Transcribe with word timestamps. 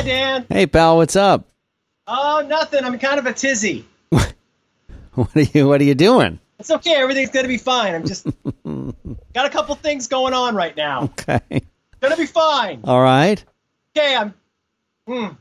Hi, 0.00 0.06
Dan. 0.06 0.46
Hey, 0.48 0.66
pal, 0.66 0.96
what's 0.96 1.14
up? 1.14 1.46
Oh, 2.06 2.42
nothing. 2.48 2.84
I'm 2.86 2.98
kind 2.98 3.18
of 3.18 3.26
a 3.26 3.34
tizzy. 3.34 3.84
What 5.12 5.36
are 5.36 5.42
you 5.42 5.68
What 5.68 5.78
are 5.82 5.84
you 5.84 5.94
doing? 5.94 6.38
It's 6.58 6.70
okay. 6.70 6.94
Everything's 6.94 7.28
gonna 7.28 7.48
be 7.48 7.58
fine. 7.58 7.94
I'm 7.94 8.06
just 8.06 8.26
got 9.34 9.44
a 9.44 9.50
couple 9.50 9.74
things 9.74 10.08
going 10.08 10.32
on 10.32 10.54
right 10.54 10.74
now. 10.74 11.02
Okay. 11.02 11.60
Gonna 12.00 12.16
be 12.16 12.24
fine. 12.24 12.80
All 12.84 13.02
right. 13.02 13.44
Okay, 13.94 14.16
I'm. 14.16 14.32
Hmm. 15.06 15.34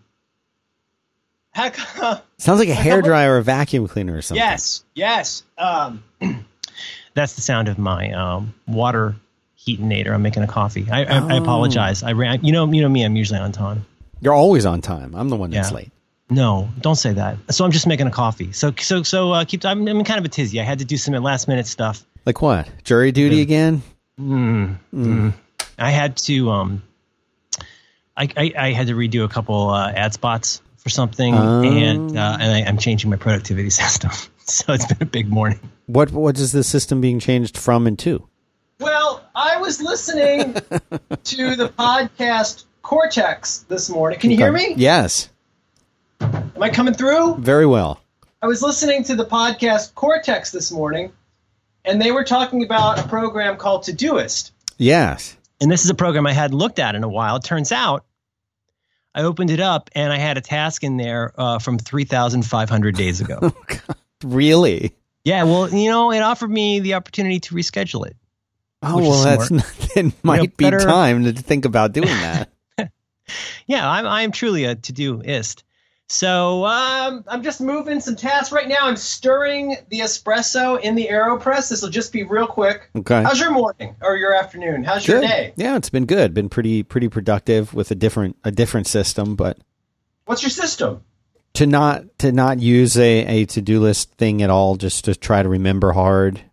Heck, 1.51 1.77
Sounds 2.37 2.59
like 2.59 2.67
a 2.67 2.73
hair 2.73 3.01
dryer 3.01 3.35
or 3.35 3.37
a 3.37 3.43
vacuum 3.43 3.87
cleaner 3.87 4.17
or 4.17 4.21
something. 4.21 4.43
yes, 4.43 4.83
yes. 4.93 5.43
Um, 5.57 6.03
that's 7.13 7.35
the 7.35 7.41
sound 7.41 7.69
of 7.69 7.77
my 7.77 8.11
um, 8.11 8.53
water 8.67 9.15
heatinator. 9.57 10.11
I'm 10.13 10.21
making 10.21 10.43
a 10.43 10.47
coffee. 10.47 10.85
I, 10.91 11.05
I, 11.05 11.17
I 11.19 11.37
Oh. 11.37 11.41
apologize. 11.43 12.03
I 12.03 12.11
ran. 12.11 12.43
You 12.43 12.51
know, 12.51 12.69
you 12.69 12.81
know 12.81 12.89
me. 12.89 13.03
I'm 13.05 13.15
usually 13.15 13.39
on 13.39 13.53
time. 13.53 13.85
You're 14.21 14.33
always 14.33 14.65
on 14.65 14.81
time. 14.81 15.15
I'm 15.15 15.29
the 15.29 15.35
one 15.35 15.51
that's 15.51 15.69
Yeah. 15.71 15.75
late. 15.77 15.91
No, 16.31 16.69
don't 16.79 16.95
say 16.95 17.13
that. 17.13 17.37
So 17.49 17.65
I'm 17.65 17.71
just 17.71 17.87
making 17.87 18.05
a 18.07 18.11
coffee. 18.11 18.51
So 18.51 18.71
so 18.79 19.01
so 19.03 19.31
uh, 19.31 19.45
keep. 19.45 19.65
I'm, 19.65 19.87
I'm 19.87 20.03
kind 20.03 20.19
of 20.19 20.25
a 20.25 20.29
tizzy. 20.29 20.61
I 20.61 20.63
had 20.63 20.79
to 20.79 20.85
do 20.85 20.95
some 20.97 21.13
last 21.23 21.47
minute 21.47 21.65
stuff. 21.65 22.05
Like 22.25 22.41
what? 22.41 22.67
Jury 22.83 23.11
duty 23.11 23.41
again? 23.41 23.81
Mm, 24.19 24.77
mm. 24.93 25.33
I 25.79 25.89
had 25.91 26.17
to 26.17 26.51
um, 26.51 26.83
I, 28.15 28.27
I 28.37 28.53
I 28.57 28.71
had 28.73 28.87
to 28.87 28.93
redo 28.93 29.23
a 29.23 29.27
couple 29.29 29.69
uh, 29.69 29.91
ad 29.91 30.13
spots 30.13 30.61
for 30.77 30.89
something, 30.89 31.33
Oh. 31.33 31.63
and 31.63 32.17
uh, 32.17 32.37
and 32.39 32.51
I, 32.53 32.61
I'm 32.67 32.77
changing 32.77 33.09
my 33.09 33.15
productivity 33.17 33.69
system. 33.81 34.11
so 34.45 34.73
it's 34.73 34.85
been 34.85 35.01
a 35.01 35.05
big 35.05 35.29
morning. 35.29 35.59
What 35.87 36.11
What 36.11 36.37
is 36.37 36.51
the 36.51 36.63
system 36.63 37.01
being 37.01 37.19
changed 37.19 37.57
from 37.57 37.87
and 37.87 37.97
to? 37.99 38.27
Well, 38.79 39.23
I 39.35 39.57
was 39.57 39.81
listening 39.81 40.53
to 41.23 41.55
the 41.55 41.69
podcast 41.77 42.65
Cortex 42.93 43.59
this 43.69 43.87
morning. 43.87 44.17
Can 44.19 44.31
you 44.31 44.37
hear 44.37 44.51
me? 44.51 44.73
Yes, 44.75 45.29
Am 46.21 46.51
I 46.59 46.71
coming 46.71 46.95
through? 46.95 47.35
very 47.35 47.67
well. 47.67 48.01
I 48.41 48.47
was 48.47 48.63
listening 48.63 49.03
to 49.03 49.15
the 49.15 49.25
podcast 49.25 49.93
Cortex 49.93 50.49
this 50.51 50.71
morning, 50.71 51.11
and 51.85 52.01
they 52.01 52.09
were 52.11 52.23
talking 52.23 52.63
about 52.63 52.97
a 52.97 53.07
program 53.07 53.57
called 53.57 53.83
Todoist. 53.83 54.49
Yes. 54.79 55.37
And 55.61 55.69
this 55.69 55.83
is 55.83 55.91
a 55.91 55.93
program 55.93 56.25
I 56.25 56.33
hadn't 56.33 56.57
looked 56.57 56.79
at 56.79 56.95
in 56.95 57.03
a 57.03 57.07
while. 57.07 57.35
It 57.35 57.43
turns 57.43 57.71
out 57.71 58.05
I 59.13 59.21
opened 59.21 59.51
it 59.51 59.59
up 59.59 59.91
and 59.93 60.11
I 60.11 60.17
had 60.17 60.39
a 60.39 60.41
task 60.41 60.83
in 60.83 60.97
there 60.97 61.31
uh, 61.39 61.59
from 61.59 61.77
3,500 61.77 62.95
days 62.95 63.21
ago. 63.21 63.53
Really? 64.23 64.95
yeah, 65.23 65.43
well, 65.43 65.69
you 65.69 65.89
know, 65.91 66.11
it 66.11 66.19
offered 66.21 66.49
me 66.49 66.79
the 66.79 66.95
opportunity 66.95 67.39
to 67.41 67.53
reschedule 67.55 68.07
it. 68.07 68.17
Oh 68.81 68.95
Which 68.97 69.05
is 69.05 69.09
well, 69.11 69.23
that's 69.23 69.51
not, 69.51 69.95
it 69.95 70.23
might 70.23 70.57
be 70.57 70.65
better- 70.65 70.79
time 70.79 71.23
to 71.25 71.33
think 71.33 71.65
about 71.65 71.93
doing 71.93 72.07
that. 72.07 72.49
Yeah, 73.67 73.89
I'm, 73.89 74.05
I'm 74.05 74.31
truly 74.31 74.65
a 74.65 74.75
to 74.75 74.93
doist. 74.93 75.63
So 76.11 76.65
um, 76.65 77.23
I'm 77.27 77.43
just 77.43 77.61
moving 77.61 77.99
some 77.99 78.15
tasks 78.15 78.51
right 78.51 78.67
now. 78.67 78.77
I'm 78.81 78.95
stirring 78.95 79.75
the 79.89 79.99
espresso 79.99 80.79
in 80.81 80.95
the 80.95 81.07
AeroPress. 81.11 81.69
This 81.69 81.83
will 81.83 81.89
just 81.89 82.11
be 82.11 82.23
real 82.23 82.47
quick. 82.47 82.89
Okay. 82.95 83.21
How's 83.21 83.39
your 83.39 83.51
morning 83.51 83.95
or 84.01 84.17
your 84.17 84.33
afternoon? 84.33 84.83
How's 84.83 85.07
your 85.07 85.21
day? 85.21 85.53
Yeah, 85.55 85.75
it's 85.75 85.91
been 85.91 86.07
good. 86.07 86.33
Been 86.33 86.49
pretty 86.49 86.81
pretty 86.81 87.09
productive 87.09 87.75
with 87.75 87.91
a 87.91 87.95
different 87.95 88.37
a 88.43 88.49
different 88.49 88.87
system, 88.87 89.35
but 89.35 89.59
What's 90.25 90.41
your 90.41 90.49
system? 90.49 91.03
to 91.53 91.67
not 91.67 92.03
to 92.19 92.31
not 92.31 92.59
use 92.59 92.97
a, 92.97 93.25
a 93.25 93.45
to 93.45 93.61
do 93.61 93.79
list 93.79 94.11
thing 94.13 94.41
at 94.41 94.49
all, 94.49 94.77
just 94.77 95.05
to 95.05 95.15
try 95.15 95.43
to 95.43 95.49
remember 95.49 95.91
hard 95.91 96.37
at 96.37 96.43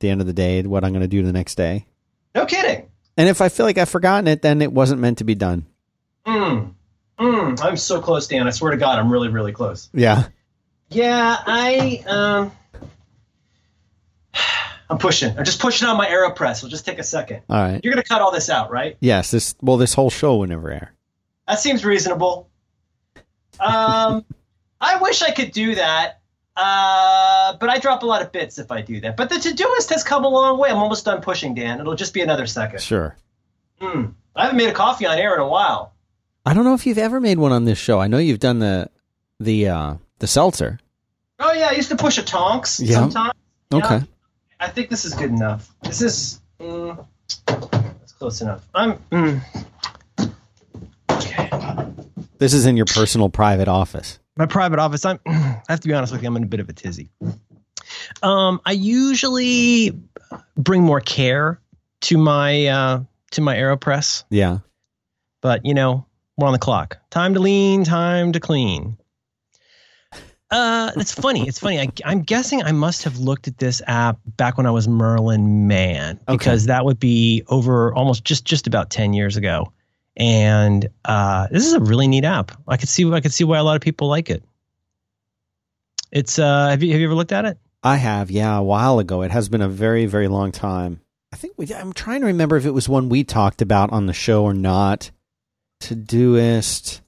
the 0.00 0.10
end 0.10 0.20
of 0.20 0.26
the 0.26 0.32
day 0.34 0.62
what 0.62 0.84
I'm 0.84 0.92
going 0.92 1.00
to 1.02 1.08
do 1.08 1.22
the 1.22 1.32
next 1.32 1.54
day. 1.54 1.86
No 2.34 2.44
kidding. 2.44 2.88
And 3.16 3.28
if 3.28 3.40
I 3.40 3.48
feel 3.48 3.64
like 3.66 3.78
I've 3.78 3.88
forgotten 3.88 4.28
it, 4.28 4.42
then 4.42 4.60
it 4.62 4.72
wasn't 4.72 5.00
meant 5.00 5.18
to 5.18 5.24
be 5.24 5.34
done. 5.34 5.66
Mm. 6.28 6.74
Mm. 7.18 7.64
I'm 7.64 7.76
so 7.76 8.00
close, 8.00 8.26
Dan. 8.26 8.46
I 8.46 8.50
swear 8.50 8.70
to 8.72 8.76
God, 8.76 8.98
I'm 8.98 9.10
really, 9.10 9.28
really 9.28 9.52
close. 9.52 9.88
Yeah. 9.94 10.28
Yeah, 10.90 11.36
I 11.46 12.04
um 12.06 12.52
I'm 14.90 14.98
pushing. 14.98 15.36
I'm 15.36 15.44
just 15.44 15.60
pushing 15.60 15.88
on 15.88 15.96
my 15.96 16.06
AeroPress. 16.06 16.58
It'll 16.58 16.68
just 16.68 16.84
take 16.84 16.98
a 16.98 17.02
second. 17.02 17.42
All 17.48 17.60
right. 17.60 17.80
You're 17.82 17.92
gonna 17.92 18.04
cut 18.04 18.20
all 18.20 18.30
this 18.30 18.50
out, 18.50 18.70
right? 18.70 18.96
Yes. 19.00 19.30
This 19.30 19.54
well, 19.60 19.78
this 19.78 19.94
whole 19.94 20.10
show 20.10 20.36
will 20.36 20.46
never 20.46 20.70
air. 20.70 20.94
That 21.46 21.60
seems 21.60 21.84
reasonable. 21.84 22.50
Um 23.58 24.24
I 24.80 24.98
wish 25.00 25.22
I 25.22 25.32
could 25.32 25.52
do 25.52 25.74
that. 25.74 26.20
Uh, 26.56 27.56
but 27.58 27.68
I 27.68 27.78
drop 27.78 28.02
a 28.02 28.06
lot 28.06 28.20
of 28.20 28.32
bits 28.32 28.58
if 28.58 28.72
I 28.72 28.82
do 28.82 29.00
that. 29.00 29.16
But 29.16 29.28
the 29.28 29.36
Todoist 29.36 29.90
has 29.90 30.02
come 30.02 30.24
a 30.24 30.28
long 30.28 30.58
way. 30.58 30.70
I'm 30.70 30.78
almost 30.78 31.04
done 31.04 31.20
pushing, 31.20 31.54
Dan. 31.54 31.80
It'll 31.80 31.94
just 31.94 32.12
be 32.12 32.20
another 32.20 32.46
second. 32.46 32.80
Sure. 32.80 33.16
Mm. 33.80 34.14
I 34.34 34.42
haven't 34.42 34.56
made 34.56 34.68
a 34.68 34.72
coffee 34.72 35.06
on 35.06 35.18
air 35.18 35.34
in 35.34 35.40
a 35.40 35.46
while. 35.46 35.94
I 36.46 36.54
don't 36.54 36.64
know 36.64 36.74
if 36.74 36.86
you've 36.86 36.98
ever 36.98 37.20
made 37.20 37.38
one 37.38 37.52
on 37.52 37.64
this 37.64 37.78
show. 37.78 38.00
I 38.00 38.06
know 38.06 38.18
you've 38.18 38.38
done 38.40 38.58
the 38.58 38.88
the 39.40 39.68
uh 39.68 39.94
the 40.18 40.26
seltzer. 40.26 40.78
Oh 41.38 41.52
yeah, 41.52 41.68
I 41.70 41.72
used 41.72 41.90
to 41.90 41.96
push 41.96 42.18
a 42.18 42.22
Tonks 42.22 42.80
Yeah. 42.80 42.94
sometimes. 42.96 43.32
Yeah. 43.70 43.78
Okay. 43.78 44.00
I 44.60 44.68
think 44.68 44.88
this 44.90 45.04
is 45.04 45.14
good 45.14 45.30
enough. 45.30 45.72
This 45.82 46.00
is 46.02 46.40
mm, 46.60 47.04
that's 47.46 48.12
close 48.18 48.40
enough. 48.40 48.66
I'm 48.74 48.94
mm. 49.12 49.40
This 52.38 52.54
is 52.54 52.66
in 52.66 52.76
your 52.76 52.86
personal 52.86 53.28
private 53.28 53.68
office. 53.68 54.18
my 54.36 54.46
private 54.46 54.78
office. 54.78 55.04
I'm 55.04 55.18
I 55.26 55.60
have 55.68 55.80
to 55.80 55.88
be 55.88 55.94
honest 55.94 56.12
with 56.12 56.22
you. 56.22 56.28
I'm 56.28 56.36
in 56.36 56.44
a 56.44 56.46
bit 56.46 56.60
of 56.60 56.68
a 56.68 56.72
tizzy. 56.72 57.10
Um, 58.22 58.60
I 58.64 58.72
usually 58.72 59.98
bring 60.56 60.82
more 60.82 61.00
care 61.00 61.60
to 62.02 62.16
my 62.18 62.66
uh, 62.66 63.00
to 63.32 63.40
my 63.40 63.56
Aeropress, 63.56 64.24
Yeah. 64.30 64.58
but 65.40 65.66
you 65.66 65.74
know 65.74 66.06
we're 66.38 66.46
on 66.46 66.52
the 66.52 66.58
clock. 66.58 66.96
Time 67.10 67.34
to 67.34 67.40
lean. 67.40 67.84
Time 67.84 68.32
to 68.32 68.40
clean. 68.40 68.96
Uh, 70.50 70.92
it's 70.96 71.12
funny. 71.12 71.46
It's 71.46 71.58
funny. 71.58 71.78
I, 71.78 71.88
I'm 72.06 72.22
guessing 72.22 72.62
I 72.62 72.72
must 72.72 73.04
have 73.04 73.18
looked 73.18 73.48
at 73.48 73.58
this 73.58 73.82
app 73.86 74.18
back 74.24 74.56
when 74.56 74.64
I 74.64 74.70
was 74.70 74.88
Merlin 74.88 75.66
Mann 75.66 76.18
because 76.26 76.64
that 76.66 76.86
would 76.86 76.98
be 76.98 77.42
over 77.48 77.94
almost 77.94 78.24
just 78.24 78.46
just 78.46 78.66
about 78.66 78.88
ten 78.88 79.12
years 79.12 79.36
ago. 79.36 79.72
And 80.16 80.88
uh, 81.04 81.48
this 81.50 81.66
is 81.66 81.74
a 81.74 81.80
really 81.80 82.08
neat 82.08 82.24
app. 82.24 82.52
I 82.66 82.78
could 82.78 82.88
see 82.88 83.10
I 83.12 83.20
could 83.20 83.34
see 83.34 83.44
why 83.44 83.58
a 83.58 83.64
lot 83.64 83.76
of 83.76 83.82
people 83.82 84.08
like 84.08 84.30
it. 84.30 84.42
It's 86.10 86.38
uh, 86.38 86.68
have 86.68 86.82
you 86.82 86.92
have 86.92 87.00
you 87.00 87.06
ever 87.06 87.14
looked 87.14 87.32
at 87.32 87.44
it? 87.44 87.58
I 87.82 87.96
have, 87.96 88.30
yeah, 88.30 88.56
a 88.56 88.62
while 88.62 88.98
ago. 88.98 89.22
It 89.22 89.30
has 89.30 89.48
been 89.48 89.62
a 89.62 89.68
very, 89.68 90.06
very 90.06 90.28
long 90.28 90.50
time. 90.50 91.00
I 91.32 91.36
think 91.36 91.54
we. 91.56 91.72
I'm 91.74 91.92
trying 91.92 92.20
to 92.22 92.26
remember 92.26 92.56
if 92.56 92.64
it 92.64 92.70
was 92.70 92.88
one 92.88 93.08
we 93.08 93.22
talked 93.22 93.60
about 93.60 93.92
on 93.92 94.06
the 94.06 94.14
show 94.14 94.44
or 94.44 94.54
not. 94.54 95.10
Todoist. 95.80 97.00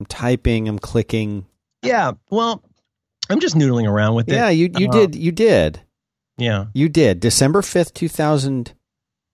I'm 0.00 0.06
typing. 0.06 0.68
I'm 0.68 0.78
clicking. 0.78 1.46
Yeah. 1.82 2.12
Well, 2.30 2.62
I'm 3.30 3.40
just 3.40 3.54
noodling 3.56 3.88
around 3.88 4.14
with 4.14 4.28
it. 4.28 4.34
Yeah, 4.34 4.48
you 4.50 4.70
you 4.76 4.88
Uh, 4.88 4.92
did 4.92 5.14
you 5.14 5.32
did 5.32 5.80
Yeah. 6.36 6.66
you 6.74 6.88
did 6.88 7.20
December 7.20 7.62
fifth, 7.62 7.94
two 7.94 8.08
thousand 8.08 8.72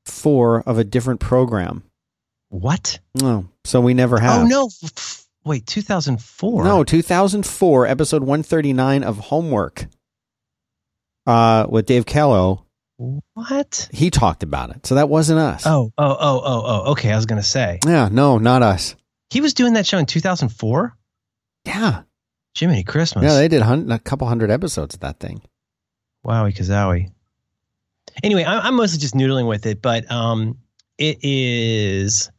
four, 0.06 0.60
of 0.62 0.78
a 0.78 0.84
different 0.84 1.20
program. 1.20 1.84
What? 2.48 2.98
No, 3.14 3.48
so 3.64 3.80
we 3.80 3.94
never 3.94 4.18
have. 4.18 4.42
Oh 4.42 4.46
no! 4.46 4.68
Wait, 5.44 5.66
2004. 5.66 6.64
No, 6.64 6.84
2004, 6.84 7.86
episode 7.86 8.22
139 8.22 9.02
of 9.02 9.16
Homework. 9.18 9.86
Uh, 11.26 11.66
with 11.68 11.86
Dave 11.86 12.04
Caolo, 12.06 12.64
What? 13.34 13.88
he 13.92 14.10
talked 14.10 14.42
about 14.42 14.70
it. 14.70 14.86
So 14.86 14.96
that 14.96 15.08
wasn't 15.08 15.38
us. 15.40 15.66
Oh, 15.66 15.92
oh, 15.96 16.16
oh, 16.20 16.42
oh, 16.44 16.62
oh. 16.64 16.90
Okay, 16.92 17.10
I 17.12 17.16
was 17.16 17.26
gonna 17.26 17.42
say 17.42 17.78
Yeah, 17.86 18.08
no, 18.12 18.38
not 18.38 18.62
us. 18.62 18.94
he 19.30 19.40
was 19.40 19.54
doing 19.54 19.72
that 19.74 19.86
show 19.86 19.98
in 19.98 20.06
2004. 20.06 20.96
Yeah. 21.64 22.02
Jiminy 22.58 22.84
Christmas. 22.84 23.24
Yeah, 23.24 23.34
they 23.34 23.48
did 23.48 23.62
hun- 23.62 23.90
a 23.90 23.98
couple 23.98 24.26
hundred 24.28 24.50
episodes 24.50 24.94
of 24.94 25.00
that 25.00 25.18
thing. 25.20 25.40
Wowie 26.26 26.54
kazowie. 26.54 27.10
Anyway, 28.22 28.44
I, 28.44 28.58
I'm 28.66 28.74
mostly 28.74 28.98
just 28.98 29.14
noodling 29.14 29.46
with 29.48 29.66
it, 29.66 29.80
but 29.80 30.10
um, 30.10 30.58
it 30.98 31.18
is. 31.22 32.30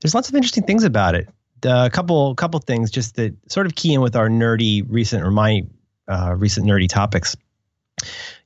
There's 0.00 0.14
lots 0.14 0.28
of 0.28 0.34
interesting 0.34 0.64
things 0.64 0.84
about 0.84 1.14
it. 1.14 1.28
A 1.64 1.90
couple, 1.90 2.34
couple 2.34 2.58
things 2.60 2.90
just 2.90 3.16
that 3.16 3.34
sort 3.50 3.66
of 3.66 3.74
key 3.74 3.94
in 3.94 4.00
with 4.00 4.16
our 4.16 4.28
nerdy 4.28 4.84
recent 4.88 5.22
or 5.24 5.30
my 5.30 5.62
uh, 6.08 6.34
recent 6.36 6.66
nerdy 6.66 6.88
topics. 6.88 7.36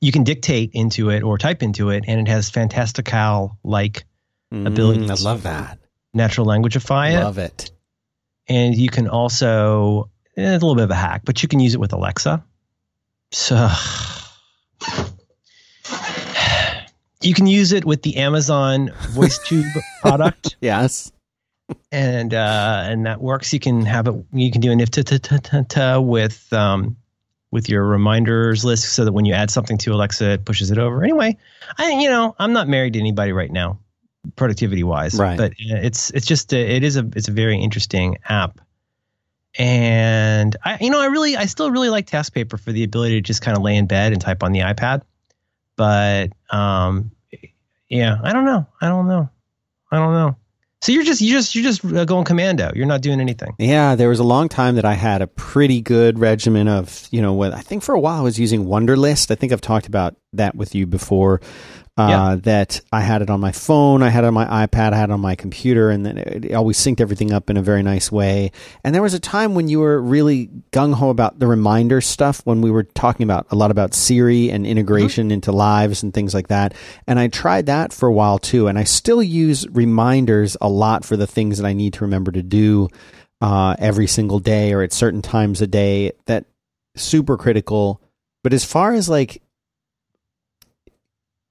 You 0.01 0.13
can 0.13 0.25
dictate 0.25 0.71
into 0.75 1.11
it 1.11 1.23
or 1.23 1.39
type 1.39 1.63
into 1.63 1.91
it, 1.91 2.05
and 2.07 2.21
it 2.21 2.29
has 2.31 2.51
fantastical 2.51 3.59
like 3.65 4.05
abilities. 4.53 5.11
Mm, 5.11 5.19
I 5.21 5.23
love 5.31 5.43
that. 5.45 5.79
natural 6.15 6.47
languageify 6.47 7.13
it. 7.13 7.25
Love 7.25 7.39
it. 7.39 7.71
and 8.49 8.75
you 8.77 8.89
can 8.89 9.09
also 9.09 10.11
eh, 10.37 10.55
it's 10.55 10.63
a 10.63 10.67
little 10.67 10.75
bit 10.77 10.85
of 10.85 10.91
a 10.91 10.95
hack, 10.95 11.23
but 11.25 11.43
you 11.43 11.49
can 11.49 11.61
use 11.61 11.75
it 11.75 11.81
with 11.81 11.93
Alexa. 11.93 12.45
So 13.33 13.69
you 17.23 17.35
can 17.35 17.47
use 17.47 17.73
it 17.73 17.85
with 17.85 18.03
the 18.03 18.17
Amazon 18.17 18.89
VoiceTube 19.13 19.71
product, 20.01 20.57
Yes. 20.61 21.13
and 21.91 22.33
uh, 22.33 22.83
and 22.87 23.07
that 23.07 23.21
works. 23.21 23.53
You 23.53 23.59
can 23.61 23.85
have 23.85 24.07
it. 24.07 24.15
You 24.33 24.51
can 24.53 24.61
do 24.61 24.71
an 24.71 24.81
if 24.81 24.91
ta 24.91 25.03
ta 25.03 25.19
ta 25.19 25.39
ta 25.39 25.63
ta 25.69 26.01
with 26.01 26.53
um 26.53 26.97
with 27.51 27.69
your 27.69 27.85
reminders 27.85 28.65
list, 28.65 28.95
so 28.95 29.05
that 29.05 29.13
when 29.13 29.25
you 29.25 29.33
add 29.33 29.51
something 29.51 29.79
to 29.79 29.93
Alexa, 29.93 30.33
it 30.33 30.45
pushes 30.45 30.71
it 30.71 30.79
over. 30.79 31.03
Anyway, 31.03 31.37
I 31.79 31.91
you 31.91 32.09
know 32.09 32.35
I'm 32.39 32.53
not 32.53 32.69
married 32.69 32.95
to 32.95 32.99
anybody 32.99 33.33
right 33.33 33.51
now, 33.51 33.79
productivity 34.37 34.83
wise. 34.83 35.15
Right. 35.19 35.39
But 35.39 35.53
it's 35.59 36.11
it's 36.11 36.27
just 36.27 36.53
a, 36.53 36.59
it 36.59 36.83
is 36.83 36.97
a 36.97 37.09
it's 37.15 37.29
a 37.29 37.33
very 37.33 37.59
interesting 37.59 38.19
app. 38.29 38.61
And 39.59 40.55
I 40.65 40.79
you 40.81 40.91
know 40.91 41.01
I 41.01 41.07
really 41.07 41.37
I 41.37 41.47
still 41.47 41.71
really 41.71 41.89
like 41.89 42.07
Task 42.07 42.35
Paper 42.35 42.57
for 42.57 42.73
the 42.73 42.85
ability 42.85 43.15
to 43.17 43.21
just 43.21 43.43
kind 43.43 43.57
of 43.57 43.63
lay 43.63 43.77
in 43.77 43.87
bed 43.87 44.13
and 44.13 44.21
type 44.21 44.43
on 44.43 44.53
the 44.53 44.61
iPad. 44.61 45.03
But 45.77 46.33
um 46.51 47.11
yeah, 47.89 48.19
I 48.23 48.33
don't 48.33 48.45
know. 48.45 48.67
I 48.81 48.89
don't 48.89 49.07
know. 49.07 49.31
I 49.91 49.97
don't 49.99 50.13
know. 50.13 50.37
So 50.83 50.93
you're 50.93 51.05
just 51.05 51.21
you 51.21 51.33
just 51.33 51.55
you're 51.55 51.65
just 51.65 51.85
uh, 51.85 52.05
going 52.05 52.25
commando. 52.25 52.71
You're 52.75 52.87
not 52.87 53.01
doing 53.01 53.21
anything. 53.21 53.55
Yeah, 53.59 53.95
there 53.95 54.09
was 54.09 54.19
a 54.19 54.25
long 54.25 54.49
time 54.49 54.77
that 54.77 54.85
I 54.85 54.93
had 54.95 55.23
a 55.23 55.27
pretty 55.27 55.81
good 55.81 56.19
regimen 56.19 56.69
of, 56.69 57.09
you 57.11 57.23
know, 57.23 57.33
what 57.33 57.55
I 57.55 57.61
think 57.61 57.83
for 57.83 57.95
a 57.95 58.01
while 58.01 58.21
I 58.21 58.23
was 58.23 58.39
using 58.39 58.67
Wunderlist. 58.67 59.31
I 59.31 59.35
think 59.35 59.53
I've 59.53 59.61
talked 59.61 59.87
about 59.87 60.17
that 60.35 60.55
with 60.55 60.75
you 60.75 60.87
before 60.87 61.41
uh, 61.99 62.09
yeah. 62.09 62.37
that 62.43 62.81
I 62.93 63.01
had 63.01 63.23
it 63.23 63.31
on 63.31 63.41
my 63.41 63.53
phone, 63.53 64.03
I 64.03 64.11
had 64.11 64.25
it 64.25 64.27
on 64.27 64.35
my 64.35 64.67
iPad, 64.67 64.93
I 64.93 64.99
had 64.99 65.09
it 65.09 65.13
on 65.13 65.21
my 65.21 65.35
computer, 65.35 65.89
and 65.89 66.05
then 66.05 66.19
it, 66.19 66.53
always 66.53 66.77
synced 66.77 67.01
everything 67.01 67.33
up 67.33 67.49
in 67.49 67.57
a 67.57 67.63
very 67.63 67.83
nice 67.83 68.13
way. 68.13 68.53
And 68.85 68.95
there 68.95 69.03
was 69.03 69.15
a 69.15 69.21
time 69.21 69.55
when 69.55 69.69
you 69.69 69.81
were 69.81 70.01
really 70.01 70.51
gung 70.73 70.93
ho 70.93 71.09
about 71.09 71.39
the 71.39 71.47
reminder 71.47 72.03
stuff 72.03 72.43
when 72.45 72.61
we 72.61 72.71
were 72.71 72.83
talking 72.83 73.25
about 73.25 73.47
a 73.51 73.57
lot 73.57 73.71
about 73.71 73.95
Siri 73.95 74.51
and 74.51 74.67
integration 74.67 75.29
mm-hmm. 75.29 75.35
into 75.35 75.53
lives 75.53 76.03
and 76.03 76.13
things 76.13 76.35
like 76.35 76.49
that. 76.49 76.75
And 77.07 77.19
I 77.19 77.29
tried 77.29 77.67
that 77.67 77.95
for 77.95 78.09
a 78.09 78.13
while 78.13 78.39
too, 78.39 78.69
and 78.69 78.79
I 78.79 78.85
still 78.85 79.23
use 79.23 79.67
reminders 79.69 80.57
a 80.61 80.69
lot 80.69 81.05
for 81.05 81.17
the 81.17 81.27
things 81.27 81.57
that 81.57 81.67
I 81.67 81.73
need 81.73 81.95
to 81.95 82.05
remember 82.05 82.31
to 82.33 82.43
do 82.43 82.89
uh, 83.41 83.75
every 83.79 84.07
single 84.07 84.39
day 84.39 84.75
or 84.75 84.83
at 84.83 84.93
certain 84.93 85.23
times 85.23 85.63
a 85.63 85.67
day. 85.67 86.13
That 86.27 86.45
super 86.95 87.39
critical. 87.39 88.03
But 88.43 88.53
as 88.53 88.65
far 88.65 88.93
as 88.93 89.09
like 89.09 89.43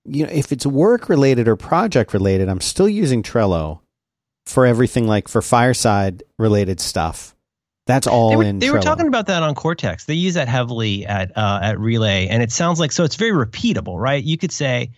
you 0.05 0.25
know, 0.25 0.31
if 0.31 0.51
it's 0.51 0.65
work 0.65 1.09
related 1.09 1.47
or 1.47 1.55
project 1.55 2.13
related, 2.13 2.49
I'm 2.49 2.61
still 2.61 2.89
using 2.89 3.23
Trello 3.23 3.79
for 4.45 4.65
everything 4.65 5.07
like 5.07 5.27
for 5.27 5.41
fireside 5.41 6.23
related 6.37 6.79
stuff. 6.79 7.35
That's 7.87 8.07
all 8.07 8.29
they 8.31 8.35
were, 8.35 8.43
in. 8.43 8.59
They 8.59 8.67
Trello. 8.67 8.73
were 8.73 8.79
talking 8.79 9.07
about 9.07 9.27
that 9.27 9.43
on 9.43 9.53
Cortex. 9.55 10.05
They 10.05 10.15
use 10.15 10.33
that 10.35 10.47
heavily 10.47 11.05
at 11.05 11.35
uh, 11.37 11.59
at 11.61 11.79
Relay, 11.79 12.27
and 12.27 12.41
it 12.41 12.51
sounds 12.51 12.79
like 12.79 12.91
so. 12.91 13.03
It's 13.03 13.15
very 13.15 13.31
repeatable, 13.31 13.99
right? 13.99 14.23
You 14.23 14.37
could 14.37 14.51
say 14.51 14.91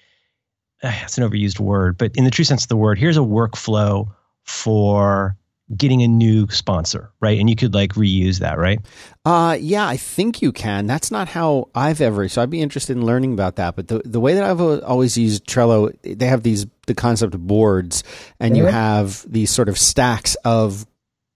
uh, 0.84 0.92
it's 1.04 1.18
an 1.18 1.30
overused 1.30 1.60
word, 1.60 1.98
but 1.98 2.16
in 2.16 2.24
the 2.24 2.32
true 2.32 2.46
sense 2.46 2.64
of 2.64 2.70
the 2.70 2.78
word, 2.78 2.98
here's 2.98 3.18
a 3.18 3.22
workflow 3.22 4.10
for 4.44 5.36
getting 5.76 6.02
a 6.02 6.08
new 6.08 6.48
sponsor, 6.50 7.12
right? 7.20 7.40
And 7.40 7.50
you 7.50 7.56
could 7.56 7.74
like 7.74 7.94
reuse 7.94 8.40
that, 8.40 8.58
right? 8.58 8.80
Uh 9.26 9.58
yeah, 9.60 9.88
I 9.88 9.98
think 9.98 10.42
you 10.42 10.52
can. 10.52 10.88
That's 10.88 11.12
not 11.12 11.28
how 11.28 11.70
I've 11.76 12.00
ever. 12.00 12.30
So 12.30 12.42
I'd 12.42 12.50
be 12.50 12.62
interested 12.62 12.96
in 12.96 13.06
learning 13.06 13.34
about 13.34 13.58
that. 13.58 13.76
But 13.76 13.88
the 13.88 14.02
the 14.06 14.20
way 14.20 14.34
that 14.34 14.44
I've 14.44 14.62
always 14.62 15.18
used 15.18 15.46
Trello, 15.46 15.94
they 16.04 16.28
have 16.28 16.44
these 16.44 16.66
the 16.86 16.96
concept 16.96 17.36
of 17.36 17.46
boards, 17.46 18.04
and 18.40 18.56
you 18.56 18.66
have 18.66 19.26
these 19.30 19.52
sort 19.52 19.68
of 19.68 19.78
stacks 19.78 20.36
of 20.46 20.86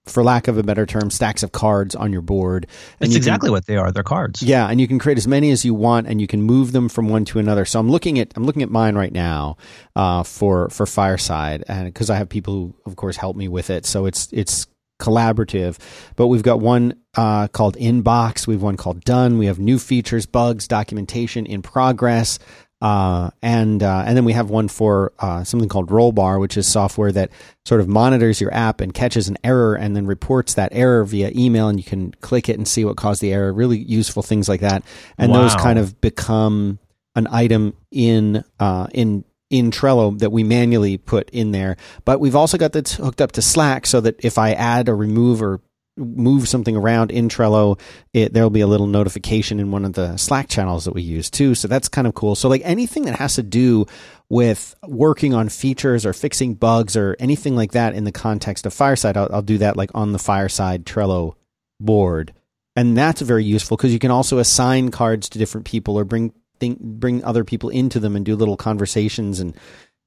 for 0.06 0.24
lack 0.24 0.48
of 0.48 0.58
a 0.58 0.62
better 0.62 0.84
term, 0.84 1.10
stacks 1.10 1.42
of 1.42 1.52
cards 1.52 1.94
on 1.94 2.12
your 2.12 2.22
board. 2.22 2.66
And 3.00 3.08
That's 3.08 3.16
exactly 3.16 3.48
can, 3.48 3.52
what 3.52 3.66
they 3.66 3.76
are. 3.76 3.92
They're 3.92 4.02
cards. 4.02 4.42
Yeah, 4.42 4.66
and 4.68 4.80
you 4.80 4.88
can 4.88 4.98
create 4.98 5.18
as 5.18 5.28
many 5.28 5.50
as 5.50 5.64
you 5.64 5.74
want, 5.74 6.06
and 6.06 6.20
you 6.20 6.26
can 6.26 6.42
move 6.42 6.72
them 6.72 6.88
from 6.88 7.08
one 7.08 7.24
to 7.26 7.38
another. 7.38 7.64
So 7.64 7.78
I'm 7.78 7.90
looking 7.90 8.18
at 8.18 8.32
I'm 8.36 8.44
looking 8.44 8.62
at 8.62 8.70
mine 8.70 8.96
right 8.96 9.12
now 9.12 9.56
uh, 9.94 10.22
for 10.22 10.68
for 10.70 10.86
Fireside, 10.86 11.64
and 11.68 11.86
because 11.86 12.10
I 12.10 12.16
have 12.16 12.28
people 12.28 12.54
who, 12.54 12.74
of 12.86 12.96
course, 12.96 13.16
help 13.16 13.36
me 13.36 13.48
with 13.48 13.70
it. 13.70 13.86
So 13.86 14.06
it's 14.06 14.28
it's 14.32 14.66
collaborative. 15.02 15.78
But 16.16 16.28
we've 16.28 16.42
got 16.42 16.60
one 16.60 16.94
uh, 17.14 17.48
called 17.48 17.76
Inbox. 17.76 18.46
We 18.46 18.54
have 18.54 18.62
one 18.62 18.76
called 18.76 19.04
Done. 19.04 19.36
We 19.36 19.46
have 19.46 19.58
new 19.58 19.78
features, 19.78 20.26
bugs, 20.26 20.68
documentation 20.68 21.44
in 21.44 21.60
progress. 21.60 22.38
Uh, 22.82 23.30
and 23.42 23.80
uh, 23.80 24.02
and 24.04 24.16
then 24.16 24.24
we 24.24 24.32
have 24.32 24.50
one 24.50 24.66
for 24.66 25.12
uh, 25.20 25.44
something 25.44 25.68
called 25.68 25.88
Rollbar, 25.88 26.40
which 26.40 26.56
is 26.56 26.66
software 26.66 27.12
that 27.12 27.30
sort 27.64 27.80
of 27.80 27.86
monitors 27.86 28.40
your 28.40 28.52
app 28.52 28.80
and 28.80 28.92
catches 28.92 29.28
an 29.28 29.38
error 29.44 29.76
and 29.76 29.94
then 29.94 30.04
reports 30.04 30.54
that 30.54 30.70
error 30.72 31.04
via 31.04 31.30
email, 31.32 31.68
and 31.68 31.78
you 31.78 31.84
can 31.84 32.10
click 32.22 32.48
it 32.48 32.56
and 32.56 32.66
see 32.66 32.84
what 32.84 32.96
caused 32.96 33.22
the 33.22 33.32
error. 33.32 33.52
Really 33.52 33.78
useful 33.78 34.24
things 34.24 34.48
like 34.48 34.62
that, 34.62 34.82
and 35.16 35.30
wow. 35.30 35.42
those 35.42 35.54
kind 35.54 35.78
of 35.78 36.00
become 36.00 36.80
an 37.14 37.28
item 37.30 37.76
in 37.92 38.42
uh, 38.58 38.88
in 38.92 39.24
in 39.48 39.70
Trello 39.70 40.18
that 40.18 40.32
we 40.32 40.42
manually 40.42 40.98
put 40.98 41.30
in 41.30 41.52
there. 41.52 41.76
But 42.04 42.18
we've 42.18 42.34
also 42.34 42.58
got 42.58 42.72
that 42.72 42.88
hooked 42.88 43.20
up 43.20 43.30
to 43.32 43.42
Slack 43.42 43.86
so 43.86 44.00
that 44.00 44.24
if 44.24 44.38
I 44.38 44.54
add 44.54 44.88
or 44.88 44.96
remove 44.96 45.40
or 45.40 45.60
move 45.96 46.48
something 46.48 46.76
around 46.76 47.10
in 47.10 47.28
Trello, 47.28 47.78
it, 48.12 48.32
there'll 48.32 48.50
be 48.50 48.60
a 48.60 48.66
little 48.66 48.86
notification 48.86 49.60
in 49.60 49.70
one 49.70 49.84
of 49.84 49.92
the 49.92 50.16
Slack 50.16 50.48
channels 50.48 50.84
that 50.84 50.94
we 50.94 51.02
use 51.02 51.30
too. 51.30 51.54
So 51.54 51.68
that's 51.68 51.88
kind 51.88 52.06
of 52.06 52.14
cool. 52.14 52.34
So 52.34 52.48
like 52.48 52.62
anything 52.64 53.04
that 53.04 53.16
has 53.16 53.34
to 53.34 53.42
do 53.42 53.86
with 54.28 54.74
working 54.82 55.34
on 55.34 55.48
features 55.48 56.06
or 56.06 56.12
fixing 56.12 56.54
bugs 56.54 56.96
or 56.96 57.16
anything 57.18 57.54
like 57.54 57.72
that 57.72 57.94
in 57.94 58.04
the 58.04 58.12
context 58.12 58.64
of 58.64 58.72
Fireside, 58.72 59.16
I'll, 59.16 59.28
I'll 59.32 59.42
do 59.42 59.58
that 59.58 59.76
like 59.76 59.90
on 59.94 60.12
the 60.12 60.18
Fireside 60.18 60.86
Trello 60.86 61.34
board. 61.78 62.32
And 62.74 62.96
that's 62.96 63.20
very 63.20 63.44
useful 63.44 63.76
because 63.76 63.92
you 63.92 63.98
can 63.98 64.10
also 64.10 64.38
assign 64.38 64.90
cards 64.90 65.28
to 65.30 65.38
different 65.38 65.66
people 65.66 65.98
or 65.98 66.04
bring 66.04 66.32
think, 66.58 66.80
bring 66.80 67.22
other 67.24 67.44
people 67.44 67.68
into 67.68 68.00
them 68.00 68.16
and 68.16 68.24
do 68.24 68.36
little 68.36 68.56
conversations 68.56 69.40
and 69.40 69.54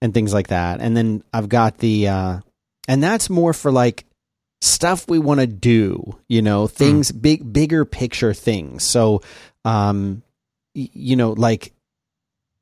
and 0.01 0.13
things 0.13 0.33
like 0.33 0.47
that. 0.47 0.81
And 0.81 0.95
then 0.95 1.23
I've 1.31 1.49
got 1.49 1.77
the 1.77 2.07
uh, 2.07 2.39
and 2.87 3.03
that's 3.03 3.29
more 3.29 3.53
for 3.53 3.71
like 3.71 4.05
stuff 4.65 5.07
we 5.07 5.19
want 5.19 5.39
to 5.39 5.47
do, 5.47 6.17
you 6.27 6.41
know, 6.41 6.67
things 6.67 7.11
mm. 7.11 7.21
big 7.21 7.53
bigger 7.53 7.85
picture 7.85 8.33
things. 8.33 8.83
So 8.83 9.21
um 9.63 10.23
you 10.73 11.15
know, 11.15 11.31
like 11.31 11.73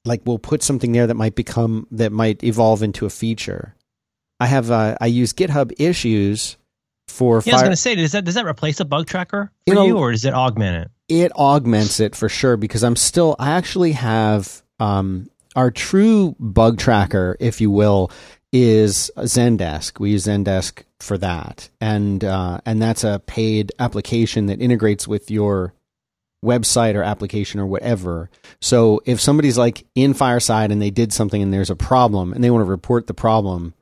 like 0.06 0.22
we'll 0.26 0.40
put 0.40 0.64
something 0.64 0.92
there 0.92 1.08
that 1.08 1.16
might 1.16 1.36
become 1.36 1.88
that 1.92 2.12
might 2.12 2.44
evolve 2.44 2.84
into 2.84 3.06
a 3.06 3.10
feature. 3.10 3.76
I 4.40 4.48
have 4.48 4.72
uh, 4.72 4.98
I 5.00 5.08
use 5.08 5.34
GitHub 5.34 5.74
issues 5.80 6.58
for. 7.08 7.38
Yeah, 7.38 7.42
fire- 7.42 7.54
I 7.54 7.56
was 7.56 7.62
going 7.62 7.72
to 7.72 7.78
say, 7.78 7.96
does 7.96 8.12
that 8.12 8.26
does 8.26 8.36
that 8.36 8.46
replace 8.46 8.80
a 8.80 8.86
bug 8.86 9.08
tracker 9.08 9.52
for 9.66 9.72
It'll, 9.72 9.88
you, 9.88 9.98
or 9.98 10.12
does 10.12 10.26
it 10.26 10.34
augment 10.34 10.86
it? 10.86 10.92
It 11.08 11.32
augments 11.34 12.00
it 12.00 12.16
for 12.16 12.30
sure 12.30 12.58
because 12.58 12.84
I'm 12.84 12.96
still. 12.96 13.36
I 13.40 13.52
actually 13.52 13.94
have 13.94 14.62
um, 14.80 15.30
our 15.56 15.72
true 15.72 16.36
bug 16.40 16.78
tracker, 16.80 17.38
if 17.40 17.62
you 17.62 17.72
will, 17.72 18.12
is 18.54 19.12
Zendesk. 19.18 20.00
We 20.00 20.12
use 20.12 20.28
Zendesk 20.28 20.84
for 21.00 21.18
that, 21.18 21.70
and 21.82 22.24
uh, 22.24 22.62
and 22.66 22.82
that's 22.82 23.04
a 23.04 23.22
paid 23.26 23.74
application 23.80 24.46
that 24.46 24.62
integrates 24.62 25.08
with 25.08 25.30
your 25.30 25.74
website 26.46 26.96
or 26.96 27.04
application 27.04 27.60
or 27.60 27.66
whatever. 27.66 28.30
So 28.62 29.02
if 29.06 29.20
somebody's 29.20 29.58
like 29.58 29.86
in 29.96 30.14
Fireside 30.14 30.72
and 30.72 30.82
they 30.82 30.92
did 30.92 31.14
something 31.14 31.42
and 31.42 31.54
there's 31.54 31.70
a 31.70 31.76
problem 31.76 32.34
and 32.34 32.44
they 32.44 32.52
want 32.52 32.66
to 32.66 32.70
report 32.70 33.08
the 33.08 33.14
problem, 33.14 33.74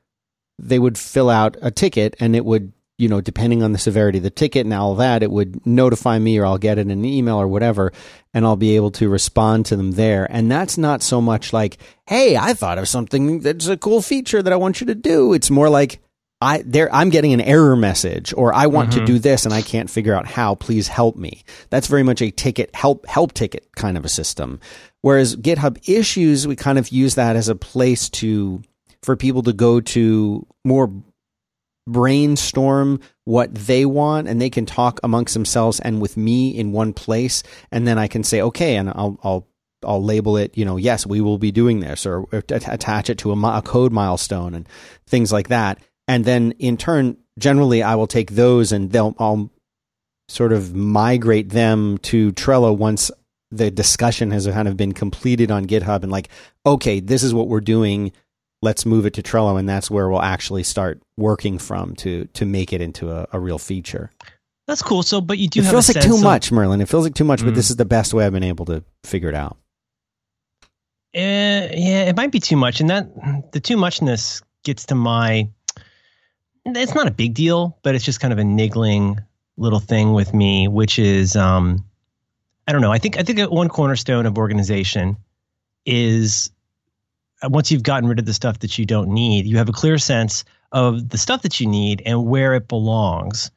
they 0.59 0.79
would 0.79 0.97
fill 0.97 1.29
out 1.29 1.57
a 1.62 1.71
ticket 1.71 2.15
and 2.19 2.35
it 2.35 2.45
would 2.45 2.71
you 3.01 3.09
know, 3.09 3.19
depending 3.19 3.63
on 3.63 3.71
the 3.71 3.80
severity 3.80 4.19
of 4.19 4.24
the 4.24 4.30
ticket 4.30 4.63
and 4.63 4.74
all 4.75 4.94
that, 4.94 5.24
it 5.24 5.31
would 5.31 5.65
notify 5.65 6.20
me 6.20 6.38
or 6.38 6.46
I'll 6.46 6.60
get 6.60 6.77
it 6.77 6.81
in 6.81 6.91
an 6.91 7.03
email 7.03 7.41
or 7.41 7.48
whatever, 7.48 7.91
and 8.31 8.46
I'll 8.46 8.55
be 8.55 8.75
able 8.75 8.91
to 8.91 9.10
respond 9.10 9.65
to 9.65 9.75
them 9.75 9.93
there. 9.93 10.27
And 10.29 10.51
that's 10.51 10.77
not 10.77 11.01
so 11.01 11.20
much 11.20 11.51
like, 11.51 11.79
hey, 12.05 12.38
I 12.38 12.53
thought 12.53 12.77
of 12.77 12.88
something 12.88 13.39
that's 13.39 13.65
a 13.65 13.75
cool 13.75 14.03
feature 14.03 14.43
that 14.43 14.53
I 14.53 14.55
want 14.55 14.81
you 14.81 14.88
to 14.88 14.93
do. 14.93 15.34
It's 15.34 15.50
more 15.50 15.67
like, 15.67 16.00
I 16.43 16.63
there 16.65 16.93
I'm 16.93 17.12
getting 17.12 17.34
an 17.34 17.41
error 17.41 17.75
message 17.75 18.34
or 18.36 18.53
I 18.53 18.67
want 18.67 18.91
mm-hmm. 18.91 19.00
to 19.00 19.05
do 19.05 19.20
this 19.20 19.46
and 19.46 19.53
I 19.53 19.62
can't 19.62 19.89
figure 19.89 20.15
out 20.15 20.27
how. 20.27 20.55
Please 20.55 20.88
help 20.88 21.15
me. 21.15 21.43
That's 21.70 21.88
very 21.88 22.01
much 22.01 22.22
a 22.22 22.31
ticket 22.31 22.75
help 22.75 23.05
help 23.05 23.34
ticket 23.34 23.75
kind 23.75 23.96
of 23.96 24.05
a 24.05 24.10
system. 24.10 24.60
Whereas 25.01 25.36
GitHub 25.36 25.88
issues, 25.88 26.48
we 26.48 26.55
kind 26.55 26.79
of 26.79 26.89
use 26.89 27.13
that 27.15 27.36
as 27.36 27.48
a 27.48 27.55
place 27.55 28.10
to 28.12 28.63
for 29.03 29.15
people 29.15 29.43
to 29.43 29.53
go 29.53 29.81
to 29.81 30.48
more 30.63 30.91
brainstorm 31.91 33.00
what 33.25 33.53
they 33.53 33.86
want 33.86 34.27
and 34.27 34.41
they 34.41 34.50
can 34.50 34.65
talk 34.65 35.00
amongst 35.03 35.33
themselves 35.33 35.79
and 35.79 36.01
with 36.01 36.17
me 36.17 36.50
in 36.50 36.71
one 36.71 36.93
place 36.93 37.43
and 37.71 37.88
then 37.88 37.98
I 37.98 38.07
can 38.07 38.24
say 38.24 38.41
okay 38.41 38.75
and 38.75 38.89
I'll 38.89 39.19
I'll 39.24 39.48
I'll 39.83 40.03
label 40.03 40.38
it, 40.38 40.57
you 40.57 40.65
know, 40.65 40.77
yes, 40.77 41.07
we 41.07 41.21
will 41.21 41.38
be 41.38 41.51
doing 41.51 41.79
this 41.79 42.05
or, 42.05 42.27
attach 42.31 43.10
it 43.10 43.17
to 43.19 43.31
a, 43.31 43.57
a 43.57 43.62
code 43.62 43.91
milestone 43.91 44.53
and 44.53 44.67
things 45.07 45.31
like 45.31 45.48
that. 45.48 45.79
And 46.07 46.25
then 46.25 46.51
in 46.60 46.77
turn, 46.77 47.17
generally 47.39 47.83
I 47.83 47.95
will 47.95 48.07
take 48.07 48.31
those 48.31 48.71
and 48.71 48.91
they'll 48.91 49.15
I'll 49.17 49.50
sort 50.27 50.53
of 50.53 50.75
migrate 50.75 51.50
them 51.50 51.98
to 52.00 52.31
Trello 52.33 52.75
once 52.75 53.12
the 53.50 53.69
discussion 53.69 54.31
has 54.31 54.48
kind 54.48 54.67
of 54.67 54.77
been 54.77 54.93
completed 54.93 55.51
on 55.51 55.65
GitHub 55.65 56.03
and 56.03 56.12
like, 56.12 56.29
okay, 56.65 57.00
this 57.00 57.21
is 57.24 57.33
what 57.33 57.48
we're 57.48 57.60
doing 57.60 58.13
let's 58.62 58.86
move 58.86 59.06
it 59.06 59.13
to 59.15 59.24
Trello, 59.24 59.60
and 59.60 59.68
that's 59.68 59.89
where 59.89 60.10
we'll 60.10 60.22
actually 60.22 60.63
start 60.63 61.01
working 61.18 61.58
from 61.58 61.96
to 61.98 62.25
to 62.25 62.46
make 62.46 62.74
it 62.74 62.82
into 62.82 63.12
a, 63.12 63.27
a 63.34 63.39
real 63.39 63.58
feature. 63.58 64.12
That's 64.68 64.82
cool. 64.82 65.03
So, 65.03 65.20
but 65.22 65.38
you 65.38 65.48
do. 65.48 65.62
It 65.62 65.65
feels 65.65 65.94
like 65.94 66.03
too 66.03 66.15
of, 66.15 66.24
much, 66.24 66.51
Merlin. 66.51 66.82
It 66.82 66.88
feels 66.88 67.03
like 67.03 67.15
too 67.15 67.24
much, 67.24 67.41
mm. 67.41 67.46
but 67.46 67.56
this 67.56 67.70
is 67.70 67.75
the 67.75 67.86
best 67.86 68.13
way 68.13 68.25
I've 68.25 68.34
been 68.34 68.44
able 68.44 68.65
to 68.65 68.84
figure 69.03 69.30
it 69.30 69.36
out. 69.36 69.58
Uh, 71.13 71.68
yeah, 71.74 72.06
it 72.06 72.15
might 72.15 72.32
be 72.32 72.39
too 72.39 72.56
much, 72.56 72.80
and 72.80 72.89
that 72.89 73.51
the 73.51 73.60
too 73.60 73.77
muchness 73.77 74.41
gets 74.63 74.86
to 74.88 74.96
my. 74.96 75.50
It's 76.63 76.94
not 76.94 77.08
a 77.08 77.12
big 77.12 77.34
deal, 77.34 77.77
but 77.82 77.96
it's 77.96 78.06
just 78.06 78.20
kind 78.20 78.32
of 78.32 78.38
a 78.38 78.44
niggling 78.44 79.20
little 79.58 79.80
thing 79.80 80.13
with 80.13 80.32
me, 80.34 80.68
which 80.68 81.00
is, 81.00 81.36
um, 81.36 81.84
I 82.68 82.72
don't 82.72 82.82
know. 82.82 82.91
I 82.91 83.00
think 83.00 83.18
I 83.18 83.24
think 83.24 83.39
one 83.51 83.68
cornerstone 83.68 84.25
of 84.25 84.38
organization 84.38 85.18
is 85.86 86.51
once 87.43 87.71
you've 87.71 87.83
gotten 87.83 88.07
rid 88.07 88.19
of 88.19 88.25
the 88.25 88.33
stuff 88.33 88.60
that 88.60 88.77
you 88.77 88.86
don't 88.86 89.10
need, 89.10 89.45
you 89.45 89.57
have 89.57 89.69
a 89.69 89.74
clear 89.74 89.98
sense 89.98 90.43
of 90.71 91.10
the 91.10 91.17
stuff 91.17 91.41
that 91.41 91.60
you 91.60 91.67
need 91.67 92.01
and 92.05 92.25
where 92.25 92.53
it 92.53 92.67
belongs. 92.67 93.51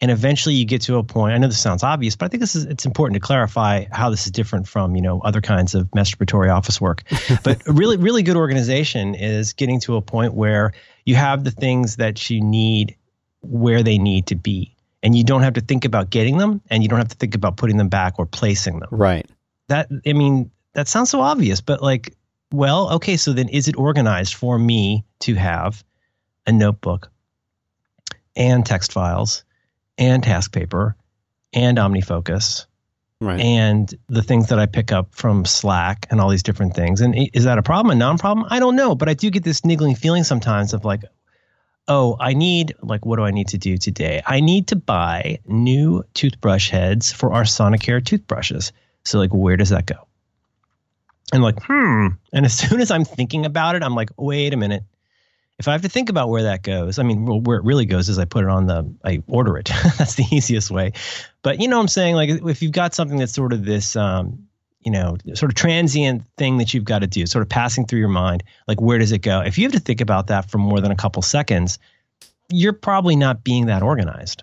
And 0.00 0.10
eventually 0.10 0.56
you 0.56 0.64
get 0.64 0.82
to 0.82 0.96
a 0.96 1.04
point. 1.04 1.32
I 1.32 1.38
know 1.38 1.46
this 1.46 1.60
sounds 1.60 1.84
obvious, 1.84 2.16
but 2.16 2.26
I 2.26 2.28
think 2.28 2.40
this 2.40 2.56
is 2.56 2.64
it's 2.64 2.84
important 2.84 3.14
to 3.14 3.20
clarify 3.20 3.84
how 3.92 4.10
this 4.10 4.26
is 4.26 4.32
different 4.32 4.66
from, 4.66 4.96
you 4.96 5.02
know, 5.02 5.20
other 5.20 5.40
kinds 5.40 5.74
of 5.74 5.86
masturbatory 5.92 6.52
office 6.52 6.80
work. 6.80 7.04
but 7.44 7.62
really, 7.66 7.96
really 7.96 8.22
good 8.22 8.36
organization 8.36 9.14
is 9.14 9.52
getting 9.52 9.78
to 9.80 9.96
a 9.96 10.02
point 10.02 10.34
where 10.34 10.72
you 11.06 11.14
have 11.14 11.44
the 11.44 11.52
things 11.52 11.96
that 11.96 12.28
you 12.30 12.40
need 12.40 12.96
where 13.42 13.82
they 13.82 13.98
need 13.98 14.26
to 14.26 14.34
be. 14.34 14.74
And 15.04 15.16
you 15.16 15.24
don't 15.24 15.42
have 15.42 15.54
to 15.54 15.60
think 15.60 15.84
about 15.84 16.10
getting 16.10 16.36
them 16.36 16.60
and 16.68 16.82
you 16.82 16.88
don't 16.88 16.98
have 16.98 17.08
to 17.08 17.16
think 17.16 17.34
about 17.34 17.56
putting 17.56 17.76
them 17.76 17.88
back 17.88 18.14
or 18.18 18.26
placing 18.26 18.80
them. 18.80 18.88
Right. 18.90 19.26
That 19.68 19.88
I 20.06 20.12
mean, 20.12 20.50
that 20.74 20.88
sounds 20.88 21.10
so 21.10 21.20
obvious, 21.20 21.60
but 21.60 21.82
like, 21.82 22.14
well, 22.52 22.94
okay, 22.94 23.16
so 23.16 23.32
then 23.32 23.48
is 23.48 23.68
it 23.68 23.76
organized 23.76 24.34
for 24.34 24.58
me 24.58 25.04
to 25.20 25.34
have 25.34 25.84
a 26.46 26.52
notebook 26.52 27.10
and 28.36 28.64
text 28.64 28.92
files 28.92 29.44
and 29.98 30.22
task 30.22 30.52
paper 30.52 30.96
and 31.52 31.78
OmniFocus 31.78 32.66
Right. 33.20 33.38
and 33.38 33.94
the 34.08 34.22
things 34.22 34.48
that 34.48 34.58
I 34.58 34.66
pick 34.66 34.90
up 34.90 35.14
from 35.14 35.44
Slack 35.44 36.08
and 36.10 36.20
all 36.20 36.28
these 36.28 36.42
different 36.42 36.74
things. 36.74 37.00
And 37.00 37.14
is 37.32 37.44
that 37.44 37.56
a 37.56 37.62
problem, 37.62 37.92
a 37.92 37.94
non-problem? 37.94 38.46
I 38.50 38.58
don't 38.58 38.74
know, 38.74 38.96
but 38.96 39.08
I 39.08 39.14
do 39.14 39.30
get 39.30 39.44
this 39.44 39.64
niggling 39.64 39.94
feeling 39.94 40.24
sometimes 40.24 40.72
of 40.72 40.84
like, 40.84 41.04
oh, 41.86 42.16
I 42.18 42.34
need 42.34 42.74
like 42.82 43.06
what 43.06 43.16
do 43.16 43.22
I 43.22 43.30
need 43.30 43.48
to 43.48 43.58
do 43.58 43.76
today? 43.76 44.22
I 44.26 44.40
need 44.40 44.68
to 44.68 44.76
buy 44.76 45.38
new 45.46 46.02
toothbrush 46.14 46.70
heads 46.70 47.12
for 47.12 47.32
our 47.32 47.44
Sonicare 47.44 48.04
toothbrushes. 48.04 48.72
So 49.04 49.18
like, 49.18 49.30
where 49.32 49.56
does 49.56 49.70
that 49.70 49.86
go? 49.86 50.08
And 51.32 51.42
like, 51.42 51.62
hmm. 51.62 52.08
And 52.32 52.44
as 52.44 52.56
soon 52.58 52.80
as 52.80 52.90
I'm 52.90 53.04
thinking 53.04 53.44
about 53.46 53.74
it, 53.74 53.82
I'm 53.82 53.94
like, 53.94 54.10
wait 54.16 54.52
a 54.54 54.56
minute. 54.56 54.84
If 55.58 55.68
I 55.68 55.72
have 55.72 55.82
to 55.82 55.88
think 55.88 56.08
about 56.08 56.28
where 56.28 56.42
that 56.44 56.62
goes, 56.62 56.98
I 56.98 57.02
mean, 57.04 57.44
where 57.44 57.56
it 57.56 57.64
really 57.64 57.86
goes 57.86 58.08
is 58.08 58.18
I 58.18 58.24
put 58.24 58.42
it 58.44 58.50
on 58.50 58.66
the, 58.66 58.92
I 59.04 59.22
order 59.28 59.56
it. 59.58 59.66
That's 59.98 60.14
the 60.14 60.24
easiest 60.32 60.70
way. 60.70 60.92
But 61.42 61.60
you 61.60 61.68
know 61.68 61.76
what 61.76 61.82
I'm 61.82 61.88
saying? 61.88 62.16
Like, 62.16 62.30
if 62.30 62.62
you've 62.62 62.72
got 62.72 62.94
something 62.94 63.18
that's 63.18 63.32
sort 63.34 63.52
of 63.52 63.64
this, 63.64 63.94
um, 63.94 64.46
you 64.80 64.90
know, 64.90 65.16
sort 65.34 65.52
of 65.52 65.54
transient 65.54 66.24
thing 66.36 66.58
that 66.58 66.74
you've 66.74 66.84
got 66.84 67.00
to 67.00 67.06
do, 67.06 67.26
sort 67.26 67.42
of 67.42 67.48
passing 67.48 67.86
through 67.86 68.00
your 68.00 68.08
mind, 68.08 68.42
like, 68.66 68.80
where 68.80 68.98
does 68.98 69.12
it 69.12 69.18
go? 69.18 69.40
If 69.40 69.56
you 69.56 69.64
have 69.64 69.72
to 69.72 69.78
think 69.78 70.00
about 70.00 70.26
that 70.28 70.50
for 70.50 70.58
more 70.58 70.80
than 70.80 70.90
a 70.90 70.96
couple 70.96 71.22
seconds, 71.22 71.78
you're 72.48 72.72
probably 72.72 73.14
not 73.14 73.44
being 73.44 73.66
that 73.66 73.82
organized, 73.82 74.42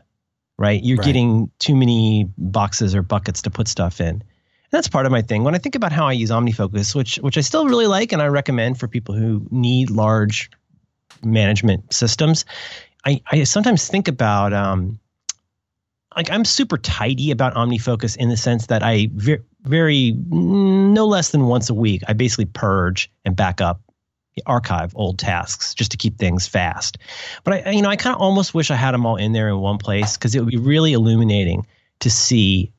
right? 0.57 0.81
You're 0.81 0.97
Right. 0.97 1.05
getting 1.05 1.51
too 1.59 1.75
many 1.75 2.29
boxes 2.37 2.95
or 2.95 3.01
buckets 3.01 3.41
to 3.41 3.49
put 3.49 3.67
stuff 3.67 3.99
in. 3.99 4.23
That's 4.71 4.87
part 4.87 5.05
of 5.05 5.11
my 5.11 5.21
thing. 5.21 5.43
When 5.43 5.55
I 5.55 5.57
think 5.57 5.75
about 5.75 5.91
how 5.91 6.07
I 6.07 6.11
use 6.11 6.29
OmniFocus, 6.29 6.93
which 6.95 7.15
which 7.17 7.37
I 7.37 7.41
still 7.41 7.65
really 7.65 7.87
like 7.87 8.11
and 8.11 8.21
I 8.21 8.27
recommend 8.27 8.79
for 8.79 8.87
people 8.87 9.15
who 9.15 9.45
need 9.51 9.89
large 9.89 10.51
management 11.23 11.91
systems, 11.91 12.45
I, 13.05 13.21
I 13.31 13.43
sometimes 13.43 13.87
think 13.87 14.07
about 14.07 14.53
um, 14.53 14.99
like 16.15 16.29
I'm 16.29 16.45
super 16.45 16.77
tidy 16.77 17.31
about 17.31 17.55
OmniFocus 17.55 18.15
in 18.17 18.29
the 18.29 18.37
sense 18.37 18.67
that 18.67 18.83
I 18.83 19.09
very, 19.13 19.41
very 19.63 20.13
no 20.29 21.05
less 21.07 21.29
than 21.31 21.47
once 21.47 21.69
a 21.69 21.73
week 21.73 22.03
I 22.07 22.13
basically 22.13 22.45
purge 22.45 23.11
and 23.25 23.35
back 23.35 23.61
up 23.61 23.81
archive 24.45 24.93
old 24.95 25.19
tasks 25.19 25.73
just 25.73 25.91
to 25.91 25.97
keep 25.97 26.17
things 26.17 26.47
fast. 26.47 26.97
But 27.43 27.67
I- 27.67 27.71
you 27.71 27.81
know, 27.81 27.89
I 27.89 27.95
kind 27.95 28.15
of 28.15 28.21
almost 28.21 28.53
wish 28.53 28.71
I 28.71 28.75
had 28.75 28.93
them 28.93 29.05
all 29.05 29.15
in 29.15 29.33
there 29.33 29.49
in 29.49 29.57
one 29.59 29.77
place 29.77 30.15
because 30.17 30.35
it 30.35 30.39
would 30.39 30.49
be 30.51 30.57
really 30.57 30.93
illuminating 30.93 31.65
to 31.99 32.09
see, 32.09 32.71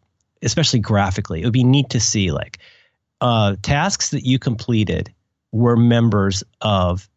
especially 0.42 0.80
graphically. 0.80 1.40
It 1.40 1.44
would 1.44 1.52
be 1.52 1.64
neat 1.64 1.90
to 1.90 2.00
see 2.00 2.30
like 2.30 2.58
uh, 3.20 3.56
tasks 3.62 4.10
that 4.10 4.24
you 4.24 4.38
completed 4.38 5.12
were 5.52 5.76
members 5.76 6.42
of 6.60 7.08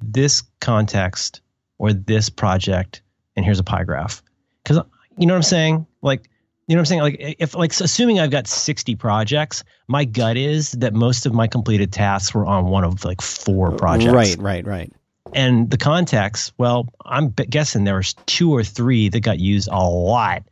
this 0.00 0.42
context 0.60 1.40
or 1.78 1.92
this 1.92 2.28
project, 2.30 3.02
and 3.36 3.44
here's 3.44 3.58
a 3.58 3.64
pie 3.64 3.84
graph. 3.84 4.22
Because 4.62 4.84
you 5.18 5.26
know 5.26 5.34
what 5.34 5.38
I'm 5.38 5.42
saying? 5.42 5.86
Like, 6.00 6.28
you 6.68 6.76
know 6.76 6.80
what 6.80 6.82
I'm 6.82 6.86
saying? 6.86 7.00
Like, 7.02 7.36
if 7.38 7.54
like 7.54 7.72
assuming 7.80 8.20
I've 8.20 8.30
got 8.30 8.46
60 8.46 8.94
projects, 8.96 9.64
my 9.88 10.04
gut 10.04 10.36
is 10.36 10.72
that 10.72 10.94
most 10.94 11.26
of 11.26 11.34
my 11.34 11.46
completed 11.46 11.92
tasks 11.92 12.34
were 12.34 12.46
on 12.46 12.66
one 12.66 12.84
of 12.84 13.04
like 13.04 13.20
four 13.20 13.72
projects. 13.72 14.12
Right, 14.12 14.36
right, 14.38 14.66
right. 14.66 14.92
And 15.34 15.70
the 15.70 15.78
context, 15.78 16.52
well, 16.58 16.88
I'm 17.04 17.30
guessing 17.30 17.84
there 17.84 17.96
was 17.96 18.14
two 18.26 18.54
or 18.54 18.62
three 18.62 19.08
that 19.08 19.20
got 19.20 19.38
used 19.38 19.68
a 19.70 19.78
lot, 19.78 20.42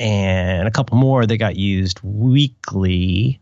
and 0.00 0.66
a 0.66 0.70
couple 0.70 0.96
more 0.96 1.26
that 1.26 1.36
got 1.36 1.56
used 1.56 2.00
weekly, 2.02 3.38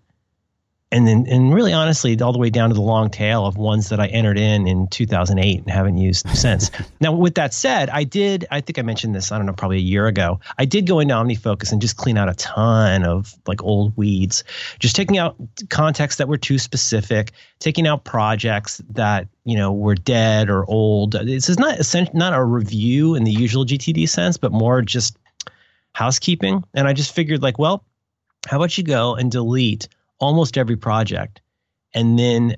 and 0.90 1.06
then 1.06 1.26
and 1.28 1.54
really 1.54 1.72
honestly, 1.72 2.20
all 2.20 2.32
the 2.32 2.38
way 2.38 2.50
down 2.50 2.70
to 2.70 2.74
the 2.74 2.80
long 2.80 3.10
tail 3.10 3.46
of 3.46 3.56
ones 3.56 3.90
that 3.90 4.00
I 4.00 4.08
entered 4.08 4.38
in 4.38 4.66
in 4.66 4.88
2008 4.88 5.60
and 5.60 5.70
haven't 5.70 5.98
used 5.98 6.28
since. 6.34 6.72
now, 7.00 7.12
with 7.12 7.36
that 7.36 7.54
said, 7.54 7.90
I 7.90 8.02
did. 8.02 8.44
I 8.50 8.60
think 8.60 8.78
I 8.78 8.82
mentioned 8.82 9.14
this. 9.14 9.30
I 9.30 9.36
don't 9.36 9.46
know, 9.46 9.52
probably 9.52 9.76
a 9.76 9.80
year 9.80 10.08
ago. 10.08 10.40
I 10.58 10.64
did 10.64 10.86
go 10.86 10.98
into 10.98 11.14
OmniFocus 11.14 11.70
and 11.70 11.80
just 11.80 11.96
clean 11.96 12.18
out 12.18 12.28
a 12.28 12.34
ton 12.34 13.04
of 13.04 13.36
like 13.46 13.62
old 13.62 13.96
weeds, 13.96 14.42
just 14.80 14.96
taking 14.96 15.16
out 15.16 15.36
contexts 15.68 16.18
that 16.18 16.26
were 16.26 16.38
too 16.38 16.58
specific, 16.58 17.30
taking 17.60 17.86
out 17.86 18.02
projects 18.02 18.82
that 18.90 19.28
you 19.44 19.56
know 19.56 19.72
were 19.72 19.94
dead 19.94 20.50
or 20.50 20.68
old. 20.68 21.12
This 21.12 21.48
is 21.48 21.58
not 21.58 21.78
not 22.14 22.34
a 22.34 22.42
review 22.42 23.14
in 23.14 23.22
the 23.22 23.30
usual 23.30 23.64
GTD 23.64 24.08
sense, 24.08 24.38
but 24.38 24.50
more 24.50 24.82
just 24.82 25.16
housekeeping. 25.98 26.62
And 26.74 26.86
I 26.86 26.92
just 26.92 27.12
figured 27.12 27.42
like, 27.42 27.58
well, 27.58 27.84
how 28.48 28.56
about 28.56 28.78
you 28.78 28.84
go 28.84 29.16
and 29.16 29.32
delete 29.32 29.88
almost 30.20 30.56
every 30.56 30.76
project, 30.76 31.40
and 31.92 32.18
then 32.18 32.56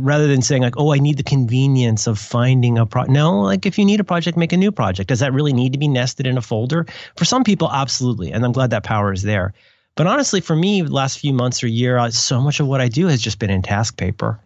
rather 0.00 0.26
than 0.26 0.42
saying 0.42 0.62
like, 0.62 0.76
oh, 0.76 0.92
I 0.92 0.98
need 0.98 1.16
the 1.16 1.22
convenience 1.22 2.06
of 2.06 2.18
finding 2.18 2.78
a 2.78 2.86
project. 2.86 3.12
No, 3.12 3.40
like 3.40 3.66
if 3.66 3.78
you 3.78 3.84
need 3.84 4.00
a 4.00 4.04
project, 4.04 4.36
make 4.36 4.52
a 4.52 4.56
new 4.56 4.72
project. 4.72 5.08
Does 5.08 5.20
that 5.20 5.32
really 5.32 5.52
need 5.52 5.72
to 5.72 5.78
be 5.78 5.88
nested 5.88 6.26
in 6.26 6.36
a 6.36 6.42
folder? 6.42 6.86
For 7.16 7.24
some 7.24 7.44
people, 7.44 7.70
absolutely, 7.70 8.32
and 8.32 8.44
I'm 8.44 8.52
glad 8.52 8.70
that 8.70 8.84
power 8.84 9.12
is 9.12 9.22
there. 9.22 9.54
But 9.94 10.06
honestly, 10.06 10.40
for 10.40 10.56
me, 10.56 10.82
last 10.82 11.18
few 11.18 11.32
months 11.32 11.62
or 11.62 11.68
year, 11.68 11.98
uh, 11.98 12.10
so 12.10 12.40
much 12.40 12.60
of 12.60 12.66
what 12.66 12.80
I 12.80 12.88
do 12.88 13.06
has 13.06 13.20
just 13.20 13.38
been 13.38 13.50
in 13.50 13.62
task 13.62 13.96
paper. 13.96 14.40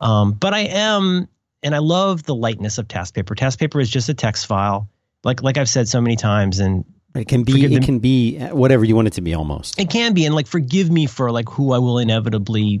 Um, 0.00 0.32
but 0.32 0.54
I 0.54 0.60
am, 0.60 1.28
and 1.62 1.74
I 1.74 1.78
love 1.78 2.22
the 2.22 2.34
lightness 2.34 2.78
of 2.78 2.86
task 2.88 3.14
paper. 3.14 3.34
Task 3.34 3.58
paper 3.58 3.80
is 3.80 3.90
just 3.90 4.08
a 4.08 4.14
text 4.14 4.46
file, 4.46 4.88
like 5.24 5.42
like 5.42 5.58
I've 5.58 5.68
said 5.68 5.88
so 5.88 6.00
many 6.00 6.16
times, 6.16 6.60
and 6.60 6.84
It 7.14 7.26
can 7.28 7.42
be. 7.42 7.52
Forgive 7.52 7.70
It 7.72 7.74
them- 7.74 7.82
can 7.82 7.98
be 7.98 8.38
whatever 8.38 8.84
you 8.84 8.94
want 8.96 9.08
it 9.08 9.14
to 9.14 9.20
be. 9.20 9.34
Almost. 9.34 9.78
it 9.80 9.90
can 9.90 10.14
be, 10.14 10.24
and 10.26 10.34
like 10.34 10.46
forgive 10.46 10.90
me 10.90 11.06
for 11.06 11.30
like 11.32 11.48
who 11.48 11.72
I 11.72 11.78
will 11.78 11.98
inevitably 11.98 12.80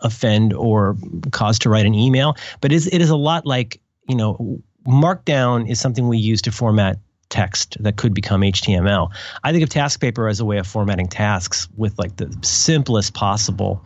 offend 0.00 0.52
or 0.52 0.96
cause 1.30 1.58
to 1.60 1.70
write 1.70 1.86
an 1.86 1.94
email, 1.94 2.36
but 2.60 2.72
it 2.72 2.74
is, 2.74 2.86
it 2.88 3.00
is 3.00 3.08
a 3.10 3.16
lot 3.16 3.46
like 3.46 3.80
you 4.08 4.16
know, 4.16 4.60
Markdown 4.86 5.68
is 5.70 5.80
something 5.80 6.08
we 6.08 6.18
use 6.18 6.42
to 6.42 6.50
format 6.52 6.98
text 7.28 7.76
that 7.80 7.96
could 7.96 8.12
become 8.12 8.42
HTML. 8.42 9.10
I 9.44 9.52
think 9.52 9.62
of 9.62 9.68
task 9.70 10.00
paper 10.00 10.28
as 10.28 10.38
a 10.40 10.44
way 10.44 10.58
of 10.58 10.66
formatting 10.66 11.06
tasks 11.08 11.68
with 11.76 11.98
like 11.98 12.16
the 12.16 12.36
simplest 12.42 13.14
possible 13.14 13.82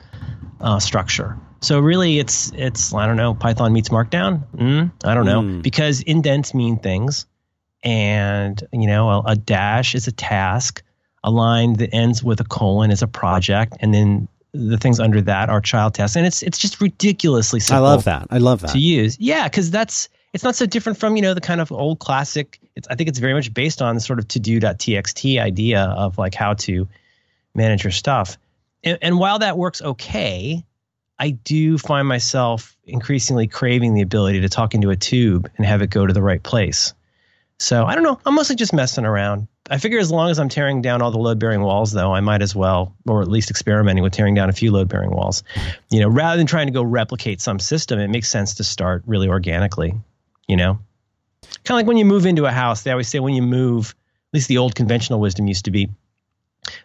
uh, 0.62 0.80
structure. 0.80 1.38
So 1.60 1.78
really, 1.80 2.18
it's 2.18 2.50
it's 2.56 2.92
I 2.94 3.06
don't 3.06 3.16
know 3.16 3.34
Python 3.34 3.72
meets 3.72 3.90
Markdown. 3.90 4.42
Mm, 4.56 4.90
I 5.04 5.14
don't 5.14 5.26
know 5.26 5.42
Mm. 5.42 5.62
because 5.62 6.00
indents 6.02 6.54
mean 6.54 6.78
things, 6.78 7.26
and 7.86 8.66
you 8.72 8.86
know 8.86 9.08
a, 9.08 9.22
a 9.28 9.36
dash 9.36 9.94
is 9.94 10.06
a 10.06 10.12
task, 10.12 10.82
a 11.24 11.30
line 11.30 11.74
that 11.74 11.94
ends 11.94 12.22
with 12.22 12.40
a 12.40 12.44
colon 12.44 12.90
is 12.90 13.00
a 13.00 13.06
project, 13.06 13.76
and 13.80 13.94
then 13.94 14.28
the 14.52 14.76
things 14.76 14.98
under 14.98 15.20
that 15.20 15.48
are 15.48 15.60
child 15.60 15.94
tasks, 15.94 16.16
and 16.16 16.26
it's 16.26 16.42
it's 16.42 16.58
just 16.58 16.80
ridiculously 16.80 17.60
simple. 17.60 17.86
I 17.86 17.88
love 17.88 18.04
that. 18.04 18.26
I 18.30 18.38
love 18.38 18.60
that. 18.62 18.72
to 18.72 18.78
use. 18.78 19.16
Yeah, 19.20 19.44
because 19.44 19.70
that's 19.70 20.08
it's 20.32 20.42
not 20.42 20.56
so 20.56 20.66
different 20.66 20.98
from 20.98 21.14
you 21.14 21.22
know 21.22 21.32
the 21.32 21.40
kind 21.40 21.60
of 21.60 21.70
old 21.70 22.00
classic. 22.00 22.58
It's 22.74 22.88
I 22.88 22.96
think 22.96 23.08
it's 23.08 23.20
very 23.20 23.34
much 23.34 23.54
based 23.54 23.80
on 23.80 23.94
the 23.94 24.00
sort 24.00 24.18
of 24.18 24.26
to 24.28 24.40
do.txt 24.40 25.40
idea 25.40 25.84
of 25.84 26.18
like 26.18 26.34
how 26.34 26.54
to 26.54 26.88
manage 27.54 27.84
your 27.84 27.92
stuff. 27.92 28.36
And, 28.82 28.98
and 29.00 29.18
while 29.18 29.38
that 29.38 29.56
works 29.56 29.80
okay, 29.80 30.64
I 31.20 31.30
do 31.30 31.78
find 31.78 32.08
myself 32.08 32.76
increasingly 32.84 33.46
craving 33.46 33.94
the 33.94 34.02
ability 34.02 34.40
to 34.40 34.48
talk 34.48 34.74
into 34.74 34.90
a 34.90 34.96
tube 34.96 35.48
and 35.56 35.64
have 35.64 35.82
it 35.82 35.90
go 35.90 36.04
to 36.04 36.12
the 36.12 36.22
right 36.22 36.42
place. 36.42 36.92
So 37.58 37.86
I 37.86 37.94
don't 37.94 38.04
know. 38.04 38.20
I'm 38.26 38.34
mostly 38.34 38.56
just 38.56 38.72
messing 38.72 39.04
around. 39.04 39.48
I 39.70 39.78
figure 39.78 39.98
as 39.98 40.10
long 40.10 40.30
as 40.30 40.38
I'm 40.38 40.48
tearing 40.48 40.82
down 40.82 41.02
all 41.02 41.10
the 41.10 41.18
load 41.18 41.38
bearing 41.38 41.62
walls, 41.62 41.90
though, 41.92 42.14
I 42.14 42.20
might 42.20 42.42
as 42.42 42.54
well, 42.54 42.94
or 43.06 43.22
at 43.22 43.28
least 43.28 43.50
experimenting 43.50 44.04
with 44.04 44.12
tearing 44.12 44.34
down 44.34 44.48
a 44.48 44.52
few 44.52 44.70
load 44.70 44.88
bearing 44.88 45.10
walls. 45.10 45.42
You 45.90 46.00
know, 46.00 46.08
rather 46.08 46.36
than 46.36 46.46
trying 46.46 46.66
to 46.66 46.72
go 46.72 46.82
replicate 46.82 47.40
some 47.40 47.58
system, 47.58 47.98
it 47.98 48.08
makes 48.08 48.28
sense 48.28 48.54
to 48.54 48.64
start 48.64 49.02
really 49.06 49.28
organically. 49.28 49.94
You 50.46 50.56
know, 50.56 50.78
kind 51.64 51.70
of 51.70 51.76
like 51.76 51.86
when 51.86 51.96
you 51.96 52.04
move 52.04 52.26
into 52.26 52.44
a 52.44 52.52
house, 52.52 52.82
they 52.82 52.90
always 52.90 53.08
say 53.08 53.18
when 53.18 53.34
you 53.34 53.42
move, 53.42 53.94
at 54.30 54.34
least 54.34 54.48
the 54.48 54.58
old 54.58 54.74
conventional 54.74 55.18
wisdom 55.18 55.48
used 55.48 55.64
to 55.64 55.70
be, 55.70 55.88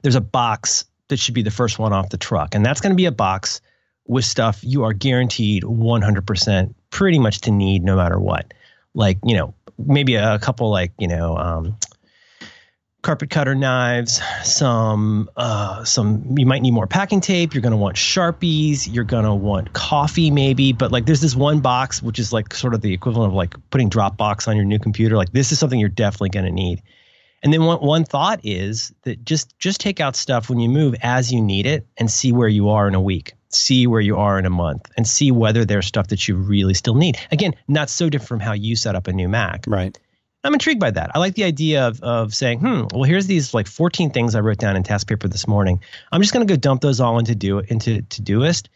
there's 0.02 0.16
a 0.16 0.22
box 0.22 0.86
that 1.10 1.20
should 1.20 1.36
be 1.36 1.44
the 1.44 1.52
first 1.52 1.78
one 1.78 1.94
off 1.94 2.10
the 2.10 2.18
truck, 2.18 2.56
and 2.56 2.66
that's 2.66 2.82
going 2.82 2.92
to 2.92 2.98
be 2.98 3.06
a 3.06 3.12
box 3.12 3.62
with 4.08 4.26
stuff 4.26 4.64
you 4.64 4.84
are 4.84 4.94
guaranteed 4.94 5.64
100% 5.64 6.74
pretty 6.90 7.20
much 7.20 7.42
to 7.42 7.52
need 7.52 7.84
no 7.84 7.96
matter 7.96 8.20
what. 8.20 8.54
Like, 8.94 9.20
you 9.24 9.36
know, 9.36 9.54
maybe 9.86 10.16
a 10.16 10.40
couple 10.40 10.70
like, 10.70 10.92
you 10.98 11.08
know, 11.08 11.38
um, 11.38 11.78
carpet 13.02 13.30
cutter 13.30 13.56
knives, 13.56 14.22
some 14.44 15.30
uh, 15.36 15.84
some 15.84 16.36
you 16.38 16.46
might 16.46 16.62
need 16.62 16.72
more 16.72 16.88
packing 16.88 17.22
tape. 17.22 17.54
You're 17.54 17.62
to 17.72 17.78
want 17.78 17.96
sharpies. 17.96 18.88
You're 18.92 19.06
to 19.26 19.34
want 19.34 19.74
coffee 19.74 20.32
maybe. 20.32 20.74
But 20.74 20.92
like 20.92 21.06
there's 21.06 21.22
this 21.22 21.36
one 21.36 21.60
box 21.60 22.02
which 22.02 22.20
is 22.20 22.32
like 22.32 22.54
sort 22.54 22.74
of 22.74 22.82
the 22.82 22.94
equivalent 22.94 23.32
of 23.32 23.36
like 23.36 23.56
putting 23.70 23.90
Dropbox 23.90 24.48
on 24.48 24.56
your 24.56 24.66
new 24.66 24.80
computer. 24.80 25.18
Like 25.18 25.32
this 25.32 25.52
is 25.52 25.60
something 25.60 25.80
you're 25.80 25.90
definitely 25.90 26.30
to 26.46 26.52
need. 26.52 26.82
And 27.44 27.52
then 27.52 27.64
one 27.64 27.80
one 27.80 28.04
thought 28.04 28.42
is 28.44 28.94
that 29.04 29.26
just 29.26 29.58
just 29.58 29.82
take 29.82 30.00
out 30.00 30.16
stuff 30.16 30.50
when 30.50 30.60
you 30.60 30.70
move 30.70 30.96
as 31.02 31.32
you 31.32 31.42
need 31.42 31.66
it 31.66 31.88
and 31.98 32.10
see 32.10 32.32
where 32.32 32.48
you 32.50 32.70
are 32.70 32.88
in 32.88 32.96
a 32.96 33.02
week. 33.02 33.34
See 33.52 33.88
where 33.88 34.02
you 34.02 34.18
are 34.18 34.40
in 34.40 34.46
a 34.46 34.50
month 34.50 34.90
and 34.98 35.08
see 35.08 35.32
whether 35.32 35.66
there's 35.66 35.86
stuff 35.86 36.08
that 36.08 36.28
you 36.28 36.36
really 36.36 36.74
still 36.74 36.96
need. 36.96 37.18
Again, 37.32 37.54
not 37.68 37.90
so 37.90 38.10
different 38.10 38.28
from 38.28 38.40
how 38.40 38.54
you 38.54 38.76
set 38.76 38.96
up 38.96 39.08
a 39.08 39.14
new 39.14 39.28
Mac. 39.28 39.66
Right. 39.68 39.98
I'm 40.44 40.54
intrigued 40.54 40.80
by 40.80 40.92
that. 40.92 41.12
I 41.14 41.20
like 41.20 41.36
the 41.36 41.44
idea 41.44 41.88
of, 41.88 42.02
of 42.02 42.34
saying, 42.34 42.60
hmm, 42.60 42.86
well, 42.92 43.04
here's 43.04 43.28
these 43.28 43.54
like 43.54 43.68
14 43.68 44.10
things 44.12 44.34
I 44.34 44.40
wrote 44.40 44.58
down 44.58 44.76
in 44.76 44.84
task 44.84 45.08
paper 45.08 45.28
this 45.28 45.48
morning. 45.48 45.82
I'm 46.12 46.22
just 46.22 46.34
going 46.34 46.46
to 46.46 46.52
go 46.52 46.58
dump 46.58 46.82
those 46.82 47.00
all 47.00 47.20
into 47.20 47.36
do 47.36 47.60
into 47.60 48.02
Todoist. 48.04 48.68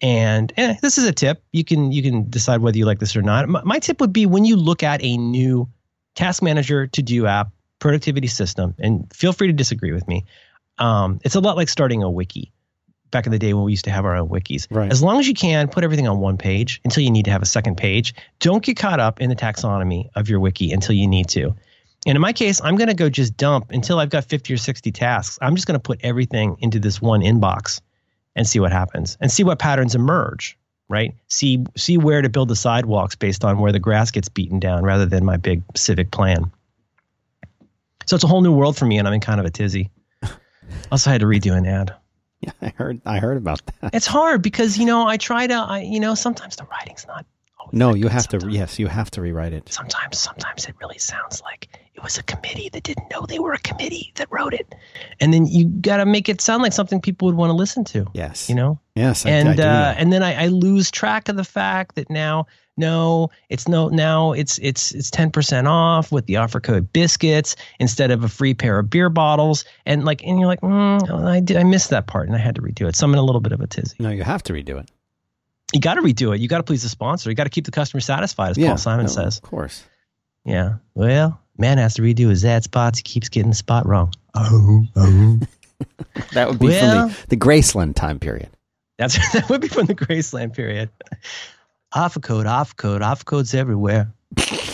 And 0.00 0.52
eh, 0.56 0.76
this 0.80 0.98
is 0.98 1.04
a 1.04 1.12
tip. 1.12 1.42
You 1.52 1.64
can 1.64 1.92
you 1.92 2.02
can 2.02 2.28
decide 2.30 2.60
whether 2.60 2.78
you 2.78 2.86
like 2.86 2.98
this 2.98 3.14
or 3.14 3.22
not. 3.22 3.48
My, 3.48 3.62
my 3.62 3.78
tip 3.78 4.00
would 4.00 4.12
be 4.12 4.26
when 4.26 4.44
you 4.44 4.56
look 4.56 4.82
at 4.82 5.02
a 5.02 5.16
new 5.16 5.68
task 6.14 6.42
manager 6.42 6.86
to 6.88 7.02
do 7.02 7.26
app 7.26 7.50
productivity 7.78 8.26
system, 8.26 8.74
and 8.78 9.12
feel 9.14 9.32
free 9.32 9.48
to 9.48 9.52
disagree 9.52 9.92
with 9.92 10.08
me. 10.08 10.24
Um, 10.78 11.20
it's 11.24 11.34
a 11.34 11.40
lot 11.40 11.56
like 11.56 11.68
starting 11.68 12.02
a 12.02 12.10
wiki 12.10 12.52
back 13.12 13.26
in 13.26 13.32
the 13.32 13.38
day 13.38 13.54
when 13.54 13.62
we 13.62 13.70
used 13.70 13.84
to 13.84 13.90
have 13.92 14.04
our 14.04 14.16
own 14.16 14.28
wikis. 14.28 14.66
Right. 14.70 14.90
As 14.90 15.02
long 15.02 15.20
as 15.20 15.28
you 15.28 15.34
can, 15.34 15.68
put 15.68 15.84
everything 15.84 16.08
on 16.08 16.18
one 16.18 16.36
page 16.36 16.80
until 16.84 17.04
you 17.04 17.10
need 17.10 17.26
to 17.26 17.30
have 17.30 17.42
a 17.42 17.46
second 17.46 17.76
page. 17.76 18.14
Don't 18.40 18.64
get 18.64 18.76
caught 18.76 18.98
up 18.98 19.20
in 19.20 19.30
the 19.30 19.36
taxonomy 19.36 20.08
of 20.16 20.28
your 20.28 20.40
wiki 20.40 20.72
until 20.72 20.96
you 20.96 21.06
need 21.06 21.28
to. 21.28 21.54
And 22.04 22.16
in 22.16 22.20
my 22.20 22.32
case, 22.32 22.60
I'm 22.60 22.76
going 22.76 22.88
to 22.88 22.94
go 22.94 23.08
just 23.08 23.36
dump 23.36 23.70
until 23.70 24.00
I've 24.00 24.10
got 24.10 24.24
50 24.24 24.52
or 24.52 24.56
60 24.56 24.90
tasks. 24.90 25.38
I'm 25.40 25.54
just 25.54 25.68
going 25.68 25.78
to 25.78 25.82
put 25.82 26.00
everything 26.02 26.56
into 26.58 26.80
this 26.80 27.00
one 27.00 27.20
inbox 27.20 27.80
and 28.34 28.46
see 28.46 28.58
what 28.58 28.72
happens 28.72 29.16
and 29.20 29.30
see 29.30 29.44
what 29.44 29.60
patterns 29.60 29.94
emerge, 29.94 30.58
right? 30.88 31.14
See 31.28 31.64
see 31.76 31.98
where 31.98 32.22
to 32.22 32.28
build 32.28 32.48
the 32.48 32.56
sidewalks 32.56 33.14
based 33.14 33.44
on 33.44 33.58
where 33.58 33.70
the 33.70 33.78
grass 33.78 34.10
gets 34.10 34.28
beaten 34.28 34.58
down 34.58 34.82
rather 34.82 35.06
than 35.06 35.24
my 35.24 35.36
big 35.36 35.62
civic 35.76 36.10
plan. 36.10 36.50
So 38.06 38.16
it's 38.16 38.24
a 38.24 38.28
whole 38.28 38.40
new 38.40 38.52
world 38.52 38.76
for 38.76 38.86
me 38.86 38.98
and 38.98 39.06
I'm 39.06 39.14
in 39.14 39.20
kind 39.20 39.38
of 39.38 39.46
a 39.46 39.50
tizzy. 39.50 39.90
Also, 40.90 41.10
I 41.10 41.12
had 41.12 41.20
to 41.20 41.26
redo 41.26 41.56
an 41.56 41.66
ad. 41.66 41.94
Yeah, 42.42 42.52
I 42.62 42.68
heard. 42.76 43.00
I 43.06 43.18
heard 43.18 43.38
about 43.38 43.62
that. 43.80 43.94
It's 43.94 44.06
hard 44.06 44.42
because 44.42 44.76
you 44.78 44.84
know 44.84 45.06
I 45.08 45.16
try 45.16 45.46
to. 45.46 45.54
I 45.54 45.80
you 45.80 46.00
know 46.00 46.14
sometimes 46.14 46.56
the 46.56 46.64
writing's 46.64 47.06
not. 47.06 47.24
always 47.58 47.72
No, 47.72 47.94
you 47.94 48.08
have 48.08 48.28
to. 48.28 48.46
Yes, 48.50 48.78
you 48.78 48.88
have 48.88 49.10
to 49.12 49.22
rewrite 49.22 49.52
it. 49.52 49.72
Sometimes, 49.72 50.18
sometimes 50.18 50.66
it 50.66 50.74
really 50.80 50.98
sounds 50.98 51.40
like 51.42 51.68
it 51.94 52.02
was 52.02 52.18
a 52.18 52.22
committee 52.22 52.68
that 52.72 52.82
didn't 52.82 53.10
know 53.10 53.24
they 53.26 53.38
were 53.38 53.52
a 53.52 53.58
committee 53.58 54.12
that 54.16 54.28
wrote 54.30 54.54
it, 54.54 54.74
and 55.20 55.32
then 55.32 55.46
you 55.46 55.66
got 55.66 55.98
to 55.98 56.06
make 56.06 56.28
it 56.28 56.40
sound 56.40 56.62
like 56.62 56.72
something 56.72 57.00
people 57.00 57.26
would 57.26 57.36
want 57.36 57.50
to 57.50 57.54
listen 57.54 57.84
to. 57.84 58.06
Yes. 58.12 58.48
You 58.48 58.56
know, 58.56 58.78
Yes. 58.94 59.24
I, 59.24 59.30
I 59.30 59.32
and 59.32 59.56
do 59.56 59.62
uh, 59.62 59.94
and 59.96 60.12
then 60.12 60.22
I, 60.22 60.44
I 60.44 60.46
lose 60.48 60.90
track 60.90 61.28
of 61.28 61.36
the 61.36 61.44
fact 61.44 61.94
that 61.94 62.10
now 62.10 62.46
no 62.76 63.30
it's 63.50 63.68
no 63.68 63.88
now 63.88 64.32
it's 64.32 64.58
it's 64.58 64.92
it's 64.92 65.10
10% 65.10 65.66
off 65.66 66.10
with 66.10 66.26
the 66.26 66.36
offer 66.36 66.58
code 66.58 66.92
biscuits 66.92 67.54
instead 67.78 68.10
of 68.10 68.24
a 68.24 68.28
free 68.28 68.54
pair 68.54 68.78
of 68.78 68.88
beer 68.88 69.10
bottles. 69.10 69.64
And 69.84 70.04
like 70.04 70.22
and 70.24 70.38
you're 70.38 70.48
like 70.48 70.60
mm, 70.62 71.26
I 71.26 71.40
did 71.40 71.56
I 71.56 71.64
missed 71.64 71.90
that 71.90 72.06
part 72.06 72.26
and 72.28 72.34
I 72.36 72.38
had 72.38 72.54
to 72.54 72.62
redo 72.62 72.88
it. 72.88 72.96
So 72.96 73.06
I'm 73.06 73.12
in 73.12 73.18
a 73.18 73.22
little 73.22 73.40
bit 73.40 73.52
of 73.52 73.60
a 73.60 73.66
tizzy. 73.66 73.96
No, 73.98 74.08
you 74.10 74.22
have 74.22 74.42
to 74.44 74.52
redo 74.52 74.78
it. 74.80 74.90
you 75.74 75.80
got 75.80 75.94
to 75.94 76.00
redo 76.02 76.34
it. 76.34 76.40
You 76.40 76.48
got 76.48 76.58
to 76.58 76.62
please 76.62 76.82
the 76.82 76.88
sponsor. 76.88 77.28
You 77.30 77.36
got 77.36 77.44
to 77.44 77.50
keep 77.50 77.64
the 77.66 77.70
customer 77.70 78.00
satisfied 78.00 78.50
as 78.50 78.58
Paul 78.58 78.76
Simon 78.78 79.06
no, 79.06 79.12
says. 79.12 79.36
Of 79.38 79.42
course. 79.42 79.84
yeah. 80.44 80.76
Well 80.94 81.38
man 81.58 81.76
has 81.78 81.94
to 81.94 82.02
redo 82.02 82.30
his 82.30 82.44
ad 82.44 82.64
spots. 82.64 82.98
He 82.98 83.02
keeps 83.02 83.28
getting 83.28 83.50
the 83.50 83.56
spot 83.56 83.86
wrong. 83.86 84.12
Oh 84.34 84.86
oh. 84.96 85.38
That 86.32 86.48
would 86.48 86.58
be 86.58 86.68
Well- 86.68 87.08
from 87.08 87.16
the, 87.28 87.36
the 87.36 87.36
Graceland 87.36 87.96
time 87.96 88.18
period. 88.18 88.48
That's 88.98 89.16
that 89.32 89.48
would 89.50 89.60
be 89.60 89.68
from 89.68 89.86
the 89.86 89.94
Graceland 89.94 90.54
period. 90.54 90.90
Offer 91.94 92.20
code, 92.20 92.46
offer 92.46 92.74
code, 92.74 93.02
offer 93.02 93.24
codes 93.24 93.54
everywhere. 93.54 94.10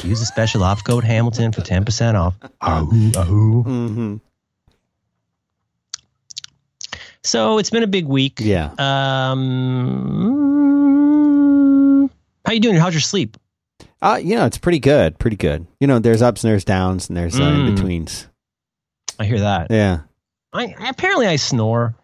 Use 0.05 0.21
a 0.21 0.27
special 0.27 0.63
offer 0.63 0.83
code 0.85 1.03
Hamilton 1.05 1.51
for 1.53 1.63
ten 1.63 1.85
percent 1.85 2.17
off. 2.17 2.35
Oh, 2.61 2.89
oh. 3.17 3.65
Mm-hmm. 3.67 4.17
So 7.25 7.59
it's 7.59 7.71
been 7.71 7.83
a 7.83 7.87
big 7.89 8.07
week. 8.07 8.39
Yeah. 8.41 8.71
Um, 8.79 9.35
how 12.47 12.53
you 12.53 12.61
doing? 12.61 12.77
How's 12.77 12.95
your 12.95 13.01
sleep? 13.01 13.37
Uh, 14.01 14.21
you 14.23 14.37
know, 14.37 14.47
it's 14.47 14.59
pretty 14.59 14.79
good. 14.79 15.19
Pretty 15.19 15.37
good. 15.37 15.67
You 15.81 15.89
know, 15.89 15.99
there's 15.99 16.23
ups 16.23 16.45
and 16.45 16.53
there's 16.53 16.65
downs 16.65 17.09
and 17.09 17.17
there's 17.17 17.37
uh, 17.39 17.43
Mm. 17.43 17.69
in 17.69 17.75
betweens. 17.75 18.29
I 19.19 19.25
hear 19.25 19.41
that. 19.41 19.67
Yeah. 19.71 20.01
I 20.53 20.75
apparently 20.89 21.27
I 21.27 21.35
snore, 21.37 21.95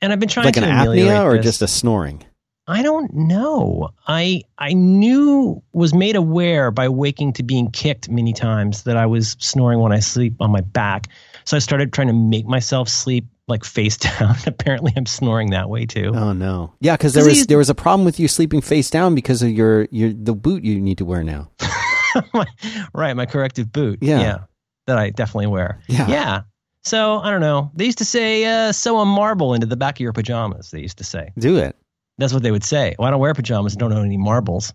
and 0.00 0.12
I've 0.12 0.20
been 0.20 0.28
trying 0.28 0.44
Like 0.46 0.54
to 0.54 0.62
an 0.64 0.70
apnea 0.70 1.24
or 1.24 1.36
this. 1.36 1.44
just 1.44 1.62
a 1.62 1.68
snoring? 1.68 2.22
I 2.68 2.82
don't 2.82 3.14
know. 3.14 3.90
I 4.08 4.42
I 4.58 4.72
knew 4.72 5.62
was 5.72 5.94
made 5.94 6.16
aware 6.16 6.70
by 6.70 6.88
waking 6.88 7.32
to 7.34 7.42
being 7.42 7.70
kicked 7.70 8.08
many 8.10 8.32
times 8.32 8.82
that 8.84 8.96
I 8.96 9.06
was 9.06 9.36
snoring 9.38 9.78
when 9.80 9.92
I 9.92 10.00
sleep 10.00 10.34
on 10.40 10.50
my 10.50 10.62
back. 10.62 11.06
So 11.44 11.56
I 11.56 11.60
started 11.60 11.92
trying 11.92 12.08
to 12.08 12.12
make 12.12 12.44
myself 12.46 12.88
sleep 12.88 13.26
like 13.46 13.62
face 13.64 13.96
down. 14.18 14.34
Apparently, 14.46 14.92
I'm 14.96 15.06
snoring 15.06 15.50
that 15.50 15.70
way 15.70 15.86
too. 15.86 16.10
Oh 16.14 16.32
no. 16.32 16.74
Yeah, 16.80 16.96
because 16.96 17.14
there 17.14 17.24
was 17.24 17.34
he's- 17.34 17.46
there 17.46 17.58
was 17.58 17.70
a 17.70 17.74
problem 17.74 18.04
with 18.04 18.18
you 18.18 18.26
sleeping 18.26 18.60
face 18.60 18.90
down 18.90 19.14
because 19.14 19.42
of 19.42 19.50
your 19.50 19.86
your 19.92 20.12
the 20.12 20.34
boot 20.34 20.64
you 20.64 20.80
need 20.80 20.98
to 20.98 21.04
wear 21.04 21.22
now. 21.22 21.50
My- 22.34 22.46
right, 22.94 23.14
my 23.14 23.26
corrective 23.26 23.70
boot. 23.70 23.98
Yeah. 24.02 24.44
that 24.86 24.96
I 24.98 25.10
definitely 25.10 25.48
wear. 25.48 25.80
Yeah. 25.86 26.08
Yeah. 26.08 26.40
So 26.82 27.18
I 27.18 27.30
don't 27.30 27.40
know. 27.42 27.70
They 27.74 27.84
used 27.84 27.98
to 27.98 28.04
say 28.04 28.44
uh, 28.44 28.72
sew 28.72 28.98
a 28.98 29.04
marble 29.04 29.54
into 29.54 29.66
the 29.66 29.76
back 29.76 29.96
of 29.96 30.00
your 30.00 30.12
pajamas. 30.12 30.70
They 30.70 30.80
used 30.80 30.98
to 30.98 31.04
say 31.04 31.32
Do 31.38 31.58
it. 31.58 31.76
That's 32.18 32.32
what 32.32 32.42
they 32.42 32.50
would 32.50 32.64
say. 32.64 32.94
Well, 32.98 33.08
I 33.08 33.10
don't 33.10 33.20
wear 33.20 33.34
pajamas 33.34 33.72
and 33.74 33.80
don't 33.80 33.92
own 33.92 34.06
any 34.06 34.16
marbles. 34.16 34.72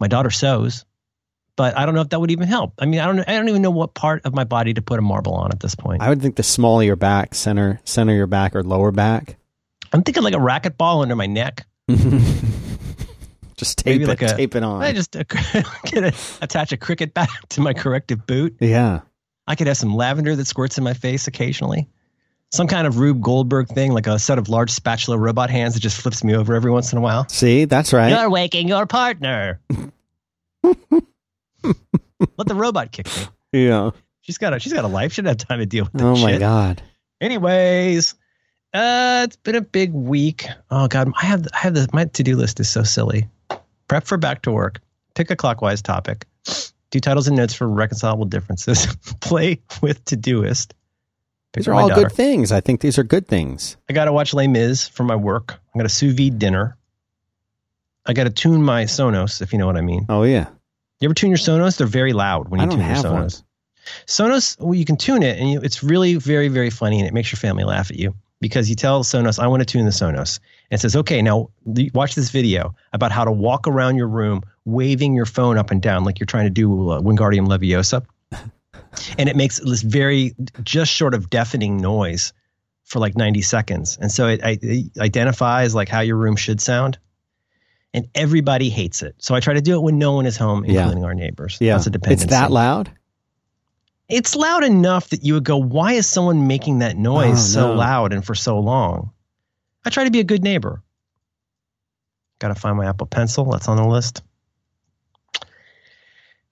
My 0.00 0.08
daughter 0.08 0.30
sews, 0.30 0.84
but 1.56 1.76
I 1.76 1.86
don't 1.86 1.94
know 1.94 2.02
if 2.02 2.10
that 2.10 2.20
would 2.20 2.30
even 2.30 2.48
help. 2.48 2.74
I 2.78 2.86
mean, 2.86 3.00
I 3.00 3.06
don't. 3.06 3.20
I 3.20 3.32
don't 3.36 3.48
even 3.48 3.62
know 3.62 3.70
what 3.70 3.94
part 3.94 4.24
of 4.26 4.34
my 4.34 4.44
body 4.44 4.74
to 4.74 4.82
put 4.82 4.98
a 4.98 5.02
marble 5.02 5.34
on 5.34 5.50
at 5.52 5.60
this 5.60 5.74
point. 5.74 6.02
I 6.02 6.08
would 6.10 6.20
think 6.20 6.36
the 6.36 6.42
small 6.42 6.80
of 6.80 6.86
your 6.86 6.96
back, 6.96 7.34
center 7.34 7.80
center 7.84 8.12
of 8.12 8.18
your 8.18 8.26
back 8.26 8.54
or 8.54 8.62
lower 8.62 8.90
back. 8.92 9.36
I'm 9.92 10.02
thinking 10.02 10.22
like 10.22 10.34
a 10.34 10.38
racquetball 10.38 11.02
under 11.02 11.16
my 11.16 11.26
neck. 11.26 11.64
just 13.56 13.78
tape 13.78 13.86
Maybe 13.86 14.04
it, 14.04 14.08
like 14.08 14.22
a- 14.22 14.36
tape 14.36 14.54
it 14.54 14.62
on. 14.62 14.82
I 14.82 14.92
just 14.92 15.12
get 15.84 16.04
a, 16.04 16.12
attach 16.42 16.72
a 16.72 16.76
cricket 16.76 17.14
bat 17.14 17.28
to 17.50 17.60
my 17.60 17.72
corrective 17.72 18.26
boot. 18.26 18.56
yeah. 18.60 19.00
I 19.48 19.54
could 19.54 19.68
have 19.68 19.76
some 19.76 19.94
lavender 19.94 20.34
that 20.34 20.46
squirts 20.48 20.76
in 20.76 20.82
my 20.82 20.92
face 20.94 21.28
occasionally. 21.28 21.88
Some 22.52 22.68
kind 22.68 22.86
of 22.86 22.98
Rube 22.98 23.20
Goldberg 23.20 23.68
thing, 23.68 23.92
like 23.92 24.06
a 24.06 24.18
set 24.18 24.38
of 24.38 24.48
large 24.48 24.70
spatula 24.70 25.18
robot 25.18 25.50
hands 25.50 25.74
that 25.74 25.80
just 25.80 26.00
flips 26.00 26.22
me 26.24 26.34
over 26.34 26.54
every 26.54 26.70
once 26.70 26.92
in 26.92 26.98
a 26.98 27.00
while. 27.00 27.28
See, 27.28 27.64
that's 27.64 27.92
right. 27.92 28.10
You're 28.10 28.30
waking 28.30 28.68
your 28.68 28.86
partner. 28.86 29.60
Let 30.62 32.46
the 32.46 32.54
robot 32.54 32.92
kick 32.92 33.06
me. 33.06 33.66
Yeah. 33.66 33.90
She's 34.20 34.38
got 34.38 34.54
a 34.54 34.58
she's 34.60 34.72
got 34.72 34.84
a 34.84 34.88
life. 34.88 35.12
She 35.12 35.22
doesn't 35.22 35.40
have 35.42 35.48
time 35.48 35.58
to 35.60 35.66
deal 35.66 35.84
with 35.84 35.92
that 35.94 36.02
Oh 36.04 36.16
my 36.16 36.32
shit. 36.32 36.40
god. 36.40 36.82
Anyways, 37.20 38.14
uh, 38.74 39.22
it's 39.26 39.36
been 39.36 39.54
a 39.54 39.60
big 39.60 39.92
week. 39.92 40.46
Oh 40.70 40.88
god, 40.88 41.12
I 41.20 41.26
have 41.26 41.46
I 41.52 41.58
have 41.58 41.74
this. 41.74 41.88
My 41.92 42.04
to 42.06 42.22
do 42.22 42.36
list 42.36 42.60
is 42.60 42.68
so 42.68 42.82
silly. 42.82 43.28
Prep 43.88 44.04
for 44.04 44.16
back 44.18 44.42
to 44.42 44.52
work. 44.52 44.80
Pick 45.14 45.30
a 45.30 45.36
clockwise 45.36 45.82
topic. 45.82 46.26
Do 46.90 47.00
titles 47.00 47.28
and 47.28 47.36
notes 47.36 47.54
for 47.54 47.68
reconcilable 47.68 48.24
differences. 48.26 48.86
Play 49.20 49.60
with 49.82 50.04
Todoist. 50.04 50.72
These 51.56 51.68
are 51.68 51.74
all 51.74 51.88
daughter. 51.88 52.02
good 52.02 52.12
things. 52.12 52.52
I 52.52 52.60
think 52.60 52.82
these 52.82 52.98
are 52.98 53.02
good 53.02 53.26
things. 53.26 53.78
I 53.88 53.94
got 53.94 54.04
to 54.04 54.12
watch 54.12 54.34
Les 54.34 54.46
Mis 54.46 54.86
for 54.86 55.04
my 55.04 55.16
work. 55.16 55.58
I 55.74 55.78
got 55.78 55.84
to 55.84 55.88
sous 55.88 56.12
vide 56.12 56.38
dinner. 56.38 56.76
I 58.04 58.12
got 58.12 58.24
to 58.24 58.30
tune 58.30 58.62
my 58.62 58.84
Sonos, 58.84 59.40
if 59.40 59.52
you 59.52 59.58
know 59.58 59.66
what 59.66 59.76
I 59.76 59.80
mean. 59.80 60.04
Oh 60.08 60.22
yeah. 60.22 60.48
You 61.00 61.08
ever 61.08 61.14
tune 61.14 61.30
your 61.30 61.38
Sonos? 61.38 61.78
They're 61.78 61.86
very 61.86 62.12
loud 62.12 62.48
when 62.50 62.60
you 62.60 62.68
tune 62.68 62.78
your 62.78 62.88
have 62.88 63.04
one. 63.04 63.28
Sonos. 63.28 63.42
Sonos, 64.06 64.60
well, 64.60 64.74
you 64.74 64.84
can 64.84 64.96
tune 64.96 65.22
it, 65.22 65.38
and 65.38 65.50
you, 65.50 65.60
it's 65.60 65.82
really 65.82 66.16
very, 66.16 66.48
very 66.48 66.70
funny, 66.70 66.98
and 66.98 67.08
it 67.08 67.14
makes 67.14 67.32
your 67.32 67.38
family 67.38 67.64
laugh 67.64 67.90
at 67.90 67.96
you 67.96 68.14
because 68.40 68.68
you 68.68 68.76
tell 68.76 69.02
Sonos, 69.02 69.38
"I 69.38 69.46
want 69.46 69.60
to 69.60 69.64
tune 69.64 69.86
the 69.86 69.92
Sonos," 69.92 70.40
and 70.70 70.78
it 70.78 70.80
says, 70.80 70.94
"Okay, 70.94 71.22
now 71.22 71.50
watch 71.94 72.14
this 72.14 72.30
video 72.30 72.74
about 72.92 73.12
how 73.12 73.24
to 73.24 73.32
walk 73.32 73.66
around 73.66 73.96
your 73.96 74.08
room 74.08 74.42
waving 74.64 75.14
your 75.14 75.26
phone 75.26 75.56
up 75.56 75.70
and 75.70 75.80
down 75.80 76.04
like 76.04 76.18
you're 76.18 76.26
trying 76.26 76.46
to 76.46 76.50
do 76.50 76.90
uh, 76.90 77.00
Wingardium 77.00 77.46
Leviosa," 77.46 78.04
and 79.18 79.28
it 79.28 79.36
makes 79.36 79.58
this 79.60 79.82
very 79.82 80.34
just 80.62 80.92
short 80.92 81.14
of 81.14 81.30
deafening 81.30 81.76
noise 81.78 82.32
for 82.84 82.98
like 83.00 83.16
90 83.16 83.42
seconds, 83.42 83.98
and 84.00 84.10
so 84.12 84.28
it, 84.28 84.40
it 84.44 84.98
identifies 84.98 85.74
like 85.74 85.88
how 85.88 86.00
your 86.00 86.16
room 86.16 86.36
should 86.36 86.60
sound. 86.60 86.98
And 87.94 88.08
everybody 88.14 88.68
hates 88.68 89.02
it. 89.02 89.14
So 89.18 89.34
I 89.34 89.40
try 89.40 89.54
to 89.54 89.62
do 89.62 89.74
it 89.76 89.80
when 89.82 89.96
no 89.98 90.12
one 90.12 90.26
is 90.26 90.36
home, 90.36 90.66
Yeah. 90.66 90.80
including 90.82 91.04
our 91.04 91.14
neighbors. 91.14 91.56
Yeah. 91.62 91.74
That's 91.76 91.86
a 91.86 91.90
dependency 91.90 92.24
It's 92.24 92.30
that 92.30 92.50
loud? 92.50 92.90
it's 94.10 94.36
loud 94.36 94.64
enough 94.64 95.08
that 95.10 95.24
you 95.24 95.32
would 95.34 95.44
go, 95.44 95.56
why 95.56 95.92
is 95.94 96.06
someone 96.06 96.46
making 96.46 96.80
that 96.80 96.96
noise 96.98 97.38
Oh, 97.56 97.60
so 97.60 97.68
no. 97.68 97.74
loud 97.74 98.12
and 98.12 98.22
for 98.24 98.34
so 98.34 98.58
long? 98.58 99.12
I 99.86 99.90
try 99.90 100.04
to 100.04 100.10
be 100.10 100.20
a 100.20 100.24
good 100.24 100.42
neighbor. 100.44 100.82
Got 102.38 102.48
to 102.48 102.54
find 102.54 102.76
my 102.76 102.84
Apple 102.86 103.06
Pencil. 103.06 103.46
That's 103.50 103.66
on 103.66 103.78
the 103.78 103.86
list. 103.86 104.22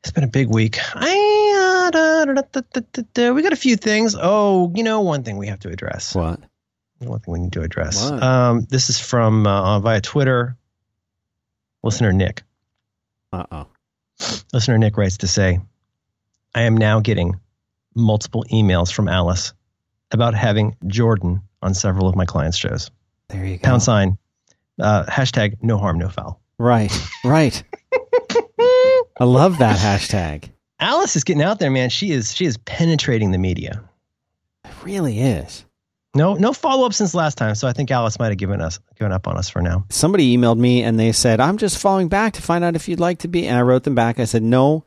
It's 0.00 0.12
been 0.12 0.24
a 0.24 0.28
big 0.28 0.48
week. 0.48 0.78
I. 0.94 1.23
We 3.34 3.42
got 3.42 3.52
a 3.52 3.56
few 3.56 3.76
things. 3.76 4.16
Oh, 4.20 4.72
you 4.74 4.82
know, 4.82 5.00
one 5.00 5.22
thing 5.22 5.36
we 5.36 5.46
have 5.48 5.60
to 5.60 5.68
address. 5.68 6.14
What? 6.14 6.40
One 6.98 7.20
thing 7.20 7.32
we 7.32 7.40
need 7.40 7.52
to 7.52 7.62
address. 7.62 8.10
Um, 8.10 8.66
this 8.70 8.88
is 8.88 8.98
from 8.98 9.46
uh, 9.46 9.80
via 9.80 10.00
Twitter. 10.00 10.56
Listener 11.82 12.12
Nick. 12.12 12.42
Uh 13.32 13.44
oh. 13.50 13.66
Listener 14.52 14.78
Nick 14.78 14.96
writes 14.96 15.18
to 15.18 15.26
say, 15.26 15.60
I 16.54 16.62
am 16.62 16.76
now 16.76 17.00
getting 17.00 17.38
multiple 17.94 18.44
emails 18.50 18.92
from 18.92 19.08
Alice 19.08 19.52
about 20.10 20.34
having 20.34 20.76
Jordan 20.86 21.42
on 21.60 21.74
several 21.74 22.08
of 22.08 22.16
my 22.16 22.24
clients' 22.24 22.56
shows. 22.56 22.90
There 23.28 23.44
you 23.44 23.58
go. 23.58 23.62
Pound 23.64 23.82
sign, 23.82 24.18
uh, 24.80 25.04
hashtag 25.04 25.56
no 25.62 25.76
harm, 25.76 25.98
no 25.98 26.08
foul. 26.08 26.40
Right. 26.58 26.92
Right. 27.24 27.62
I 29.18 29.24
love 29.24 29.58
that 29.58 29.78
hashtag. 29.78 30.50
Alice 30.84 31.16
is 31.16 31.24
getting 31.24 31.42
out 31.42 31.58
there, 31.58 31.70
man. 31.70 31.88
She 31.90 32.10
is 32.10 32.34
she 32.34 32.44
is 32.44 32.56
penetrating 32.58 33.30
the 33.30 33.38
media. 33.38 33.82
It 34.64 34.70
really 34.84 35.20
is. 35.20 35.64
No, 36.14 36.34
no 36.34 36.52
follow 36.52 36.86
up 36.86 36.92
since 36.92 37.14
last 37.14 37.36
time. 37.38 37.54
So 37.56 37.66
I 37.66 37.72
think 37.72 37.90
Alice 37.90 38.18
might 38.18 38.28
have 38.28 38.36
given 38.36 38.60
us 38.60 38.78
given 38.96 39.10
up 39.10 39.26
on 39.26 39.36
us 39.36 39.48
for 39.48 39.60
now. 39.62 39.84
Somebody 39.88 40.36
emailed 40.36 40.58
me 40.58 40.82
and 40.84 40.98
they 41.00 41.10
said, 41.12 41.40
I'm 41.40 41.56
just 41.58 41.78
following 41.78 42.08
back 42.08 42.34
to 42.34 42.42
find 42.42 42.62
out 42.62 42.76
if 42.76 42.86
you'd 42.88 43.00
like 43.00 43.20
to 43.20 43.28
be. 43.28 43.48
And 43.48 43.56
I 43.58 43.62
wrote 43.62 43.82
them 43.82 43.94
back. 43.96 44.20
I 44.20 44.24
said, 44.24 44.42
no. 44.42 44.84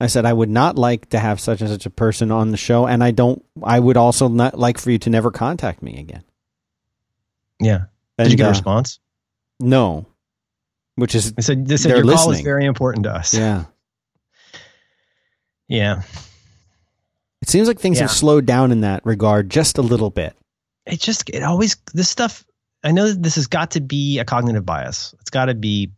I 0.00 0.06
said, 0.06 0.24
I 0.24 0.32
would 0.32 0.48
not 0.48 0.76
like 0.76 1.10
to 1.10 1.18
have 1.18 1.38
such 1.40 1.60
and 1.60 1.68
such 1.70 1.84
a 1.84 1.90
person 1.90 2.30
on 2.30 2.50
the 2.50 2.56
show. 2.56 2.86
And 2.86 3.04
I 3.04 3.10
don't, 3.10 3.44
I 3.62 3.78
would 3.78 3.96
also 3.96 4.28
not 4.28 4.58
like 4.58 4.78
for 4.78 4.90
you 4.90 4.98
to 4.98 5.10
never 5.10 5.30
contact 5.30 5.82
me 5.82 5.98
again. 5.98 6.24
Yeah. 7.60 7.78
Did 8.18 8.24
And, 8.24 8.30
you 8.30 8.36
get 8.36 8.44
a 8.44 8.46
uh, 8.46 8.50
response? 8.50 9.00
No. 9.60 10.06
Which 10.96 11.14
is, 11.14 11.32
They 11.32 11.42
said 11.42 11.66
they 11.66 11.76
said 11.76 11.90
your 11.90 12.04
call 12.14 12.30
is 12.30 12.40
very 12.40 12.64
important 12.64 13.04
to 13.04 13.14
us. 13.14 13.34
yeah. 13.34 13.64
Yeah. 15.68 16.02
It 17.42 17.48
seems 17.48 17.68
like 17.68 17.78
things 17.78 17.98
Yeah. 17.98 18.04
have 18.04 18.10
slowed 18.10 18.46
down 18.46 18.72
in 18.72 18.80
that 18.82 19.04
regard 19.04 19.50
just 19.50 19.78
a 19.78 19.82
little 19.82 20.10
bit. 20.10 20.36
It 20.86 21.00
just 21.00 21.28
it 21.30 21.42
always 21.42 21.76
this 21.92 22.08
stuff. 22.08 22.44
I 22.82 22.92
know 22.92 23.08
that 23.08 23.22
this 23.22 23.36
has 23.36 23.46
got 23.46 23.72
to 23.72 23.80
be 23.80 24.18
a 24.18 24.24
cognitive 24.24 24.66
bias. 24.66 25.14
It's 25.20 25.30
got 25.30 25.46
to 25.46 25.54
be 25.54 25.90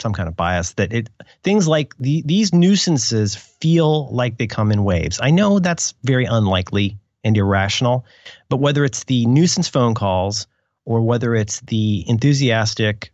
some 0.00 0.12
kind 0.12 0.28
of 0.28 0.36
bias 0.36 0.74
that 0.74 0.92
it 0.92 1.10
things 1.42 1.66
like 1.66 1.96
the, 1.98 2.22
these 2.24 2.52
nuisances 2.54 3.34
feel 3.34 4.08
like 4.14 4.38
they 4.38 4.46
come 4.46 4.70
in 4.70 4.84
waves. 4.84 5.18
I 5.20 5.30
know 5.30 5.58
that's 5.58 5.94
very 6.04 6.24
unlikely 6.24 6.98
and 7.24 7.36
irrational, 7.36 8.04
but 8.48 8.58
whether 8.58 8.84
it's 8.84 9.02
the 9.04 9.26
nuisance 9.26 9.66
phone 9.68 9.94
calls 9.94 10.46
or 10.84 11.00
whether 11.02 11.34
it's 11.34 11.60
the 11.62 12.04
enthusiastic 12.08 13.12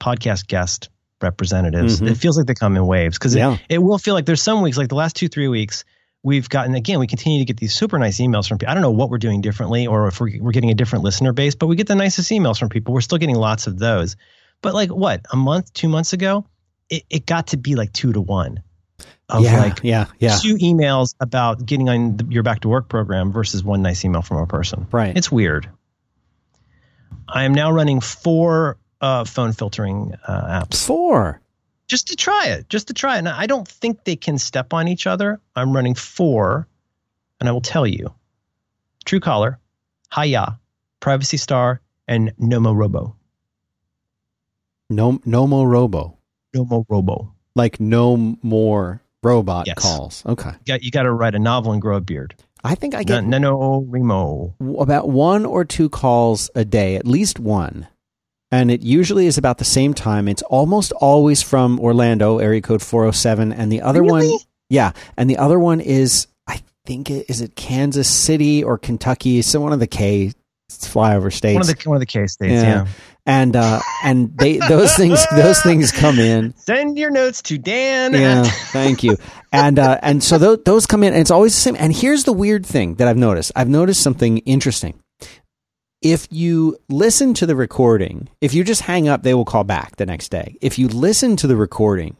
podcast 0.00 0.46
guest 0.48 0.90
representatives, 1.22 2.00
Mhm. 2.00 2.10
it 2.10 2.16
feels 2.16 2.36
like 2.36 2.46
they 2.46 2.54
come 2.54 2.76
in 2.76 2.86
waves 2.86 3.18
because 3.18 3.34
Yeah. 3.34 3.54
it, 3.54 3.60
it 3.74 3.78
will 3.78 3.98
feel 3.98 4.14
like 4.14 4.26
there's 4.26 4.42
some 4.42 4.62
weeks, 4.62 4.76
like 4.76 4.88
the 4.88 4.94
last 4.94 5.16
two, 5.16 5.28
three 5.28 5.48
weeks, 5.48 5.84
we've 6.22 6.48
gotten, 6.48 6.74
again, 6.74 6.98
we 6.98 7.06
continue 7.06 7.38
to 7.38 7.44
get 7.44 7.56
these 7.56 7.74
super 7.74 7.98
nice 7.98 8.18
emails 8.18 8.48
from 8.48 8.58
people. 8.58 8.70
I 8.70 8.74
don't 8.74 8.82
know 8.82 8.90
what 8.90 9.10
we're 9.10 9.18
doing 9.18 9.40
differently 9.40 9.86
or 9.86 10.08
if 10.08 10.20
we're, 10.20 10.40
we're 10.40 10.52
getting 10.52 10.70
a 10.70 10.74
different 10.74 11.04
listener 11.04 11.32
base, 11.32 11.54
but 11.54 11.66
we 11.66 11.76
get 11.76 11.86
the 11.86 11.94
nicest 11.94 12.30
emails 12.30 12.58
from 12.58 12.68
people. 12.68 12.92
We're 12.92 13.00
still 13.00 13.18
getting 13.18 13.36
lots 13.36 13.66
of 13.66 13.78
those. 13.78 14.16
But 14.62 14.74
like 14.74 14.90
what, 14.90 15.24
a 15.32 15.36
month, 15.36 15.72
two 15.72 15.88
months 15.88 16.12
ago, 16.12 16.44
it, 16.90 17.04
it 17.08 17.26
got 17.26 17.48
to 17.48 17.56
be 17.56 17.74
like 17.76 17.92
two 17.92 18.12
to 18.12 18.20
one 18.20 18.62
of 19.28 19.44
yeah. 19.44 19.60
like 19.60 19.80
yeah. 19.82 20.06
Yeah. 20.18 20.38
two 20.40 20.56
emails 20.56 21.14
about 21.20 21.64
getting 21.64 21.88
on 21.88 22.16
the, 22.16 22.24
your 22.30 22.42
back 22.42 22.60
to 22.60 22.68
work 22.68 22.88
program 22.88 23.30
versus 23.30 23.62
one 23.62 23.82
nice 23.82 24.04
email 24.04 24.22
from 24.22 24.38
a 24.38 24.46
person. 24.46 24.86
Right. 24.90 25.16
It's 25.16 25.30
weird. 25.30 25.68
I 27.28 27.44
am 27.44 27.52
now 27.54 27.70
running 27.70 28.00
four 28.00 28.78
uh, 29.00 29.24
phone 29.24 29.52
filtering 29.52 30.14
uh, 30.26 30.62
apps 30.64 30.84
Four. 30.86 31.40
just 31.86 32.08
to 32.08 32.16
try 32.16 32.46
it, 32.48 32.68
just 32.68 32.88
to 32.88 32.94
try 32.94 33.16
it. 33.16 33.18
And 33.20 33.28
I 33.28 33.46
don't 33.46 33.66
think 33.68 34.04
they 34.04 34.16
can 34.16 34.38
step 34.38 34.72
on 34.74 34.88
each 34.88 35.06
other. 35.06 35.40
I'm 35.56 35.72
running 35.74 35.94
four, 35.94 36.66
and 37.40 37.48
I 37.48 37.52
will 37.52 37.60
tell 37.60 37.86
you: 37.86 38.12
Truecaller, 39.06 39.56
Hiya, 40.14 40.58
Privacy 41.00 41.36
Star, 41.36 41.80
and 42.06 42.32
Nomorobo. 42.40 43.14
No, 44.90 45.20
no 45.24 45.46
more 45.46 45.68
robo. 45.68 46.16
Nomorobo. 46.56 47.32
Like 47.54 47.78
no 47.80 48.36
more 48.42 49.02
robot 49.22 49.66
Yes. 49.66 49.76
calls. 49.78 50.22
Okay. 50.24 50.50
You 50.50 50.64
got 50.66 50.82
you 50.82 50.90
got 50.90 51.02
to 51.02 51.12
write 51.12 51.34
a 51.34 51.38
novel 51.38 51.72
and 51.72 51.82
grow 51.82 51.96
a 51.96 52.00
beard. 52.00 52.34
I 52.64 52.74
think 52.74 52.94
I 52.94 53.04
get 53.04 53.22
NaNoWriMo. 53.24 54.80
about 54.80 55.08
one 55.08 55.44
or 55.46 55.64
two 55.64 55.88
calls 55.88 56.50
a 56.56 56.64
day, 56.64 56.96
at 56.96 57.06
least 57.06 57.38
one. 57.38 57.86
And 58.50 58.70
it 58.70 58.82
usually 58.82 59.26
is 59.26 59.36
about 59.36 59.58
the 59.58 59.64
same 59.64 59.92
time. 59.92 60.26
It's 60.26 60.42
almost 60.42 60.92
always 60.92 61.42
from 61.42 61.78
Orlando, 61.80 62.38
area 62.38 62.62
code 62.62 62.82
407. 62.82 63.52
And 63.52 63.70
the 63.70 63.82
other 63.82 64.02
one, 64.02 64.26
yeah. 64.70 64.92
And 65.16 65.28
the 65.28 65.36
other 65.36 65.58
one 65.58 65.80
is, 65.80 66.26
I 66.46 66.62
think, 66.86 67.10
it, 67.10 67.26
is 67.28 67.42
it 67.42 67.56
Kansas 67.56 68.08
City 68.08 68.64
or 68.64 68.78
Kentucky? 68.78 69.42
So 69.42 69.60
one 69.60 69.72
of 69.74 69.80
the 69.80 69.86
K 69.86 70.32
flyover 70.70 71.32
states. 71.32 71.54
One 71.54 71.62
of 71.62 71.66
the 71.66 71.88
one 71.88 71.96
of 71.96 72.00
the 72.00 72.06
case 72.06 72.32
states. 72.32 72.52
Yeah. 72.52 72.62
Yeah. 72.62 72.86
and, 73.26 73.54
uh, 73.56 73.80
and 74.02 74.36
they, 74.38 74.56
those 74.58 74.94
things, 74.96 75.26
those 75.34 75.60
things 75.60 75.92
come 75.92 76.18
in. 76.18 76.54
Send 76.56 76.96
your 76.98 77.10
notes 77.10 77.42
to 77.42 77.58
Dan. 77.58 78.14
Yeah, 78.14 78.44
thank 78.44 79.02
you. 79.02 79.16
And 79.52 79.78
uh, 79.78 79.98
and 80.02 80.22
so 80.22 80.36
those, 80.36 80.62
those 80.64 80.86
come 80.86 81.02
in, 81.02 81.14
and 81.14 81.20
it's 81.20 81.30
always 81.30 81.54
the 81.54 81.60
same. 81.60 81.76
And 81.78 81.90
here's 81.94 82.24
the 82.24 82.34
weird 82.34 82.66
thing 82.66 82.96
that 82.96 83.08
I've 83.08 83.16
noticed. 83.16 83.52
I've 83.56 83.68
noticed 83.68 84.02
something 84.02 84.38
interesting. 84.38 85.02
If 86.00 86.28
you 86.30 86.78
listen 86.88 87.34
to 87.34 87.46
the 87.46 87.56
recording, 87.56 88.28
if 88.40 88.54
you 88.54 88.62
just 88.62 88.82
hang 88.82 89.08
up, 89.08 89.22
they 89.22 89.34
will 89.34 89.44
call 89.44 89.64
back 89.64 89.96
the 89.96 90.06
next 90.06 90.28
day. 90.30 90.56
If 90.60 90.78
you 90.78 90.86
listen 90.88 91.36
to 91.36 91.46
the 91.48 91.56
recording, 91.56 92.16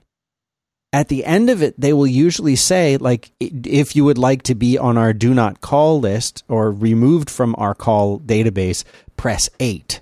at 0.93 1.09
the 1.09 1.25
end 1.25 1.49
of 1.49 1.62
it, 1.62 1.79
they 1.81 1.93
will 1.93 2.07
usually 2.07 2.57
say, 2.57 2.97
like, 2.97 3.31
if 3.38 3.95
you 3.95 4.05
would 4.05 4.19
like 4.19 4.43
to 4.45 4.55
be 4.57 4.79
on 4.79 4.99
our 4.99 5.12
do 5.12 5.33
not 5.33 5.61
call 5.61 6.01
list 6.01 6.43
or 6.49 6.73
removed 6.73 7.31
from 7.31 7.55
our 7.59 7.75
call 7.75 8.19
database, 8.19 8.83
press 9.17 9.49
eight 9.61 10.01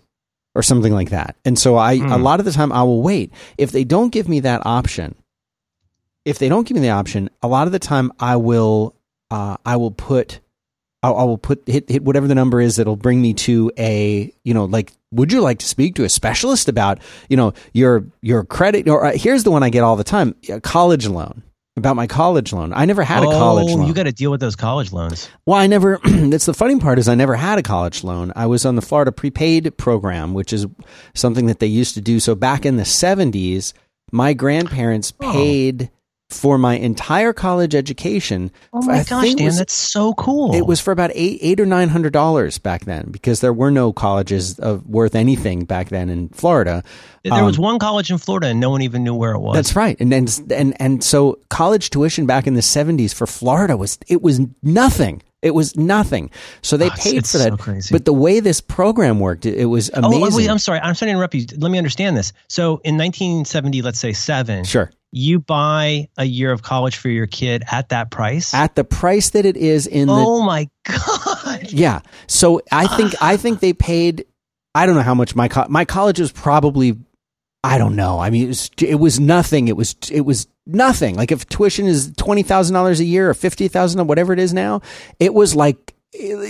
or 0.54 0.62
something 0.62 0.92
like 0.94 1.10
that. 1.10 1.36
And 1.44 1.58
so 1.58 1.76
I, 1.76 1.94
a 1.94 1.98
Hmm. 1.98 2.22
lot 2.22 2.38
of 2.40 2.46
the 2.46 2.52
time, 2.52 2.72
I 2.72 2.82
will 2.82 3.02
wait. 3.02 3.30
If 3.58 3.72
they 3.72 3.84
don't 3.84 4.10
give 4.12 4.26
me 4.26 4.40
that 4.40 4.64
option, 4.64 5.16
if 6.24 6.38
they 6.38 6.48
don't 6.48 6.66
give 6.66 6.76
me 6.76 6.80
the 6.80 6.90
option, 6.90 7.28
a 7.42 7.48
lot 7.48 7.66
of 7.66 7.72
the 7.72 7.78
time 7.78 8.10
I 8.18 8.36
will, 8.36 8.94
uh, 9.30 9.56
I 9.66 9.76
will 9.76 9.90
put, 9.90 10.40
I, 11.06 11.10
I 11.10 11.24
will 11.24 11.38
put 11.38 11.62
hit 11.66 11.88
hit 11.88 12.02
whatever 12.02 12.26
the 12.26 12.34
number 12.34 12.60
is 12.60 12.76
that'll 12.76 12.96
bring 12.96 13.20
me 13.22 13.34
to 13.34 13.70
a, 13.78 14.32
you 14.44 14.54
know, 14.54 14.64
like, 14.64 14.92
would 15.12 15.32
you 15.32 15.40
like 15.40 15.58
to 15.60 15.66
speak 15.66 15.94
to 15.96 16.04
a 16.04 16.08
specialist 16.08 16.68
about, 16.68 16.98
you 17.28 17.36
know, 17.36 17.52
your 17.72 18.04
your 18.22 18.44
credit? 18.44 18.88
Or 18.88 19.04
uh, 19.04 19.12
here's 19.14 19.44
the 19.44 19.50
one 19.50 19.62
I 19.62 19.70
get 19.70 19.84
all 19.84 19.96
the 19.96 20.04
time: 20.04 20.34
a 20.48 20.60
college 20.60 21.06
loan. 21.06 21.42
About 21.78 21.94
my 21.94 22.06
college 22.06 22.54
loan, 22.54 22.72
I 22.72 22.86
never 22.86 23.02
had 23.02 23.22
a 23.22 23.26
college 23.26 23.68
oh, 23.68 23.74
loan. 23.74 23.86
you 23.86 23.92
got 23.92 24.04
to 24.04 24.12
deal 24.12 24.30
with 24.30 24.40
those 24.40 24.56
college 24.56 24.92
loans. 24.92 25.28
Well, 25.44 25.58
I 25.58 25.66
never. 25.66 26.00
that's 26.04 26.46
the 26.46 26.54
funny 26.54 26.78
part 26.78 26.98
is 26.98 27.06
I 27.06 27.14
never 27.14 27.36
had 27.36 27.58
a 27.58 27.62
college 27.62 28.02
loan. 28.02 28.32
I 28.34 28.46
was 28.46 28.64
on 28.64 28.76
the 28.76 28.82
Florida 28.82 29.12
prepaid 29.12 29.76
program, 29.76 30.32
which 30.32 30.54
is 30.54 30.66
something 31.14 31.44
that 31.46 31.58
they 31.58 31.66
used 31.66 31.92
to 31.92 32.00
do. 32.00 32.18
So 32.18 32.34
back 32.34 32.64
in 32.64 32.78
the 32.78 32.86
seventies, 32.86 33.74
my 34.10 34.32
grandparents 34.32 35.12
Oh. 35.20 35.90
For 36.28 36.58
my 36.58 36.74
entire 36.76 37.32
college 37.32 37.74
education. 37.74 38.50
Oh 38.72 38.82
my 38.82 39.00
I 39.00 39.04
gosh, 39.04 39.34
Dan, 39.34 39.44
was- 39.46 39.58
that's 39.58 39.72
so 39.74 40.12
cool. 40.14 40.54
It 40.54 40.66
was 40.66 40.80
for 40.80 40.90
about 40.90 41.10
eight, 41.14 41.38
eight 41.40 41.60
or 41.60 41.66
nine 41.66 41.88
hundred 41.88 42.12
dollars 42.12 42.58
back 42.58 42.84
then 42.84 43.10
because 43.12 43.40
there 43.40 43.52
were 43.52 43.70
no 43.70 43.92
colleges 43.92 44.58
of 44.58 44.84
worth 44.86 45.14
anything 45.14 45.64
back 45.64 45.88
then 45.90 46.08
in 46.10 46.28
Florida. 46.30 46.82
There 47.22 47.44
was 47.44 47.58
Um, 47.58 47.62
one 47.64 47.78
college 47.78 48.10
in 48.10 48.18
Florida, 48.18 48.48
and 48.48 48.58
no 48.60 48.70
one 48.70 48.82
even 48.82 49.04
knew 49.04 49.14
where 49.14 49.32
it 49.32 49.38
was. 49.40 49.54
That's 49.54 49.76
right, 49.76 49.96
and 50.00 50.12
and 50.12 50.52
and 50.52 50.74
and 50.80 51.04
so 51.04 51.38
college 51.48 51.90
tuition 51.90 52.26
back 52.26 52.46
in 52.46 52.54
the 52.54 52.62
seventies 52.62 53.12
for 53.12 53.26
Florida 53.26 53.76
was 53.76 53.98
it 54.08 54.20
was 54.22 54.40
nothing. 54.62 55.22
It 55.42 55.54
was 55.54 55.76
nothing. 55.76 56.30
So 56.62 56.76
they 56.76 56.86
Oh, 56.88 56.94
paid 56.96 57.26
for 57.26 57.38
that. 57.38 57.50
so 57.50 57.56
crazy. 57.56 57.92
But 57.92 58.04
the 58.04 58.12
way 58.12 58.40
this 58.40 58.60
program 58.60 59.20
worked, 59.20 59.46
it, 59.46 59.54
it 59.58 59.66
was 59.66 59.90
amazing. 59.94 60.32
Oh, 60.32 60.36
wait, 60.36 60.48
I'm 60.50 60.58
sorry. 60.58 60.80
I'm 60.80 60.94
sorry 60.94 61.08
to 61.10 61.14
interrupt 61.14 61.34
you. 61.34 61.46
Let 61.58 61.70
me 61.70 61.78
understand 61.78 62.16
this. 62.16 62.32
So 62.48 62.80
in 62.84 62.96
1970, 62.96 63.82
let's 63.82 64.00
say 64.00 64.12
seven, 64.12 64.64
sure. 64.64 64.90
you 65.12 65.38
buy 65.38 66.08
a 66.16 66.24
year 66.24 66.50
of 66.52 66.62
college 66.62 66.96
for 66.96 67.10
your 67.10 67.26
kid 67.26 67.62
at 67.70 67.90
that 67.90 68.10
price. 68.10 68.54
At 68.54 68.74
the 68.74 68.82
price 68.84 69.30
that 69.30 69.44
it 69.44 69.56
is 69.56 69.86
in 69.86 70.08
the 70.08 70.14
oh 70.14 70.42
my 70.42 70.68
god! 70.84 71.70
yeah. 71.70 72.00
So 72.26 72.62
I 72.72 72.86
think 72.96 73.14
I 73.20 73.36
think 73.36 73.60
they 73.60 73.72
paid. 73.72 74.24
I 74.74 74.84
don't 74.86 74.94
know 74.94 75.02
how 75.02 75.14
much 75.14 75.34
my 75.36 75.48
co- 75.48 75.66
my 75.68 75.84
college 75.84 76.18
was 76.18 76.32
probably. 76.32 76.96
I 77.64 77.78
don't 77.78 77.96
know. 77.96 78.20
I 78.20 78.30
mean, 78.30 78.44
it 78.44 78.48
was 78.48 78.70
it 78.80 78.94
was 78.96 79.18
nothing. 79.18 79.68
It 79.68 79.76
was 79.76 79.96
it 80.10 80.20
was 80.20 80.46
nothing. 80.66 81.16
Like 81.16 81.32
if 81.32 81.48
tuition 81.48 81.86
is 81.86 82.12
twenty 82.16 82.42
thousand 82.42 82.74
dollars 82.74 83.00
a 83.00 83.04
year 83.04 83.30
or 83.30 83.34
fifty 83.34 83.68
thousand 83.68 84.00
or 84.00 84.04
whatever 84.04 84.32
it 84.32 84.38
is 84.38 84.54
now, 84.54 84.82
it 85.18 85.34
was 85.34 85.56
like 85.56 85.94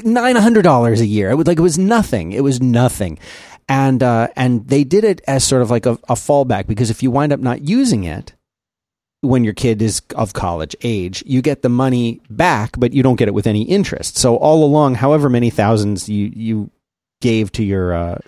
nine 0.04 0.36
hundred 0.36 0.62
dollars 0.62 1.00
a 1.00 1.06
year. 1.06 1.30
It 1.30 1.36
was 1.36 1.46
like 1.46 1.58
it 1.58 1.62
was 1.62 1.78
nothing. 1.78 2.32
It 2.32 2.42
was 2.42 2.60
nothing, 2.60 3.18
and 3.68 4.02
uh, 4.02 4.28
and 4.36 4.68
they 4.68 4.84
did 4.84 5.04
it 5.04 5.20
as 5.26 5.44
sort 5.44 5.62
of 5.62 5.70
like 5.70 5.86
a, 5.86 5.92
a 5.92 6.14
fallback 6.14 6.66
because 6.66 6.90
if 6.90 7.02
you 7.02 7.10
wind 7.10 7.32
up 7.32 7.40
not 7.40 7.62
using 7.62 8.04
it 8.04 8.34
when 9.22 9.44
your 9.44 9.54
kid 9.54 9.82
is 9.82 10.02
of 10.14 10.34
college 10.34 10.76
age, 10.82 11.22
you 11.26 11.42
get 11.42 11.62
the 11.62 11.68
money 11.68 12.20
back, 12.30 12.78
but 12.78 12.92
you 12.92 13.02
don't 13.02 13.16
get 13.16 13.28
it 13.28 13.34
with 13.34 13.46
any 13.46 13.62
interest. 13.62 14.16
So 14.16 14.36
all 14.36 14.64
along, 14.64 14.96
however 14.96 15.28
many 15.28 15.50
thousands 15.50 16.08
you 16.08 16.30
you 16.34 16.70
gave 17.20 17.50
to 17.52 17.64
your 17.64 17.94
uh, 17.94 18.18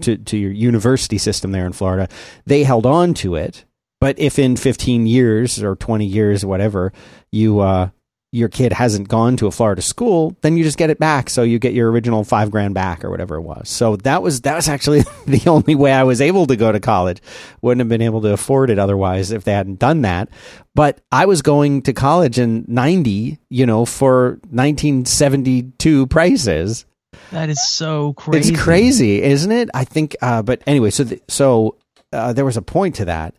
to 0.00 0.16
to 0.16 0.36
your 0.36 0.52
university 0.52 1.18
system 1.18 1.52
there 1.52 1.66
in 1.66 1.72
Florida, 1.72 2.08
they 2.46 2.64
held 2.64 2.86
on 2.86 3.14
to 3.14 3.34
it. 3.34 3.64
But 4.00 4.18
if 4.18 4.38
in 4.38 4.56
15 4.56 5.06
years 5.06 5.62
or 5.62 5.76
20 5.76 6.04
years 6.04 6.44
or 6.44 6.48
whatever, 6.48 6.92
you 7.32 7.60
uh, 7.60 7.88
your 8.34 8.48
kid 8.48 8.72
hasn't 8.72 9.08
gone 9.08 9.36
to 9.36 9.46
a 9.46 9.50
Florida 9.52 9.80
school, 9.80 10.36
then 10.40 10.56
you 10.56 10.64
just 10.64 10.76
get 10.76 10.90
it 10.90 10.98
back. 10.98 11.30
So 11.30 11.44
you 11.44 11.60
get 11.60 11.72
your 11.72 11.88
original 11.92 12.24
five 12.24 12.50
grand 12.50 12.74
back 12.74 13.04
or 13.04 13.10
whatever 13.10 13.36
it 13.36 13.42
was. 13.42 13.68
So 13.68 13.94
that 13.98 14.22
was 14.22 14.40
that 14.40 14.56
was 14.56 14.68
actually 14.68 15.04
the 15.26 15.48
only 15.48 15.76
way 15.76 15.92
I 15.92 16.02
was 16.02 16.20
able 16.20 16.44
to 16.48 16.56
go 16.56 16.72
to 16.72 16.80
college. 16.80 17.22
Wouldn't 17.62 17.78
have 17.78 17.88
been 17.88 18.02
able 18.02 18.20
to 18.22 18.32
afford 18.32 18.70
it 18.70 18.78
otherwise 18.80 19.30
if 19.30 19.44
they 19.44 19.52
hadn't 19.52 19.78
done 19.78 20.02
that. 20.02 20.30
But 20.74 21.00
I 21.12 21.26
was 21.26 21.42
going 21.42 21.82
to 21.82 21.92
college 21.92 22.40
in 22.40 22.64
'90, 22.66 23.38
you 23.50 23.66
know, 23.66 23.86
for 23.86 24.40
1972 24.50 26.08
prices. 26.08 26.86
That 27.30 27.48
is 27.48 27.66
so 27.68 28.12
crazy. 28.14 28.52
It's 28.52 28.62
crazy, 28.62 29.22
isn't 29.22 29.52
it? 29.52 29.70
I 29.74 29.84
think. 29.84 30.16
Uh, 30.20 30.42
but 30.42 30.62
anyway, 30.66 30.90
so 30.90 31.04
the, 31.04 31.20
so 31.28 31.76
uh, 32.12 32.32
there 32.32 32.44
was 32.44 32.56
a 32.56 32.62
point 32.62 32.96
to 32.96 33.06
that 33.06 33.34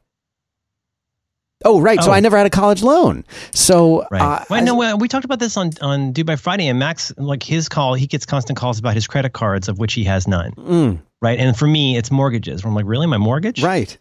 Oh, 1.63 1.79
right. 1.81 1.97
Oh. 1.99 2.05
So 2.05 2.11
I 2.11 2.19
never 2.19 2.37
had 2.37 2.45
a 2.45 2.51
college 2.51 2.83
loan. 2.83 3.25
So 3.53 4.05
right. 4.11 4.45
Uh, 4.49 4.61
no, 4.61 4.95
we 4.97 5.07
talked 5.07 5.25
about 5.25 5.39
this 5.39 5.57
on 5.57 5.71
on 5.81 6.13
Dubai 6.13 6.39
Friday, 6.39 6.67
and 6.67 6.77
Max, 6.77 7.13
like 7.17 7.43
his 7.43 7.69
call, 7.69 7.95
he 7.95 8.07
gets 8.07 8.25
constant 8.25 8.57
calls 8.57 8.77
about 8.77 8.93
his 8.93 9.07
credit 9.07 9.33
cards, 9.33 9.67
of 9.67 9.79
which 9.79 9.93
he 9.93 10.03
has 10.03 10.27
none. 10.27 10.51
Mm. 10.51 11.01
Right, 11.21 11.39
and 11.39 11.57
for 11.57 11.67
me, 11.67 11.97
it's 11.97 12.11
mortgages. 12.11 12.63
Where 12.63 12.69
I'm 12.69 12.75
like, 12.75 12.85
really, 12.85 13.07
my 13.07 13.17
mortgage? 13.17 13.63
Right. 13.63 13.97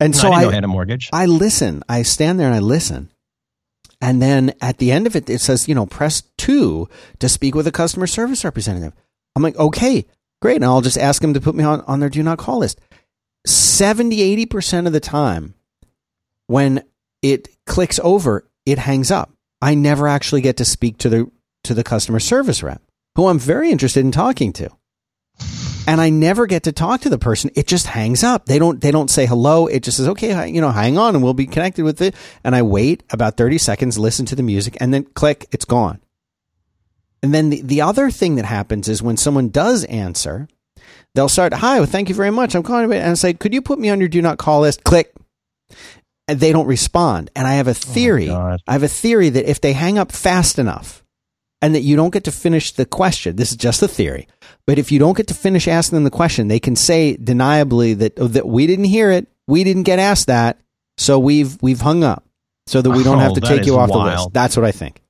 And 0.00 0.12
no, 0.12 0.18
so 0.18 0.32
I, 0.32 0.42
I, 0.42 0.48
I 0.48 0.52
had 0.52 0.64
a 0.64 0.68
mortgage. 0.68 1.08
I 1.12 1.26
listen. 1.26 1.84
I 1.88 2.02
stand 2.02 2.40
there 2.40 2.48
and 2.48 2.56
I 2.56 2.58
listen. 2.58 3.10
And 4.00 4.20
then 4.20 4.52
at 4.60 4.78
the 4.78 4.90
end 4.90 5.06
of 5.06 5.14
it, 5.14 5.30
it 5.30 5.40
says, 5.40 5.68
you 5.68 5.74
know, 5.74 5.86
press 5.86 6.24
two 6.36 6.88
to 7.20 7.28
speak 7.28 7.54
with 7.54 7.66
a 7.68 7.72
customer 7.72 8.08
service 8.08 8.44
representative. 8.44 8.92
I'm 9.34 9.42
like, 9.42 9.56
okay, 9.56 10.06
great. 10.40 10.56
And 10.56 10.64
I'll 10.64 10.80
just 10.80 10.98
ask 10.98 11.20
them 11.22 11.34
to 11.34 11.40
put 11.40 11.54
me 11.54 11.64
on, 11.64 11.80
on 11.82 12.00
their 12.00 12.08
do 12.08 12.22
not 12.22 12.38
call 12.38 12.58
list. 12.58 12.80
70, 13.46 14.46
80% 14.46 14.86
of 14.86 14.92
the 14.92 15.00
time, 15.00 15.54
when 16.46 16.84
it 17.22 17.48
clicks 17.66 17.98
over, 18.02 18.48
it 18.66 18.78
hangs 18.78 19.10
up. 19.10 19.32
I 19.60 19.74
never 19.74 20.06
actually 20.08 20.40
get 20.40 20.58
to 20.58 20.64
speak 20.64 20.98
to 20.98 21.08
the 21.08 21.30
to 21.64 21.74
the 21.74 21.84
customer 21.84 22.20
service 22.20 22.62
rep, 22.62 22.82
who 23.16 23.28
I'm 23.28 23.38
very 23.38 23.70
interested 23.70 24.04
in 24.04 24.12
talking 24.12 24.52
to. 24.54 24.70
And 25.86 26.00
I 26.00 26.10
never 26.10 26.46
get 26.46 26.62
to 26.64 26.72
talk 26.72 27.02
to 27.02 27.10
the 27.10 27.18
person. 27.18 27.50
It 27.54 27.66
just 27.66 27.86
hangs 27.86 28.22
up. 28.22 28.46
They 28.46 28.58
don't 28.58 28.80
they 28.80 28.90
don't 28.90 29.10
say 29.10 29.26
hello. 29.26 29.66
It 29.66 29.82
just 29.82 29.96
says, 29.96 30.08
"Okay, 30.08 30.48
you 30.48 30.60
know, 30.60 30.70
hang 30.70 30.98
on 30.98 31.14
and 31.14 31.24
we'll 31.24 31.34
be 31.34 31.46
connected 31.46 31.84
with 31.84 32.00
it." 32.00 32.14
And 32.42 32.54
I 32.54 32.62
wait 32.62 33.02
about 33.10 33.36
30 33.36 33.58
seconds, 33.58 33.98
listen 33.98 34.26
to 34.26 34.36
the 34.36 34.42
music, 34.42 34.76
and 34.80 34.92
then 34.92 35.04
click, 35.04 35.46
it's 35.52 35.64
gone. 35.64 36.00
And 37.24 37.32
then 37.32 37.48
the, 37.48 37.62
the 37.62 37.80
other 37.80 38.10
thing 38.10 38.34
that 38.34 38.44
happens 38.44 38.86
is 38.86 39.02
when 39.02 39.16
someone 39.16 39.48
does 39.48 39.84
answer, 39.84 40.46
they'll 41.14 41.30
start, 41.30 41.54
"Hi, 41.54 41.78
well, 41.78 41.86
thank 41.86 42.10
you 42.10 42.14
very 42.14 42.30
much. 42.30 42.54
I'm 42.54 42.62
calling," 42.62 42.92
and 42.92 43.12
I 43.12 43.14
say, 43.14 43.32
"Could 43.32 43.54
you 43.54 43.62
put 43.62 43.78
me 43.78 43.88
on 43.88 43.98
your 43.98 44.10
do 44.10 44.20
not 44.20 44.36
call 44.36 44.60
list?" 44.60 44.84
Click 44.84 45.14
and 46.28 46.38
they 46.38 46.52
don't 46.52 46.66
respond. 46.66 47.30
And 47.34 47.46
I 47.46 47.54
have 47.54 47.66
a 47.66 47.70
oh 47.70 47.72
theory. 47.72 48.28
Oh 48.28 48.58
I 48.68 48.72
have 48.74 48.82
a 48.82 48.88
theory 48.88 49.30
that 49.30 49.48
if 49.48 49.58
they 49.58 49.72
hang 49.72 49.96
up 49.96 50.12
fast 50.12 50.58
enough 50.58 51.02
and 51.62 51.74
that 51.74 51.80
you 51.80 51.96
don't 51.96 52.12
get 52.12 52.24
to 52.24 52.30
finish 52.30 52.72
the 52.72 52.84
question, 52.84 53.36
this 53.36 53.52
is 53.52 53.56
just 53.56 53.82
a 53.82 53.88
theory, 53.88 54.28
but 54.66 54.78
if 54.78 54.92
you 54.92 54.98
don't 54.98 55.16
get 55.16 55.28
to 55.28 55.34
finish 55.34 55.66
asking 55.66 55.96
them 55.96 56.04
the 56.04 56.10
question, 56.10 56.48
they 56.48 56.60
can 56.60 56.76
say 56.76 57.16
deniably 57.16 57.96
that, 57.96 58.18
oh, 58.18 58.26
that 58.28 58.46
we 58.46 58.66
didn't 58.66 58.84
hear 58.84 59.10
it. 59.10 59.28
We 59.46 59.64
didn't 59.64 59.84
get 59.84 59.98
asked 59.98 60.26
that. 60.26 60.58
So 60.98 61.18
we've, 61.18 61.56
we've 61.62 61.80
hung 61.80 62.04
up 62.04 62.24
so 62.66 62.82
that 62.82 62.90
we 62.90 63.02
don't 63.02 63.16
oh, 63.16 63.20
have 63.20 63.34
to 63.34 63.40
take 63.40 63.64
you 63.64 63.78
off 63.78 63.88
wild. 63.88 64.06
the 64.06 64.10
list. 64.10 64.32
That's 64.34 64.56
what 64.56 64.66
I 64.66 64.72
think. 64.72 65.00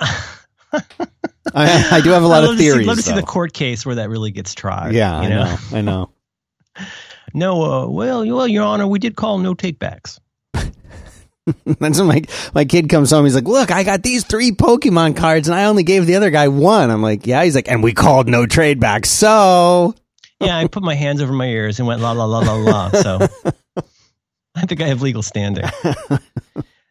I, 1.54 1.98
I, 1.98 2.00
do 2.00 2.10
have 2.10 2.22
a 2.22 2.26
lot 2.28 2.44
of 2.44 2.56
theories. 2.56 2.86
I'd 2.86 2.86
love 2.86 2.96
to 2.96 3.02
see 3.02 3.14
the 3.14 3.22
court 3.22 3.52
case 3.52 3.84
where 3.84 3.96
that 3.96 4.08
really 4.08 4.30
gets 4.30 4.54
tried. 4.54 4.94
Yeah, 4.94 5.22
you 5.22 5.28
know? 5.28 5.56
I 5.72 5.80
know. 5.80 6.10
I 6.76 6.80
know. 6.82 6.88
no, 7.34 7.62
uh, 7.62 7.86
well, 7.88 8.26
well, 8.26 8.46
Your 8.46 8.64
Honor, 8.64 8.86
we 8.86 8.98
did 8.98 9.16
call 9.16 9.38
no 9.38 9.54
takebacks. 9.54 10.18
That's 11.64 11.98
when 11.98 12.08
my 12.08 12.22
my 12.54 12.64
kid 12.64 12.88
comes 12.88 13.10
home. 13.10 13.24
He's 13.24 13.34
like, 13.34 13.44
"Look, 13.44 13.70
I 13.70 13.82
got 13.82 14.02
these 14.02 14.24
three 14.24 14.52
Pokemon 14.52 15.16
cards, 15.16 15.48
and 15.48 15.54
I 15.54 15.64
only 15.64 15.82
gave 15.82 16.06
the 16.06 16.16
other 16.16 16.30
guy 16.30 16.48
one." 16.48 16.90
I'm 16.90 17.02
like, 17.02 17.26
"Yeah." 17.26 17.42
He's 17.44 17.54
like, 17.54 17.70
"And 17.70 17.82
we 17.82 17.92
called 17.92 18.28
no 18.28 18.46
trade 18.46 18.80
back." 18.80 19.06
So 19.06 19.94
yeah, 20.40 20.56
I 20.56 20.66
put 20.66 20.82
my 20.82 20.94
hands 20.94 21.22
over 21.22 21.32
my 21.32 21.46
ears 21.46 21.78
and 21.78 21.88
went 21.88 22.00
la 22.00 22.12
la 22.12 22.24
la 22.24 22.40
la 22.40 22.54
la. 22.54 22.90
So 22.90 23.28
I 24.54 24.66
think 24.66 24.80
I 24.80 24.88
have 24.88 25.02
legal 25.02 25.22
standing. 25.22 25.64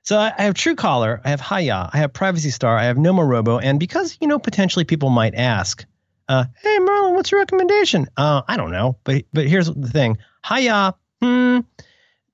So 0.07 0.17
I 0.17 0.31
have 0.41 0.53
Truecaller, 0.53 1.19
I 1.25 1.31
have 1.31 1.41
Hiya, 1.41 1.89
I 1.91 1.97
have 1.97 2.13
Privacy 2.13 2.49
Star, 2.49 2.77
I 2.77 2.85
have 2.85 2.95
Nomorobo, 2.95 3.59
and 3.61 3.77
because 3.77 4.17
you 4.21 4.27
know 4.27 4.39
potentially 4.39 4.85
people 4.85 5.09
might 5.09 5.35
ask, 5.35 5.85
uh, 6.29 6.45
"Hey 6.63 6.79
Merlin, 6.79 7.15
what's 7.15 7.29
your 7.29 7.41
recommendation?" 7.41 8.07
Uh, 8.15 8.41
I 8.47 8.55
don't 8.55 8.71
know, 8.71 8.95
but 9.03 9.25
but 9.33 9.47
here's 9.47 9.69
the 9.69 9.89
thing: 9.89 10.17
Hiya, 10.47 10.95
hmm, 11.21 11.59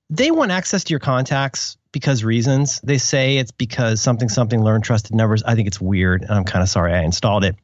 they 0.08 0.30
want 0.30 0.52
access 0.52 0.84
to 0.84 0.90
your 0.90 1.00
contacts 1.00 1.76
because 1.90 2.22
reasons. 2.22 2.80
They 2.84 2.98
say 2.98 3.38
it's 3.38 3.50
because 3.50 4.00
something 4.00 4.28
something 4.28 4.62
learn 4.62 4.80
trusted 4.80 5.16
numbers. 5.16 5.42
I 5.42 5.56
think 5.56 5.66
it's 5.66 5.80
weird, 5.80 6.22
and 6.22 6.30
I'm 6.30 6.44
kind 6.44 6.62
of 6.62 6.68
sorry 6.68 6.92
I 6.92 7.02
installed 7.02 7.42
it. 7.42 7.56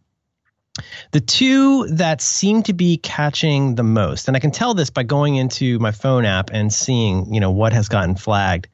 The 1.12 1.20
two 1.20 1.86
that 1.86 2.20
seem 2.20 2.64
to 2.64 2.72
be 2.72 2.96
catching 2.96 3.76
the 3.76 3.84
most, 3.84 4.26
and 4.26 4.36
I 4.36 4.40
can 4.40 4.50
tell 4.50 4.74
this 4.74 4.90
by 4.90 5.04
going 5.04 5.36
into 5.36 5.78
my 5.78 5.92
phone 5.92 6.24
app 6.24 6.50
and 6.52 6.72
seeing, 6.72 7.32
you 7.32 7.38
know, 7.38 7.52
what 7.52 7.72
has 7.72 7.88
gotten 7.88 8.16
flagged. 8.16 8.66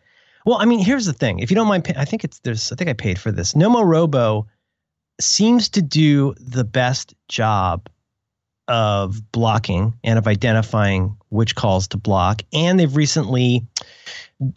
Well, 0.46 0.58
I 0.58 0.64
mean, 0.64 0.78
here's 0.78 1.06
the 1.06 1.12
thing. 1.12 1.40
If 1.40 1.50
you 1.50 1.56
don't 1.56 1.66
mind, 1.66 1.92
I 1.96 2.04
think 2.04 2.24
it's 2.24 2.38
there's. 2.38 2.72
I 2.72 2.76
think 2.76 2.88
I 2.88 2.92
paid 2.92 3.18
for 3.18 3.32
this. 3.32 3.54
Nomorobo 3.54 4.46
seems 5.20 5.70
to 5.70 5.82
do 5.82 6.34
the 6.38 6.62
best 6.64 7.14
job 7.28 7.88
of 8.68 9.32
blocking 9.32 9.94
and 10.04 10.18
of 10.18 10.26
identifying 10.26 11.16
which 11.30 11.54
calls 11.54 11.88
to 11.88 11.96
block. 11.96 12.42
And 12.52 12.78
they've 12.78 12.94
recently 12.94 13.66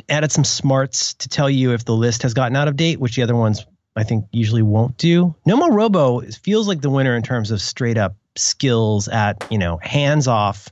added 0.08 0.32
some 0.32 0.44
smarts 0.44 1.16
to 1.16 1.30
tell 1.30 1.50
you 1.50 1.74
if 1.74 1.86
the 1.86 1.96
list 1.96 2.24
has 2.24 2.34
gotten 2.34 2.56
out 2.56 2.68
of 2.68 2.76
date, 2.76 3.00
which 3.00 3.16
the 3.16 3.24
other 3.24 3.36
ones 3.36 3.66
I 3.96 4.04
think 4.04 4.26
usually 4.32 4.62
won't 4.62 4.98
do. 4.98 5.36
Nomorobo 5.48 6.36
feels 6.38 6.68
like 6.68 6.82
the 6.82 6.90
winner 6.90 7.16
in 7.16 7.24
terms 7.24 7.52
of 7.52 7.62
straight 7.62 7.98
up 7.98 8.16
skills 8.36 9.08
at, 9.08 9.46
you 9.50 9.58
know, 9.58 9.80
hands 9.82 10.28
off, 10.28 10.70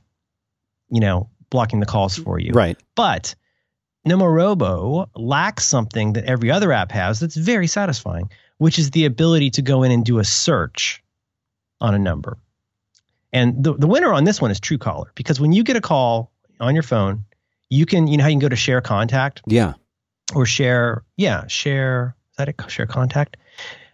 you 0.90 1.00
know, 1.00 1.28
blocking 1.50 1.80
the 1.80 1.86
calls 1.86 2.16
for 2.16 2.38
you. 2.38 2.52
Right. 2.52 2.78
But 2.94 3.34
Nomorobo 4.10 5.08
lacks 5.14 5.64
something 5.64 6.14
that 6.14 6.24
every 6.24 6.50
other 6.50 6.72
app 6.72 6.92
has 6.92 7.20
that's 7.20 7.36
very 7.36 7.66
satisfying, 7.66 8.30
which 8.58 8.78
is 8.78 8.90
the 8.90 9.04
ability 9.04 9.50
to 9.50 9.62
go 9.62 9.82
in 9.82 9.92
and 9.92 10.04
do 10.04 10.18
a 10.18 10.24
search 10.24 11.02
on 11.80 11.94
a 11.94 11.98
number. 11.98 12.38
And 13.32 13.62
the, 13.62 13.74
the 13.74 13.86
winner 13.86 14.12
on 14.12 14.24
this 14.24 14.40
one 14.40 14.50
is 14.50 14.58
Truecaller 14.60 15.08
because 15.14 15.38
when 15.38 15.52
you 15.52 15.62
get 15.62 15.76
a 15.76 15.80
call 15.80 16.32
on 16.60 16.74
your 16.74 16.82
phone 16.82 17.24
you 17.70 17.86
can, 17.86 18.06
you 18.06 18.16
know 18.16 18.24
how 18.24 18.28
you 18.28 18.34
can 18.34 18.40
go 18.40 18.48
to 18.48 18.56
share 18.56 18.80
contact? 18.80 19.42
Yeah. 19.46 19.74
Or 20.34 20.46
share, 20.46 21.04
yeah, 21.16 21.46
share, 21.46 22.16
is 22.30 22.36
that 22.36 22.48
it? 22.48 22.56
Share 22.68 22.86
contact? 22.86 23.36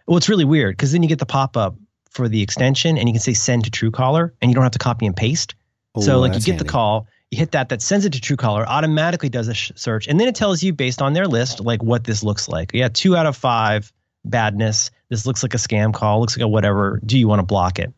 Well, 0.07 0.17
it's 0.17 0.29
really 0.29 0.45
weird 0.45 0.75
because 0.75 0.91
then 0.91 1.03
you 1.03 1.09
get 1.09 1.19
the 1.19 1.25
pop 1.25 1.57
up 1.57 1.75
for 2.09 2.29
the 2.29 2.41
extension 2.41 2.97
and 2.97 3.07
you 3.07 3.13
can 3.13 3.21
say 3.21 3.33
send 3.33 3.65
to 3.65 3.71
Truecaller 3.71 4.31
and 4.41 4.51
you 4.51 4.55
don't 4.55 4.63
have 4.63 4.73
to 4.73 4.79
copy 4.79 5.05
and 5.05 5.15
paste. 5.15 5.55
Ooh, 5.97 6.01
so, 6.01 6.19
like, 6.19 6.33
you 6.33 6.39
get 6.39 6.53
handy. 6.53 6.63
the 6.63 6.69
call, 6.69 7.07
you 7.35 7.39
hit 7.39 7.51
that, 7.51 7.69
that 7.69 7.81
sends 7.81 8.05
it 8.05 8.13
to 8.13 8.19
Truecaller, 8.19 8.65
automatically 8.65 9.29
does 9.29 9.47
a 9.47 9.53
sh- 9.53 9.71
search, 9.75 10.07
and 10.07 10.19
then 10.19 10.27
it 10.27 10.35
tells 10.35 10.63
you 10.63 10.73
based 10.73 11.01
on 11.01 11.13
their 11.13 11.27
list, 11.27 11.59
like, 11.59 11.83
what 11.83 12.03
this 12.03 12.23
looks 12.23 12.47
like. 12.47 12.71
Yeah, 12.73 12.89
two 12.91 13.15
out 13.15 13.25
of 13.25 13.35
five 13.35 13.91
badness. 14.23 14.91
This 15.09 15.25
looks 15.25 15.43
like 15.43 15.53
a 15.53 15.57
scam 15.57 15.93
call, 15.93 16.21
looks 16.21 16.37
like 16.37 16.43
a 16.43 16.47
whatever. 16.47 16.99
Do 17.05 17.17
you 17.19 17.27
want 17.27 17.39
to 17.39 17.45
block 17.45 17.79
it? 17.79 17.93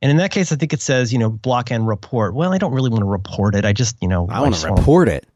And 0.00 0.10
in 0.10 0.16
that 0.18 0.30
case, 0.30 0.52
I 0.52 0.56
think 0.56 0.72
it 0.72 0.80
says, 0.80 1.12
you 1.12 1.18
know, 1.18 1.30
block 1.30 1.70
and 1.70 1.86
report. 1.86 2.34
Well, 2.34 2.52
I 2.52 2.58
don't 2.58 2.72
really 2.72 2.90
want 2.90 3.02
to 3.02 3.08
report 3.08 3.54
it. 3.54 3.64
I 3.64 3.72
just, 3.72 3.96
you 4.00 4.08
know, 4.08 4.28
I, 4.28 4.40
want 4.40 4.54
to 4.54 4.72
report 4.72 5.08
it. 5.08 5.26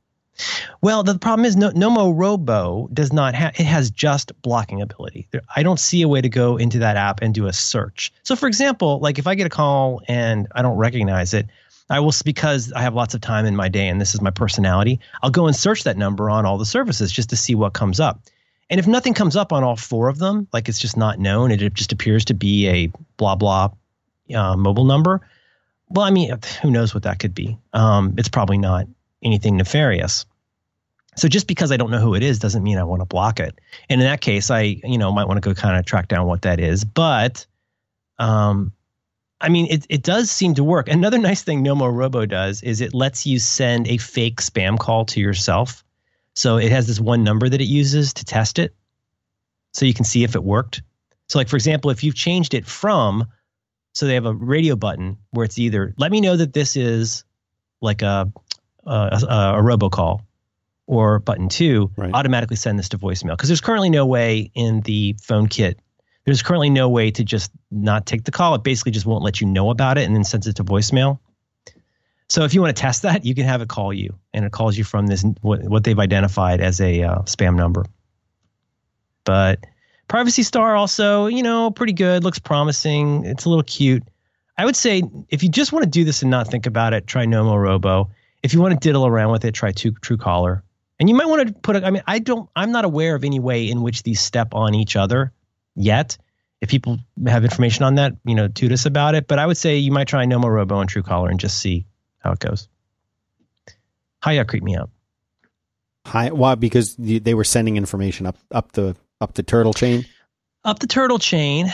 Well, 0.81 1.03
the 1.03 1.19
problem 1.19 1.45
is 1.45 1.57
no, 1.57 1.71
Nomorobo 1.71 2.93
does 2.93 3.13
not 3.13 3.35
have, 3.35 3.59
it 3.59 3.67
has 3.67 3.91
just 3.91 4.33
blocking 4.41 4.81
ability. 4.81 5.29
I 5.55 5.63
don't 5.63 5.79
see 5.79 6.03
a 6.03 6.09
way 6.09 6.21
to 6.21 6.29
go 6.29 6.57
into 6.57 6.81
that 6.81 6.97
app 6.97 7.21
and 7.23 7.35
do 7.35 7.47
a 7.47 7.53
search. 7.53 8.13
So, 8.23 8.35
for 8.35 8.47
example, 8.47 8.99
like 9.01 9.19
if 9.19 9.27
I 9.27 9.35
get 9.35 9.47
a 9.47 9.51
call 9.51 10.01
and 10.09 10.49
I 10.53 10.63
don't 10.63 10.77
recognize 10.77 11.35
it, 11.35 11.47
I 11.93 12.01
will, 12.01 12.13
because 12.25 12.73
I 12.73 12.81
have 12.81 12.95
lots 12.95 13.13
of 13.13 13.21
time 13.21 13.45
in 13.45 13.55
my 13.55 13.69
day 13.69 13.87
and 13.89 14.01
this 14.01 14.15
is 14.15 14.23
my 14.23 14.31
personality, 14.31 14.99
I'll 15.23 15.31
go 15.31 15.47
and 15.47 15.55
search 15.55 15.85
that 15.85 15.99
number 15.99 16.31
on 16.31 16.47
all 16.47 16.57
the 16.57 16.65
services 16.65 17.13
just 17.13 17.29
to 17.31 17.37
see 17.37 17.55
what 17.55 17.75
comes 17.75 18.01
up. 18.01 18.23
And 18.71 18.81
if 18.81 18.87
nothing 18.87 19.13
comes 19.13 19.37
up 19.37 19.53
on 19.53 19.63
all 19.63 19.77
four 19.77 20.09
of 20.09 20.19
them, 20.19 20.49
like 20.55 20.71
it's 20.71 20.79
just 20.79 20.97
not 20.97 21.19
known, 21.19 21.51
it 21.51 21.75
just 21.75 21.93
appears 21.93 22.25
to 22.25 22.35
be 22.35 22.67
a 22.67 22.91
blah, 23.19 23.37
blah 23.37 23.69
uh, 24.35 24.57
mobile 24.57 24.87
number. 24.87 25.21
Well, 25.91 26.07
I 26.07 26.11
mean, 26.11 26.35
who 26.63 26.71
knows 26.71 26.95
what 26.95 27.03
that 27.03 27.19
could 27.19 27.35
be? 27.35 27.59
Um, 27.75 28.15
it's 28.17 28.31
probably 28.31 28.57
not 28.57 28.87
anything 29.23 29.59
nefarious. 29.59 30.25
So 31.17 31.29
just 31.29 31.47
because 31.47 31.73
I 31.73 31.77
don't 31.77 31.91
know 31.91 32.01
who 32.01 32.15
it 32.15 32.23
is 32.23 32.39
doesn't 32.39 32.63
mean 32.63 32.79
I 32.79 32.85
want 32.85 33.03
to 33.03 33.07
block 33.07 33.39
it. 33.39 33.59
And 33.91 34.01
in 34.01 34.07
that 34.07 34.23
case, 34.23 34.51
I 34.51 34.63
you 34.83 34.97
know 34.97 35.13
might 35.13 35.29
want 35.29 35.43
to 35.43 35.47
go 35.47 35.55
kind 35.55 35.79
of 35.79 35.85
track 35.85 36.09
down 36.09 36.27
what 36.27 36.41
that 36.43 36.59
is. 36.59 36.87
But 36.87 37.45
um, 38.19 38.73
I 39.43 39.49
mean, 39.49 39.67
it 39.71 39.87
it 39.89 40.03
does 40.03 40.31
seem 40.31 40.55
to 40.55 40.65
work. 40.65 40.89
Another 40.89 41.19
nice 41.19 41.43
thing 41.43 41.65
Nomorobo 41.65 42.29
does 42.29 42.63
is 42.63 42.81
it 42.81 42.95
lets 42.95 43.27
you 43.27 43.39
send 43.39 43.89
a 43.89 43.97
fake 43.99 44.41
spam 44.41 44.79
call 44.79 45.05
to 45.07 45.21
yourself. 45.21 45.85
So 46.35 46.57
it 46.57 46.71
has 46.73 46.87
this 46.87 47.01
one 47.01 47.25
number 47.25 47.49
that 47.49 47.61
it 47.61 47.67
uses 47.67 48.15
to 48.15 48.25
test 48.25 48.59
it, 48.59 48.75
so 49.73 49.85
you 49.85 49.93
can 49.95 50.05
see 50.05 50.25
if 50.25 50.35
it 50.35 50.43
worked. 50.45 50.83
So 51.29 51.39
like 51.39 51.49
for 51.49 51.57
example, 51.57 51.91
if 51.91 52.05
you've 52.05 52.15
changed 52.15 52.55
it 52.55 52.67
from 52.67 53.27
so 53.95 54.07
they 54.07 54.15
have 54.15 54.25
a 54.27 54.33
radio 54.33 54.77
button 54.77 55.19
where 55.33 55.45
it's 55.45 55.59
either 55.59 55.93
let 55.99 56.11
me 56.11 56.21
know 56.21 56.37
that 56.37 56.53
this 56.53 56.77
is 56.77 57.25
like 57.83 58.01
a 58.03 58.33
a, 58.87 58.91
a, 58.91 59.59
a 59.59 59.63
robocall, 59.63 60.21
or 60.87 61.19
button 61.19 61.49
two 61.49 61.91
Right. 61.97 62.13
automatically 62.15 62.57
send 62.57 62.79
this 62.79 62.89
to 62.91 62.99
voicemail 62.99 63.37
because 63.37 63.49
there's 63.49 63.61
currently 63.61 63.91
no 63.91 64.07
way 64.07 64.51
in 64.55 64.81
the 64.83 65.17
phone 65.21 65.49
kit. 65.49 65.79
There's 66.25 66.43
currently 66.43 66.71
no 66.71 66.89
way 66.89 67.11
to 67.11 67.25
just 67.25 67.51
not 67.71 68.07
take 68.07 68.25
the 68.25 68.31
call. 68.31 68.55
It 68.55 68.63
basically 68.63 68.93
just 68.93 69.07
won't 69.07 69.25
let 69.25 69.41
you 69.41 69.47
know 69.47 69.71
about 69.71 69.99
it 69.99 70.05
and 70.05 70.15
then 70.15 70.25
sends 70.25 70.47
it 70.47 70.57
to 70.57 70.65
voicemail. 70.65 71.19
So 72.29 72.45
if 72.45 72.55
you 72.55 72.63
want 72.63 72.75
to 72.75 72.81
test 72.81 73.03
that, 73.03 73.25
you 73.25 73.35
can 73.35 73.45
have 73.45 73.61
it 73.61 73.69
call 73.69 73.93
you, 73.93 74.15
and 74.33 74.45
it 74.45 74.53
calls 74.53 74.79
you 74.79 74.85
from 74.85 75.07
this 75.07 75.23
what, 75.43 75.63
what 75.65 75.85
they've 75.85 75.99
identified 75.99 76.61
as 76.61 76.81
a 76.81 77.03
uh, 77.03 77.19
spam 77.23 77.57
number. 77.57 77.85
But 79.25 79.67
Privacy 80.09 80.43
Star 80.43 80.75
also, 80.75 81.27
you 81.27 81.43
know, 81.43 81.71
pretty 81.71 81.93
good. 81.93 82.25
Looks 82.25 82.39
promising. 82.39 83.25
It's 83.25 83.45
a 83.45 83.49
little 83.49 83.65
cute. 83.65 84.03
I 84.57 84.65
would 84.65 84.77
say 84.77 85.03
if 85.29 85.43
you 85.43 85.49
just 85.49 85.73
want 85.73 85.85
to 85.85 85.91
do 85.91 86.05
this 86.05 86.23
and 86.23 86.31
not 86.31 86.49
think 86.49 86.67
about 86.67 86.95
it, 86.95 87.07
try 87.07 87.27
Nomorobo. 87.27 88.09
If 88.43 88.55
you 88.55 88.61
want 88.61 88.73
to 88.73 88.81
diddle 88.81 89.07
around 89.07 89.33
with 89.33 89.45
it, 89.45 89.53
try 89.53 89.73
True 89.73 89.93
Truecaller. 89.93 90.63
And 90.99 91.09
you 91.09 91.15
might 91.15 91.27
want 91.27 91.49
to 91.49 91.53
put. 91.53 91.77
A, 91.77 91.85
I 91.85 91.91
mean, 91.91 92.03
I 92.07 92.19
don't. 92.19 92.49
I'm 92.55 92.73
not 92.73 92.85
aware 92.85 93.15
of 93.15 93.25
any 93.25 93.41
way 93.41 93.69
in 93.69 93.83
which 93.83 94.05
these 94.05 94.21
step 94.21 94.55
on 94.55 94.75
each 94.75 94.97
other 94.97 95.33
yet. 95.75 96.19
If 96.61 96.69
people 96.69 96.99
have 97.27 97.43
information 97.43 97.85
on 97.85 97.97
that, 97.97 98.13
you 98.25 98.35
know, 98.35 98.47
toot 98.47 98.71
us 98.71 98.87
about 98.87 99.15
it. 99.17 99.27
But 99.27 99.39
I 99.41 99.47
would 99.47 99.57
say 99.57 99.79
you 99.79 99.91
might 99.91 100.07
try 100.07 100.25
Nomorobo 100.27 100.81
and 100.81 100.89
Truecaller 100.89 101.29
and 101.29 101.41
just 101.41 101.59
see 101.59 101.87
how 102.19 102.33
it 102.33 102.39
goes. 102.39 102.69
Hiya 104.25 104.45
creep 104.45 104.63
me 104.63 104.77
out. 104.77 104.91
Hi, 106.07 106.31
why? 106.31 106.55
Because 106.55 106.95
they 106.97 107.35
were 107.35 107.45
sending 107.45 107.77
information 107.77 108.27
up 108.27 108.37
up 108.53 108.73
the 108.73 108.95
up 109.21 109.35
the 109.35 109.43
turtle 109.43 109.73
chain. 109.73 110.05
up 110.65 110.79
the 110.79 110.87
turtle 110.87 111.19
chain, 111.19 111.73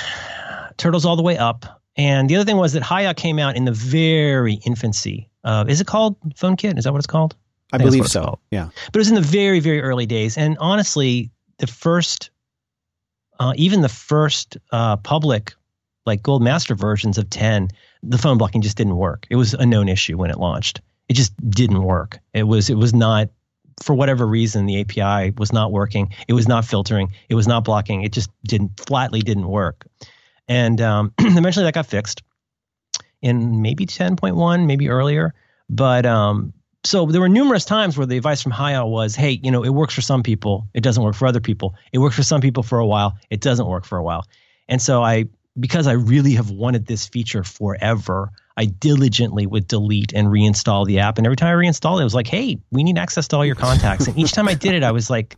turtles 0.76 1.04
all 1.04 1.16
the 1.16 1.22
way 1.22 1.36
up. 1.36 1.80
And 1.96 2.30
the 2.30 2.36
other 2.36 2.44
thing 2.44 2.56
was 2.56 2.72
that 2.74 2.84
Hiya 2.84 3.14
came 3.14 3.38
out 3.38 3.56
in 3.56 3.64
the 3.64 3.72
very 3.72 4.54
infancy. 4.64 5.28
of 5.44 5.68
is 5.68 5.80
it 5.80 5.86
called 5.86 6.16
Phone 6.36 6.56
Kit? 6.56 6.78
Is 6.78 6.84
that 6.84 6.92
what 6.92 6.98
it's 6.98 7.06
called? 7.06 7.34
I 7.72 7.78
that's 7.78 7.90
believe 7.90 8.08
so. 8.08 8.38
Yeah. 8.50 8.68
But 8.86 8.96
it 8.96 8.98
was 8.98 9.08
in 9.08 9.14
the 9.14 9.20
very, 9.20 9.60
very 9.60 9.82
early 9.82 10.06
days. 10.06 10.38
And 10.38 10.56
honestly, 10.58 11.30
the 11.58 11.66
first, 11.66 12.30
uh, 13.38 13.52
even 13.56 13.82
the 13.82 13.88
first 13.88 14.56
uh, 14.72 14.96
public, 14.96 15.54
like 16.06 16.22
gold 16.22 16.42
master 16.42 16.74
versions 16.74 17.18
of 17.18 17.30
10, 17.30 17.68
the 18.02 18.18
phone 18.18 18.38
blocking 18.38 18.62
just 18.62 18.76
didn't 18.76 18.96
work. 18.96 19.26
It 19.30 19.36
was 19.36 19.54
a 19.54 19.66
known 19.66 19.88
issue 19.88 20.16
when 20.16 20.30
it 20.30 20.38
launched. 20.38 20.80
It 21.08 21.14
just 21.14 21.34
didn't 21.50 21.82
work. 21.82 22.18
It 22.34 22.44
was, 22.44 22.70
it 22.70 22.76
was 22.76 22.92
not, 22.92 23.28
for 23.82 23.94
whatever 23.94 24.26
reason, 24.26 24.66
the 24.66 24.80
API 24.80 25.32
was 25.36 25.52
not 25.52 25.72
working. 25.72 26.12
It 26.26 26.32
was 26.32 26.48
not 26.48 26.64
filtering. 26.64 27.12
It 27.28 27.34
was 27.34 27.46
not 27.46 27.64
blocking. 27.64 28.02
It 28.02 28.12
just 28.12 28.30
didn't, 28.44 28.78
flatly 28.86 29.20
didn't 29.20 29.48
work. 29.48 29.86
And 30.48 30.80
um, 30.80 31.12
eventually 31.18 31.64
that 31.64 31.74
got 31.74 31.86
fixed 31.86 32.22
in 33.22 33.62
maybe 33.62 33.86
10.1, 33.86 34.66
maybe 34.66 34.88
earlier. 34.88 35.34
But 35.70 36.06
um, 36.06 36.52
so 36.88 37.04
there 37.04 37.20
were 37.20 37.28
numerous 37.28 37.66
times 37.66 37.98
where 37.98 38.06
the 38.06 38.16
advice 38.16 38.40
from 38.40 38.52
Hiya 38.52 38.86
was, 38.86 39.14
hey, 39.14 39.38
you 39.42 39.50
know, 39.50 39.62
it 39.62 39.68
works 39.68 39.94
for 39.94 40.00
some 40.00 40.22
people, 40.22 40.66
it 40.72 40.82
doesn't 40.82 41.02
work 41.02 41.14
for 41.14 41.28
other 41.28 41.40
people. 41.40 41.74
It 41.92 41.98
works 41.98 42.16
for 42.16 42.22
some 42.22 42.40
people 42.40 42.62
for 42.62 42.78
a 42.78 42.86
while, 42.86 43.18
it 43.28 43.42
doesn't 43.42 43.66
work 43.66 43.84
for 43.84 43.98
a 43.98 44.02
while. 44.02 44.24
And 44.70 44.80
so 44.80 45.02
I, 45.02 45.26
because 45.60 45.86
I 45.86 45.92
really 45.92 46.32
have 46.32 46.50
wanted 46.50 46.86
this 46.86 47.06
feature 47.06 47.44
forever, 47.44 48.30
I 48.56 48.64
diligently 48.64 49.46
would 49.46 49.68
delete 49.68 50.14
and 50.14 50.28
reinstall 50.28 50.86
the 50.86 51.00
app. 51.00 51.18
And 51.18 51.26
every 51.26 51.36
time 51.36 51.48
I 51.48 51.52
reinstalled 51.52 52.00
it, 52.00 52.02
it 52.02 52.04
was 52.04 52.14
like, 52.14 52.26
hey, 52.26 52.58
we 52.70 52.82
need 52.82 52.96
access 52.96 53.28
to 53.28 53.36
all 53.36 53.44
your 53.44 53.54
contacts. 53.54 54.06
and 54.06 54.18
each 54.18 54.32
time 54.32 54.48
I 54.48 54.54
did 54.54 54.74
it, 54.74 54.82
I 54.82 54.92
was 54.92 55.10
like, 55.10 55.36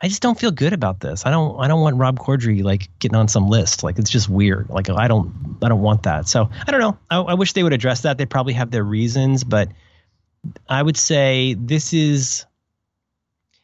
I 0.00 0.06
just 0.06 0.22
don't 0.22 0.38
feel 0.38 0.52
good 0.52 0.72
about 0.72 1.00
this. 1.00 1.26
I 1.26 1.30
don't 1.30 1.58
I 1.58 1.68
don't 1.68 1.80
want 1.80 1.96
Rob 1.96 2.18
Corddry 2.18 2.62
like 2.62 2.90
getting 2.98 3.16
on 3.16 3.28
some 3.28 3.48
list. 3.48 3.82
Like 3.82 3.98
it's 3.98 4.10
just 4.10 4.28
weird. 4.28 4.68
Like 4.68 4.90
I 4.90 5.08
don't 5.08 5.58
I 5.62 5.68
don't 5.68 5.80
want 5.80 6.02
that. 6.04 6.28
So 6.28 6.50
I 6.66 6.70
don't 6.70 6.80
know. 6.80 6.98
I, 7.10 7.18
I 7.18 7.34
wish 7.34 7.54
they 7.54 7.62
would 7.62 7.72
address 7.72 8.02
that. 8.02 8.18
They 8.18 8.26
probably 8.26 8.52
have 8.52 8.70
their 8.70 8.84
reasons, 8.84 9.42
but 9.42 9.70
I 10.68 10.82
would 10.82 10.96
say 10.96 11.54
this 11.58 11.92
is 11.92 12.46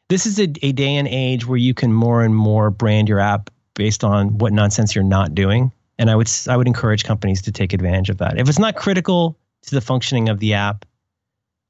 this 0.09 0.27
is 0.27 0.39
a, 0.39 0.53
a 0.63 0.73
day 0.73 0.97
and 0.97 1.09
age 1.09 1.47
where 1.47 1.57
you 1.59 1.75
can 1.75 1.93
more 1.93 2.23
and 2.23 2.35
more 2.37 2.71
brand 2.71 3.09
your 3.09 3.19
app 3.19 3.51
based 3.75 4.05
on 4.05 4.39
what 4.39 4.53
nonsense 4.53 4.95
you're 4.95 5.05
not 5.05 5.35
doing. 5.35 5.73
And 5.99 6.11
I 6.11 6.17
would 6.17 6.31
I 6.49 6.57
would 6.57 6.67
encourage 6.67 7.05
companies 7.05 7.43
to 7.43 7.53
take 7.53 7.73
advantage 7.73 8.11
of 8.11 8.19
that. 8.19 8.39
If 8.39 8.49
it's 8.49 8.59
not 8.59 8.77
critical 8.77 9.39
to 9.63 9.75
the 9.75 9.81
functioning 9.81 10.29
of 10.29 10.39
the 10.41 10.55
app, 10.55 10.85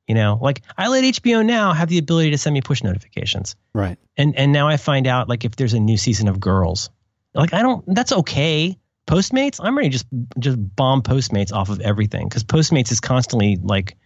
you 0.08 0.14
know, 0.14 0.38
like 0.40 0.62
I 0.78 0.88
let 0.88 1.04
HBO 1.04 1.44
now 1.44 1.72
have 1.72 1.88
the 1.88 1.98
ability 1.98 2.30
to 2.30 2.38
send 2.38 2.54
me 2.54 2.60
push 2.60 2.82
notifications 2.82 3.54
Right. 3.74 3.98
and 4.16 4.36
and 4.36 4.52
now 4.52 4.68
I 4.68 4.76
find 4.76 5.06
out 5.06 5.28
like 5.28 5.44
if 5.44 5.56
there's 5.56 5.74
a 5.74 5.80
new 5.80 5.96
season 5.96 6.28
of 6.28 6.40
Girls, 6.40 6.90
like 7.34 7.52
I 7.54 7.62
don't. 7.62 7.84
That's 7.94 8.12
okay. 8.12 8.76
Postmates, 9.06 9.58
I'm 9.62 9.76
ready 9.76 9.88
to 9.88 9.92
just 9.92 10.06
just 10.38 10.76
bomb 10.76 11.02
Postmates 11.02 11.52
off 11.52 11.68
of 11.68 11.80
everything 11.80 12.28
because 12.28 12.44
Postmates 12.44 12.90
is 12.92 13.00
constantly 13.00 13.58
like 13.62 13.96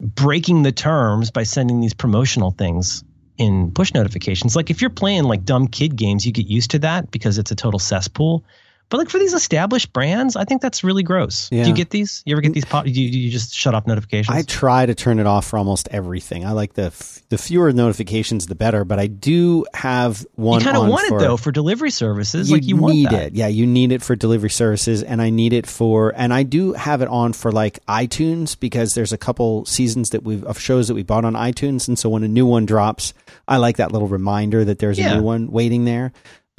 breaking 0.00 0.62
the 0.62 0.72
terms 0.72 1.30
by 1.30 1.42
sending 1.44 1.80
these 1.80 1.94
promotional 1.94 2.50
things 2.50 3.04
in 3.38 3.72
push 3.72 3.94
notifications. 3.94 4.56
Like 4.56 4.70
if 4.70 4.80
you're 4.80 4.90
playing 4.90 5.24
like 5.24 5.44
dumb 5.44 5.68
kid 5.68 5.96
games, 5.96 6.26
you 6.26 6.32
get 6.32 6.46
used 6.46 6.72
to 6.72 6.78
that 6.80 7.10
because 7.10 7.38
it's 7.38 7.50
a 7.50 7.56
total 7.56 7.78
cesspool. 7.78 8.44
But 8.92 8.98
like 8.98 9.08
for 9.08 9.18
these 9.18 9.32
established 9.32 9.90
brands, 9.94 10.36
I 10.36 10.44
think 10.44 10.60
that's 10.60 10.84
really 10.84 11.02
gross. 11.02 11.48
Yeah. 11.50 11.62
Do 11.62 11.70
you 11.70 11.74
get 11.74 11.88
these? 11.88 12.22
You 12.26 12.34
ever 12.34 12.42
get 12.42 12.52
these 12.52 12.66
pop? 12.66 12.84
Do 12.84 12.90
you, 12.90 13.08
you 13.08 13.30
just 13.30 13.54
shut 13.54 13.74
off 13.74 13.86
notifications? 13.86 14.36
I 14.36 14.42
try 14.42 14.84
to 14.84 14.94
turn 14.94 15.18
it 15.18 15.26
off 15.26 15.46
for 15.46 15.58
almost 15.58 15.88
everything. 15.90 16.44
I 16.44 16.52
like 16.52 16.74
the 16.74 16.84
f- 16.88 17.22
the 17.30 17.38
fewer 17.38 17.72
notifications, 17.72 18.46
the 18.48 18.54
better. 18.54 18.84
But 18.84 18.98
I 18.98 19.06
do 19.06 19.64
have 19.72 20.26
one. 20.34 20.60
you 20.60 20.66
kind 20.66 20.76
of 20.76 20.86
want 20.88 21.08
for- 21.08 21.16
it 21.16 21.20
though 21.20 21.38
for 21.38 21.50
delivery 21.52 21.90
services. 21.90 22.50
like 22.52 22.64
you 22.66 22.76
want 22.76 22.94
need 22.94 23.12
it. 23.12 23.32
Yeah, 23.34 23.46
you 23.46 23.66
need 23.66 23.92
it 23.92 24.02
for 24.02 24.14
delivery 24.14 24.50
services, 24.50 25.02
and 25.02 25.22
I 25.22 25.30
need 25.30 25.54
it 25.54 25.66
for, 25.66 26.12
and 26.14 26.30
I 26.34 26.42
do 26.42 26.74
have 26.74 27.00
it 27.00 27.08
on 27.08 27.32
for 27.32 27.50
like 27.50 27.78
iTunes 27.86 28.60
because 28.60 28.92
there's 28.92 29.14
a 29.14 29.18
couple 29.18 29.64
seasons 29.64 30.10
that 30.10 30.22
we've 30.22 30.44
of 30.44 30.58
shows 30.58 30.88
that 30.88 30.94
we 30.94 31.02
bought 31.02 31.24
on 31.24 31.32
iTunes, 31.32 31.88
and 31.88 31.98
so 31.98 32.10
when 32.10 32.24
a 32.24 32.28
new 32.28 32.44
one 32.44 32.66
drops, 32.66 33.14
I 33.48 33.56
like 33.56 33.78
that 33.78 33.90
little 33.90 34.08
reminder 34.08 34.66
that 34.66 34.80
there's 34.80 34.98
Yeah. 34.98 35.12
a 35.12 35.16
new 35.16 35.22
one 35.22 35.50
waiting 35.50 35.86
there. 35.86 36.12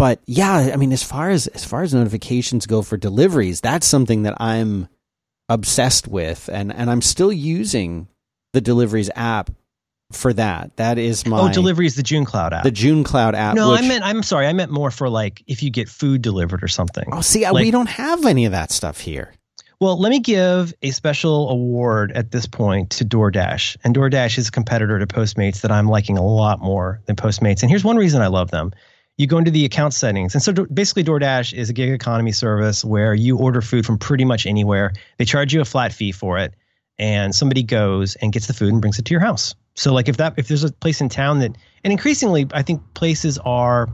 But 0.04 0.20
yeah, 0.26 0.72
I 0.74 0.76
mean, 0.76 0.92
as 0.92 1.02
far 1.02 1.30
as 1.30 1.48
as 1.48 1.64
far 1.64 1.82
as 1.82 1.94
notifications 1.94 2.66
go 2.66 2.82
for 2.82 2.98
deliveries, 2.98 3.62
that's 3.62 3.88
something 3.88 4.24
that 4.24 4.34
I'm 4.36 4.90
obsessed 5.48 6.10
with, 6.10 6.50
and 6.52 6.74
and 6.74 6.92
I'm 6.92 7.02
still 7.02 7.32
using 7.32 8.10
the 8.52 8.60
deliveries 8.60 9.10
app 9.16 9.50
for 10.12 10.34
that. 10.34 10.76
That 10.76 10.98
is 10.98 11.24
oh, 11.26 11.30
my 11.30 11.40
Oh, 11.40 11.54
delivery 11.54 11.86
is 11.86 11.96
the 11.96 12.04
Junecloud 12.04 12.52
app. 12.52 12.64
the 12.66 12.72
Junecloud 12.74 13.34
app. 13.34 13.56
no, 13.56 13.72
which, 13.72 13.82
I 13.82 13.88
meant 13.88 14.04
I'm 14.04 14.24
sorry. 14.24 14.48
I 14.48 14.52
meant 14.52 14.72
more 14.72 14.92
for 14.92 15.08
like 15.08 15.42
if 15.48 15.64
you 15.64 15.70
get 15.70 15.88
food 15.88 16.22
delivered 16.22 16.66
or 16.66 16.68
something. 16.68 17.06
Oh, 17.14 17.22
see, 17.22 17.50
Like- 17.50 17.64
we 17.64 17.72
don't 17.72 17.88
have 17.88 18.26
any 18.26 18.44
of 18.44 18.52
that 18.52 18.74
stuff 18.74 19.00
here. 19.00 19.34
Well, 19.80 19.98
let 19.98 20.10
me 20.10 20.20
give 20.20 20.74
a 20.82 20.92
special 20.92 21.50
award 21.50 22.12
at 22.12 22.30
this 22.30 22.46
point 22.46 22.90
to 22.90 23.06
DoorDash. 23.06 23.78
And 23.86 23.96
DoorDash 23.96 24.38
is 24.38 24.50
a 24.50 24.52
competitor 24.52 25.00
to 25.00 25.08
Postmates 25.08 25.62
that 25.62 25.72
I'm 25.72 25.88
liking 25.88 26.18
a 26.18 26.26
lot 26.26 26.60
more 26.60 27.00
than 27.06 27.16
Postmates. 27.16 27.62
And 27.62 27.70
here's 27.70 27.86
one 27.86 27.96
reason 27.96 28.22
I 28.22 28.28
love 28.28 28.52
them. 28.52 28.74
You 29.18 29.28
go 29.28 29.38
into 29.38 29.52
the 29.52 29.66
account 29.66 29.94
settings. 29.94 30.34
And 30.34 30.42
so 30.42 30.54
basically, 30.54 31.04
DoorDash 31.04 31.54
is 31.54 31.70
a 31.70 31.74
gig 31.74 31.90
economy 31.90 32.32
service 32.32 32.84
where 32.84 33.14
you 33.14 33.38
order 33.38 33.62
food 33.62 33.86
from 33.86 33.98
pretty 33.98 34.26
much 34.26 34.46
anywhere. 34.46 34.94
They 35.18 35.26
charge 35.26 35.54
you 35.54 35.62
a 35.62 35.66
flat 35.66 35.94
fee 35.94 36.12
for 36.12 36.40
it. 36.40 36.54
And 36.98 37.34
somebody 37.34 37.64
goes 37.64 38.16
and 38.16 38.32
gets 38.32 38.48
the 38.48 38.54
food 38.54 38.72
and 38.72 38.82
brings 38.82 39.00
it 39.00 39.06
to 39.06 39.12
your 39.12 39.22
house. 39.22 39.56
So 39.76 39.94
like 39.94 40.08
if 40.08 40.18
that 40.18 40.36
if 40.38 40.48
there's 40.48 40.64
a 40.64 40.72
place 40.72 41.02
in 41.02 41.10
town 41.10 41.40
that 41.40 41.56
and 41.84 41.92
increasingly 41.92 42.48
I 42.54 42.62
think 42.62 42.82
places 42.94 43.40
are 43.40 43.90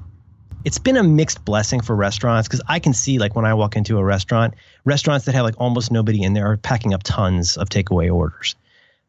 it's 0.65 0.77
been 0.77 0.97
a 0.97 1.03
mixed 1.03 1.45
blessing 1.45 1.81
for 1.81 1.95
restaurants 1.95 2.47
because 2.47 2.61
I 2.67 2.79
can 2.79 2.93
see 2.93 3.17
like 3.17 3.35
when 3.35 3.45
I 3.45 3.53
walk 3.53 3.77
into 3.77 3.97
a 3.97 4.03
restaurant, 4.03 4.55
restaurants 4.83 5.25
that 5.25 5.35
have 5.35 5.45
like 5.45 5.55
almost 5.57 5.91
nobody 5.91 6.21
in 6.21 6.33
there 6.33 6.51
are 6.51 6.57
packing 6.57 6.93
up 6.93 7.03
tons 7.03 7.55
of 7.55 7.69
takeaway 7.69 8.13
orders. 8.13 8.55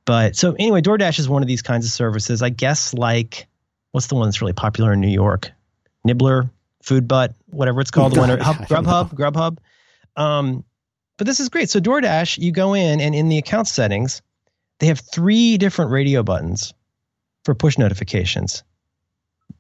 But 0.05 0.37
so 0.37 0.53
anyway, 0.53 0.81
DoorDash 0.81 1.19
is 1.19 1.29
one 1.29 1.43
of 1.43 1.49
these 1.49 1.63
kinds 1.63 1.85
of 1.85 1.93
services. 1.93 2.41
I 2.41 2.51
guess 2.51 2.95
like 2.95 3.49
what's 3.91 4.07
the 4.07 4.15
one 4.15 4.29
that's 4.29 4.41
really 4.41 4.53
popular 4.53 4.93
in 4.93 5.01
New 5.01 5.09
York? 5.09 5.51
Nibbler, 6.05 6.51
Food 6.83 7.07
Butt, 7.07 7.35
whatever 7.47 7.81
it's 7.81 7.91
called, 7.91 8.15
the 8.15 8.21
or 8.23 8.43
Hub, 8.43 8.57
Grubhub, 8.57 9.15
Grubhub. 9.15 9.59
Um, 10.17 10.65
but 11.19 11.27
this 11.27 11.41
is 11.41 11.49
great. 11.49 11.69
So 11.69 11.81
DoorDash, 11.81 12.39
you 12.39 12.53
go 12.53 12.75
in 12.75 13.01
and 13.01 13.15
in 13.15 13.29
the 13.29 13.39
account 13.39 13.69
settings, 13.69 14.23
they 14.79 14.87
have 14.87 15.01
three 15.01 15.59
different 15.59 15.91
radio 15.91 16.23
buttons 16.23 16.73
for 17.45 17.55
push 17.55 17.77
notifications. 17.77 18.65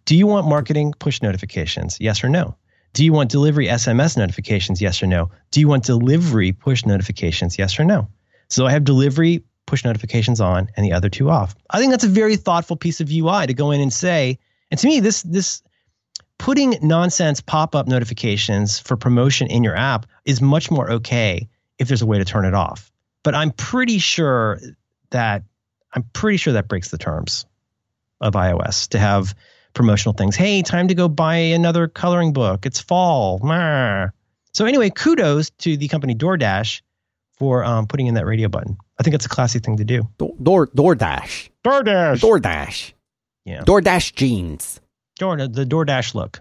Do 0.06 0.16
you 0.16 0.26
want 0.26 0.48
marketing 0.48 0.94
push 0.98 1.20
notifications? 1.22 1.98
Yes 2.00 2.24
or 2.24 2.28
no. 2.28 2.56
Do 2.92 3.04
you 3.04 3.12
want 3.12 3.30
delivery 3.30 3.66
SMS 3.66 4.16
notifications? 4.16 4.80
Yes 4.80 5.02
or 5.02 5.06
no. 5.06 5.30
Do 5.50 5.60
you 5.60 5.68
want 5.68 5.84
delivery 5.84 6.52
push 6.52 6.84
notifications? 6.84 7.58
Yes 7.58 7.78
or 7.78 7.84
no. 7.84 8.08
So 8.48 8.66
I 8.66 8.72
have 8.72 8.84
delivery 8.84 9.44
push 9.66 9.84
notifications 9.84 10.40
on 10.40 10.68
and 10.76 10.84
the 10.84 10.92
other 10.92 11.08
two 11.08 11.30
off. 11.30 11.54
I 11.70 11.78
think 11.78 11.92
that's 11.92 12.04
a 12.04 12.08
very 12.08 12.36
thoughtful 12.36 12.76
piece 12.76 13.00
of 13.00 13.10
UI 13.10 13.46
to 13.46 13.54
go 13.54 13.70
in 13.70 13.80
and 13.80 13.92
say. 13.92 14.38
And 14.70 14.80
to 14.80 14.86
me, 14.86 15.00
this 15.00 15.22
this 15.22 15.62
putting 16.40 16.78
nonsense 16.80 17.42
pop-up 17.42 17.86
notifications 17.86 18.78
for 18.78 18.96
promotion 18.96 19.46
in 19.48 19.62
your 19.62 19.76
app 19.76 20.06
is 20.24 20.40
much 20.40 20.70
more 20.70 20.90
okay 20.90 21.46
if 21.78 21.86
there's 21.86 22.00
a 22.00 22.06
way 22.06 22.16
to 22.16 22.24
turn 22.24 22.46
it 22.46 22.54
off. 22.54 22.90
But 23.22 23.34
I'm 23.34 23.50
pretty 23.50 23.98
sure 23.98 24.58
that 25.10 25.42
I'm 25.92 26.02
pretty 26.14 26.38
sure 26.38 26.54
that 26.54 26.66
breaks 26.66 26.88
the 26.88 26.96
terms 26.96 27.44
of 28.22 28.32
iOS 28.32 28.88
to 28.88 28.98
have 28.98 29.34
promotional 29.74 30.14
things. 30.14 30.34
Hey, 30.34 30.62
time 30.62 30.88
to 30.88 30.94
go 30.94 31.08
buy 31.08 31.36
another 31.36 31.88
coloring 31.88 32.32
book. 32.32 32.64
It's 32.64 32.80
fall. 32.80 33.38
Meh. 33.40 34.08
So 34.54 34.64
anyway, 34.64 34.88
kudos 34.88 35.50
to 35.50 35.76
the 35.76 35.88
company 35.88 36.14
DoorDash 36.14 36.80
for 37.32 37.62
um, 37.64 37.86
putting 37.86 38.06
in 38.06 38.14
that 38.14 38.24
radio 38.24 38.48
button. 38.48 38.78
I 38.98 39.02
think 39.02 39.14
it's 39.14 39.26
a 39.26 39.28
classy 39.28 39.58
thing 39.58 39.76
to 39.76 39.84
do. 39.84 40.08
Door, 40.16 40.36
Door 40.42 40.66
DoorDash. 40.68 41.50
DoorDash. 41.64 42.20
DoorDash. 42.20 42.92
Yeah. 43.44 43.60
DoorDash 43.60 44.14
jeans. 44.14 44.80
Door, 45.20 45.48
the 45.48 45.66
DoorDash 45.66 46.14
look. 46.14 46.40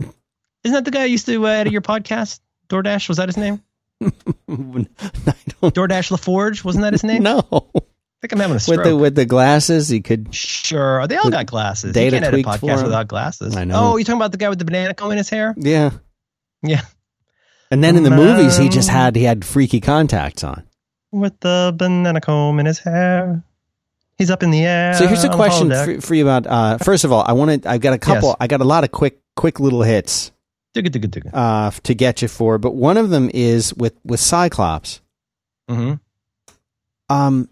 Isn't 0.00 0.74
that 0.74 0.84
the 0.84 0.90
guy 0.90 1.04
who 1.06 1.08
used 1.08 1.24
to 1.24 1.46
uh, 1.46 1.48
edit 1.50 1.72
your 1.72 1.80
podcast? 1.80 2.40
DoorDash 2.68 3.08
was 3.08 3.16
that 3.16 3.28
his 3.30 3.38
name? 3.38 3.62
I 4.02 4.08
don't 4.46 5.74
DoorDash 5.74 6.10
LaForge 6.12 6.62
wasn't 6.62 6.82
that 6.82 6.92
his 6.92 7.02
name? 7.02 7.22
No. 7.22 7.40
I 7.50 7.80
think 8.20 8.32
I'm 8.34 8.40
having 8.40 8.56
a 8.56 8.60
stroke. 8.60 8.78
With 8.80 8.86
the 8.86 8.96
with 8.96 9.14
the 9.14 9.24
glasses, 9.24 9.88
he 9.88 10.02
could. 10.02 10.34
sure, 10.34 11.06
they 11.06 11.16
all 11.16 11.30
got 11.30 11.46
glasses. 11.46 11.94
Data 11.94 12.16
you 12.16 12.22
can't 12.22 12.34
edit 12.34 12.46
a 12.46 12.48
podcast 12.50 12.82
without 12.82 13.08
glasses. 13.08 13.56
I 13.56 13.64
know. 13.64 13.92
Oh, 13.92 13.96
you're 13.96 14.04
talking 14.04 14.18
about 14.20 14.32
the 14.32 14.38
guy 14.38 14.50
with 14.50 14.58
the 14.58 14.66
banana 14.66 14.92
comb 14.92 15.12
in 15.12 15.16
his 15.18 15.30
hair? 15.30 15.54
Yeah. 15.56 15.90
Yeah, 16.62 16.82
And 17.70 17.82
then 17.82 17.96
in 17.96 18.02
the 18.02 18.10
movies, 18.10 18.58
he 18.58 18.68
just 18.68 18.90
had 18.90 19.16
he 19.16 19.22
had 19.22 19.46
freaky 19.46 19.80
contacts 19.80 20.44
on. 20.44 20.64
with 21.10 21.40
the 21.40 21.72
banana 21.74 22.20
comb 22.20 22.60
in 22.60 22.66
his 22.66 22.78
hair. 22.78 23.42
He's 24.20 24.30
up 24.30 24.42
in 24.42 24.50
the 24.50 24.62
air. 24.66 24.92
So 24.92 25.06
here's 25.06 25.24
a 25.24 25.30
question 25.30 25.70
for, 25.70 25.98
for 26.02 26.14
you 26.14 26.22
about. 26.28 26.46
Uh, 26.46 26.76
first 26.76 27.04
of 27.04 27.10
all, 27.12 27.24
I 27.26 27.32
want 27.32 27.62
to. 27.62 27.70
I've 27.70 27.80
got 27.80 27.94
a 27.94 27.98
couple. 27.98 28.28
Yes. 28.28 28.36
I 28.38 28.48
got 28.48 28.60
a 28.60 28.64
lot 28.64 28.84
of 28.84 28.92
quick 28.92 29.18
quick 29.34 29.58
little 29.60 29.80
hits 29.82 30.30
Digga, 30.76 30.88
digga, 30.88 31.06
digga. 31.06 31.30
uh, 31.32 31.70
to 31.84 31.94
get 31.94 32.20
you 32.20 32.28
for, 32.28 32.58
but 32.58 32.74
one 32.74 32.98
of 32.98 33.08
them 33.08 33.30
is 33.32 33.72
with 33.72 33.94
with 34.04 34.20
Cyclops. 34.20 35.00
Mm-hmm. 35.70 35.94
Um, 37.08 37.48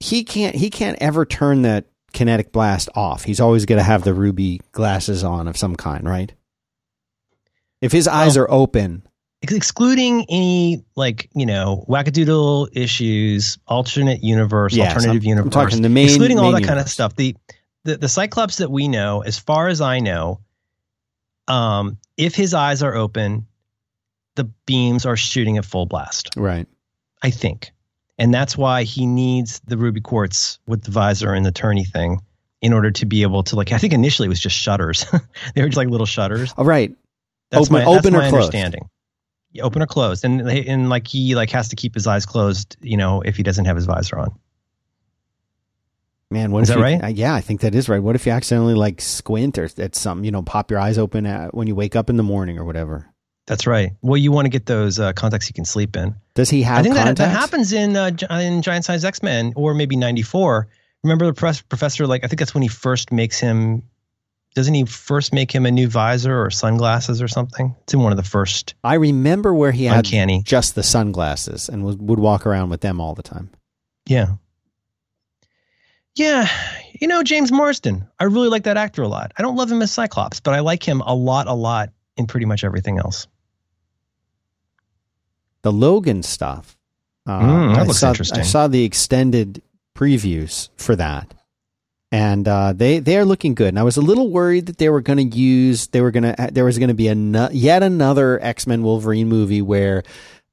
he 0.00 0.24
can't 0.24 0.56
he 0.56 0.70
can't 0.70 0.96
ever 0.98 1.26
turn 1.26 1.60
that 1.62 1.84
kinetic 2.14 2.50
blast 2.50 2.88
off. 2.94 3.24
He's 3.24 3.38
always 3.38 3.66
going 3.66 3.78
to 3.78 3.84
have 3.84 4.02
the 4.02 4.14
ruby 4.14 4.62
glasses 4.72 5.22
on 5.22 5.46
of 5.46 5.58
some 5.58 5.76
kind, 5.76 6.08
right? 6.08 6.32
If 7.82 7.92
his 7.92 8.08
eyes 8.08 8.36
Well- 8.38 8.46
are 8.46 8.50
open, 8.50 9.06
excluding 9.52 10.24
any 10.28 10.84
like 10.96 11.28
you 11.34 11.46
know 11.46 11.84
wackadoodle 11.88 12.68
issues, 12.72 13.58
alternate 13.66 14.22
universe, 14.22 14.74
Yes, 14.74 14.88
alternative 14.96 15.10
I'm- 15.10 15.20
I'm 15.22 15.28
universe, 15.28 15.52
talking 15.52 15.82
the 15.82 15.88
main- 15.88 16.06
excluding 16.06 16.38
all 16.38 16.52
main 16.52 16.62
that 16.62 16.68
kind 16.68 16.80
of 16.80 16.88
stuff. 16.88 17.14
The, 17.16 17.36
the 17.84 17.96
the 17.96 18.08
Cyclops 18.08 18.56
that 18.58 18.70
we 18.70 18.88
know, 18.88 19.22
as 19.22 19.38
far 19.38 19.68
as 19.68 19.80
I 19.80 20.00
know, 20.00 20.40
um, 21.48 21.98
if 22.16 22.34
his 22.34 22.54
eyes 22.54 22.82
are 22.82 22.94
open, 22.94 23.46
the 24.36 24.44
beams 24.66 25.04
are 25.06 25.16
shooting 25.16 25.58
at 25.58 25.64
full 25.64 25.86
blast. 25.86 26.30
right? 26.36 26.66
I 27.22 27.30
think, 27.30 27.70
and 28.18 28.32
that's 28.34 28.56
why 28.56 28.82
he 28.84 29.06
needs 29.06 29.60
the 29.66 29.76
ruby 29.78 30.00
quartz 30.00 30.58
with 30.66 30.82
the 30.84 30.90
visor 30.90 31.32
and 31.32 31.44
the 31.44 31.52
tourney 31.52 31.84
thing 31.84 32.20
in 32.60 32.72
order 32.72 32.90
to 32.90 33.06
be 33.06 33.22
able 33.22 33.42
to 33.44 33.56
like. 33.56 33.72
I 33.72 33.78
think 33.78 33.92
initially 33.92 34.26
it 34.26 34.30
was 34.30 34.40
just 34.40 34.56
shutters. 34.56 35.04
they 35.54 35.62
were 35.62 35.68
just 35.68 35.76
like 35.76 35.88
little 35.88 36.06
shutters. 36.06 36.52
All 36.56 36.64
right. 36.64 36.94
That's 37.50 37.66
Open- 37.68 37.72
my, 37.72 37.78
that's 37.80 37.98
open 38.06 38.14
or 38.14 38.18
my 38.18 38.28
closed? 38.30 38.44
understanding. 38.54 38.88
Open 39.62 39.82
or 39.82 39.86
closed, 39.86 40.24
and 40.24 40.40
and 40.48 40.88
like 40.88 41.06
he 41.06 41.34
like 41.34 41.50
has 41.50 41.68
to 41.68 41.76
keep 41.76 41.94
his 41.94 42.06
eyes 42.06 42.26
closed, 42.26 42.76
you 42.80 42.96
know, 42.96 43.20
if 43.22 43.36
he 43.36 43.42
doesn't 43.42 43.64
have 43.66 43.76
his 43.76 43.86
visor 43.86 44.18
on. 44.18 44.38
Man, 46.30 46.50
what 46.50 46.62
Is 46.62 46.68
that 46.68 46.78
you- 46.78 46.82
right? 46.82 47.04
uh, 47.04 47.08
yeah, 47.08 47.34
I 47.34 47.40
think 47.40 47.60
that 47.60 47.74
is 47.74 47.88
right. 47.88 48.02
What 48.02 48.16
if 48.16 48.26
you 48.26 48.32
accidentally 48.32 48.74
like 48.74 49.00
squint 49.00 49.56
or 49.58 49.68
at 49.78 49.94
something, 49.94 50.24
you 50.24 50.30
know, 50.32 50.42
pop 50.42 50.70
your 50.70 50.80
eyes 50.80 50.98
open 50.98 51.26
at, 51.26 51.54
when 51.54 51.68
you 51.68 51.74
wake 51.76 51.94
up 51.94 52.10
in 52.10 52.16
the 52.16 52.22
morning 52.22 52.58
or 52.58 52.64
whatever? 52.64 53.06
That's 53.46 53.66
right. 53.66 53.92
Well, 54.00 54.16
you 54.16 54.32
want 54.32 54.46
to 54.46 54.48
get 54.48 54.66
those 54.66 54.98
uh, 54.98 55.12
contacts 55.12 55.48
you 55.48 55.54
can 55.54 55.66
sleep 55.66 55.96
in. 55.96 56.14
Does 56.34 56.48
he 56.50 56.62
have 56.62 56.78
I 56.78 56.82
think 56.82 56.94
that, 56.94 57.16
that 57.18 57.28
happens 57.30 57.72
in 57.72 57.94
uh, 57.94 58.10
in 58.30 58.62
Giant 58.62 58.84
Size 58.86 59.04
X 59.04 59.22
Men 59.22 59.52
or 59.54 59.74
maybe 59.74 59.96
ninety 59.96 60.22
four. 60.22 60.66
Remember 61.02 61.26
the 61.26 61.34
press, 61.34 61.60
professor? 61.60 62.06
Like 62.06 62.24
I 62.24 62.26
think 62.26 62.38
that's 62.38 62.54
when 62.54 62.62
he 62.62 62.68
first 62.68 63.12
makes 63.12 63.38
him. 63.38 63.82
Doesn't 64.54 64.74
he 64.74 64.84
first 64.84 65.32
make 65.32 65.52
him 65.52 65.66
a 65.66 65.70
new 65.70 65.88
visor 65.88 66.40
or 66.44 66.50
sunglasses 66.50 67.20
or 67.20 67.26
something? 67.26 67.74
It's 67.82 67.94
in 67.94 68.00
one 68.00 68.12
of 68.12 68.16
the 68.16 68.22
first 68.22 68.74
I 68.84 68.94
remember 68.94 69.52
where 69.52 69.72
he 69.72 69.84
had 69.86 69.98
uncanny. 70.06 70.42
just 70.44 70.74
the 70.76 70.82
sunglasses 70.84 71.68
and 71.68 71.84
was, 71.84 71.96
would 71.96 72.20
walk 72.20 72.46
around 72.46 72.70
with 72.70 72.80
them 72.80 73.00
all 73.00 73.14
the 73.14 73.22
time. 73.24 73.50
Yeah. 74.06 74.34
Yeah. 76.14 76.48
You 77.00 77.08
know, 77.08 77.24
James 77.24 77.50
Marsden. 77.50 78.06
I 78.20 78.24
really 78.24 78.48
like 78.48 78.62
that 78.64 78.76
actor 78.76 79.02
a 79.02 79.08
lot. 79.08 79.32
I 79.36 79.42
don't 79.42 79.56
love 79.56 79.70
him 79.72 79.82
as 79.82 79.90
Cyclops, 79.90 80.38
but 80.38 80.54
I 80.54 80.60
like 80.60 80.86
him 80.86 81.00
a 81.00 81.14
lot, 81.14 81.48
a 81.48 81.52
lot 81.54 81.90
in 82.16 82.26
pretty 82.26 82.46
much 82.46 82.62
everything 82.62 82.98
else. 82.98 83.26
The 85.62 85.72
Logan 85.72 86.22
stuff. 86.22 86.76
Uh, 87.26 87.40
Mm, 87.40 87.74
that 87.74 87.80
I 87.80 87.84
looks 87.84 87.98
saw, 87.98 88.10
interesting. 88.10 88.40
I 88.40 88.42
saw 88.44 88.68
the 88.68 88.84
extended 88.84 89.62
previews 89.96 90.68
for 90.76 90.94
that, 90.94 91.33
and 92.14 92.46
uh, 92.46 92.72
they 92.72 93.00
they 93.00 93.18
are 93.18 93.24
looking 93.24 93.56
good. 93.56 93.68
And 93.68 93.78
I 93.78 93.82
was 93.82 93.96
a 93.96 94.00
little 94.00 94.30
worried 94.30 94.66
that 94.66 94.78
they 94.78 94.88
were 94.88 95.00
going 95.00 95.16
to 95.28 95.36
use 95.36 95.88
they 95.88 96.00
were 96.00 96.12
going 96.12 96.22
to 96.22 96.48
there 96.52 96.64
was 96.64 96.78
going 96.78 96.88
to 96.88 96.94
be 96.94 97.08
a 97.08 97.50
yet 97.50 97.82
another 97.82 98.40
X 98.40 98.68
Men 98.68 98.84
Wolverine 98.84 99.28
movie 99.28 99.60
where 99.60 100.04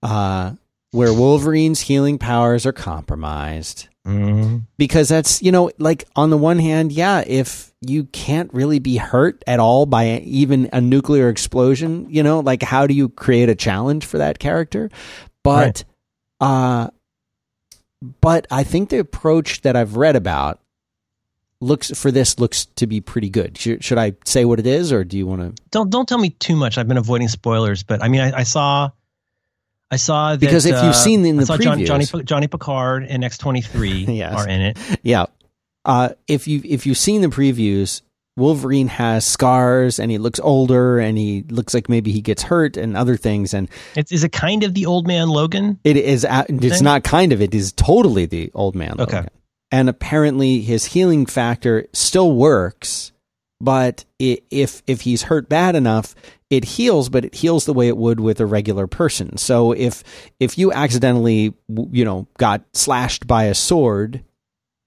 uh, 0.02 0.54
where 0.90 1.14
Wolverine's 1.14 1.82
healing 1.82 2.18
powers 2.18 2.66
are 2.66 2.74
compromised. 2.74 3.88
Mm. 4.04 4.64
because 4.80 5.10
that's 5.10 5.44
you 5.44 5.52
know 5.52 5.70
like 5.78 6.06
on 6.16 6.32
the 6.32 6.38
one 6.38 6.58
hand 6.58 6.92
yeah 6.92 7.24
if 7.28 7.72
you 7.82 8.06
can't 8.06 8.52
really 8.52 8.80
be 8.80 8.98
hurt 8.98 9.44
at 9.46 9.60
all 9.60 9.86
by 9.86 10.18
even 10.22 10.72
a 10.74 10.82
nuclear 10.82 11.30
explosion 11.30 12.08
you 12.10 12.24
know 12.24 12.40
like 12.40 12.64
how 12.64 12.88
do 12.88 12.96
you 12.96 13.10
create 13.10 13.48
a 13.48 13.54
challenge 13.54 14.04
for 14.04 14.18
that 14.18 14.40
character 14.40 14.90
but 15.44 15.84
uh 16.40 16.90
but 18.22 18.48
i 18.50 18.64
think 18.64 18.90
the 18.90 18.98
approach 18.98 19.62
that 19.62 19.76
i've 19.76 19.98
read 19.98 20.16
about 20.16 20.61
looks 21.62 21.92
for 21.98 22.12
this 22.12 22.40
looks 22.40 22.66
to 22.66 22.88
be 22.88 23.00
pretty 23.00 23.30
good 23.30 23.58
should, 23.58 23.84
should 23.84 23.98
i 23.98 24.14
say 24.26 24.44
what 24.46 24.60
it 24.60 24.66
is 24.68 24.92
or 24.92 25.04
do 25.04 25.18
you 25.18 25.26
want 25.28 25.42
to 25.56 25.64
Don't 25.72 25.90
don't 25.90 26.10
tell 26.10 26.18
me 26.18 26.32
too 26.32 26.56
much. 26.56 26.78
I've 26.78 26.88
been 26.88 26.98
avoiding 26.98 27.28
spoilers, 27.30 27.84
but 27.84 28.04
I 28.04 28.08
mean, 28.10 28.22
I, 28.22 28.40
I 28.40 28.44
saw, 28.44 28.90
I 29.90 29.96
saw 29.98 30.32
that, 30.32 30.40
Because 30.40 30.66
if 30.66 30.72
you've 30.74 30.84
uh, 30.84 30.94
seen 30.94 31.26
in 31.26 31.38
I 31.38 31.40
the 31.42 31.46
saw 31.46 31.58
John, 31.58 31.78
previews- 31.80 31.86
Johnny 32.12 32.24
Johnny 32.24 32.48
Picard 32.48 33.04
and 33.06 33.24
X 33.24 33.38
twenty 33.38 33.62
three 33.62 34.22
are 34.24 34.48
in 34.50 34.62
it. 34.62 34.78
yeah 35.04 35.26
uh 35.86 36.10
if 36.28 36.48
you 36.48 36.62
if 36.66 36.86
you've 36.86 36.98
seen 36.98 37.22
the 37.22 37.28
previews 37.28 38.02
Wolverine 38.38 38.88
has 38.88 39.26
scars 39.26 40.00
and 40.00 40.10
he 40.10 40.18
looks 40.18 40.40
older 40.40 41.00
and 41.00 41.18
he 41.18 41.44
looks 41.50 41.74
like 41.74 41.90
maybe 41.90 42.12
he 42.14 42.22
gets 42.22 42.42
hurt 42.44 42.78
and 42.78 42.96
other 42.96 43.18
things 43.18 43.54
and 43.54 43.68
It's, 43.96 44.12
is 44.12 44.24
it 44.24 44.32
kind 44.32 44.64
of 44.64 44.74
the 44.74 44.86
old 44.86 45.06
man 45.06 45.28
Logan? 45.28 45.80
It 45.84 45.98
is. 45.98 46.26
It's 46.30 46.76
Thing? 46.78 46.84
not 46.84 47.04
kind 47.04 47.34
of. 47.34 47.42
It 47.42 47.54
is 47.54 47.74
totally 47.74 48.26
the 48.26 48.50
old 48.54 48.74
man. 48.74 48.96
Okay. 49.02 49.18
Logan. 49.18 49.30
And 49.72 49.88
apparently, 49.90 50.62
his 50.62 50.86
healing 50.86 51.26
factor 51.26 51.88
still 51.94 52.34
works, 52.34 53.12
but 53.62 54.06
i 54.22 54.40
if 54.50 54.84
if 54.86 55.02
he's 55.02 55.24
hurt 55.24 55.48
bad 55.48 55.76
enough, 55.76 56.14
it 56.50 56.66
heals. 56.66 57.10
But 57.10 57.26
it 57.26 57.36
heals 57.36 57.66
the 57.66 57.74
way 57.74 57.88
it 57.88 57.98
would 57.98 58.20
with 58.20 58.40
a 58.40 58.46
regular 58.46 58.88
person. 58.88 59.38
So 59.38 59.72
if 59.72 60.04
if 60.40 60.58
you 60.58 60.74
accidentally, 60.74 61.54
you 61.70 62.04
know, 62.04 62.28
got 62.38 62.64
slashed 62.74 63.28
by 63.28 63.46
a 63.46 63.56
sword. 63.56 64.24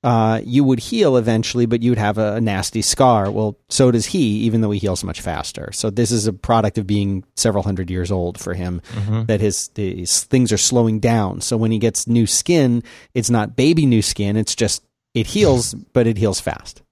Uh, 0.05 0.39
you 0.45 0.63
would 0.65 0.79
heal 0.79 1.17
eventually, 1.17 1.65
but 1.65 1.83
you'd 1.83 1.97
have 1.97 2.19
a, 2.19 2.35
a 2.35 2.41
nasty 2.41 2.83
scar. 2.83 3.31
Well, 3.31 3.57
so 3.71 3.91
does 3.91 4.05
he, 4.05 4.21
even 4.45 4.61
though 4.61 4.71
he 4.71 4.79
heals 4.79 5.03
much 5.03 5.23
faster. 5.23 5.71
So 5.73 5.89
this 5.89 6.13
is 6.13 6.27
a 6.27 6.33
product 6.35 6.77
of 6.77 6.87
being 6.87 7.25
several 7.37 7.63
hundred 7.65 7.91
years 7.91 8.11
old 8.13 8.39
for 8.39 8.53
him 8.53 8.83
Mm-hmm. 8.93 9.25
that 9.25 9.41
his, 9.41 9.71
his 9.75 10.25
things 10.25 10.53
are 10.53 10.59
slowing 10.59 11.01
down. 11.01 11.41
So 11.41 11.57
when 11.57 11.71
he 11.71 11.79
gets 11.79 12.07
new 12.07 12.27
skin, 12.27 12.83
it's 13.15 13.31
not 13.31 13.57
baby 13.57 13.87
new 13.87 14.03
skin. 14.03 14.37
It's 14.37 14.55
just 14.55 14.83
it 15.15 15.27
heals, 15.27 15.73
but 15.95 16.07
it 16.07 16.19
heals 16.19 16.39
fast. 16.39 16.83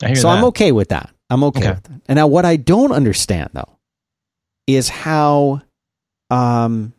I 0.00 0.06
hear 0.08 0.16
So 0.16 0.28
that. 0.28 0.38
I'm 0.38 0.44
okay 0.44 0.70
with 0.70 0.90
that. 0.90 1.10
I'm 1.28 1.42
okay, 1.42 1.58
Okay. 1.60 1.70
with 1.70 1.82
that. 1.82 2.00
And 2.06 2.16
now 2.18 2.28
what 2.28 2.44
I 2.44 2.54
don't 2.54 2.92
understand 2.92 3.50
though 3.52 3.76
is 4.68 4.88
how 4.88 5.60
um, 6.30 6.92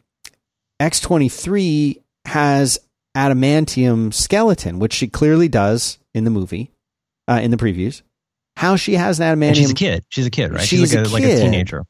X23 0.82 2.02
has 2.26 2.80
adamantium 3.16 4.14
skeleton, 4.14 4.80
which 4.80 4.94
she 4.94 5.08
clearly 5.08 5.48
does 5.48 6.00
in 6.14 6.24
the 6.24 6.30
movie, 6.30 6.72
uh, 7.28 7.40
in 7.42 7.52
the 7.52 7.58
previews. 7.58 8.02
How 8.56 8.76
she 8.76 8.96
has 8.96 9.20
an 9.20 9.28
And 9.28 9.42
adamantium 9.42 9.56
she's 9.56 9.72
a 9.72 9.76
kid. 9.76 10.06
She's 10.10 10.26
a 10.26 10.30
kid, 10.30 10.52
right? 10.54 10.62
She's 10.62 10.94
like 10.94 11.06
a 11.06 11.10
a, 11.10 11.12
like 11.12 11.24
a 11.24 11.38
teenager. 11.40 11.84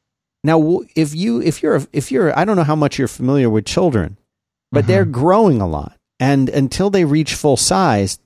Now, 0.43 0.82
if 0.95 1.15
you 1.15 1.41
if 1.41 1.61
you're 1.63 1.82
if 1.91 2.11
you're 2.11 2.38
I 2.38 2.45
don't 2.45 2.55
know 2.55 2.63
how 2.63 2.76
much 2.76 2.97
you're 2.99 3.07
familiar 3.07 3.49
with 3.49 3.65
children, 3.65 4.17
but 4.72 4.88
they're 4.88 5.05
growing 5.05 5.61
a 5.61 5.67
lot, 5.67 5.97
and 6.20 6.47
until 6.49 6.89
they 6.89 7.05
reach 7.05 7.34
full 7.34 7.57
size, 7.57 8.20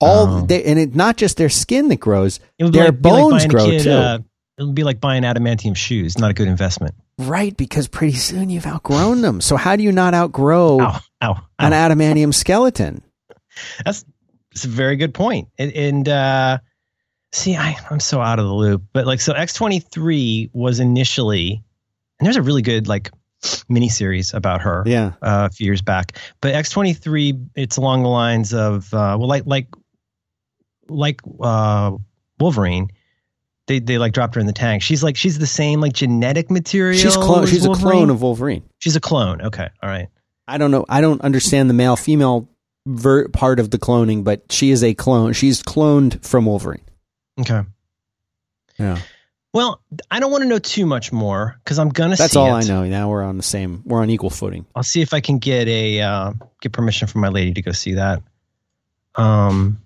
all 0.00 0.26
Oh. 0.28 0.40
they, 0.46 0.62
and 0.64 0.78
it 0.78 0.94
not 0.94 1.16
just 1.16 1.36
their 1.36 1.48
skin 1.48 1.88
that 1.88 2.00
grows, 2.00 2.38
Their 2.58 2.68
like, 2.68 2.72
be 2.72 2.80
like 2.82 3.02
bones 3.02 3.46
grow, 3.46 3.66
kid, 3.66 3.82
too. 3.82 3.90
Uh, 3.92 4.18
it 4.58 4.62
would 4.62 4.74
be 4.74 4.84
like 4.84 5.00
buying 5.00 5.24
adamantium 5.24 5.76
shoes. 5.76 6.18
Not 6.18 6.30
a 6.30 6.34
good 6.34 6.48
investment. 6.48 6.94
Right? 7.18 7.56
Because 7.56 7.88
pretty 7.88 8.16
soon 8.16 8.48
you've 8.48 8.66
outgrown 8.66 9.20
them. 9.20 9.40
So 9.40 9.56
how 9.56 9.76
do 9.76 9.82
you 9.82 9.92
not 9.92 10.14
outgrow 10.14 10.80
Ow, 10.80 11.00
ow, 11.22 11.40
an 11.58 11.72
adamantium 11.72 12.32
skeleton? 12.32 13.02
That's, 13.84 14.04
that's 14.52 14.64
a 14.64 14.68
very 14.68 14.96
good 14.96 15.14
point. 15.14 15.48
And, 15.58 15.72
and 15.72 16.08
uh, 16.08 16.58
see, 17.32 17.56
I, 17.56 17.76
I'm 17.90 18.00
so 18.00 18.20
out 18.20 18.38
of 18.38 18.46
the 18.46 18.54
loop. 18.54 18.84
But 18.92 19.06
like, 19.06 19.20
so 19.20 19.34
X23 19.34 20.50
was 20.52 20.78
initially, 20.80 21.62
and 22.18 22.26
there's 22.26 22.36
a 22.36 22.42
really 22.42 22.62
good 22.62 22.86
like 22.88 23.10
miniseries 23.42 24.32
about 24.34 24.62
her. 24.62 24.82
Yeah, 24.86 25.12
uh, 25.22 25.48
a 25.50 25.52
few 25.52 25.66
years 25.66 25.82
back. 25.82 26.16
But 26.40 26.54
X23, 26.54 27.48
it's 27.56 27.76
along 27.76 28.02
the 28.02 28.08
lines 28.08 28.54
of 28.54 28.92
uh, 28.94 29.16
well, 29.18 29.28
like 29.28 29.44
like 29.46 29.68
like 30.88 31.20
uh, 31.40 31.92
Wolverine. 32.38 32.88
They 33.68 33.78
they 33.78 33.98
like 33.98 34.12
dropped 34.12 34.34
her 34.34 34.40
in 34.40 34.46
the 34.46 34.52
tank. 34.52 34.82
She's 34.82 35.02
like 35.02 35.16
she's 35.16 35.38
the 35.38 35.46
same 35.46 35.80
like 35.80 35.92
genetic 35.92 36.50
material. 36.50 36.98
she's 36.98 37.16
clone. 37.16 37.46
She's 37.46 37.64
a 37.64 37.72
clone 37.72 38.10
of 38.10 38.22
Wolverine. 38.22 38.64
She's 38.78 38.96
a 38.96 39.00
clone. 39.00 39.42
Okay, 39.42 39.68
all 39.82 39.88
right. 39.88 40.08
I 40.48 40.58
don't 40.58 40.70
know. 40.70 40.84
I 40.88 41.00
don't 41.00 41.20
understand 41.20 41.68
the 41.68 41.74
male 41.74 41.94
female 41.94 42.48
ver- 42.86 43.28
part 43.28 43.60
of 43.60 43.70
the 43.70 43.78
cloning, 43.78 44.24
but 44.24 44.50
she 44.50 44.70
is 44.70 44.82
a 44.82 44.94
clone. 44.94 45.34
She's 45.34 45.62
cloned 45.62 46.24
from 46.24 46.46
Wolverine. 46.46 46.82
Okay. 47.38 47.62
Yeah. 48.78 48.98
Well, 49.52 49.82
I 50.10 50.20
don't 50.20 50.30
want 50.30 50.42
to 50.42 50.48
know 50.48 50.58
too 50.58 50.86
much 50.86 51.12
more 51.12 51.58
because 51.64 51.78
I'm 51.78 51.88
gonna. 51.88 52.16
That's 52.16 52.32
see 52.32 52.38
all 52.38 52.56
it. 52.56 52.64
I 52.64 52.68
know. 52.68 52.84
Now 52.84 53.10
we're 53.10 53.22
on 53.22 53.36
the 53.36 53.42
same. 53.42 53.82
We're 53.84 54.00
on 54.00 54.10
equal 54.10 54.30
footing. 54.30 54.66
I'll 54.74 54.82
see 54.82 55.00
if 55.00 55.12
I 55.12 55.20
can 55.20 55.38
get 55.38 55.68
a 55.68 56.00
uh, 56.00 56.32
get 56.60 56.72
permission 56.72 57.08
from 57.08 57.20
my 57.22 57.28
lady 57.28 57.52
to 57.54 57.62
go 57.62 57.72
see 57.72 57.94
that. 57.94 58.22
Um, 59.14 59.78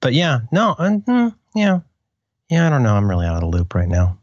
but 0.00 0.14
yeah, 0.14 0.40
no, 0.50 0.70
uh, 0.78 0.90
mm, 0.90 1.34
yeah, 1.54 1.80
yeah. 2.52 2.66
I 2.66 2.70
don't 2.70 2.82
know. 2.82 2.94
I'm 2.94 3.08
really 3.08 3.26
out 3.26 3.34
of 3.34 3.40
the 3.40 3.56
loop 3.56 3.74
right 3.74 3.88
now. 3.88 4.18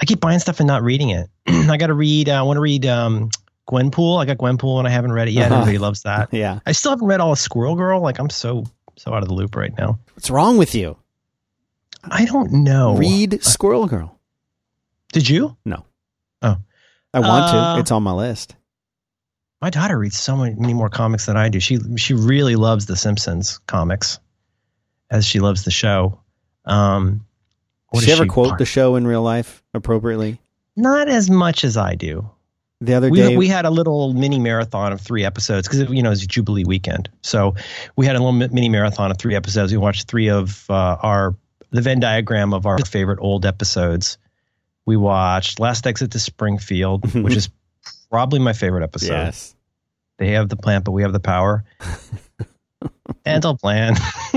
I 0.00 0.04
keep 0.04 0.20
buying 0.20 0.38
stuff 0.38 0.60
and 0.60 0.66
not 0.66 0.82
reading 0.82 1.10
it. 1.10 1.28
I 1.46 1.76
got 1.76 1.86
to 1.88 1.94
read. 1.94 2.28
Uh, 2.28 2.38
I 2.38 2.42
want 2.42 2.56
to 2.58 2.60
read 2.60 2.84
um, 2.86 3.30
Gwenpool. 3.68 4.20
I 4.20 4.26
got 4.26 4.36
Gwenpool 4.36 4.78
and 4.78 4.86
I 4.86 4.90
haven't 4.90 5.12
read 5.12 5.28
it 5.28 5.32
yet. 5.32 5.50
Uh-huh. 5.50 5.62
Everybody 5.62 5.78
loves 5.78 6.02
that. 6.02 6.28
Yeah. 6.32 6.60
I 6.66 6.72
still 6.72 6.92
haven't 6.92 7.06
read 7.06 7.20
all 7.20 7.32
of 7.32 7.38
Squirrel 7.38 7.74
Girl. 7.76 8.00
Like 8.00 8.18
I'm 8.18 8.30
so 8.30 8.64
so 8.96 9.12
out 9.14 9.22
of 9.22 9.28
the 9.28 9.34
loop 9.34 9.56
right 9.56 9.72
now. 9.76 9.98
What's 10.14 10.30
wrong 10.30 10.56
with 10.58 10.74
you? 10.74 10.96
I 12.04 12.24
don't 12.26 12.52
know. 12.52 12.96
Read 12.96 13.42
Squirrel 13.42 13.86
Girl. 13.86 14.18
Did 15.12 15.28
you? 15.28 15.56
No. 15.64 15.84
Oh. 16.42 16.56
I 17.14 17.20
want 17.20 17.44
Uh, 17.54 17.74
to. 17.74 17.80
It's 17.80 17.90
on 17.90 18.02
my 18.02 18.12
list. 18.12 18.54
My 19.62 19.70
daughter 19.70 19.98
reads 19.98 20.18
so 20.18 20.36
many, 20.36 20.54
many 20.54 20.74
more 20.74 20.90
comics 20.90 21.24
than 21.26 21.36
I 21.38 21.48
do. 21.48 21.58
She 21.60 21.78
she 21.96 22.12
really 22.12 22.56
loves 22.56 22.84
the 22.86 22.96
Simpsons 22.96 23.58
comics, 23.66 24.20
as 25.10 25.24
she 25.26 25.40
loves 25.40 25.64
the 25.64 25.70
show. 25.70 26.20
Um, 26.66 27.24
what 27.90 28.00
Does 28.00 28.06
she 28.06 28.12
is 28.12 28.20
ever 28.20 28.28
quote 28.28 28.48
part- 28.50 28.58
the 28.58 28.64
show 28.64 28.96
in 28.96 29.06
real 29.06 29.22
life 29.22 29.62
appropriately? 29.74 30.38
Not 30.76 31.08
as 31.08 31.30
much 31.30 31.64
as 31.64 31.76
I 31.76 31.94
do. 31.94 32.28
The 32.82 32.92
other 32.92 33.08
We 33.08 33.18
day, 33.18 33.36
we 33.38 33.48
had 33.48 33.64
a 33.64 33.70
little 33.70 34.12
mini 34.12 34.38
marathon 34.38 34.92
of 34.92 35.00
three 35.00 35.24
episodes 35.24 35.66
because 35.66 35.88
you 35.90 36.02
know 36.02 36.10
it's 36.10 36.26
Jubilee 36.26 36.64
weekend, 36.64 37.08
so 37.22 37.54
we 37.96 38.04
had 38.04 38.16
a 38.16 38.18
little 38.18 38.32
mini 38.32 38.68
marathon 38.68 39.10
of 39.10 39.16
three 39.16 39.34
episodes. 39.34 39.72
We 39.72 39.78
watched 39.78 40.08
three 40.08 40.28
of 40.28 40.66
uh, 40.68 40.98
our 41.02 41.34
the 41.70 41.80
Venn 41.80 42.00
diagram 42.00 42.52
of 42.52 42.66
our 42.66 42.76
favorite 42.78 43.18
old 43.22 43.46
episodes. 43.46 44.18
We 44.84 44.96
watched 44.98 45.58
Last 45.58 45.86
Exit 45.86 46.10
to 46.10 46.18
Springfield, 46.18 47.14
which 47.22 47.34
is 47.36 47.48
probably 48.10 48.40
my 48.40 48.52
favorite 48.52 48.82
episode. 48.84 49.14
yes. 49.14 49.54
They 50.18 50.32
have 50.32 50.50
the 50.50 50.56
plant, 50.56 50.84
but 50.84 50.92
we 50.92 51.00
have 51.02 51.12
the 51.14 51.20
power. 51.20 51.64
Dental 53.24 53.56
plan. 53.56 53.94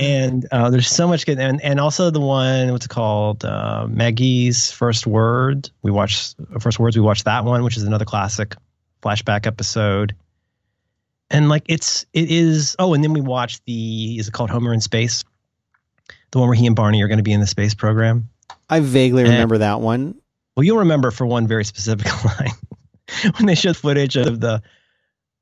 and 0.00 0.46
uh, 0.50 0.70
there's 0.70 0.88
so 0.88 1.06
much 1.06 1.26
good. 1.26 1.38
And, 1.38 1.62
and 1.62 1.78
also 1.78 2.10
the 2.10 2.20
one, 2.20 2.72
what's 2.72 2.86
it 2.86 2.88
called? 2.88 3.44
Uh, 3.44 3.86
Maggie's 3.88 4.72
First 4.72 5.06
Word. 5.06 5.70
We 5.82 5.90
watched 5.90 6.36
First 6.58 6.78
Words. 6.78 6.96
We 6.96 7.02
watched 7.02 7.26
that 7.26 7.44
one, 7.44 7.62
which 7.62 7.76
is 7.76 7.82
another 7.82 8.06
classic 8.06 8.54
flashback 9.02 9.46
episode. 9.46 10.14
And 11.30 11.48
like 11.48 11.64
it's, 11.68 12.06
it 12.14 12.30
is, 12.30 12.76
oh, 12.78 12.94
and 12.94 13.04
then 13.04 13.12
we 13.12 13.20
watched 13.20 13.62
the, 13.66 14.18
is 14.18 14.28
it 14.28 14.32
called 14.32 14.48
Homer 14.48 14.72
in 14.72 14.80
Space? 14.80 15.22
The 16.30 16.38
one 16.38 16.48
where 16.48 16.56
he 16.56 16.66
and 16.66 16.74
Barney 16.74 17.02
are 17.02 17.08
going 17.08 17.18
to 17.18 17.22
be 17.24 17.32
in 17.32 17.40
the 17.40 17.46
space 17.46 17.74
program. 17.74 18.30
I 18.70 18.80
vaguely 18.80 19.22
And- 19.22 19.32
remember 19.32 19.58
that 19.58 19.80
one. 19.80 20.14
Well, 20.56 20.64
you'll 20.64 20.78
remember 20.78 21.10
for 21.10 21.26
one 21.26 21.46
very 21.46 21.64
specific 21.64 22.06
line 22.24 22.52
when 23.36 23.46
they 23.46 23.54
showed 23.54 23.76
footage 23.76 24.16
of 24.16 24.40
the 24.40 24.62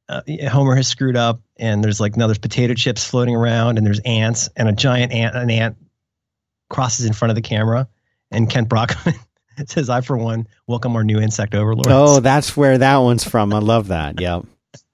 uh, 0.08 0.22
Homer 0.50 0.74
has 0.76 0.88
screwed 0.88 1.16
up, 1.16 1.40
and 1.56 1.82
there's 1.84 2.00
like 2.00 2.16
now 2.16 2.26
there's 2.26 2.38
potato 2.38 2.74
chips 2.74 3.04
floating 3.04 3.34
around, 3.36 3.78
and 3.78 3.86
there's 3.86 4.00
ants, 4.00 4.48
and 4.56 4.68
a 4.68 4.72
giant 4.72 5.12
ant, 5.12 5.34
an 5.36 5.50
ant 5.50 5.76
crosses 6.70 7.06
in 7.06 7.12
front 7.12 7.30
of 7.30 7.34
the 7.34 7.42
camera, 7.42 7.88
and 8.30 8.48
Kent 8.48 8.68
Brockman 8.68 9.14
says, 9.66 9.90
"I 9.90 10.00
for 10.00 10.16
one 10.16 10.46
welcome 10.66 10.96
our 10.96 11.04
new 11.04 11.18
insect 11.20 11.54
overlords." 11.54 11.88
Oh, 11.90 12.20
that's 12.20 12.56
where 12.56 12.78
that 12.78 12.96
one's 12.98 13.24
from. 13.24 13.52
I 13.52 13.58
love 13.58 13.88
that. 13.88 14.20
Yep. 14.20 14.44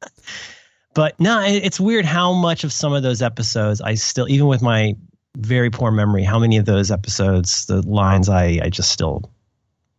But 0.95 1.19
no, 1.19 1.41
it- 1.43 1.65
it's 1.65 1.81
weird 1.81 2.05
how 2.05 2.33
much 2.33 2.63
of 2.63 2.73
some 2.73 2.93
of 2.93 3.03
those 3.03 3.21
episodes 3.21 3.81
I 3.81 3.95
still, 3.95 4.29
even 4.29 4.47
with 4.47 4.63
my 4.63 4.95
very 5.37 5.69
poor 5.69 5.91
memory, 5.91 6.23
how 6.23 6.39
many 6.39 6.57
of 6.57 6.67
those 6.67 6.93
episodes, 6.93 7.67
the 7.67 7.83
lines 7.83 8.29
I, 8.29 8.61
I 8.63 8.69
just 8.69 8.91
still, 8.93 9.29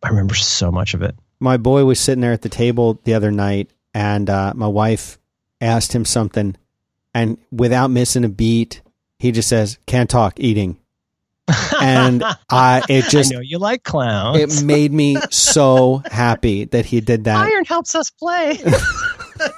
I 0.02 0.08
remember 0.08 0.34
so 0.34 0.72
much 0.72 0.94
of 0.94 1.02
it. 1.02 1.14
My 1.38 1.58
boy 1.58 1.84
was 1.84 2.00
sitting 2.00 2.22
there 2.22 2.32
at 2.32 2.40
the 2.40 2.48
table 2.48 2.98
the 3.04 3.12
other 3.12 3.30
night, 3.30 3.70
and 3.96 4.28
uh, 4.28 4.52
my 4.54 4.66
wife 4.66 5.18
asked 5.58 5.94
him 5.94 6.04
something, 6.04 6.54
and 7.14 7.38
without 7.50 7.90
missing 7.90 8.24
a 8.24 8.28
beat, 8.28 8.82
he 9.18 9.32
just 9.32 9.48
says, 9.48 9.78
"Can't 9.86 10.10
talk, 10.10 10.38
eating." 10.38 10.78
And 11.80 12.24
I, 12.50 12.82
it 12.88 13.04
just, 13.10 13.32
I 13.32 13.36
know 13.36 13.40
you 13.40 13.58
like 13.58 13.84
clowns. 13.84 14.62
it 14.62 14.64
made 14.64 14.92
me 14.92 15.16
so 15.30 16.02
happy 16.10 16.64
that 16.64 16.84
he 16.86 17.00
did 17.00 17.24
that. 17.24 17.36
Iron 17.36 17.64
helps 17.64 17.94
us 17.94 18.10
play. 18.10 18.58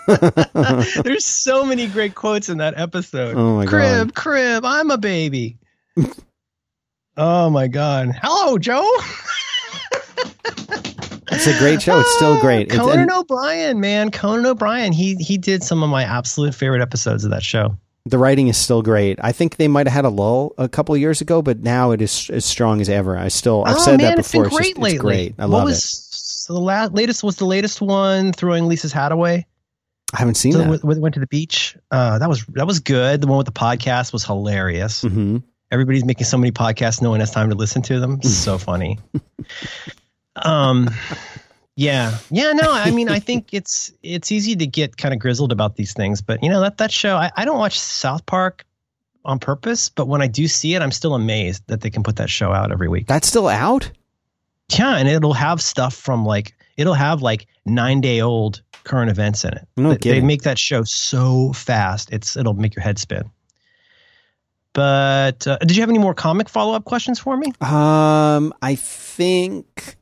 There's 1.03 1.24
so 1.24 1.64
many 1.64 1.86
great 1.86 2.14
quotes 2.14 2.49
in 2.49 2.59
that 2.59 2.74
episode. 2.76 3.36
Oh 3.36 3.57
my 3.57 3.66
crib, 3.66 4.14
crib, 4.14 4.64
I'm 4.64 4.91
a 4.91 4.99
baby. 4.99 5.59
oh 7.16 7.49
my 7.51 7.68
god. 7.68 8.11
Hello, 8.20 8.59
Joe. 8.59 8.86
It's 11.39 11.47
a 11.47 11.59
great 11.61 11.80
show. 11.80 12.01
It's 12.01 12.14
still 12.16 12.41
great. 12.41 12.66
It's, 12.68 12.76
Conan 12.76 12.99
and 13.01 13.11
O'Brien, 13.12 13.78
man. 13.80 14.11
Conan 14.11 14.45
O'Brien. 14.45 14.93
He 14.93 15.14
he 15.16 15.39
did 15.39 15.62
some 15.62 15.82
of 15.84 15.89
my 15.91 16.03
absolute 16.03 16.53
favorite 16.55 16.82
episodes 16.82 17.24
of 17.24 17.30
that 17.30 17.43
show. 17.45 17.76
the 18.07 18.18
writing 18.18 18.49
is 18.49 18.57
still 18.57 18.82
great. 18.82 19.18
I 19.22 19.30
think 19.32 19.57
they 19.57 19.68
might 19.68 19.86
have 19.86 19.95
had 19.95 20.05
a 20.05 20.09
lull 20.09 20.53
a 20.59 20.68
couple 20.68 20.95
of 20.95 21.01
years 21.01 21.20
ago, 21.20 21.41
but 21.41 21.61
now 21.61 21.93
it 21.93 22.03
is 22.03 22.28
as 22.30 22.45
strong 22.45 22.80
as 22.80 22.89
ever. 22.89 23.16
I 23.16 23.28
still, 23.28 23.64
I've 23.66 23.76
oh, 23.76 23.78
said 23.78 23.99
man, 23.99 24.11
that 24.11 24.18
it's 24.18 24.32
been 24.32 24.43
before. 24.43 24.59
great 24.59 24.70
it's, 24.70 24.78
just, 24.78 24.82
lately. 24.82 24.95
it's 24.95 25.01
great. 25.03 25.34
I 25.39 25.43
what 25.47 25.59
love 25.59 25.64
was 25.66 25.84
it. 25.84 26.14
so 26.14 26.55
the 26.55 26.61
la- 26.61 26.89
latest 26.91 27.22
was 27.22 27.36
the 27.36 27.45
latest 27.47 27.80
one 27.80 28.32
throwing 28.32 28.66
Lisa's 28.66 28.93
hat 28.93 29.12
away. 29.12 29.47
I 30.12 30.18
haven't 30.18 30.36
seen 30.36 30.53
So 30.55 30.59
that. 30.59 30.82
we 30.84 30.99
went 30.99 31.14
to 31.14 31.20
the 31.20 31.26
beach. 31.28 31.76
Uh, 31.93 32.18
that 32.18 32.28
was 32.28 32.45
that 32.55 32.66
was 32.66 32.80
good. 32.80 33.20
The 33.20 33.26
one 33.28 33.36
with 33.39 33.47
the 33.47 33.53
podcast 33.53 34.12
was 34.12 34.24
hilarious. 34.24 35.03
hmm 35.03 35.39
Everybody's 35.70 36.05
making 36.05 36.24
so 36.24 36.39
many 36.39 36.51
podcasts, 36.51 37.03
no 37.03 37.11
one 37.11 37.20
has 37.20 37.30
time 37.30 37.51
to 37.51 37.55
listen 37.55 37.82
to 37.82 38.01
them. 38.01 38.22
So 38.22 38.57
funny. 38.57 38.99
um, 40.45 40.91
yeah, 41.76 42.18
yeah. 42.30 42.53
No, 42.53 42.70
I 42.72 42.91
mean, 42.91 43.09
I 43.09 43.18
think 43.20 43.53
it's 43.53 43.93
it's 44.03 44.32
easy 44.32 44.57
to 44.57 44.66
get 44.66 44.97
kind 44.97 45.14
of 45.14 45.20
grizzled 45.20 45.53
about 45.53 45.76
these 45.76 45.93
things, 45.93 46.20
but 46.20 46.43
you 46.43 46.49
know 46.51 46.61
that 46.61 46.78
that 46.78 46.91
show. 46.91 47.16
I, 47.16 47.30
I 47.36 47.45
don't 47.45 47.59
watch 47.59 47.78
South 47.78 48.26
Park 48.26 48.64
on 49.24 49.39
purpose, 49.39 49.89
but 49.89 50.09
when 50.09 50.22
I 50.22 50.26
do 50.26 50.49
see 50.49 50.74
it, 50.74 50.82
I'm 50.82 50.91
still 50.93 51.14
amazed 51.14 51.62
that 51.68 51.80
they 51.82 51.91
can 51.91 52.03
put 52.03 52.16
that 52.16 52.30
show 52.30 52.53
out 52.53 52.72
every 52.72 52.89
week. 52.89 53.07
That's 53.07 53.28
still 53.28 53.49
out. 53.49 53.91
Yeah, 54.76 54.97
and 54.97 55.09
it'll 55.09 55.34
have 55.34 55.62
stuff 55.62 55.95
from 55.95 56.24
like 56.26 56.55
it'll 56.76 56.95
have 56.95 57.22
like 57.22 57.47
nine 57.64 58.01
day 58.01 58.20
old 58.20 58.62
current 58.84 59.11
events 59.11 59.45
in 59.45 59.53
it. 59.53 59.68
No 59.76 59.95
They- 59.95 60.12
they 60.12 60.20
make 60.20 60.43
that 60.43 60.59
show 60.59 60.82
so 60.84 61.53
fast, 61.53 62.12
it's 62.12 62.36
it'll 62.36 62.55
make 62.55 62.74
your 62.74 62.82
head 62.82 62.99
spin. 62.99 63.30
But 64.72 65.47
uh, 65.47 65.59
did 65.59 65.76
you 65.76 65.82
have 65.82 65.89
any 65.91 65.99
more 65.99 66.14
comic 66.14 66.49
follow 66.49 66.74
up 66.74 66.84
questions 66.84 67.18
for 67.18 67.36
me? 67.36 67.53
Um, 67.61 68.53
I 68.62 68.74
think 68.76 69.97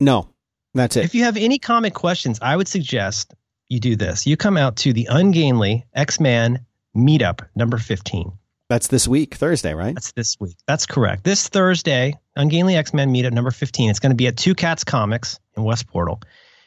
no. 0.00 0.28
That's 0.74 0.96
it. 0.96 1.04
If 1.04 1.14
you 1.14 1.24
have 1.24 1.38
any 1.38 1.58
comic 1.58 1.94
questions, 1.94 2.38
I 2.42 2.54
would 2.54 2.68
suggest 2.68 3.34
you 3.68 3.80
do 3.80 3.96
this. 3.96 4.26
You 4.26 4.36
come 4.36 4.56
out 4.56 4.76
to 4.78 4.92
the 4.92 5.08
Ungainly 5.10 5.86
X 5.94 6.20
Man 6.20 6.66
meetup 6.94 7.46
number 7.54 7.78
15. 7.78 8.32
That's 8.68 8.88
this 8.88 9.06
week, 9.06 9.36
Thursday, 9.36 9.74
right? 9.74 9.94
That's 9.94 10.12
this 10.12 10.36
week. 10.40 10.56
That's 10.66 10.86
correct. 10.86 11.24
This 11.24 11.48
Thursday, 11.48 12.14
Ungainly 12.36 12.76
X 12.76 12.92
Men 12.92 13.12
meetup 13.12 13.32
number 13.32 13.50
15. 13.50 13.90
It's 13.90 14.00
going 14.00 14.10
to 14.10 14.16
be 14.16 14.26
at 14.26 14.36
Two 14.36 14.54
Cats 14.54 14.84
Comics 14.84 15.40
in 15.56 15.62
West 15.62 15.86
Portal. 15.86 16.20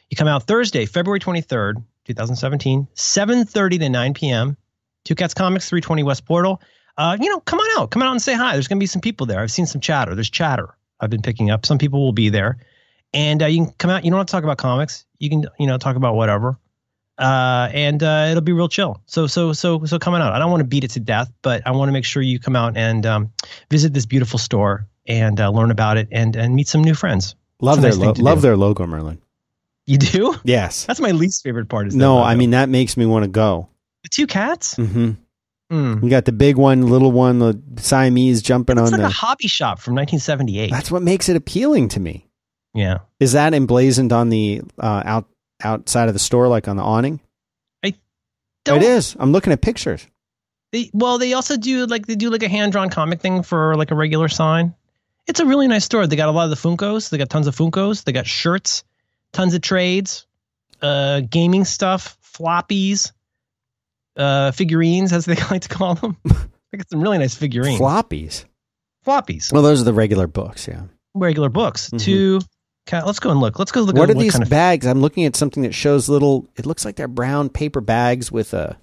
You 0.08 0.16
come 0.16 0.28
out 0.28 0.44
Thursday, 0.44 0.86
February 0.86 1.20
23rd, 1.20 1.84
2017, 2.06 2.88
7.30 2.94 3.78
to 3.78 3.88
9 3.88 4.14
p.m. 4.14 4.56
Two 5.04 5.14
Cats 5.14 5.34
Comics, 5.34 5.68
320 5.68 6.02
West 6.02 6.24
Portal. 6.24 6.60
Uh, 6.96 7.16
you 7.20 7.28
know, 7.28 7.40
come 7.40 7.60
on 7.60 7.80
out. 7.80 7.90
Come 7.90 8.02
on 8.02 8.08
out 8.08 8.12
and 8.12 8.22
say 8.22 8.34
hi. 8.34 8.54
There's 8.54 8.66
going 8.66 8.78
to 8.78 8.82
be 8.82 8.86
some 8.86 9.00
people 9.00 9.26
there. 9.26 9.40
I've 9.40 9.52
seen 9.52 9.66
some 9.66 9.80
chatter. 9.80 10.14
There's 10.14 10.30
chatter 10.30 10.76
I've 10.98 11.10
been 11.10 11.22
picking 11.22 11.50
up. 11.50 11.64
Some 11.64 11.78
people 11.78 12.00
will 12.04 12.12
be 12.12 12.28
there. 12.28 12.58
And 13.12 13.42
uh, 13.42 13.46
you 13.46 13.64
can 13.64 13.74
come 13.78 13.90
out. 13.90 14.04
You 14.04 14.10
don't 14.10 14.18
have 14.18 14.26
to 14.26 14.30
talk 14.30 14.44
about 14.44 14.58
comics. 14.58 15.04
You 15.18 15.28
can, 15.30 15.44
you 15.58 15.66
know, 15.66 15.78
talk 15.78 15.96
about 15.96 16.14
whatever. 16.14 16.58
Uh, 17.18 17.68
and 17.74 18.02
uh, 18.02 18.28
it'll 18.30 18.40
be 18.40 18.52
real 18.52 18.68
chill. 18.68 19.02
So, 19.06 19.26
so, 19.26 19.52
so, 19.52 19.84
so 19.84 19.98
coming 19.98 20.22
out. 20.22 20.32
I 20.32 20.38
don't 20.38 20.50
want 20.50 20.60
to 20.60 20.66
beat 20.66 20.84
it 20.84 20.90
to 20.92 21.00
death, 21.00 21.30
but 21.42 21.60
I 21.66 21.72
want 21.72 21.88
to 21.88 21.92
make 21.92 22.04
sure 22.04 22.22
you 22.22 22.38
come 22.38 22.56
out 22.56 22.76
and 22.76 23.04
um, 23.04 23.32
visit 23.70 23.92
this 23.92 24.06
beautiful 24.06 24.38
store 24.38 24.86
and 25.06 25.38
uh, 25.40 25.50
learn 25.50 25.70
about 25.70 25.96
it 25.98 26.08
and 26.12 26.34
and 26.36 26.54
meet 26.54 26.68
some 26.68 26.82
new 26.82 26.94
friends. 26.94 27.34
Love 27.60 27.82
their 27.82 27.90
nice 27.90 27.98
lo- 27.98 28.14
love 28.16 28.38
do. 28.38 28.42
their 28.42 28.56
logo, 28.56 28.86
Merlin. 28.86 29.20
You 29.86 29.98
do? 29.98 30.36
Yes. 30.44 30.86
That's 30.86 31.00
my 31.00 31.10
least 31.10 31.42
favorite 31.42 31.68
part. 31.68 31.88
Is 31.88 31.96
No, 31.96 32.16
logo. 32.16 32.26
I 32.26 32.36
mean 32.36 32.50
that 32.50 32.68
makes 32.68 32.96
me 32.96 33.04
want 33.06 33.24
to 33.24 33.28
go. 33.30 33.68
the 34.02 34.08
two 34.08 34.26
cats. 34.26 34.76
Mm-hmm. 34.76 35.10
Mm. 35.70 36.02
You 36.02 36.08
got 36.10 36.24
the 36.24 36.32
big 36.32 36.56
one, 36.56 36.88
little 36.88 37.12
one, 37.12 37.38
the 37.38 37.60
Siamese 37.76 38.40
jumping 38.40 38.78
It's 38.78 38.86
on 38.86 38.92
like 38.92 39.00
the. 39.02 39.06
a 39.06 39.10
hobby 39.10 39.46
shop 39.46 39.78
from 39.78 39.94
1978. 39.94 40.70
That's 40.70 40.90
what 40.90 41.02
makes 41.02 41.28
it 41.28 41.36
appealing 41.36 41.88
to 41.90 42.00
me. 42.00 42.26
Yeah. 42.74 42.98
Is 43.18 43.32
that 43.32 43.54
emblazoned 43.54 44.12
on 44.12 44.28
the 44.28 44.62
uh, 44.78 45.02
out 45.04 45.26
outside 45.62 46.08
of 46.08 46.14
the 46.14 46.20
store, 46.20 46.48
like 46.48 46.68
on 46.68 46.76
the 46.76 46.82
awning? 46.82 47.20
I 47.84 47.94
Don't- 48.64 48.76
It 48.78 48.82
is. 48.82 49.16
I'm 49.18 49.32
looking 49.32 49.52
at 49.52 49.60
pictures. 49.60 50.06
They, 50.72 50.88
well, 50.92 51.18
they 51.18 51.32
also 51.32 51.56
do 51.56 51.86
like 51.86 52.06
they 52.06 52.14
do 52.14 52.30
like 52.30 52.44
a 52.44 52.48
hand 52.48 52.72
drawn 52.72 52.90
comic 52.90 53.20
thing 53.20 53.42
for 53.42 53.74
like 53.76 53.90
a 53.90 53.94
regular 53.96 54.28
sign. 54.28 54.74
It's 55.26 55.40
a 55.40 55.46
really 55.46 55.66
nice 55.68 55.84
store. 55.84 56.06
They 56.06 56.16
got 56.16 56.28
a 56.28 56.32
lot 56.32 56.44
of 56.44 56.50
the 56.50 56.56
Funkos. 56.68 57.10
They 57.10 57.18
got 57.18 57.28
tons 57.28 57.46
of 57.48 57.56
Funkos. 57.56 58.04
They 58.04 58.12
got 58.12 58.26
shirts, 58.26 58.84
tons 59.32 59.54
of 59.54 59.62
trades, 59.62 60.26
uh, 60.80 61.20
gaming 61.28 61.64
stuff, 61.64 62.16
floppies, 62.22 63.12
uh, 64.16 64.52
figurines, 64.52 65.12
as 65.12 65.24
they 65.24 65.34
like 65.50 65.62
to 65.62 65.68
call 65.68 65.94
them. 65.96 66.16
they 66.24 66.78
got 66.78 66.88
some 66.88 67.00
really 67.00 67.18
nice 67.18 67.34
figurines. 67.34 67.80
Floppies. 67.80 68.44
floppies, 69.06 69.52
Well, 69.52 69.62
those 69.62 69.80
are 69.80 69.84
the 69.84 69.92
regular 69.92 70.26
books. 70.26 70.68
Yeah. 70.68 70.82
regular 71.14 71.48
books. 71.48 71.90
Mhm. 71.90 72.00
Two. 72.00 72.40
Okay, 72.92 73.04
let's 73.06 73.20
go 73.20 73.30
and 73.30 73.38
look. 73.40 73.58
Let's 73.58 73.70
go 73.70 73.82
look. 73.82 73.94
what 73.94 74.10
at 74.10 74.16
are 74.16 74.18
these 74.18 74.32
kind 74.32 74.42
of 74.42 74.50
bags? 74.50 74.84
I'm 74.84 75.00
looking 75.00 75.24
at 75.24 75.36
something 75.36 75.62
that 75.62 75.74
shows 75.74 76.08
little. 76.08 76.48
It 76.56 76.66
looks 76.66 76.84
like 76.84 76.96
they're 76.96 77.06
brown 77.08 77.48
paper 77.48 77.80
bags 77.80 78.32
with 78.32 78.52
a. 78.52 78.76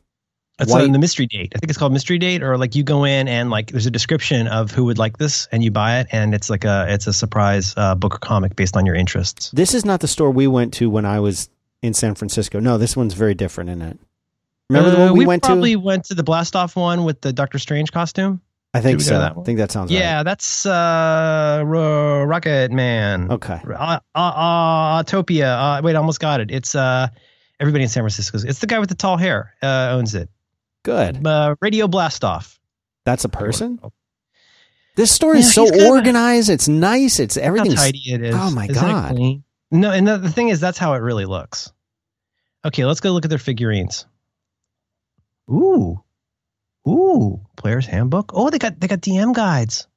It's 0.60 0.72
white- 0.72 0.86
on 0.86 0.92
the 0.94 1.00
mystery 1.00 1.28
date. 1.28 1.52
I 1.56 1.60
think 1.60 1.70
it's 1.70 1.78
called 1.78 1.92
mystery 1.94 2.18
date, 2.18 2.42
or 2.42 2.58
like 2.58 2.74
you 2.74 2.84
go 2.84 3.04
in 3.04 3.28
and 3.28 3.50
like 3.50 3.72
there's 3.72 3.86
a 3.86 3.92
description 3.92 4.48
of 4.48 4.72
who 4.72 4.86
would 4.86 4.98
like 4.98 5.18
this, 5.18 5.48
and 5.52 5.62
you 5.64 5.72
buy 5.72 6.00
it, 6.00 6.08
and 6.12 6.34
it's 6.34 6.50
like 6.50 6.64
a 6.64 6.86
it's 6.90 7.06
a 7.06 7.14
surprise 7.14 7.74
uh, 7.76 7.96
book 7.96 8.16
or 8.16 8.20
comic 8.20 8.56
based 8.56 8.78
on 8.78 8.86
your 8.86 8.96
interests. 8.96 9.52
This 9.52 9.74
is 9.74 9.84
not 9.84 10.00
the 10.00 10.08
store 10.08 10.32
we 10.32 10.48
went 10.48 10.74
to 10.76 10.90
when 10.90 11.06
I 11.06 11.20
was 11.20 11.50
in 11.82 11.94
San 11.94 12.16
Francisco. 12.16 12.60
No, 12.60 12.78
this 12.78 12.96
one's 12.96 13.14
very 13.14 13.36
different 13.36 13.70
in 13.70 13.82
it. 13.82 14.00
Remember 14.70 14.90
the 14.90 14.98
Uh, 14.98 15.06
one 15.10 15.18
we, 15.18 15.26
went 15.26 15.44
probably 15.44 15.72
to? 15.74 15.78
Probably 15.80 15.86
went 15.86 16.06
to 16.06 16.16
the 16.16 16.24
blast 16.24 16.56
off 16.56 16.76
one 16.76 17.04
with 17.04 17.22
the 17.22 17.34
Doctor 17.34 17.60
Strange 17.60 17.92
costume. 17.92 18.42
I 18.74 18.82
think 18.82 19.00
Did 19.00 19.06
we 19.06 19.10
go 19.10 19.16
to 19.16 19.16
so. 19.16 19.20
that 19.20 19.38
I 19.38 19.44
think 19.44 19.58
that 19.60 19.72
sounds 19.72 19.92
right. 19.92 20.00
Yeah, 20.00 20.24
that's 20.24 20.66
uh, 20.66 21.64
Ro- 21.66 22.24
Rocket 22.26 22.72
Man. 22.72 23.32
Okay. 23.32 23.60
Uh, 23.66 24.00
uh, 24.14 24.20
uh, 24.20 25.04
Autopia. 25.04 25.80
Uh, 25.80 25.82
wait, 25.84 25.96
I 25.96 26.00
almost 26.00 26.20
got 26.20 26.42
it. 26.42 26.52
It's 26.52 26.76
uh, 26.76 27.08
everybody 27.60 27.84
in 27.84 27.90
San 27.90 28.02
Francisco. 28.04 28.38
It's 28.46 28.60
the 28.60 28.68
guy 28.68 28.80
with 28.80 28.90
the 28.90 28.96
tall 28.96 29.18
hair 29.18 29.56
uh, 29.64 29.90
owns 29.92 30.14
it. 30.16 30.30
Good. 30.84 31.26
Uh, 31.26 31.56
Radio 31.62 31.88
Blast 31.88 32.24
Off. 32.24 32.60
That's 33.06 33.24
a 33.26 33.30
person. 33.30 33.80
This 34.96 35.12
store 35.12 35.36
is 35.36 35.54
so 35.54 35.64
he's 35.72 35.84
organized. 35.84 36.50
It's 36.50 36.68
nice. 36.68 37.20
It's 37.20 37.36
How 37.36 37.42
everything's. 37.44 37.76
tidy 37.76 38.02
it 38.08 38.22
is. 38.24 38.36
Oh, 38.36 38.52
my 38.52 38.66
Isn't 38.66 38.76
God. 38.84 39.16
clean? 39.16 39.44
No, 39.72 39.92
and 39.92 40.08
the, 40.08 40.18
the 40.18 40.32
thing 40.32 40.50
is, 40.50 40.60
that's 40.60 40.78
how 40.78 40.94
it 40.94 41.00
really 41.00 41.26
looks. 41.26 41.72
Okay, 42.66 42.84
let's 42.86 43.00
go 43.00 43.12
look 43.12 43.24
at 43.26 43.30
their 43.30 43.38
figurines. 43.40 44.06
Ooh, 45.50 46.04
ooh, 46.88 47.40
player's 47.58 47.86
handbook. 47.86 48.32
Oh, 48.34 48.50
they 48.50 48.58
got 48.58 48.80
they 48.80 48.88
got 48.88 49.02
DM 49.02 49.34
guides. 49.34 49.88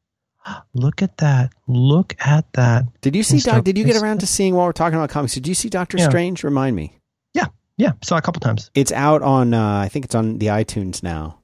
Look 0.74 1.02
at 1.02 1.18
that! 1.18 1.52
Look 1.68 2.16
at 2.18 2.50
that! 2.54 2.84
Did 3.02 3.14
you 3.14 3.22
see 3.22 3.38
Doc? 3.40 3.62
Did 3.62 3.76
you 3.76 3.84
get 3.84 3.96
around 4.02 4.18
to 4.20 4.26
seeing 4.26 4.54
while 4.54 4.66
we're 4.66 4.72
talking 4.72 4.98
about 4.98 5.10
comics? 5.10 5.34
Did 5.34 5.46
you 5.46 5.54
see 5.54 5.68
Doctor 5.68 5.98
Yeah. 5.98 6.08
Strange? 6.08 6.42
Remind 6.44 6.74
me. 6.74 6.98
Yeah, 7.34 7.46
Yeah. 7.76 7.92
saw 8.02 8.16
a 8.16 8.22
couple 8.22 8.40
times. 8.40 8.70
It's 8.74 8.90
out 8.90 9.22
on. 9.22 9.52
Uh, 9.54 9.78
I 9.80 9.88
think 9.88 10.06
it's 10.06 10.14
on 10.14 10.38
the 10.38 10.46
iTunes 10.46 11.02
now, 11.02 11.38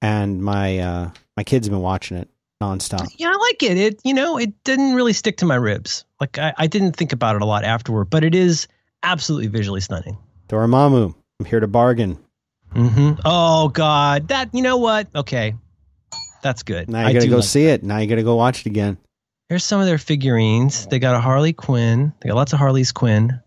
and 0.00 0.40
my 0.42 0.78
uh, 0.78 1.10
my 1.36 1.42
kids 1.44 1.66
have 1.66 1.72
been 1.72 1.82
watching 1.82 2.16
it 2.16 2.30
nonstop. 2.62 3.08
Yeah, 3.18 3.30
I 3.30 3.36
like 3.36 3.62
it. 3.64 3.76
It 3.76 4.00
you 4.04 4.14
know 4.14 4.38
it 4.38 4.52
didn't 4.64 4.94
really 4.94 5.12
stick 5.12 5.38
to 5.38 5.44
my 5.46 5.56
ribs. 5.56 6.04
Like 6.20 6.38
I, 6.38 6.54
I 6.56 6.66
didn't 6.68 6.96
think 6.96 7.12
about 7.12 7.34
it 7.36 7.42
a 7.42 7.46
lot 7.46 7.64
afterward, 7.64 8.06
but 8.06 8.22
it 8.24 8.34
is 8.36 8.68
absolutely 9.02 9.48
visually 9.48 9.80
stunning. 9.80 10.16
Dormammu, 10.48 11.12
I'm 11.40 11.46
here 11.46 11.60
to 11.60 11.66
bargain. 11.66 12.18
Hmm 12.76 13.12
Oh 13.24 13.68
God, 13.68 14.28
that 14.28 14.50
you 14.52 14.62
know 14.62 14.76
what? 14.76 15.08
Okay, 15.14 15.54
that's 16.42 16.62
good. 16.62 16.90
Now 16.90 17.08
you 17.08 17.14
got 17.14 17.20
to 17.20 17.28
go 17.28 17.36
like 17.36 17.44
see 17.44 17.66
it. 17.66 17.82
Now 17.82 17.98
you 17.98 18.06
got 18.06 18.16
to 18.16 18.22
go 18.22 18.36
watch 18.36 18.60
it 18.60 18.66
again. 18.66 18.98
Here's 19.48 19.64
some 19.64 19.80
of 19.80 19.86
their 19.86 19.98
figurines. 19.98 20.86
They 20.88 20.98
got 20.98 21.14
a 21.14 21.20
Harley 21.20 21.52
Quinn. 21.52 22.12
They 22.20 22.28
got 22.28 22.34
lots 22.36 22.52
of 22.52 22.58
Harley's 22.58 22.92
Quinn. 22.92 23.40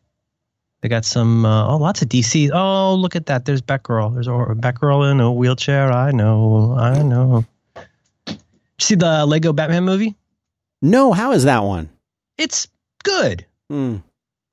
They 0.82 0.88
got 0.88 1.04
some, 1.04 1.46
uh, 1.46 1.68
oh, 1.68 1.76
lots 1.76 2.02
of 2.02 2.08
DC. 2.08 2.50
Oh, 2.54 2.96
look 2.96 3.18
at 3.18 3.26
that. 3.26 3.44
There's 3.44 3.62
Batgirl. 3.62 4.14
There's 4.14 4.28
a 4.28 4.32
Batgirl 4.32 5.12
in 5.12 5.20
a 5.20 5.30
wheelchair. 5.32 5.92
I 5.92 6.12
know. 6.12 6.74
I 6.80 7.04
know. 7.04 7.44
You 8.26 8.36
see 8.80 8.96
the 8.96 9.26
Lego 9.26 9.52
Batman 9.52 9.84
movie? 9.84 10.16
No, 10.82 11.12
how 11.12 11.34
is 11.34 11.44
that 11.44 11.64
one? 11.66 11.90
It's 12.38 12.70
good. 13.04 13.46
Hmm. 13.70 13.98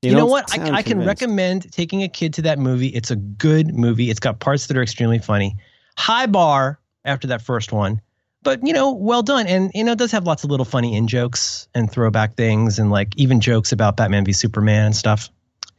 You, 0.02 0.12
know 0.12 0.18
don't 0.18 0.30
what? 0.30 0.58
I, 0.58 0.62
I 0.62 0.82
can 0.82 0.98
convinced. 0.98 1.06
recommend 1.06 1.72
taking 1.72 2.02
a 2.02 2.08
kid 2.08 2.34
to 2.34 2.42
that 2.42 2.58
movie. 2.58 2.88
It's 2.88 3.10
a 3.10 3.16
good 3.16 3.74
movie. 3.74 4.10
It's 4.10 4.20
got 4.20 4.38
parts 4.38 4.66
that 4.66 4.76
are 4.76 4.82
extremely 4.82 5.18
funny. 5.18 5.56
High 5.96 6.26
bar 6.26 6.78
after 7.04 7.28
that 7.28 7.42
first 7.42 7.72
one, 7.72 8.00
but 8.42 8.64
you 8.64 8.72
know, 8.72 8.92
well 8.92 9.22
done. 9.22 9.46
And 9.46 9.70
you 9.74 9.82
know, 9.82 9.92
it 9.92 9.98
does 9.98 10.12
have 10.12 10.24
lots 10.24 10.44
of 10.44 10.50
little 10.50 10.66
funny 10.66 10.94
in 10.96 11.08
jokes 11.08 11.66
and 11.74 11.90
throwback 11.90 12.36
things, 12.36 12.78
and 12.78 12.90
like 12.90 13.16
even 13.16 13.40
jokes 13.40 13.72
about 13.72 13.96
Batman 13.96 14.24
v 14.24 14.32
Superman 14.32 14.86
and 14.86 14.96
stuff. 14.96 15.30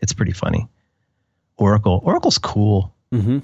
It's 0.01 0.13
pretty 0.13 0.34
funny. 0.34 0.68
Oracle. 1.57 2.01
Oracle's 2.03 2.38
cool. 2.38 2.93
Mhm. 3.13 3.43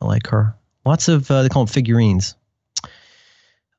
I 0.00 0.06
like 0.06 0.26
her. 0.28 0.54
Lots 0.86 1.08
of 1.08 1.30
uh, 1.30 1.42
they 1.42 1.48
call 1.48 1.64
them 1.66 1.72
figurines. 1.72 2.36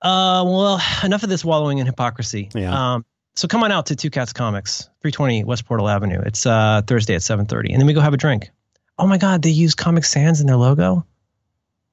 Uh, 0.02 0.44
well, 0.46 0.82
enough 1.04 1.24
of 1.24 1.30
this 1.30 1.44
wallowing 1.44 1.80
in 1.80 1.86
hypocrisy. 1.86 2.50
Yeah. 2.54 2.94
Um, 2.96 3.06
so 3.36 3.48
come 3.48 3.64
on 3.64 3.72
out 3.72 3.88
to 3.88 3.96
Two 3.96 4.10
Cats 4.10 4.34
Comics, 4.34 4.84
320 5.02 5.44
West 5.44 5.66
Portal 5.66 5.88
Avenue. 5.90 6.22
It's 6.26 6.46
uh, 6.46 6.82
Thursday 6.86 7.16
at 7.16 7.22
7:30, 7.22 7.72
and 7.72 7.80
then 7.80 7.88
we 7.88 7.94
go 7.94 8.02
have 8.02 8.14
a 8.14 8.18
drink. 8.18 8.50
Oh 8.98 9.08
my 9.08 9.18
God, 9.18 9.42
they 9.42 9.50
use 9.50 9.76
Comic 9.76 10.04
Sans 10.06 10.42
in 10.42 10.48
their 10.48 10.58
logo. 10.58 11.06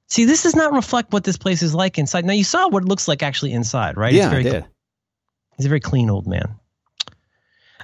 See, 0.09 0.25
this 0.25 0.43
does 0.43 0.55
not 0.55 0.73
reflect 0.73 1.11
what 1.11 1.23
this 1.23 1.37
place 1.37 1.61
is 1.61 1.73
like 1.73 1.97
inside. 1.97 2.25
Now 2.25 2.33
you 2.33 2.43
saw 2.43 2.69
what 2.69 2.83
it 2.83 2.89
looks 2.89 3.07
like 3.07 3.23
actually 3.23 3.53
inside, 3.53 3.97
right? 3.97 4.13
Yeah, 4.13 4.27
I 4.27 4.29
very 4.31 4.43
did. 4.43 4.65
He's 5.57 5.65
a 5.65 5.69
very 5.69 5.79
clean 5.79 6.09
old 6.09 6.27
man. 6.27 6.55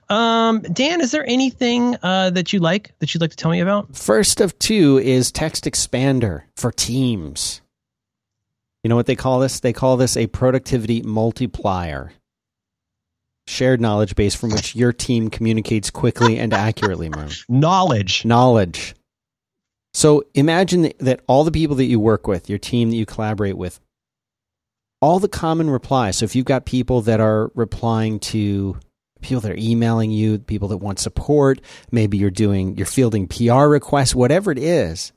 Um, 0.10 0.62
Dan, 0.62 1.01
is 1.01 1.12
there 1.12 1.26
anything 1.28 1.97
uh, 2.04 2.30
that 2.32 2.54
you 2.54 2.60
like 2.60 2.93
that 2.99 3.14
you'd 3.14 3.22
like 3.22 3.32
to 3.32 3.38
tell 3.38 3.51
me 3.51 3.62
about? 3.62 3.95
First 3.95 4.41
of 4.41 4.58
two 4.60 4.99
is 4.99 5.32
Text 5.32 5.66
Expander 5.66 6.43
for 6.56 6.72
Teams. 6.72 7.62
You 8.84 8.89
know 8.89 8.95
what 8.95 9.06
they 9.06 9.16
call 9.16 9.39
this? 9.39 9.62
They 9.62 9.74
call 9.74 9.97
this 9.97 10.18
a 10.18 10.28
productivity 10.28 11.01
multiplier. 11.01 12.12
Shared 13.46 13.82
knowledge 13.82 14.16
base 14.16 14.36
from 14.36 14.52
which 14.52 14.76
your 14.76 14.94
team 14.94 15.30
communicates 15.30 15.89
quickly 15.89 16.39
and 16.39 16.54
accurately. 16.54 17.10
Knowledge. 17.50 18.26
Knowledge. 18.26 18.96
So 19.94 20.24
imagine 20.34 20.91
that 21.00 21.22
all 21.28 21.44
the 21.44 21.52
people 21.52 21.76
that 21.76 21.86
you 21.86 22.00
work 22.00 22.26
with, 22.26 22.50
your 22.50 22.58
team 22.58 22.89
that 22.89 22.96
you 22.96 23.06
collaborate 23.06 23.58
with, 23.58 23.80
all 25.02 25.20
the 25.20 25.28
common 25.28 25.70
replies. 25.70 26.18
So 26.18 26.26
if 26.26 26.36
you've 26.36 26.46
got 26.46 26.66
people 26.66 27.02
that 27.02 27.20
are 27.20 27.52
replying 27.54 28.20
to 28.20 28.78
people 29.22 29.41
that 29.41 29.52
are 29.52 29.58
emailing 29.58 30.12
you, 30.12 30.39
people 30.39 30.70
that 30.70 30.78
want 30.78 31.00
support, 31.00 31.62
maybe 31.91 32.18
you're 32.18 32.32
doing, 32.32 32.78
you're 32.78 32.86
fielding 32.86 33.28
PR 33.28 33.66
requests, 33.66 34.16
whatever 34.16 34.52
it 34.52 34.58
is, 34.58 35.12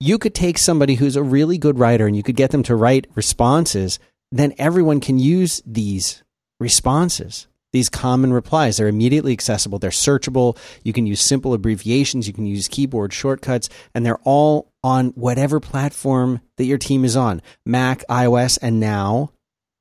you 0.00 0.18
could 0.18 0.34
take 0.34 0.58
somebody 0.58 0.94
who's 0.94 1.16
a 1.16 1.22
really 1.22 1.58
good 1.58 1.78
writer 1.78 2.06
and 2.06 2.16
you 2.16 2.22
could 2.22 2.36
get 2.36 2.50
them 2.50 2.62
to 2.64 2.76
write 2.76 3.06
responses. 3.14 3.98
Then 4.30 4.54
everyone 4.58 5.00
can 5.00 5.18
use 5.18 5.62
these 5.66 6.22
responses, 6.62 7.46
these 7.72 7.88
common 7.88 8.32
replies. 8.32 8.76
They're 8.76 8.88
immediately 8.88 9.32
accessible. 9.32 9.78
They're 9.78 9.90
searchable. 9.90 10.56
You 10.84 10.92
can 10.92 11.06
use 11.06 11.20
simple 11.20 11.54
abbreviations. 11.54 12.26
You 12.26 12.34
can 12.34 12.46
use 12.46 12.68
keyboard 12.68 13.12
shortcuts 13.12 13.68
and 13.94 14.04
they're 14.04 14.20
all 14.24 14.70
on 14.84 15.08
whatever 15.10 15.58
platform 15.58 16.40
that 16.58 16.64
your 16.64 16.78
team 16.78 17.04
is 17.04 17.16
on 17.16 17.40
Mac, 17.64 18.04
iOS, 18.08 18.58
and 18.60 18.78
now 18.78 19.32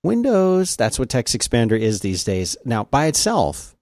Windows. 0.03 0.75
That's 0.75 0.97
what 0.97 1.09
Text 1.09 1.38
Expander 1.38 1.77
is 1.77 1.99
these 1.99 2.23
days. 2.23 2.55
Now, 2.65 2.86
by 2.86 3.07
itself, 3.07 3.75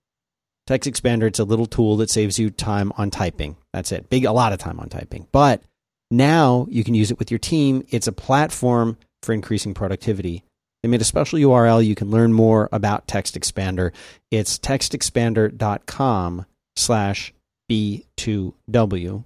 Text 0.65 0.89
Expander, 0.89 1.23
it's 1.23 1.39
a 1.39 1.43
little 1.43 1.65
tool 1.65 1.97
that 1.97 2.09
saves 2.09 2.39
you 2.39 2.49
time 2.49 2.91
on 2.97 3.11
typing. 3.11 3.57
That's 3.73 3.91
it. 3.91 4.09
Big, 4.09 4.25
a 4.25 4.31
lot 4.31 4.53
of 4.53 4.59
time 4.59 4.79
on 4.79 4.89
typing. 4.89 5.27
But 5.31 5.61
now 6.09 6.67
you 6.69 6.83
can 6.83 6.95
use 6.95 7.11
it 7.11 7.19
with 7.19 7.31
your 7.31 7.39
team. 7.39 7.85
It's 7.89 8.07
a 8.07 8.11
platform 8.11 8.97
for 9.21 9.33
increasing 9.33 9.73
productivity. 9.73 10.43
They 10.81 10.89
made 10.89 11.01
a 11.01 11.05
special 11.05 11.39
URL. 11.39 11.85
You 11.85 11.95
can 11.95 12.09
learn 12.09 12.31
more 12.33 12.69
about 12.71 13.07
Text 13.07 13.37
Expander. 13.37 13.91
It's 14.31 14.57
textexpander.com 14.57 16.45
slash 16.75 17.33
B2W. 17.69 19.23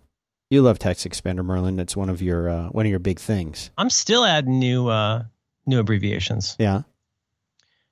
You 0.49 0.61
love 0.61 0.79
Text 0.79 1.07
Expander, 1.07 1.45
Merlin. 1.45 1.79
It's 1.79 1.95
one 1.95 2.09
of 2.09 2.21
your 2.21 2.49
uh, 2.49 2.67
one 2.69 2.85
of 2.85 2.89
your 2.89 2.99
big 2.99 3.19
things. 3.19 3.71
I'm 3.77 3.89
still 3.89 4.23
adding 4.25 4.59
new 4.59 4.87
uh, 4.87 5.23
new 5.65 5.79
abbreviations. 5.79 6.55
Yeah, 6.59 6.81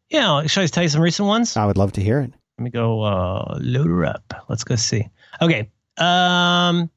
Yeah, 0.10 0.46
should 0.48 0.64
I 0.64 0.68
tell 0.68 0.84
you 0.84 0.90
some 0.90 1.02
recent 1.02 1.28
ones? 1.28 1.58
I 1.58 1.66
would 1.66 1.78
love 1.78 1.94
to 1.94 2.02
hear 2.02 2.20
it. 2.20 2.34
Let 2.58 2.64
me 2.64 2.70
go 2.70 3.02
uh, 3.02 3.58
load 3.60 3.88
her 3.88 4.06
up. 4.06 4.46
Let's 4.50 4.64
go 4.64 4.76
see. 4.76 5.10
Okay. 5.42 5.70
Um, 5.98 6.90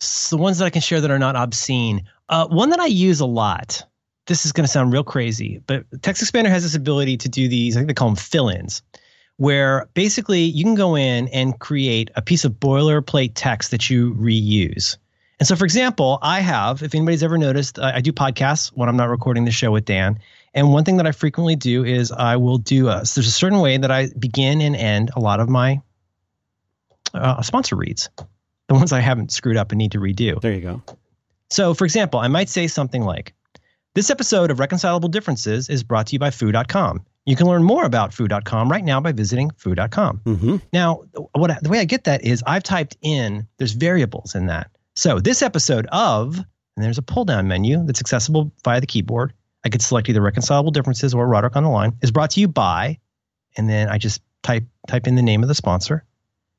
so 0.00 0.36
the 0.36 0.42
ones 0.42 0.58
that 0.58 0.64
I 0.64 0.70
can 0.70 0.80
share 0.80 1.00
that 1.00 1.10
are 1.10 1.18
not 1.18 1.36
obscene. 1.36 2.04
Uh, 2.28 2.46
one 2.46 2.70
that 2.70 2.80
I 2.80 2.86
use 2.86 3.20
a 3.20 3.26
lot. 3.26 3.84
This 4.26 4.46
is 4.46 4.52
going 4.52 4.64
to 4.64 4.72
sound 4.72 4.92
real 4.92 5.04
crazy, 5.04 5.60
but 5.66 5.84
Text 6.02 6.22
Expander 6.22 6.48
has 6.48 6.62
this 6.62 6.74
ability 6.74 7.18
to 7.18 7.28
do 7.28 7.46
these. 7.46 7.76
I 7.76 7.80
think 7.80 7.88
they 7.88 7.94
call 7.94 8.08
them 8.08 8.16
fill-ins, 8.16 8.82
where 9.36 9.86
basically 9.92 10.44
you 10.44 10.64
can 10.64 10.74
go 10.74 10.96
in 10.96 11.28
and 11.28 11.58
create 11.58 12.10
a 12.16 12.22
piece 12.22 12.44
of 12.44 12.52
boilerplate 12.52 13.32
text 13.34 13.70
that 13.72 13.90
you 13.90 14.14
reuse. 14.14 14.96
And 15.40 15.46
so, 15.46 15.56
for 15.56 15.64
example, 15.64 16.18
I 16.22 16.40
have, 16.40 16.82
if 16.82 16.94
anybody's 16.94 17.22
ever 17.22 17.36
noticed, 17.36 17.78
I, 17.78 17.96
I 17.96 18.00
do 18.00 18.12
podcasts 18.12 18.68
when 18.68 18.88
I'm 18.88 18.96
not 18.96 19.10
recording 19.10 19.44
the 19.44 19.50
show 19.50 19.70
with 19.72 19.84
Dan. 19.84 20.18
And 20.54 20.72
one 20.72 20.84
thing 20.84 20.96
that 20.98 21.06
I 21.06 21.12
frequently 21.12 21.56
do 21.56 21.84
is 21.84 22.12
I 22.12 22.36
will 22.36 22.58
do 22.58 22.88
a, 22.88 23.04
so 23.04 23.20
there's 23.20 23.28
a 23.28 23.32
certain 23.32 23.58
way 23.58 23.76
that 23.76 23.90
I 23.90 24.08
begin 24.18 24.60
and 24.60 24.76
end 24.76 25.10
a 25.16 25.20
lot 25.20 25.40
of 25.40 25.48
my 25.48 25.82
uh, 27.12 27.42
sponsor 27.42 27.76
reads, 27.76 28.08
the 28.68 28.74
ones 28.74 28.92
I 28.92 29.00
haven't 29.00 29.32
screwed 29.32 29.56
up 29.56 29.72
and 29.72 29.78
need 29.78 29.92
to 29.92 29.98
redo. 29.98 30.40
There 30.40 30.52
you 30.52 30.60
go. 30.60 30.82
So, 31.50 31.74
for 31.74 31.84
example, 31.84 32.20
I 32.20 32.28
might 32.28 32.48
say 32.48 32.68
something 32.68 33.02
like, 33.02 33.34
This 33.94 34.10
episode 34.10 34.50
of 34.50 34.58
Reconcilable 34.58 35.08
Differences 35.08 35.68
is 35.68 35.84
brought 35.84 36.08
to 36.08 36.14
you 36.14 36.18
by 36.18 36.32
Foo.com. 36.32 37.06
You 37.26 37.36
can 37.36 37.46
learn 37.46 37.62
more 37.62 37.84
about 37.84 38.12
Foo.com 38.12 38.68
right 38.68 38.82
now 38.82 39.00
by 39.00 39.12
visiting 39.12 39.52
Foo.com. 39.56 40.20
Mm-hmm. 40.24 40.56
Now, 40.72 41.04
what 41.32 41.62
the 41.62 41.68
way 41.68 41.78
I 41.78 41.84
get 41.84 42.02
that 42.04 42.24
is 42.24 42.42
I've 42.44 42.64
typed 42.64 42.96
in 43.02 43.46
there's 43.58 43.70
variables 43.70 44.34
in 44.34 44.46
that. 44.46 44.72
So 44.96 45.20
this 45.20 45.42
episode 45.42 45.86
of 45.92 46.36
and 46.36 46.84
there's 46.84 46.98
a 46.98 47.02
pull 47.02 47.24
down 47.24 47.46
menu 47.46 47.84
that's 47.86 48.00
accessible 48.00 48.50
via 48.64 48.80
the 48.80 48.88
keyboard. 48.88 49.32
I 49.64 49.68
could 49.68 49.80
select 49.80 50.08
either 50.08 50.20
reconcilable 50.20 50.72
differences 50.72 51.14
or 51.14 51.28
Roderick 51.28 51.54
on 51.54 51.62
the 51.62 51.70
line. 51.70 51.96
Is 52.02 52.10
brought 52.10 52.30
to 52.30 52.40
you 52.40 52.48
by, 52.48 52.98
and 53.56 53.70
then 53.70 53.88
I 53.88 53.98
just 53.98 54.22
type 54.42 54.64
type 54.88 55.06
in 55.06 55.14
the 55.14 55.22
name 55.22 55.42
of 55.42 55.48
the 55.48 55.54
sponsor. 55.54 56.02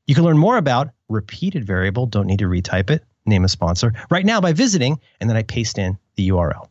You 0.07 0.15
can 0.15 0.23
learn 0.23 0.37
more 0.37 0.55
about 0.55 0.91
repeated 1.09 1.65
variable. 1.65 2.05
Don't 2.05 2.27
need 2.27 2.39
to 2.39 2.45
retype 2.45 2.89
it. 2.89 3.03
Name 3.25 3.43
of 3.43 3.51
sponsor 3.51 3.91
right 4.09 4.25
now 4.25 4.39
by 4.39 4.53
visiting, 4.53 5.01
and 5.19 5.29
then 5.29 5.35
I 5.35 5.43
paste 5.43 5.77
in 5.77 5.97
the 6.15 6.29
URL. 6.29 6.69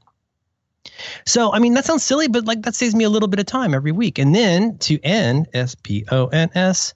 So, 1.24 1.52
I 1.52 1.58
mean, 1.58 1.74
that 1.74 1.84
sounds 1.84 2.02
silly, 2.02 2.28
but 2.28 2.44
like 2.44 2.62
that 2.62 2.74
saves 2.74 2.94
me 2.94 3.04
a 3.04 3.08
little 3.08 3.28
bit 3.28 3.40
of 3.40 3.46
time 3.46 3.74
every 3.74 3.92
week. 3.92 4.18
And 4.18 4.34
then 4.34 4.78
to 4.78 5.00
end, 5.02 5.48
S 5.52 5.74
P 5.74 6.04
O 6.10 6.26
N 6.26 6.50
S 6.54 6.94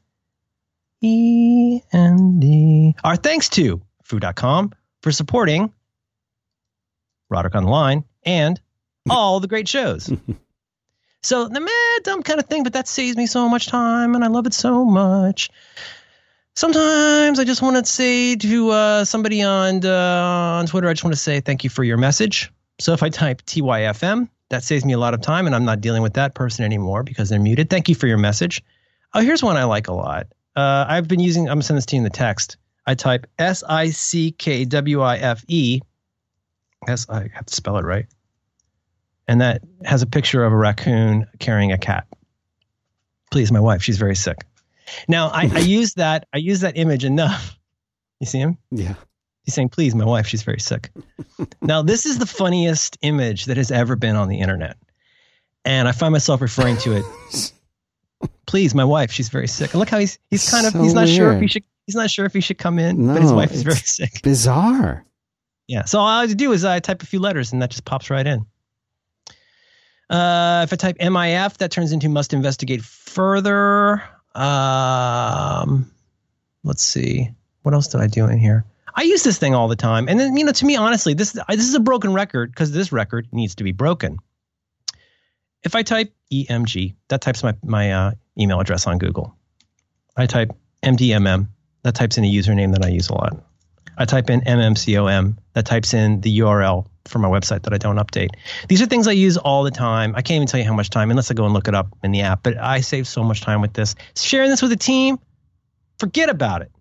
E 1.01 1.81
N 1.93 2.41
D. 2.41 2.95
Our 3.05 3.17
thanks 3.17 3.49
to 3.51 3.81
Foo.com 4.05 4.73
for 5.03 5.13
supporting 5.13 5.73
Roderick 7.31 7.55
on 7.55 7.65
the 7.65 7.71
Line 7.71 8.05
and 8.25 8.61
all 9.09 9.41
the 9.41 9.49
great 9.49 9.69
shows. 9.69 10.13
so, 11.23 11.49
the 11.49 11.61
meh, 11.61 11.99
dumb 12.03 12.23
kind 12.23 12.41
of 12.41 12.47
thing, 12.47 12.65
but 12.65 12.75
that 12.75 12.89
saves 12.89 13.17
me 13.17 13.27
so 13.27 13.49
much 13.49 13.69
time 13.69 14.15
and 14.15 14.25
I 14.25 14.29
love 14.29 14.47
it 14.47 14.55
so 14.55 14.85
much. 14.85 15.51
Sometimes 16.55 17.39
I 17.39 17.45
just 17.45 17.63
want 17.63 17.77
to 17.77 17.85
say 17.91 18.35
to 18.35 18.71
uh, 18.71 19.05
somebody 19.05 19.43
on 19.43 19.85
uh, 19.85 20.59
on 20.59 20.67
Twitter, 20.67 20.89
I 20.89 20.93
just 20.93 21.05
want 21.05 21.15
to 21.15 21.21
say 21.21 21.41
thank 21.41 21.63
you 21.63 21.71
for 21.71 21.85
your 21.85 21.97
message. 21.97 22.51
So 22.81 22.93
if 22.93 23.03
I 23.03 23.09
type 23.09 23.43
TYFM, 23.43 24.29
that 24.51 24.63
saves 24.63 24.85
me 24.85 24.93
a 24.93 24.99
lot 24.99 25.15
of 25.15 25.21
time, 25.21 25.47
and 25.47 25.55
I'm 25.55 25.65
not 25.65 25.81
dealing 25.81 26.03
with 26.03 26.15
that 26.15 26.35
person 26.35 26.65
anymore 26.65 27.03
because 27.03 27.29
they're 27.29 27.41
muted. 27.41 27.69
Thank 27.71 27.89
you 27.89 27.95
for 27.95 28.07
your 28.07 28.19
message. 28.19 28.63
Oh, 29.15 29.21
here's 29.21 29.43
one 29.43 29.57
I 29.57 29.65
like 29.65 29.89
a 29.89 29.93
lot. 29.93 30.27
Uh, 30.57 30.87
I've 30.89 31.09
been 31.09 31.21
using. 31.21 31.49
I'm 31.49 31.57
gonna 31.57 31.63
send 31.63 31.77
this 31.77 31.87
to 31.87 31.97
you 31.97 32.01
in 32.01 32.05
the 32.05 32.11
text. 32.11 32.57
I 32.87 32.95
type 32.95 33.27
S 33.39 33.63
I 33.69 33.91
C 33.91 34.33
K 34.33 34.65
W 34.65 35.01
I 35.03 35.17
F 35.19 35.45
E. 35.49 35.81
S 36.89 37.07
I 37.09 37.29
have 37.35 37.47
to 37.47 37.55
spell 37.55 37.77
it 37.77 37.85
right. 37.85 38.07
And 39.27 39.41
that 39.41 39.63
has 39.85 40.01
a 40.01 40.07
picture 40.07 40.45
of 40.45 40.53
a 40.53 40.57
raccoon 40.57 41.27
carrying 41.39 41.73
a 41.73 41.79
cat. 41.79 42.07
Please, 43.31 43.53
my 43.53 43.61
wife. 43.61 43.83
She's 43.83 43.99
very 43.99 44.17
sick. 44.17 44.39
Now 45.07 45.29
I, 45.29 45.51
I 45.53 45.59
use 45.59 45.95
that 45.95 46.27
I 46.33 46.39
use 46.39 46.61
that 46.61 46.79
image 46.79 47.05
enough. 47.05 47.59
You 48.21 48.27
see 48.27 48.39
him? 48.39 48.57
Yeah. 48.71 48.95
He's 49.49 49.55
saying, 49.55 49.71
please, 49.71 49.95
my 49.95 50.05
wife, 50.05 50.27
she's 50.27 50.43
very 50.43 50.61
sick. 50.61 50.91
now, 51.63 51.81
this 51.81 52.05
is 52.05 52.19
the 52.19 52.27
funniest 52.27 52.99
image 53.01 53.47
that 53.47 53.57
has 53.57 53.71
ever 53.71 53.97
been 53.97 54.15
on 54.15 54.29
the 54.29 54.41
internet. 54.41 54.77
And 55.65 55.89
I 55.89 55.93
find 55.93 56.13
myself 56.13 56.43
referring 56.43 56.77
to 56.77 56.99
it. 56.99 57.53
please, 58.47 58.75
my 58.75 58.85
wife, 58.85 59.11
she's 59.11 59.31
very 59.31 59.49
sick. 59.49 59.73
And 59.73 59.81
look 59.81 59.89
how 59.89 59.99
he's 60.01 60.19
he's 60.29 60.51
kind 60.51 60.67
of 60.67 60.75
So 60.75 60.83
he's 60.83 60.93
not 60.93 61.09
sure 61.09 61.33
if 61.33 61.41
he 61.41 61.47
should 61.47 61.65
he's 61.87 61.95
not 61.95 62.11
sure 62.11 62.27
if 62.27 62.35
he 62.35 62.43
should 62.43 62.59
come 62.59 62.79
in, 62.79 63.07
but 63.07 63.23
his 63.23 63.33
wife 63.33 63.51
is 63.53 63.63
very 63.63 63.77
sick. 63.77 64.21
Bizarre. 64.21 65.03
Yeah. 65.67 65.87
So 65.87 65.99
all 65.99 66.07
I 66.07 66.21
have 66.21 66.29
to 66.29 66.37
do 66.37 66.53
is 66.53 66.67
I 66.67 66.79
type 66.81 67.03
a 67.03 67.07
few 67.07 67.19
letters 67.19 67.51
and 67.51 67.63
that 67.63 67.71
just 67.71 67.87
pops 67.87 68.11
right 68.11 68.27
in. 68.27 68.45
Uh, 70.11 70.61
if 70.65 70.75
I 70.75 70.77
type 70.77 70.99
MIF, 70.99 71.57
that 71.57 71.71
turns 71.71 71.93
into 71.93 72.11
must 72.11 72.35
investigate 72.35 72.83
further. 72.83 74.03
Um, 74.35 75.91
let's 76.65 76.83
see. 76.83 77.31
What 77.63 77.73
else 77.73 77.89
did 77.89 78.03
I 78.03 78.09
do 78.09 78.27
in 78.27 78.37
here? 78.37 78.67
I 78.99 79.03
use 79.03 79.23
this 79.23 79.39
thing 79.39 79.55
all 79.55 79.69
the 79.69 79.77
time. 79.77 80.09
And 80.09 80.19
then, 80.19 80.37
you 80.37 80.45
know, 80.45 80.51
to 80.51 80.65
me, 80.65 80.75
honestly, 80.75 81.15
this, 81.15 81.31
this 81.49 81.69
is 81.69 81.75
a 81.77 81.79
broken 81.79 82.13
record 82.13 82.51
because 82.51 82.73
this 82.73 82.91
record 82.91 83.29
needs 83.31 83.55
to 83.55 83.63
be 83.63 83.71
broken. 83.71 84.19
If 85.63 85.77
I 85.77 85.85
type 85.85 86.13
EMG, 86.33 86.97
that 87.07 87.21
types 87.21 87.45
my, 87.45 87.55
my 87.63 87.93
uh, 87.93 88.13
email 88.37 88.59
address 88.59 88.89
on 88.89 88.99
Google. 88.99 89.37
I 90.17 90.27
type 90.27 90.51
MDMM, 90.83 91.47
that 91.85 91.95
types 91.95 92.19
in 92.19 92.25
a 92.25 92.27
username 92.27 92.73
that 92.73 92.85
I 92.85 92.89
use 92.89 93.09
a 93.09 93.15
lot. 93.15 93.41
I 93.97 94.05
type 94.05 94.31
in 94.31 94.41
MMCOM, 94.41 95.37
that 95.53 95.65
types 95.65 95.95
in 95.95 96.21
the 96.21 96.41
URL 96.41 96.89
for 97.05 97.21
my 97.21 97.29
website 97.29 97.63
that 97.63 97.73
I 97.73 97.79
don't 97.79 97.99
update. 97.99 98.31
These 98.69 98.83
are 98.83 98.87
things 98.87 99.07
I 99.07 99.13
use 99.13 99.37
all 99.37 99.63
the 99.63 99.71
time. 99.71 100.13
I 100.17 100.23
can't 100.23 100.37
even 100.37 100.49
tell 100.49 100.59
you 100.59 100.67
how 100.67 100.75
much 100.75 100.91
time 100.91 101.11
unless 101.11 101.31
I 101.31 101.35
go 101.35 101.45
and 101.45 101.55
look 101.55 101.69
it 101.69 101.75
up 101.77 101.97
in 102.03 102.11
the 102.11 102.23
app, 102.23 102.43
but 102.43 102.57
I 102.57 102.81
save 102.81 103.07
so 103.07 103.23
much 103.23 103.43
time 103.43 103.61
with 103.61 103.75
this. 103.75 103.95
Sharing 104.17 104.51
this 104.51 104.61
with 104.61 104.73
a 104.73 104.77
team, 104.77 105.21
forget 106.01 106.31
about 106.31 106.63
it. 106.63 106.73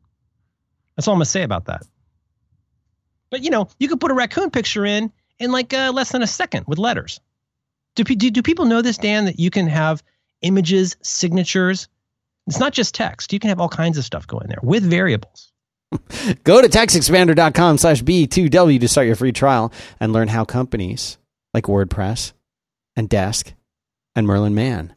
That's 0.95 1.07
all 1.07 1.13
I'm 1.13 1.19
going 1.19 1.25
to 1.25 1.29
say 1.29 1.43
about 1.43 1.65
that. 1.65 1.83
But 3.29 3.43
you 3.43 3.49
know, 3.49 3.67
you 3.79 3.87
could 3.87 3.99
put 3.99 4.11
a 4.11 4.15
raccoon 4.15 4.51
picture 4.51 4.85
in 4.85 5.11
in 5.39 5.51
like 5.51 5.73
uh, 5.73 5.91
less 5.93 6.11
than 6.11 6.21
a 6.21 6.27
second 6.27 6.65
with 6.67 6.79
letters. 6.79 7.19
Do, 7.95 8.03
do, 8.03 8.29
do 8.29 8.41
people 8.41 8.65
know 8.65 8.81
this, 8.81 8.97
Dan, 8.97 9.25
that 9.25 9.39
you 9.39 9.49
can 9.49 9.67
have 9.67 10.03
images, 10.41 10.95
signatures? 11.01 11.87
It's 12.45 12.59
not 12.59 12.73
just 12.73 12.93
text. 12.93 13.33
You 13.33 13.39
can 13.39 13.49
have 13.49 13.59
all 13.59 13.69
kinds 13.69 13.97
of 13.97 14.05
stuff 14.05 14.27
go 14.27 14.37
in 14.39 14.47
there 14.47 14.59
with 14.61 14.83
variables. 14.83 15.51
Go 16.43 16.61
to 16.61 16.67
textexpander.com 16.67 17.77
slash 17.77 18.03
B2W 18.03 18.79
to 18.81 18.87
start 18.89 19.07
your 19.07 19.15
free 19.15 19.31
trial 19.31 19.71
and 20.01 20.11
learn 20.11 20.27
how 20.27 20.43
companies 20.43 21.17
like 21.53 21.63
WordPress 21.63 22.33
and 22.97 23.07
Desk 23.07 23.53
and 24.13 24.27
Merlin 24.27 24.53
Mann 24.53 24.95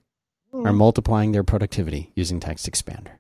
are 0.53 0.73
multiplying 0.73 1.31
their 1.31 1.45
productivity 1.45 2.11
using 2.17 2.41
Text 2.41 2.69
Expander. 2.69 3.20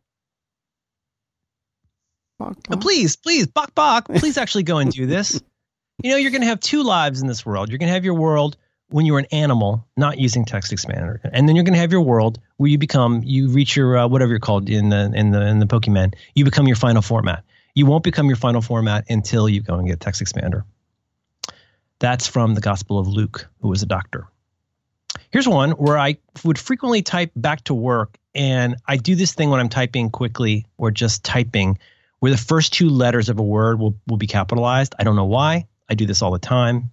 Bok, 2.41 2.57
Uh, 2.68 2.74
bok. 2.76 2.80
please, 2.80 3.16
please, 3.16 3.47
Bok 3.47 3.74
Bok, 3.74 4.07
please 4.09 4.36
actually 4.38 4.64
go 4.64 4.78
and 4.78 4.91
do 4.91 5.07
this. 5.07 5.41
You 6.03 6.11
know, 6.11 6.16
you're 6.16 6.30
going 6.30 6.41
to 6.41 6.47
have 6.49 6.61
two 6.61 6.82
lives 6.82 7.20
in 7.20 7.28
this 7.28 7.45
world. 7.45 7.68
You're 7.68 7.78
going 7.78 7.88
to 7.88 7.93
have 7.93 8.05
your 8.05 8.14
world 8.14 8.57
when 8.88 9.07
you're 9.07 9.18
an 9.18 9.26
animal, 9.30 9.86
not 9.97 10.18
using 10.18 10.45
text 10.45 10.72
expander, 10.72 11.20
and 11.32 11.47
then 11.49 11.55
you're 11.55 11.62
going 11.64 11.74
to 11.74 11.80
have 11.80 11.93
your 11.93 12.01
world 12.01 12.41
where 12.57 12.70
you 12.70 12.78
become, 12.78 13.22
you 13.24 13.49
reach 13.51 13.76
your 13.76 13.99
uh, 13.99 14.09
whatever 14.09 14.30
you're 14.30 14.41
called 14.41 14.68
in 14.68 14.88
the 14.88 15.12
in 15.14 15.30
the 15.30 15.47
in 15.47 15.59
the 15.61 15.66
Pokemon. 15.66 16.14
You 16.34 16.45
become 16.45 16.66
your 16.66 16.76
final 16.76 17.03
format. 17.03 17.45
You 17.74 17.86
won't 17.86 18.03
become 18.03 18.26
your 18.26 18.36
final 18.36 18.62
format 18.62 19.05
until 19.11 19.49
you 19.49 19.61
go 19.62 19.74
and 19.74 19.86
get 19.86 20.01
text 20.01 20.22
expander. 20.22 20.64
That's 22.01 22.26
from 22.26 22.55
the 22.55 22.61
Gospel 22.62 22.99
of 22.99 23.07
Luke, 23.07 23.49
who 23.61 23.68
was 23.68 23.82
a 23.82 23.86
doctor. 23.86 24.26
Here's 25.30 25.47
one 25.47 25.72
where 25.72 25.99
I 25.99 26.16
would 26.45 26.59
frequently 26.59 27.03
type 27.03 27.30
back 27.36 27.62
to 27.64 27.74
work, 27.74 28.16
and 28.34 28.76
I 28.88 28.97
do 28.97 29.14
this 29.14 29.34
thing 29.34 29.51
when 29.51 29.61
I'm 29.61 29.68
typing 29.68 30.11
quickly 30.11 30.66
or 30.78 30.91
just 30.91 31.22
typing 31.22 31.78
where 32.21 32.31
the 32.31 32.39
first 32.39 32.73
two 32.73 32.89
letters 32.89 33.29
of 33.29 33.39
a 33.39 33.43
word 33.43 33.81
will, 33.81 33.97
will 34.07 34.16
be 34.16 34.27
capitalized. 34.27 34.95
I 34.99 35.05
don't 35.05 35.16
know 35.16 35.25
why. 35.25 35.66
I 35.89 35.95
do 35.95 36.07
this 36.07 36.23
all 36.23 36.31
the 36.31 36.39
time. 36.39 36.91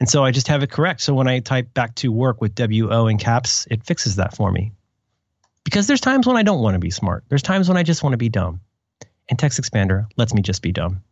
And 0.00 0.08
so 0.08 0.24
I 0.24 0.30
just 0.30 0.48
have 0.48 0.62
it 0.62 0.70
correct. 0.70 1.00
So 1.00 1.14
when 1.14 1.28
I 1.28 1.40
type 1.40 1.74
back 1.74 1.94
to 1.96 2.10
work 2.10 2.40
with 2.40 2.54
WO 2.58 3.06
in 3.06 3.18
caps, 3.18 3.68
it 3.70 3.84
fixes 3.84 4.16
that 4.16 4.34
for 4.34 4.50
me. 4.50 4.72
Because 5.64 5.86
there's 5.86 6.00
times 6.00 6.26
when 6.26 6.36
I 6.36 6.42
don't 6.42 6.60
want 6.60 6.74
to 6.74 6.80
be 6.80 6.90
smart. 6.90 7.24
There's 7.28 7.42
times 7.42 7.68
when 7.68 7.76
I 7.76 7.82
just 7.82 8.02
want 8.02 8.14
to 8.14 8.18
be 8.18 8.28
dumb. 8.28 8.60
And 9.28 9.38
Text 9.38 9.60
Expander 9.60 10.06
lets 10.16 10.34
me 10.34 10.42
just 10.42 10.62
be 10.62 10.72
dumb. 10.72 11.02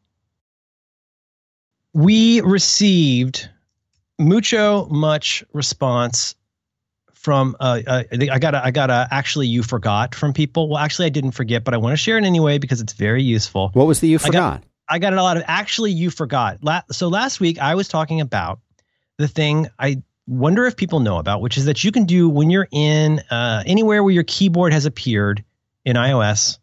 We 1.92 2.40
received 2.40 3.48
mucho 4.18 4.86
much 4.86 5.44
response 5.52 6.34
from 7.20 7.54
uh, 7.60 7.80
uh, 7.86 8.02
I 8.32 8.38
got 8.38 8.54
a, 8.54 8.64
I 8.64 8.70
got 8.70 8.88
a 8.90 9.06
actually 9.10 9.46
you 9.46 9.62
forgot 9.62 10.14
from 10.14 10.32
people. 10.32 10.68
Well, 10.70 10.78
actually 10.78 11.06
I 11.06 11.10
didn't 11.10 11.32
forget, 11.32 11.64
but 11.64 11.74
I 11.74 11.76
want 11.76 11.92
to 11.92 11.96
share 11.98 12.16
it 12.18 12.24
anyway 12.24 12.58
because 12.58 12.80
it's 12.80 12.94
very 12.94 13.22
useful. 13.22 13.70
What 13.74 13.86
was 13.86 14.00
the 14.00 14.08
you 14.08 14.16
I 14.16 14.18
got- 14.18 14.26
forgot? 14.26 14.64
I 14.88 14.98
got 14.98 15.12
a 15.12 15.22
lot 15.22 15.36
of 15.36 15.44
actually 15.46 15.92
you 15.92 16.10
forgot. 16.10 16.58
La- 16.64 16.82
so 16.90 17.06
last 17.08 17.38
week 17.38 17.58
I 17.60 17.76
was 17.76 17.86
talking 17.86 18.20
about 18.20 18.58
the 19.18 19.28
thing 19.28 19.68
I 19.78 20.02
wonder 20.26 20.64
if 20.66 20.76
people 20.76 20.98
know 21.00 21.18
about, 21.18 21.40
which 21.42 21.56
is 21.58 21.66
that 21.66 21.84
you 21.84 21.92
can 21.92 22.06
do 22.06 22.28
when 22.28 22.50
you're 22.50 22.66
in 22.72 23.20
uh, 23.30 23.62
anywhere 23.66 24.02
where 24.02 24.12
your 24.12 24.24
keyboard 24.24 24.72
has 24.72 24.86
appeared 24.86 25.44
in 25.84 25.94
iOS 25.96 26.58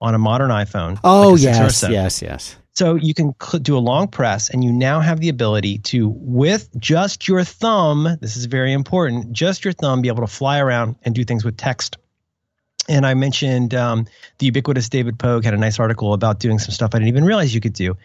on 0.00 0.14
a 0.14 0.18
modern 0.18 0.50
iPhone. 0.50 1.00
oh, 1.02 1.30
like 1.30 1.40
a 1.40 1.70
six 1.70 1.82
or 1.82 1.86
a 1.86 1.90
yes, 1.90 2.20
yes, 2.20 2.22
yes. 2.22 2.56
So 2.74 2.94
you 2.94 3.12
can 3.12 3.34
do 3.60 3.76
a 3.76 3.80
long 3.80 4.08
press, 4.08 4.48
and 4.48 4.64
you 4.64 4.72
now 4.72 5.00
have 5.00 5.20
the 5.20 5.28
ability 5.28 5.78
to, 5.78 6.08
with 6.08 6.70
just 6.78 7.28
your 7.28 7.44
thumb, 7.44 8.16
this 8.20 8.36
is 8.36 8.46
very 8.46 8.72
important, 8.72 9.32
just 9.32 9.62
your 9.64 9.72
thumb, 9.72 10.00
be 10.00 10.08
able 10.08 10.22
to 10.22 10.32
fly 10.32 10.58
around 10.58 10.96
and 11.02 11.14
do 11.14 11.22
things 11.22 11.44
with 11.44 11.58
text. 11.58 11.98
And 12.88 13.06
I 13.06 13.14
mentioned 13.14 13.74
um, 13.74 14.06
the 14.38 14.46
ubiquitous 14.46 14.88
David 14.88 15.16
Pogue 15.18 15.44
had 15.44 15.54
a 15.54 15.58
nice 15.58 15.78
article 15.78 16.14
about 16.14 16.40
doing 16.40 16.58
some 16.58 16.72
stuff 16.72 16.90
I 16.94 16.98
didn't 16.98 17.08
even 17.08 17.24
realize 17.24 17.54
you 17.54 17.60
could 17.60 17.74
do. 17.74 17.96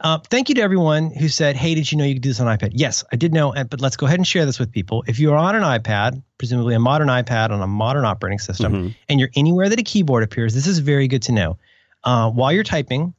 Uh, 0.00 0.18
thank 0.18 0.48
you 0.50 0.54
to 0.56 0.60
everyone 0.60 1.10
who 1.10 1.28
said, 1.28 1.56
"Hey, 1.56 1.74
did 1.74 1.90
you 1.90 1.98
know 1.98 2.04
you 2.04 2.14
could 2.14 2.22
do 2.22 2.28
this 2.28 2.38
on 2.40 2.46
iPad?" 2.46 2.70
Yes, 2.74 3.02
I 3.10 3.16
did 3.16 3.32
know, 3.32 3.52
and- 3.52 3.68
but 3.68 3.80
let's 3.80 3.96
go 3.96 4.06
ahead 4.06 4.20
and 4.20 4.26
share 4.26 4.46
this 4.46 4.60
with 4.60 4.70
people. 4.70 5.02
If 5.08 5.18
you 5.18 5.32
are 5.32 5.36
on 5.36 5.56
an 5.56 5.62
iPad, 5.62 6.22
presumably 6.38 6.74
a 6.76 6.78
modern 6.78 7.08
iPad 7.08 7.50
on 7.50 7.60
a 7.60 7.66
modern 7.66 8.04
operating 8.04 8.38
system, 8.38 8.72
Mhm. 8.72 8.94
and 9.08 9.18
you're 9.18 9.30
anywhere 9.34 9.68
that 9.68 9.80
a 9.80 9.82
keyboard 9.82 10.22
appears, 10.22 10.54
this 10.54 10.66
is 10.68 10.78
very 10.78 11.08
good 11.08 11.22
to 11.22 11.32
know. 11.32 11.58
Uh, 12.04 12.30
while 12.30 12.52
you're 12.52 12.62
typing, 12.62 13.14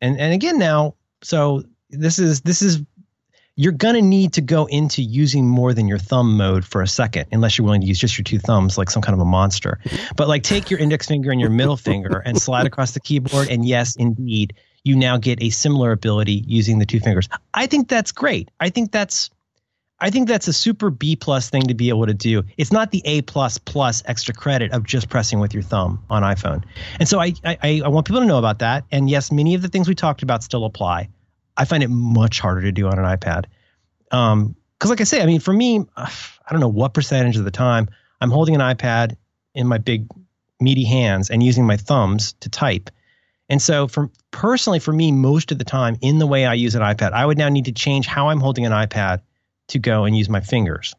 and 0.00 0.18
and 0.18 0.32
again 0.32 0.58
now, 0.58 0.94
so 1.22 1.62
this 1.90 2.18
is 2.18 2.42
this 2.42 2.62
is 2.62 2.80
you're 3.56 3.72
gonna 3.72 4.02
need 4.02 4.34
to 4.34 4.40
go 4.40 4.66
into 4.66 5.02
using 5.02 5.48
more 5.48 5.74
than 5.74 5.88
your 5.88 5.98
thumb 5.98 6.36
mode 6.36 6.64
for 6.64 6.80
a 6.80 6.86
second, 6.86 7.26
unless 7.32 7.58
you're 7.58 7.64
willing 7.64 7.80
to 7.80 7.86
use 7.86 7.98
just 7.98 8.16
your 8.16 8.22
two 8.22 8.38
thumbs 8.38 8.78
like 8.78 8.88
some 8.88 9.02
kind 9.02 9.14
of 9.14 9.20
a 9.20 9.24
monster. 9.24 9.80
But 10.16 10.28
like 10.28 10.44
take 10.44 10.70
your 10.70 10.78
index 10.78 11.06
finger 11.06 11.32
and 11.32 11.40
your 11.40 11.50
middle 11.50 11.76
finger 11.88 12.22
and 12.24 12.40
slide 12.40 12.66
across 12.66 12.92
the 12.92 13.00
keyboard, 13.00 13.48
and 13.48 13.66
yes, 13.66 13.96
indeed, 13.96 14.54
you 14.84 14.94
now 14.94 15.16
get 15.18 15.42
a 15.42 15.50
similar 15.50 15.92
ability 15.92 16.44
using 16.46 16.78
the 16.78 16.86
two 16.86 17.00
fingers. 17.00 17.28
I 17.52 17.66
think 17.66 17.88
that's 17.88 18.12
great. 18.12 18.48
I 18.60 18.70
think 18.70 18.92
that's 18.92 19.30
I 20.00 20.10
think 20.10 20.28
that's 20.28 20.46
a 20.46 20.52
super 20.52 20.90
B 20.90 21.16
plus 21.16 21.50
thing 21.50 21.62
to 21.62 21.74
be 21.74 21.88
able 21.88 22.06
to 22.06 22.14
do. 22.14 22.44
It's 22.56 22.70
not 22.72 22.92
the 22.92 23.02
A 23.04 23.22
plus 23.22 23.58
plus 23.58 24.02
extra 24.06 24.32
credit 24.32 24.72
of 24.72 24.84
just 24.84 25.08
pressing 25.08 25.40
with 25.40 25.52
your 25.52 25.62
thumb 25.62 26.02
on 26.08 26.22
iPhone. 26.22 26.62
And 27.00 27.08
so 27.08 27.20
I, 27.20 27.34
I 27.44 27.82
I 27.84 27.88
want 27.88 28.06
people 28.06 28.20
to 28.20 28.26
know 28.26 28.38
about 28.38 28.60
that. 28.60 28.84
And 28.92 29.10
yes, 29.10 29.32
many 29.32 29.54
of 29.54 29.62
the 29.62 29.68
things 29.68 29.88
we 29.88 29.94
talked 29.94 30.22
about 30.22 30.44
still 30.44 30.64
apply. 30.64 31.08
I 31.56 31.64
find 31.64 31.82
it 31.82 31.88
much 31.88 32.38
harder 32.38 32.62
to 32.62 32.72
do 32.72 32.86
on 32.86 32.98
an 32.98 33.04
iPad. 33.04 33.46
Um, 34.12 34.54
because 34.78 34.90
like 34.90 35.00
I 35.00 35.04
say, 35.04 35.20
I 35.20 35.26
mean, 35.26 35.40
for 35.40 35.52
me, 35.52 35.84
I 35.96 36.08
don't 36.50 36.60
know 36.60 36.68
what 36.68 36.94
percentage 36.94 37.36
of 37.36 37.44
the 37.44 37.50
time 37.50 37.88
I'm 38.20 38.30
holding 38.30 38.54
an 38.54 38.60
iPad 38.60 39.16
in 39.54 39.66
my 39.66 39.78
big 39.78 40.06
meaty 40.60 40.84
hands 40.84 41.30
and 41.30 41.42
using 41.42 41.66
my 41.66 41.76
thumbs 41.76 42.34
to 42.40 42.48
type. 42.48 42.90
And 43.48 43.60
so, 43.60 43.88
for 43.88 44.10
personally, 44.30 44.78
for 44.78 44.92
me, 44.92 45.10
most 45.10 45.50
of 45.50 45.58
the 45.58 45.64
time, 45.64 45.96
in 46.00 46.18
the 46.18 46.26
way 46.26 46.46
I 46.46 46.54
use 46.54 46.74
an 46.74 46.82
iPad, 46.82 47.12
I 47.12 47.26
would 47.26 47.38
now 47.38 47.48
need 47.48 47.64
to 47.64 47.72
change 47.72 48.06
how 48.06 48.28
I'm 48.28 48.40
holding 48.40 48.66
an 48.66 48.72
iPad 48.72 49.20
to 49.68 49.78
go 49.78 50.04
and 50.04 50.16
use 50.16 50.28
my 50.28 50.40
fingers. 50.40 50.94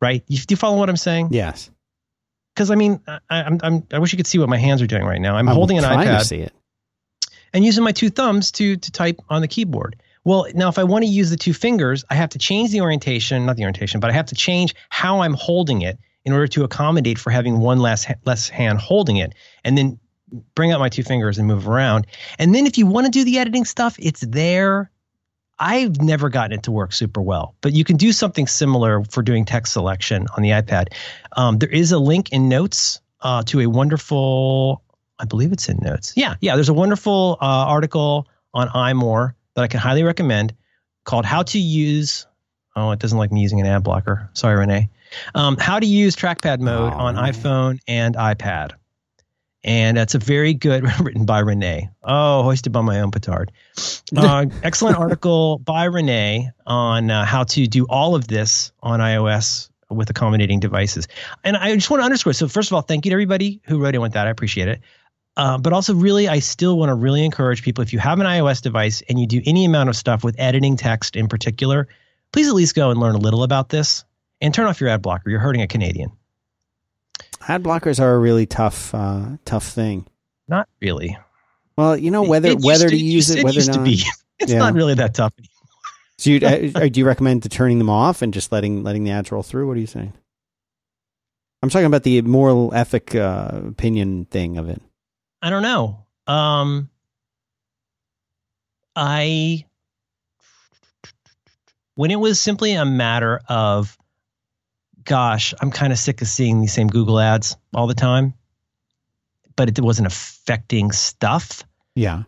Right? 0.00 0.22
You, 0.28 0.38
do 0.38 0.52
you 0.52 0.56
follow 0.56 0.78
what 0.78 0.88
I'm 0.90 0.96
saying? 0.96 1.28
Yes. 1.30 1.70
Because 2.54 2.70
I 2.70 2.74
mean, 2.74 3.00
I, 3.06 3.18
I'm, 3.30 3.60
I'm, 3.62 3.86
I 3.92 3.98
wish 3.98 4.12
you 4.12 4.16
could 4.16 4.26
see 4.26 4.38
what 4.38 4.48
my 4.48 4.58
hands 4.58 4.82
are 4.82 4.86
doing 4.86 5.04
right 5.04 5.20
now. 5.20 5.36
I'm, 5.36 5.48
I'm 5.48 5.54
holding 5.54 5.78
an 5.78 5.84
iPad 5.84 6.18
to 6.20 6.24
see 6.24 6.36
it. 6.38 6.52
and 7.52 7.64
using 7.64 7.84
my 7.84 7.92
two 7.92 8.10
thumbs 8.10 8.50
to 8.52 8.76
to 8.76 8.90
type 8.90 9.20
on 9.28 9.40
the 9.42 9.48
keyboard. 9.48 9.96
Well, 10.24 10.46
now 10.54 10.68
if 10.68 10.78
I 10.78 10.84
want 10.84 11.04
to 11.04 11.10
use 11.10 11.30
the 11.30 11.36
two 11.36 11.52
fingers, 11.54 12.04
I 12.10 12.14
have 12.14 12.30
to 12.30 12.38
change 12.38 12.72
the 12.72 12.80
orientation, 12.80 13.46
not 13.46 13.56
the 13.56 13.62
orientation, 13.62 14.00
but 14.00 14.10
I 14.10 14.12
have 14.14 14.26
to 14.26 14.34
change 14.34 14.74
how 14.88 15.20
I'm 15.20 15.34
holding 15.34 15.82
it 15.82 15.98
in 16.24 16.32
order 16.32 16.48
to 16.48 16.64
accommodate 16.64 17.18
for 17.18 17.30
having 17.30 17.60
one 17.60 17.78
less 17.78 18.06
less 18.24 18.48
hand 18.48 18.78
holding 18.78 19.18
it, 19.18 19.34
and 19.64 19.76
then 19.78 19.98
bring 20.54 20.72
out 20.72 20.80
my 20.80 20.88
two 20.88 21.04
fingers 21.04 21.38
and 21.38 21.46
move 21.46 21.68
around. 21.68 22.06
And 22.38 22.54
then 22.54 22.66
if 22.66 22.76
you 22.78 22.86
want 22.86 23.06
to 23.06 23.10
do 23.12 23.24
the 23.24 23.38
editing 23.38 23.64
stuff, 23.64 23.96
it's 23.98 24.20
there. 24.20 24.90
I've 25.58 26.00
never 26.02 26.28
gotten 26.28 26.52
it 26.58 26.62
to 26.64 26.70
work 26.70 26.92
super 26.92 27.22
well, 27.22 27.54
but 27.62 27.72
you 27.72 27.82
can 27.84 27.96
do 27.96 28.12
something 28.12 28.46
similar 28.46 29.02
for 29.04 29.22
doing 29.22 29.44
text 29.44 29.72
selection 29.72 30.26
on 30.36 30.42
the 30.42 30.50
iPad. 30.50 30.88
Um, 31.36 31.58
there 31.58 31.70
is 31.70 31.92
a 31.92 31.98
link 31.98 32.30
in 32.32 32.48
notes 32.48 33.00
uh, 33.22 33.42
to 33.44 33.60
a 33.60 33.66
wonderful, 33.66 34.82
I 35.18 35.24
believe 35.24 35.52
it's 35.52 35.68
in 35.68 35.78
notes. 35.78 36.12
Yeah, 36.16 36.34
yeah. 36.40 36.54
There's 36.56 36.68
a 36.68 36.74
wonderful 36.74 37.38
uh, 37.40 37.44
article 37.44 38.28
on 38.52 38.68
iMore 38.68 39.32
that 39.54 39.62
I 39.62 39.66
can 39.68 39.80
highly 39.80 40.02
recommend 40.02 40.54
called 41.04 41.24
"How 41.24 41.42
to 41.44 41.58
Use." 41.58 42.26
Oh, 42.76 42.90
it 42.90 42.98
doesn't 42.98 43.16
like 43.16 43.32
me 43.32 43.40
using 43.40 43.58
an 43.60 43.66
ad 43.66 43.82
blocker. 43.82 44.28
Sorry, 44.34 44.54
Rene. 44.56 44.90
Um, 45.34 45.56
how 45.56 45.80
to 45.80 45.86
use 45.86 46.14
trackpad 46.14 46.60
mode 46.60 46.92
Oh, 46.92 46.96
on 46.96 47.14
iPhone 47.14 47.78
and 47.88 48.14
iPad. 48.16 48.72
And 49.64 49.96
that's 49.96 50.14
a 50.14 50.18
very 50.18 50.54
good 50.54 50.84
written 51.00 51.26
by 51.26 51.40
Rene. 51.40 51.90
Oh, 52.04 52.42
hoisted 52.42 52.72
by 52.72 52.82
my 52.82 53.00
own 53.00 53.10
petard. 53.10 53.52
Uh, 54.16 54.46
excellent 54.62 54.96
article 54.96 55.58
by 55.58 55.84
Rene 55.84 56.50
on 56.66 57.10
uh, 57.10 57.24
how 57.24 57.44
to 57.44 57.66
do 57.66 57.84
all 57.88 58.14
of 58.14 58.28
this 58.28 58.72
on 58.82 59.00
iOS 59.00 59.70
with 59.90 60.10
accommodating 60.10 60.60
devices. 60.60 61.08
And 61.44 61.56
I 61.56 61.74
just 61.74 61.90
want 61.90 62.00
to 62.00 62.04
underscore. 62.04 62.32
So 62.32 62.48
first 62.48 62.70
of 62.70 62.74
all, 62.74 62.82
thank 62.82 63.04
you 63.04 63.10
to 63.10 63.14
everybody 63.14 63.60
who 63.64 63.78
wrote 63.78 63.94
in 63.94 64.00
with 64.00 64.12
that. 64.12 64.26
I 64.26 64.30
appreciate 64.30 64.68
it. 64.68 64.80
Uh, 65.36 65.58
but 65.58 65.72
also, 65.72 65.94
really, 65.94 66.28
I 66.28 66.38
still 66.38 66.78
want 66.78 66.88
to 66.88 66.94
really 66.94 67.24
encourage 67.24 67.62
people 67.62 67.82
if 67.82 67.92
you 67.92 67.98
have 67.98 68.20
an 68.20 68.26
iOS 68.26 68.62
device 68.62 69.02
and 69.08 69.20
you 69.20 69.26
do 69.26 69.42
any 69.44 69.66
amount 69.66 69.90
of 69.90 69.96
stuff 69.96 70.24
with 70.24 70.34
editing 70.38 70.76
text 70.76 71.14
in 71.14 71.28
particular, 71.28 71.88
please 72.32 72.48
at 72.48 72.54
least 72.54 72.74
go 72.74 72.90
and 72.90 72.98
learn 72.98 73.14
a 73.14 73.18
little 73.18 73.42
about 73.42 73.68
this 73.68 74.04
and 74.40 74.54
turn 74.54 74.66
off 74.66 74.80
your 74.80 74.88
ad 74.88 75.02
blocker. 75.02 75.28
You're 75.28 75.40
hurting 75.40 75.62
a 75.62 75.66
Canadian. 75.66 76.10
Ad 77.48 77.62
blockers 77.62 78.00
are 78.00 78.14
a 78.14 78.18
really 78.18 78.46
tough, 78.46 78.94
uh, 78.94 79.36
tough 79.44 79.66
thing. 79.68 80.06
Not 80.48 80.68
really. 80.80 81.16
Well, 81.76 81.96
you 81.96 82.10
know 82.10 82.22
whether 82.22 82.48
It 82.48 82.54
used 82.54 82.64
whether 82.66 82.88
to, 82.88 82.96
to- 82.96 82.96
use 82.96 83.30
it, 83.30 83.44
whether 83.44 83.56
used 83.56 83.70
or 83.70 83.72
to 83.74 83.78
not. 83.78 83.84
be. 83.84 84.02
It's 84.38 84.52
Yeah. 84.52 84.58
not 84.58 84.74
really 84.74 84.92
that 84.94 85.14
tough. 85.14 85.32
So 86.18 86.28
you, 86.30 86.46
uh, 86.46 86.88
do 86.88 87.00
you 87.00 87.06
recommend 87.06 87.42
to 87.44 87.48
turning 87.48 87.78
them 87.78 87.88
off 87.88 88.20
and 88.20 88.34
just 88.34 88.52
letting 88.52 88.82
letting 88.84 89.04
the 89.04 89.10
ads 89.12 89.32
roll 89.32 89.42
through? 89.42 89.66
What 89.66 89.76
are 89.78 89.80
you 89.80 89.86
saying? 89.86 90.12
I'm 91.62 91.70
talking 91.70 91.86
about 91.86 92.02
the 92.02 92.20
moral 92.22 92.72
ethic 92.74 93.14
uh, 93.14 93.50
opinion 93.68 94.26
thing 94.26 94.58
of 94.58 94.68
it. 94.68 94.82
I 95.40 95.48
don't 95.48 95.62
know. 95.62 96.04
Um, 96.26 96.90
I 98.94 99.64
when 101.94 102.10
it 102.10 102.16
was 102.20 102.38
simply 102.40 102.72
a 102.74 102.84
matter 102.84 103.40
of, 103.48 103.95
gosh, 105.06 105.54
I'm 105.60 105.70
kind 105.70 105.92
of 105.92 105.98
sick 105.98 106.20
of 106.20 106.28
seeing 106.28 106.60
these 106.60 106.72
same 106.74 106.88
Google 106.88 107.18
ads 107.18 107.56
all 107.74 107.86
the 107.86 107.94
time, 107.94 108.34
but 109.56 109.68
it 109.70 109.80
wasn't 109.80 110.06
affecting 110.06 110.92
stuff. 110.92 111.64
Yeah. 111.94 112.24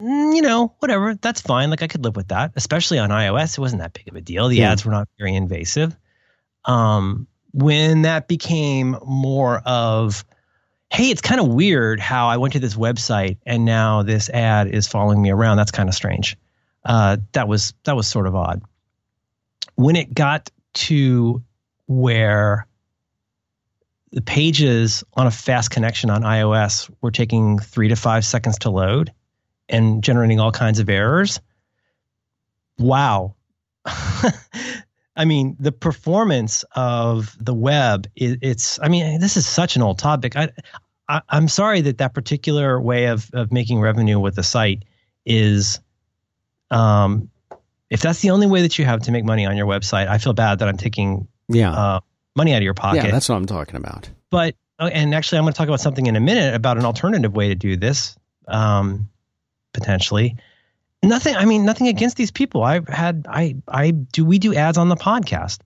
mm, 0.00 0.34
You 0.36 0.42
know, 0.42 0.74
whatever. 0.78 1.16
That's 1.16 1.40
fine. 1.40 1.70
Like 1.70 1.82
I 1.82 1.88
could 1.88 2.04
live 2.04 2.14
with 2.16 2.28
that, 2.28 2.52
especially 2.54 2.98
on 3.00 3.10
iOS. 3.10 3.58
It 3.58 3.60
wasn't 3.60 3.82
that 3.82 3.92
big 3.92 4.06
of 4.08 4.14
a 4.14 4.20
deal. 4.20 4.46
The 4.48 4.56
Yeah. 4.58 4.70
ads 4.70 4.84
were 4.84 4.92
not 4.92 5.08
very 5.18 5.34
invasive. 5.34 5.96
Um, 6.64 7.26
when 7.52 8.02
that 8.02 8.28
became 8.28 8.96
more 9.04 9.58
of, 9.64 10.24
hey, 10.90 11.10
it's 11.10 11.20
kind 11.20 11.40
of 11.40 11.48
weird 11.48 11.98
how 11.98 12.28
I 12.28 12.36
went 12.36 12.52
to 12.52 12.60
this 12.60 12.74
website 12.76 13.38
and 13.44 13.64
now 13.64 14.02
this 14.04 14.28
ad 14.28 14.68
is 14.68 14.86
following 14.86 15.20
me 15.20 15.30
around. 15.30 15.56
That's 15.56 15.72
kind 15.72 15.88
of 15.88 15.94
strange. 15.94 16.36
Uh, 16.84 17.16
that 17.32 17.48
was 17.48 17.74
that 17.84 17.96
was 17.96 18.06
sort 18.06 18.26
of 18.26 18.34
odd. 18.36 18.62
When 19.74 19.96
it 19.96 20.14
got 20.14 20.50
to 20.74 21.42
where 21.90 22.68
the 24.12 24.20
pages 24.20 25.02
on 25.14 25.26
a 25.26 25.30
fast 25.30 25.72
connection 25.72 26.08
on 26.08 26.22
iOS 26.22 26.88
were 27.00 27.10
taking 27.10 27.58
three 27.58 27.88
to 27.88 27.96
five 27.96 28.24
seconds 28.24 28.58
to 28.60 28.70
load 28.70 29.12
and 29.68 30.02
generating 30.02 30.38
all 30.38 30.52
kinds 30.52 30.78
of 30.78 30.88
errors. 30.88 31.40
Wow. 32.78 33.34
I 33.84 35.24
mean, 35.24 35.56
the 35.58 35.72
performance 35.72 36.64
of 36.76 37.36
the 37.44 37.54
web, 37.54 38.06
it, 38.14 38.38
it's, 38.40 38.78
I 38.80 38.88
mean, 38.88 39.18
this 39.18 39.36
is 39.36 39.44
such 39.44 39.74
an 39.74 39.82
old 39.82 39.98
topic. 39.98 40.36
I, 40.36 40.50
I, 41.08 41.22
I'm 41.28 41.48
sorry 41.48 41.80
that 41.80 41.98
that 41.98 42.14
particular 42.14 42.80
way 42.80 43.06
of, 43.06 43.28
of 43.32 43.50
making 43.50 43.80
revenue 43.80 44.20
with 44.20 44.36
the 44.36 44.44
site 44.44 44.84
is, 45.26 45.80
um, 46.70 47.30
if 47.90 48.00
that's 48.00 48.20
the 48.20 48.30
only 48.30 48.46
way 48.46 48.62
that 48.62 48.78
you 48.78 48.84
have 48.84 49.02
to 49.02 49.10
make 49.10 49.24
money 49.24 49.44
on 49.44 49.56
your 49.56 49.66
website, 49.66 50.06
I 50.06 50.18
feel 50.18 50.34
bad 50.34 50.60
that 50.60 50.68
I'm 50.68 50.76
taking 50.76 51.26
Yeah. 51.50 51.72
uh, 51.72 52.00
money 52.36 52.52
out 52.54 52.58
of 52.58 52.62
your 52.62 52.74
pocket. 52.74 53.04
yeah, 53.04 53.10
that's 53.10 53.28
what 53.28 53.36
I'm 53.36 53.46
talking 53.46 53.76
about. 53.76 54.08
but 54.30 54.54
oh, 54.78 54.86
and 54.86 55.14
actually, 55.14 55.38
I'm 55.38 55.44
going 55.44 55.52
to 55.52 55.58
talk 55.58 55.68
about 55.68 55.80
something 55.80 56.06
in 56.06 56.16
a 56.16 56.20
minute 56.20 56.54
about 56.54 56.78
an 56.78 56.84
alternative 56.84 57.34
way 57.34 57.48
to 57.48 57.54
do 57.54 57.76
this, 57.76 58.16
um, 58.48 59.08
potentially. 59.72 60.36
Nothing. 61.02 61.34
I 61.34 61.44
mean, 61.46 61.64
nothing 61.64 61.88
against 61.88 62.16
these 62.16 62.30
people. 62.30 62.62
I've 62.62 62.86
had. 62.88 63.26
I. 63.28 63.56
I 63.66 63.90
do. 63.90 64.24
We 64.24 64.38
do 64.38 64.54
ads 64.54 64.76
on 64.78 64.88
the 64.88 64.96
podcast, 64.96 65.60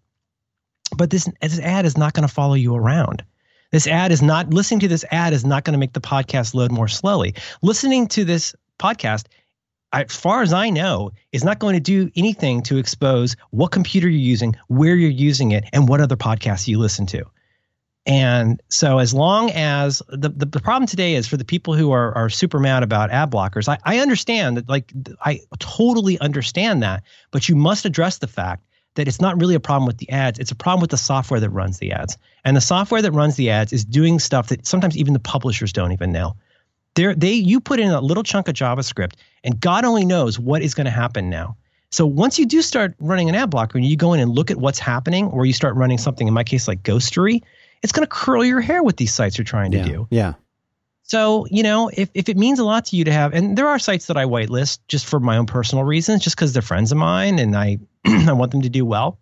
but 0.96 1.10
this 1.10 1.28
this 1.40 1.58
ad 1.58 1.86
is 1.86 1.98
not 1.98 2.12
going 2.14 2.26
to 2.26 2.32
follow 2.32 2.54
you 2.54 2.74
around. 2.74 3.24
This 3.72 3.88
ad 3.88 4.12
is 4.12 4.22
not 4.22 4.54
listening 4.54 4.80
to 4.80 4.88
this 4.88 5.04
ad 5.10 5.32
is 5.32 5.44
not 5.44 5.64
going 5.64 5.72
to 5.72 5.78
make 5.78 5.92
the 5.92 6.00
podcast 6.00 6.54
load 6.54 6.70
more 6.70 6.86
slowly. 6.86 7.34
Listening 7.62 8.06
to 8.08 8.24
this 8.24 8.54
podcast, 8.78 9.24
as 9.94 10.16
far 10.16 10.42
as 10.42 10.52
I 10.52 10.70
know, 10.70 11.12
is 11.32 11.44
not 11.44 11.58
going 11.58 11.74
to 11.74 11.80
do 11.80 12.10
anything 12.16 12.62
to 12.64 12.78
expose 12.78 13.36
what 13.50 13.70
computer 13.70 14.08
you're 14.08 14.18
using, 14.18 14.56
where 14.68 14.96
you're 14.96 15.10
using 15.10 15.52
it, 15.52 15.64
and 15.72 15.88
what 15.88 16.00
other 16.00 16.16
podcasts 16.16 16.68
you 16.68 16.78
listen 16.78 17.06
to. 17.06 17.24
And 18.06 18.60
so, 18.68 18.98
as 18.98 19.14
long 19.14 19.50
as 19.52 20.02
the, 20.08 20.28
the, 20.28 20.44
the 20.44 20.60
problem 20.60 20.86
today 20.86 21.14
is 21.14 21.26
for 21.26 21.38
the 21.38 21.44
people 21.44 21.74
who 21.74 21.90
are, 21.92 22.14
are 22.14 22.28
super 22.28 22.58
mad 22.60 22.82
about 22.82 23.10
ad 23.10 23.30
blockers, 23.30 23.66
I, 23.66 23.78
I 23.84 24.00
understand 24.00 24.58
that, 24.58 24.68
like, 24.68 24.92
I 25.24 25.40
totally 25.58 26.18
understand 26.18 26.82
that, 26.82 27.02
but 27.30 27.48
you 27.48 27.56
must 27.56 27.86
address 27.86 28.18
the 28.18 28.26
fact 28.26 28.66
that 28.96 29.08
it's 29.08 29.20
not 29.20 29.40
really 29.40 29.54
a 29.54 29.60
problem 29.60 29.86
with 29.86 29.98
the 29.98 30.10
ads. 30.10 30.38
It's 30.38 30.50
a 30.50 30.54
problem 30.54 30.82
with 30.82 30.90
the 30.90 30.98
software 30.98 31.40
that 31.40 31.50
runs 31.50 31.78
the 31.78 31.92
ads. 31.92 32.18
And 32.44 32.56
the 32.56 32.60
software 32.60 33.00
that 33.00 33.12
runs 33.12 33.36
the 33.36 33.50
ads 33.50 33.72
is 33.72 33.84
doing 33.84 34.18
stuff 34.18 34.48
that 34.48 34.66
sometimes 34.66 34.96
even 34.96 35.14
the 35.14 35.18
publishers 35.18 35.72
don't 35.72 35.92
even 35.92 36.12
know. 36.12 36.36
They're, 36.94 37.14
they 37.14 37.32
you 37.32 37.60
put 37.60 37.80
in 37.80 37.90
a 37.90 38.00
little 38.00 38.22
chunk 38.22 38.48
of 38.48 38.54
JavaScript, 38.54 39.14
and 39.42 39.60
God 39.60 39.84
only 39.84 40.04
knows 40.04 40.38
what 40.38 40.62
is 40.62 40.74
going 40.74 40.84
to 40.86 40.90
happen 40.90 41.28
now. 41.28 41.56
So 41.90 42.06
once 42.06 42.38
you 42.38 42.46
do 42.46 42.60
start 42.62 42.94
running 42.98 43.28
an 43.28 43.34
ad 43.34 43.50
blocker 43.50 43.78
and 43.78 43.86
you 43.86 43.96
go 43.96 44.14
in 44.14 44.20
and 44.20 44.30
look 44.30 44.50
at 44.50 44.56
what's 44.56 44.78
happening, 44.78 45.26
or 45.26 45.46
you 45.46 45.52
start 45.52 45.76
running 45.76 45.98
something, 45.98 46.26
in 46.26 46.34
my 46.34 46.44
case, 46.44 46.66
like 46.66 46.82
Ghostery, 46.82 47.42
it's 47.82 47.92
going 47.92 48.04
to 48.04 48.10
curl 48.10 48.44
your 48.44 48.60
hair 48.60 48.82
with 48.82 48.96
these 48.96 49.14
sites 49.14 49.38
you're 49.38 49.44
trying 49.44 49.70
to 49.72 49.78
yeah. 49.78 49.84
do. 49.84 50.08
Yeah. 50.10 50.32
So, 51.04 51.46
you 51.50 51.62
know, 51.62 51.90
if, 51.92 52.08
if 52.14 52.28
it 52.28 52.36
means 52.36 52.58
a 52.58 52.64
lot 52.64 52.86
to 52.86 52.96
you 52.96 53.04
to 53.04 53.12
have, 53.12 53.34
and 53.34 53.58
there 53.58 53.68
are 53.68 53.78
sites 53.78 54.06
that 54.06 54.16
I 54.16 54.24
whitelist 54.24 54.78
just 54.88 55.04
for 55.04 55.20
my 55.20 55.36
own 55.36 55.46
personal 55.46 55.84
reasons, 55.84 56.24
just 56.24 56.34
because 56.34 56.52
they're 56.54 56.62
friends 56.62 56.92
of 56.92 56.98
mine 56.98 57.38
and 57.38 57.54
I, 57.54 57.78
I 58.06 58.32
want 58.32 58.52
them 58.52 58.62
to 58.62 58.70
do 58.70 58.84
well. 58.84 59.18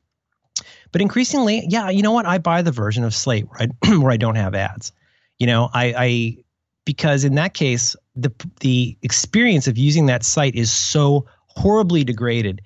But 0.92 1.00
increasingly, 1.00 1.66
yeah, 1.68 1.90
you 1.90 2.02
know 2.02 2.12
what? 2.12 2.24
I 2.24 2.38
buy 2.38 2.62
the 2.62 2.70
version 2.70 3.02
of 3.02 3.14
Slate 3.14 3.48
where 3.48 3.68
I, 3.82 3.96
where 3.98 4.12
I 4.12 4.16
don't 4.16 4.36
have 4.36 4.54
ads. 4.54 4.92
You 5.38 5.46
know, 5.48 5.68
I, 5.72 5.94
I 5.96 6.36
because 6.84 7.24
in 7.24 7.34
that 7.36 7.54
case, 7.54 7.96
the 8.16 8.32
the 8.60 8.96
experience 9.02 9.68
of 9.68 9.78
using 9.78 10.06
that 10.06 10.24
site 10.24 10.54
is 10.54 10.70
so 10.70 11.26
horribly 11.46 12.04
degraded. 12.04 12.62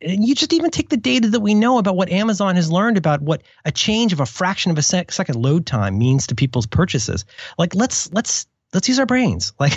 And 0.00 0.26
you 0.26 0.34
just 0.34 0.52
even 0.52 0.70
take 0.70 0.90
the 0.90 0.96
data 0.96 1.30
that 1.30 1.40
we 1.40 1.54
know 1.54 1.78
about 1.78 1.96
what 1.96 2.10
Amazon 2.10 2.56
has 2.56 2.70
learned 2.70 2.98
about 2.98 3.22
what 3.22 3.42
a 3.64 3.72
change 3.72 4.12
of 4.12 4.20
a 4.20 4.26
fraction 4.26 4.70
of 4.70 4.76
a 4.76 4.82
sec- 4.82 5.12
second 5.12 5.36
load 5.36 5.66
time 5.66 5.98
means 5.98 6.26
to 6.26 6.34
people's 6.34 6.66
purchases. 6.66 7.24
Like 7.58 7.74
let's 7.74 8.12
let's 8.12 8.46
let's 8.74 8.88
use 8.88 8.98
our 8.98 9.06
brains. 9.06 9.52
Like 9.60 9.74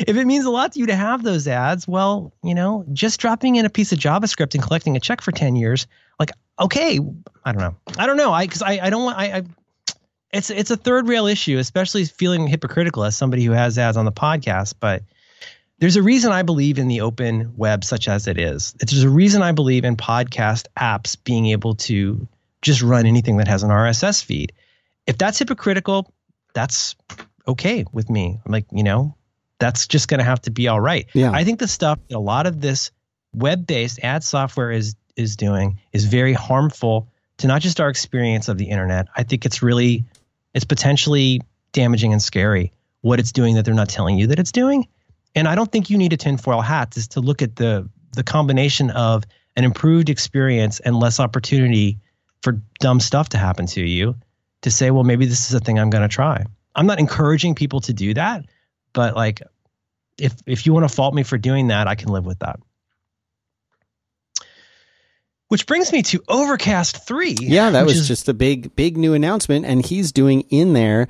if 0.00 0.16
it 0.16 0.26
means 0.26 0.44
a 0.44 0.50
lot 0.50 0.72
to 0.72 0.78
you 0.78 0.86
to 0.86 0.94
have 0.94 1.24
those 1.24 1.48
ads, 1.48 1.86
well, 1.88 2.32
you 2.42 2.54
know, 2.54 2.86
just 2.92 3.20
dropping 3.20 3.56
in 3.56 3.66
a 3.66 3.70
piece 3.70 3.92
of 3.92 3.98
JavaScript 3.98 4.54
and 4.54 4.62
collecting 4.62 4.96
a 4.96 5.00
check 5.00 5.20
for 5.20 5.32
10 5.32 5.56
years, 5.56 5.86
like 6.18 6.30
okay, 6.58 7.00
I 7.44 7.52
don't 7.52 7.60
know. 7.60 7.76
I 7.98 8.06
don't 8.06 8.16
know. 8.16 8.32
I 8.32 8.46
cuz 8.46 8.62
I 8.62 8.78
I 8.80 8.90
don't 8.90 9.04
want 9.04 9.18
I, 9.18 9.38
I 9.38 9.42
it's 10.32 10.50
it's 10.50 10.70
a 10.70 10.76
third 10.76 11.08
rail 11.08 11.26
issue, 11.26 11.58
especially 11.58 12.04
feeling 12.04 12.46
hypocritical 12.46 13.04
as 13.04 13.16
somebody 13.16 13.44
who 13.44 13.52
has 13.52 13.78
ads 13.78 13.96
on 13.96 14.04
the 14.04 14.12
podcast, 14.12 14.74
but 14.78 15.02
there's 15.78 15.96
a 15.96 16.02
reason 16.02 16.32
I 16.32 16.42
believe 16.42 16.78
in 16.78 16.88
the 16.88 17.02
open 17.02 17.54
web 17.56 17.84
such 17.84 18.08
as 18.08 18.26
it 18.26 18.38
is. 18.38 18.74
There's 18.80 19.04
a 19.04 19.08
reason 19.08 19.42
I 19.42 19.52
believe 19.52 19.84
in 19.84 19.96
podcast 19.96 20.66
apps 20.78 21.16
being 21.22 21.46
able 21.46 21.76
to 21.76 22.26
just 22.62 22.82
run 22.82 23.06
anything 23.06 23.36
that 23.36 23.48
has 23.48 23.62
an 23.62 23.70
RSS 23.70 24.24
feed. 24.24 24.52
If 25.06 25.18
that's 25.18 25.38
hypocritical, 25.38 26.12
that's 26.52 26.96
okay 27.46 27.84
with 27.92 28.10
me. 28.10 28.40
I'm 28.44 28.52
like, 28.52 28.66
you 28.72 28.82
know, 28.82 29.14
that's 29.60 29.86
just 29.86 30.08
going 30.08 30.18
to 30.18 30.24
have 30.24 30.42
to 30.42 30.50
be 30.50 30.68
all 30.68 30.80
right. 30.80 31.06
Yeah. 31.14 31.30
I 31.30 31.44
think 31.44 31.60
the 31.60 31.68
stuff 31.68 31.98
that 32.08 32.16
a 32.16 32.18
lot 32.18 32.46
of 32.46 32.60
this 32.60 32.90
web-based 33.32 34.00
ad 34.02 34.24
software 34.24 34.72
is 34.72 34.96
is 35.16 35.36
doing 35.36 35.80
is 35.92 36.04
very 36.04 36.32
harmful 36.32 37.08
to 37.38 37.46
not 37.46 37.60
just 37.60 37.80
our 37.80 37.88
experience 37.88 38.48
of 38.48 38.58
the 38.58 38.66
internet. 38.66 39.08
I 39.16 39.22
think 39.22 39.46
it's 39.46 39.62
really 39.62 40.04
it's 40.54 40.64
potentially 40.64 41.40
damaging 41.72 42.12
and 42.12 42.22
scary 42.22 42.72
what 43.02 43.20
it's 43.20 43.32
doing 43.32 43.54
that 43.54 43.64
they're 43.64 43.74
not 43.74 43.88
telling 43.88 44.18
you 44.18 44.26
that 44.28 44.38
it's 44.38 44.52
doing. 44.52 44.86
And 45.34 45.46
I 45.46 45.54
don't 45.54 45.70
think 45.70 45.90
you 45.90 45.98
need 45.98 46.12
a 46.12 46.16
tinfoil 46.16 46.60
hat 46.60 46.96
is 46.96 47.08
to 47.08 47.20
look 47.20 47.42
at 47.42 47.56
the 47.56 47.88
the 48.12 48.22
combination 48.22 48.90
of 48.90 49.24
an 49.56 49.64
improved 49.64 50.08
experience 50.08 50.80
and 50.80 50.98
less 50.98 51.20
opportunity 51.20 51.98
for 52.42 52.60
dumb 52.80 53.00
stuff 53.00 53.28
to 53.30 53.38
happen 53.38 53.66
to 53.66 53.82
you 53.82 54.14
to 54.62 54.70
say, 54.70 54.90
well, 54.90 55.04
maybe 55.04 55.26
this 55.26 55.48
is 55.48 55.54
a 55.54 55.60
thing 55.60 55.78
I'm 55.78 55.90
going 55.90 56.02
to 56.02 56.08
try. 56.08 56.44
I'm 56.74 56.86
not 56.86 56.98
encouraging 56.98 57.54
people 57.54 57.80
to 57.82 57.92
do 57.92 58.14
that, 58.14 58.44
but 58.92 59.14
like 59.14 59.42
if 60.18 60.34
if 60.46 60.66
you 60.66 60.72
want 60.72 60.88
to 60.88 60.94
fault 60.94 61.14
me 61.14 61.22
for 61.22 61.38
doing 61.38 61.68
that, 61.68 61.86
I 61.86 61.94
can 61.94 62.08
live 62.08 62.26
with 62.26 62.38
that. 62.40 62.58
Which 65.48 65.66
brings 65.66 65.92
me 65.92 66.02
to 66.02 66.22
Overcast 66.28 67.06
3. 67.06 67.36
Yeah, 67.40 67.70
that 67.70 67.86
was 67.86 67.98
is- 67.98 68.08
just 68.08 68.28
a 68.28 68.34
big, 68.34 68.74
big 68.76 68.96
new 68.96 69.14
announcement, 69.14 69.64
and 69.64 69.84
he's 69.84 70.12
doing 70.12 70.42
in 70.50 70.74
there 70.74 71.08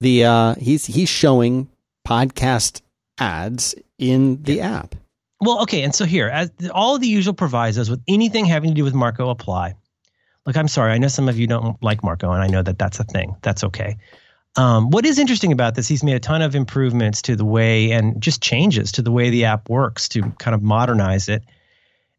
the 0.00 0.24
uh, 0.24 0.54
he's 0.56 0.84
he's 0.86 1.08
showing 1.08 1.68
podcast 2.06 2.82
ads 3.18 3.74
in 3.98 4.42
the 4.42 4.60
app. 4.60 4.94
Well, 5.40 5.62
okay, 5.62 5.82
and 5.82 5.94
so 5.94 6.04
here, 6.04 6.28
as 6.28 6.50
all 6.72 6.96
of 6.96 7.00
the 7.00 7.08
usual 7.08 7.34
provisos 7.34 7.88
with 7.88 8.02
anything 8.08 8.44
having 8.44 8.70
to 8.70 8.74
do 8.74 8.84
with 8.84 8.94
Marco 8.94 9.30
apply. 9.30 9.74
Look, 10.46 10.56
I'm 10.56 10.68
sorry, 10.68 10.92
I 10.92 10.98
know 10.98 11.08
some 11.08 11.28
of 11.28 11.38
you 11.38 11.46
don't 11.46 11.80
like 11.82 12.02
Marco, 12.02 12.32
and 12.32 12.42
I 12.42 12.46
know 12.46 12.62
that 12.62 12.78
that's 12.78 12.98
a 13.00 13.04
thing. 13.04 13.36
That's 13.42 13.64
okay. 13.64 13.96
Um, 14.56 14.90
what 14.90 15.04
is 15.06 15.18
interesting 15.18 15.52
about 15.52 15.74
this, 15.74 15.86
he's 15.86 16.02
made 16.02 16.14
a 16.14 16.20
ton 16.20 16.42
of 16.42 16.54
improvements 16.54 17.22
to 17.22 17.36
the 17.36 17.44
way 17.44 17.92
and 17.92 18.20
just 18.20 18.42
changes 18.42 18.90
to 18.92 19.02
the 19.02 19.12
way 19.12 19.30
the 19.30 19.44
app 19.44 19.68
works 19.68 20.08
to 20.10 20.22
kind 20.38 20.54
of 20.54 20.62
modernize 20.62 21.28
it. 21.28 21.44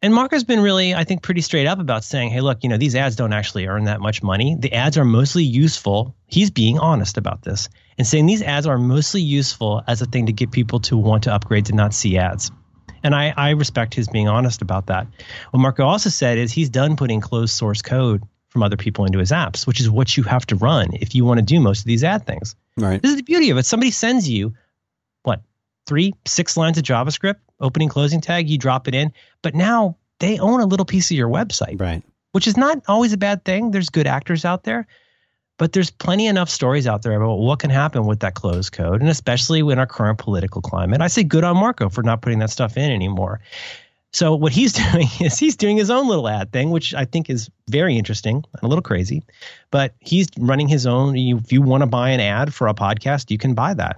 And 0.02 0.14
Marco's 0.14 0.46
been 0.46 0.62
really, 0.62 0.96
I 0.96 1.04
think, 1.04 1.24
pretty 1.24 1.42
straight 1.42 1.68
up 1.68 1.80
about 1.80 2.06
saying, 2.06 2.30
hey, 2.30 2.40
look, 2.40 2.64
you 2.64 2.70
know, 2.70 2.78
these 2.78 2.96
ads 2.96 3.18
don't 3.18 3.34
actually 3.34 3.68
earn 3.68 3.84
that 3.84 4.00
much 4.00 4.24
money. 4.24 4.56
The 4.58 4.72
ads 4.74 4.98
are 4.98 5.04
mostly 5.04 5.44
useful. 5.44 6.16
He's 6.28 6.50
being 6.50 6.80
honest 6.80 7.18
about 7.18 7.42
this 7.42 7.68
and 7.98 8.08
saying 8.08 8.26
these 8.26 8.42
ads 8.42 8.66
are 8.66 8.78
mostly 8.78 9.22
useful 9.22 9.84
as 9.88 10.02
a 10.02 10.06
thing 10.06 10.28
to 10.28 10.32
get 10.32 10.52
people 10.52 10.80
to 10.82 10.96
want 10.96 11.24
to 11.24 11.34
upgrade 11.34 11.66
to 11.66 11.76
not 11.76 11.94
see 11.94 12.18
ads. 12.18 12.50
And 13.04 13.14
I, 13.14 13.34
I 13.36 13.52
respect 13.52 13.94
his 13.94 14.08
being 14.08 14.30
honest 14.30 14.62
about 14.62 14.88
that. 14.88 15.06
What 15.52 15.60
Marco 15.60 15.86
also 15.86 16.10
said 16.10 16.38
is 16.38 16.52
he's 16.52 16.70
done 16.70 16.96
putting 16.96 17.20
closed 17.20 17.54
source 17.54 17.82
code 17.82 18.24
from 18.48 18.64
other 18.64 18.78
people 18.78 19.06
into 19.06 19.20
his 19.20 19.32
apps, 19.32 19.68
which 19.68 19.80
is 19.80 19.90
what 19.90 20.16
you 20.16 20.24
have 20.24 20.46
to 20.48 20.56
run 20.56 20.90
if 20.94 21.14
you 21.14 21.26
want 21.26 21.40
to 21.40 21.46
do 21.46 21.60
most 21.60 21.80
of 21.80 21.86
these 21.86 22.04
ad 22.04 22.26
things. 22.26 22.56
Right. 22.78 23.02
This 23.02 23.12
is 23.12 23.18
the 23.18 23.24
beauty 23.24 23.50
of 23.50 23.58
it. 23.58 23.66
Somebody 23.66 23.92
sends 23.92 24.30
you 24.30 24.54
what 25.24 25.42
three, 25.86 26.14
six 26.26 26.56
lines 26.58 26.78
of 26.78 26.84
JavaScript, 26.84 27.36
opening, 27.60 27.90
closing 27.90 28.22
tag, 28.22 28.50
you 28.50 28.58
drop 28.58 28.88
it 28.88 28.96
in. 28.96 29.12
But 29.42 29.56
now 29.56 29.98
they 30.20 30.40
own 30.40 30.60
a 30.62 30.66
little 30.66 30.86
piece 30.86 31.10
of 31.12 31.18
your 31.18 31.30
website, 31.30 31.80
Right. 31.80 32.04
which 32.32 32.48
is 32.48 32.58
not 32.58 32.82
always 32.88 33.14
a 33.14 33.18
bad 33.18 33.44
thing. 33.46 33.72
There's 33.72 33.90
good 33.90 34.08
actors 34.08 34.46
out 34.46 34.64
there, 34.64 34.88
but 35.58 35.74
there's 35.74 35.92
plenty 35.92 36.28
enough 36.28 36.50
stories 36.50 36.88
out 36.88 37.02
there 37.02 37.14
about 37.22 37.36
what 37.36 37.60
can 37.60 37.70
happen 37.70 38.06
with 38.06 38.20
that 38.22 38.34
closed 38.36 38.72
code, 38.72 39.02
and 39.02 39.10
especially 39.10 39.60
in 39.60 39.80
our 39.80 39.88
current 39.88 40.18
political 40.20 40.62
climate. 40.62 41.02
I 41.02 41.08
say 41.08 41.24
good 41.24 41.44
on 41.44 41.58
Marco 41.58 41.90
for 41.90 42.04
not 42.04 42.22
putting 42.22 42.40
that 42.40 42.50
stuff 42.50 42.78
in 42.78 42.92
anymore. 42.92 43.40
So 44.12 44.34
what 44.36 44.52
he's 44.52 44.74
doing 44.92 45.08
is 45.22 45.38
he's 45.38 45.56
doing 45.56 45.78
his 45.78 45.90
own 45.92 46.08
little 46.08 46.28
ad 46.28 46.52
thing, 46.52 46.72
which 46.72 46.94
I 46.96 47.06
think 47.06 47.30
is 47.30 47.50
very 47.70 47.96
interesting 47.98 48.38
and 48.54 48.64
a 48.64 48.68
little 48.68 48.82
crazy. 48.82 49.24
But 49.70 49.94
he's 50.00 50.28
running 50.38 50.68
his 50.68 50.88
own. 50.88 51.16
If 51.16 51.52
you 51.52 51.62
want 51.62 51.82
to 51.82 51.88
buy 51.88 52.10
an 52.10 52.20
ad 52.20 52.54
for 52.54 52.68
a 52.68 52.74
podcast, 52.74 53.30
you 53.30 53.38
can 53.38 53.54
buy 53.54 53.74
that. 53.76 53.98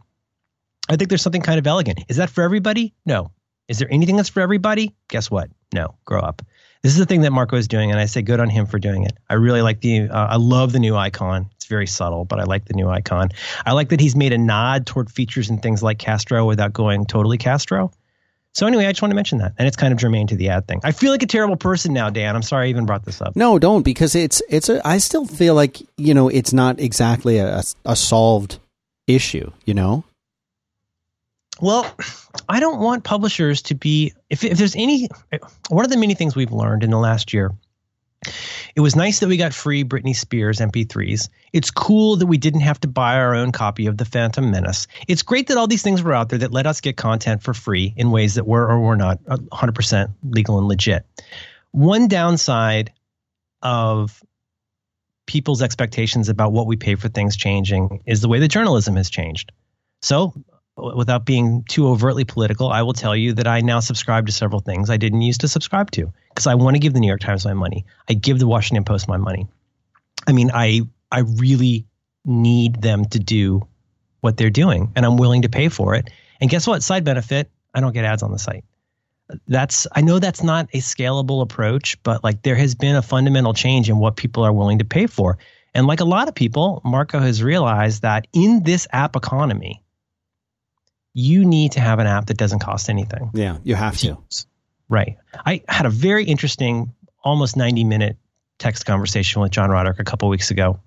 I 0.89 0.97
think 0.97 1.09
there's 1.09 1.21
something 1.21 1.41
kind 1.41 1.59
of 1.59 1.65
elegant. 1.67 2.03
Is 2.09 2.17
that 2.17 2.29
for 2.29 2.43
everybody? 2.43 2.93
No. 3.05 3.31
Is 3.71 3.79
there 3.79 3.87
anything 3.89 4.17
that's 4.17 4.27
for 4.27 4.41
everybody? 4.41 4.93
Guess 5.07 5.31
what? 5.31 5.49
No. 5.73 5.95
Grow 6.03 6.19
up. 6.19 6.41
This 6.81 6.91
is 6.91 6.97
the 6.97 7.05
thing 7.05 7.21
that 7.21 7.31
Marco 7.31 7.55
is 7.55 7.69
doing, 7.69 7.89
and 7.89 7.99
I 7.99 8.05
say 8.05 8.21
good 8.21 8.41
on 8.41 8.49
him 8.49 8.65
for 8.65 8.79
doing 8.79 9.03
it. 9.03 9.13
I 9.29 9.35
really 9.35 9.61
like 9.61 9.79
the. 9.79 10.09
Uh, 10.09 10.27
I 10.31 10.35
love 10.35 10.73
the 10.73 10.79
new 10.79 10.97
icon. 10.97 11.49
It's 11.55 11.67
very 11.67 11.87
subtle, 11.87 12.25
but 12.25 12.39
I 12.39 12.43
like 12.43 12.65
the 12.65 12.73
new 12.73 12.89
icon. 12.89 13.29
I 13.65 13.71
like 13.71 13.89
that 13.89 14.01
he's 14.01 14.13
made 14.13 14.33
a 14.33 14.37
nod 14.37 14.85
toward 14.85 15.09
features 15.09 15.49
and 15.49 15.61
things 15.61 15.81
like 15.81 15.99
Castro 15.99 16.45
without 16.45 16.73
going 16.73 17.05
totally 17.05 17.37
Castro. 17.37 17.93
So 18.53 18.67
anyway, 18.67 18.87
I 18.87 18.91
just 18.91 19.01
want 19.01 19.11
to 19.11 19.15
mention 19.15 19.37
that, 19.37 19.53
and 19.57 19.69
it's 19.69 19.77
kind 19.77 19.93
of 19.93 19.99
germane 19.99 20.27
to 20.27 20.35
the 20.35 20.49
ad 20.49 20.67
thing. 20.67 20.81
I 20.83 20.91
feel 20.91 21.11
like 21.11 21.23
a 21.23 21.27
terrible 21.27 21.55
person 21.55 21.93
now, 21.93 22.09
Dan. 22.09 22.35
I'm 22.35 22.41
sorry 22.41 22.67
I 22.67 22.69
even 22.71 22.85
brought 22.85 23.05
this 23.05 23.21
up. 23.21 23.37
No, 23.37 23.57
don't 23.57 23.83
because 23.83 24.15
it's 24.15 24.41
it's 24.49 24.67
a. 24.67 24.85
I 24.85 24.97
still 24.97 25.25
feel 25.25 25.55
like 25.55 25.81
you 25.97 26.13
know 26.13 26.27
it's 26.27 26.51
not 26.51 26.81
exactly 26.81 27.37
a, 27.37 27.61
a 27.85 27.95
solved 27.95 28.59
issue. 29.07 29.49
You 29.63 29.75
know. 29.75 30.03
Well, 31.61 31.85
I 32.49 32.59
don't 32.59 32.79
want 32.79 33.03
publishers 33.03 33.61
to 33.63 33.75
be 33.75 34.13
if 34.29 34.43
if 34.43 34.57
there's 34.57 34.75
any 34.75 35.09
one 35.69 35.85
of 35.85 35.91
the 35.91 35.97
many 35.97 36.15
things 36.15 36.35
we've 36.35 36.51
learned 36.51 36.83
in 36.83 36.89
the 36.89 36.97
last 36.97 37.33
year. 37.33 37.51
It 38.75 38.81
was 38.81 38.95
nice 38.95 39.19
that 39.19 39.27
we 39.27 39.37
got 39.37 39.53
free 39.53 39.83
Britney 39.83 40.15
Spears 40.15 40.59
MP3s. 40.59 41.27
It's 41.53 41.71
cool 41.71 42.17
that 42.17 42.27
we 42.27 42.37
didn't 42.37 42.61
have 42.61 42.79
to 42.81 42.87
buy 42.87 43.15
our 43.15 43.33
own 43.33 43.51
copy 43.51 43.87
of 43.87 43.97
The 43.97 44.05
Phantom 44.05 44.49
Menace. 44.51 44.87
It's 45.07 45.23
great 45.23 45.47
that 45.47 45.57
all 45.57 45.67
these 45.67 45.81
things 45.81 46.03
were 46.03 46.13
out 46.13 46.29
there 46.29 46.39
that 46.39 46.51
let 46.51 46.67
us 46.67 46.81
get 46.81 46.97
content 46.97 47.41
for 47.41 47.53
free 47.53 47.93
in 47.97 48.11
ways 48.11 48.35
that 48.35 48.45
were 48.45 48.67
or 48.67 48.79
were 48.79 48.95
not 48.95 49.21
100% 49.23 50.13
legal 50.23 50.59
and 50.59 50.67
legit. 50.67 51.05
One 51.71 52.07
downside 52.07 52.93
of 53.63 54.23
people's 55.25 55.61
expectations 55.61 56.29
about 56.29 56.51
what 56.51 56.67
we 56.67 56.75
pay 56.75 56.95
for 56.95 57.09
things 57.09 57.35
changing 57.35 58.03
is 58.05 58.21
the 58.21 58.29
way 58.29 58.39
that 58.39 58.49
journalism 58.49 58.97
has 58.97 59.09
changed. 59.09 59.51
So, 60.01 60.33
without 60.77 61.25
being 61.25 61.63
too 61.67 61.87
overtly 61.87 62.23
political, 62.23 62.69
I 62.69 62.81
will 62.81 62.93
tell 62.93 63.15
you 63.15 63.33
that 63.33 63.47
I 63.47 63.61
now 63.61 63.79
subscribe 63.79 64.27
to 64.27 64.31
several 64.31 64.61
things 64.61 64.89
I 64.89 64.97
didn't 64.97 65.21
used 65.21 65.41
to 65.41 65.47
subscribe 65.47 65.91
to 65.91 66.11
because 66.29 66.47
I 66.47 66.55
want 66.55 66.75
to 66.75 66.79
give 66.79 66.93
the 66.93 66.99
New 66.99 67.07
York 67.07 67.21
Times 67.21 67.45
my 67.45 67.53
money. 67.53 67.85
I 68.09 68.13
give 68.13 68.39
the 68.39 68.47
Washington 68.47 68.83
Post 68.83 69.07
my 69.07 69.17
money. 69.17 69.47
I 70.27 70.31
mean, 70.31 70.51
I 70.53 70.81
I 71.11 71.19
really 71.19 71.85
need 72.25 72.81
them 72.81 73.05
to 73.05 73.19
do 73.19 73.67
what 74.21 74.37
they're 74.37 74.49
doing, 74.49 74.91
and 74.95 75.05
I'm 75.05 75.17
willing 75.17 75.41
to 75.43 75.49
pay 75.49 75.69
for 75.69 75.95
it. 75.95 76.09
And 76.39 76.49
guess 76.49 76.67
what? 76.67 76.83
Side 76.83 77.03
benefit: 77.03 77.49
I 77.73 77.81
don't 77.81 77.93
get 77.93 78.05
ads 78.05 78.23
on 78.23 78.31
the 78.31 78.39
site. 78.39 78.63
That's 79.47 79.87
I 79.91 80.01
know 80.01 80.19
that's 80.19 80.43
not 80.43 80.69
a 80.73 80.77
scalable 80.77 81.41
approach, 81.41 82.01
but 82.03 82.23
like 82.23 82.43
there 82.43 82.55
has 82.55 82.75
been 82.75 82.95
a 82.95 83.01
fundamental 83.01 83.53
change 83.53 83.89
in 83.89 83.97
what 83.97 84.15
people 84.15 84.43
are 84.43 84.53
willing 84.53 84.79
to 84.79 84.85
pay 84.85 85.07
for. 85.07 85.37
And 85.73 85.87
like 85.87 86.01
a 86.01 86.05
lot 86.05 86.27
of 86.27 86.35
people, 86.35 86.81
Marco 86.83 87.19
has 87.19 87.41
realized 87.41 88.01
that 88.01 88.27
in 88.33 88.63
this 88.63 88.87
app 88.91 89.15
economy, 89.15 89.81
you 91.13 91.45
need 91.45 91.73
to 91.73 91.79
have 91.79 91.99
an 91.99 92.07
app 92.07 92.27
that 92.27 92.37
doesn't 92.37 92.59
cost 92.59 92.89
anything. 92.89 93.31
Yeah, 93.33 93.57
you 93.63 93.75
have 93.75 93.97
to. 93.99 94.17
Right. 94.89 95.17
I 95.45 95.63
had 95.67 95.85
a 95.85 95.89
very 95.89 96.25
interesting, 96.25 96.93
almost 97.23 97.55
90 97.55 97.83
minute 97.83 98.17
text 98.59 98.85
conversation 98.85 99.41
with 99.41 99.51
John 99.51 99.69
Roderick 99.69 99.99
a 99.99 100.03
couple 100.03 100.29
weeks 100.29 100.51
ago, 100.51 100.79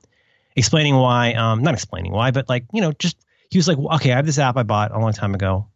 explaining 0.56 0.94
why, 0.94 1.32
um, 1.32 1.62
not 1.62 1.74
explaining 1.74 2.12
why, 2.12 2.30
but 2.30 2.48
like, 2.48 2.64
you 2.72 2.80
know, 2.80 2.92
just 2.92 3.16
he 3.50 3.58
was 3.58 3.68
like, 3.68 3.78
well, 3.78 3.94
okay, 3.96 4.12
I 4.12 4.16
have 4.16 4.26
this 4.26 4.38
app 4.38 4.56
I 4.56 4.62
bought 4.62 4.92
a 4.92 4.98
long 4.98 5.12
time 5.12 5.34
ago 5.34 5.68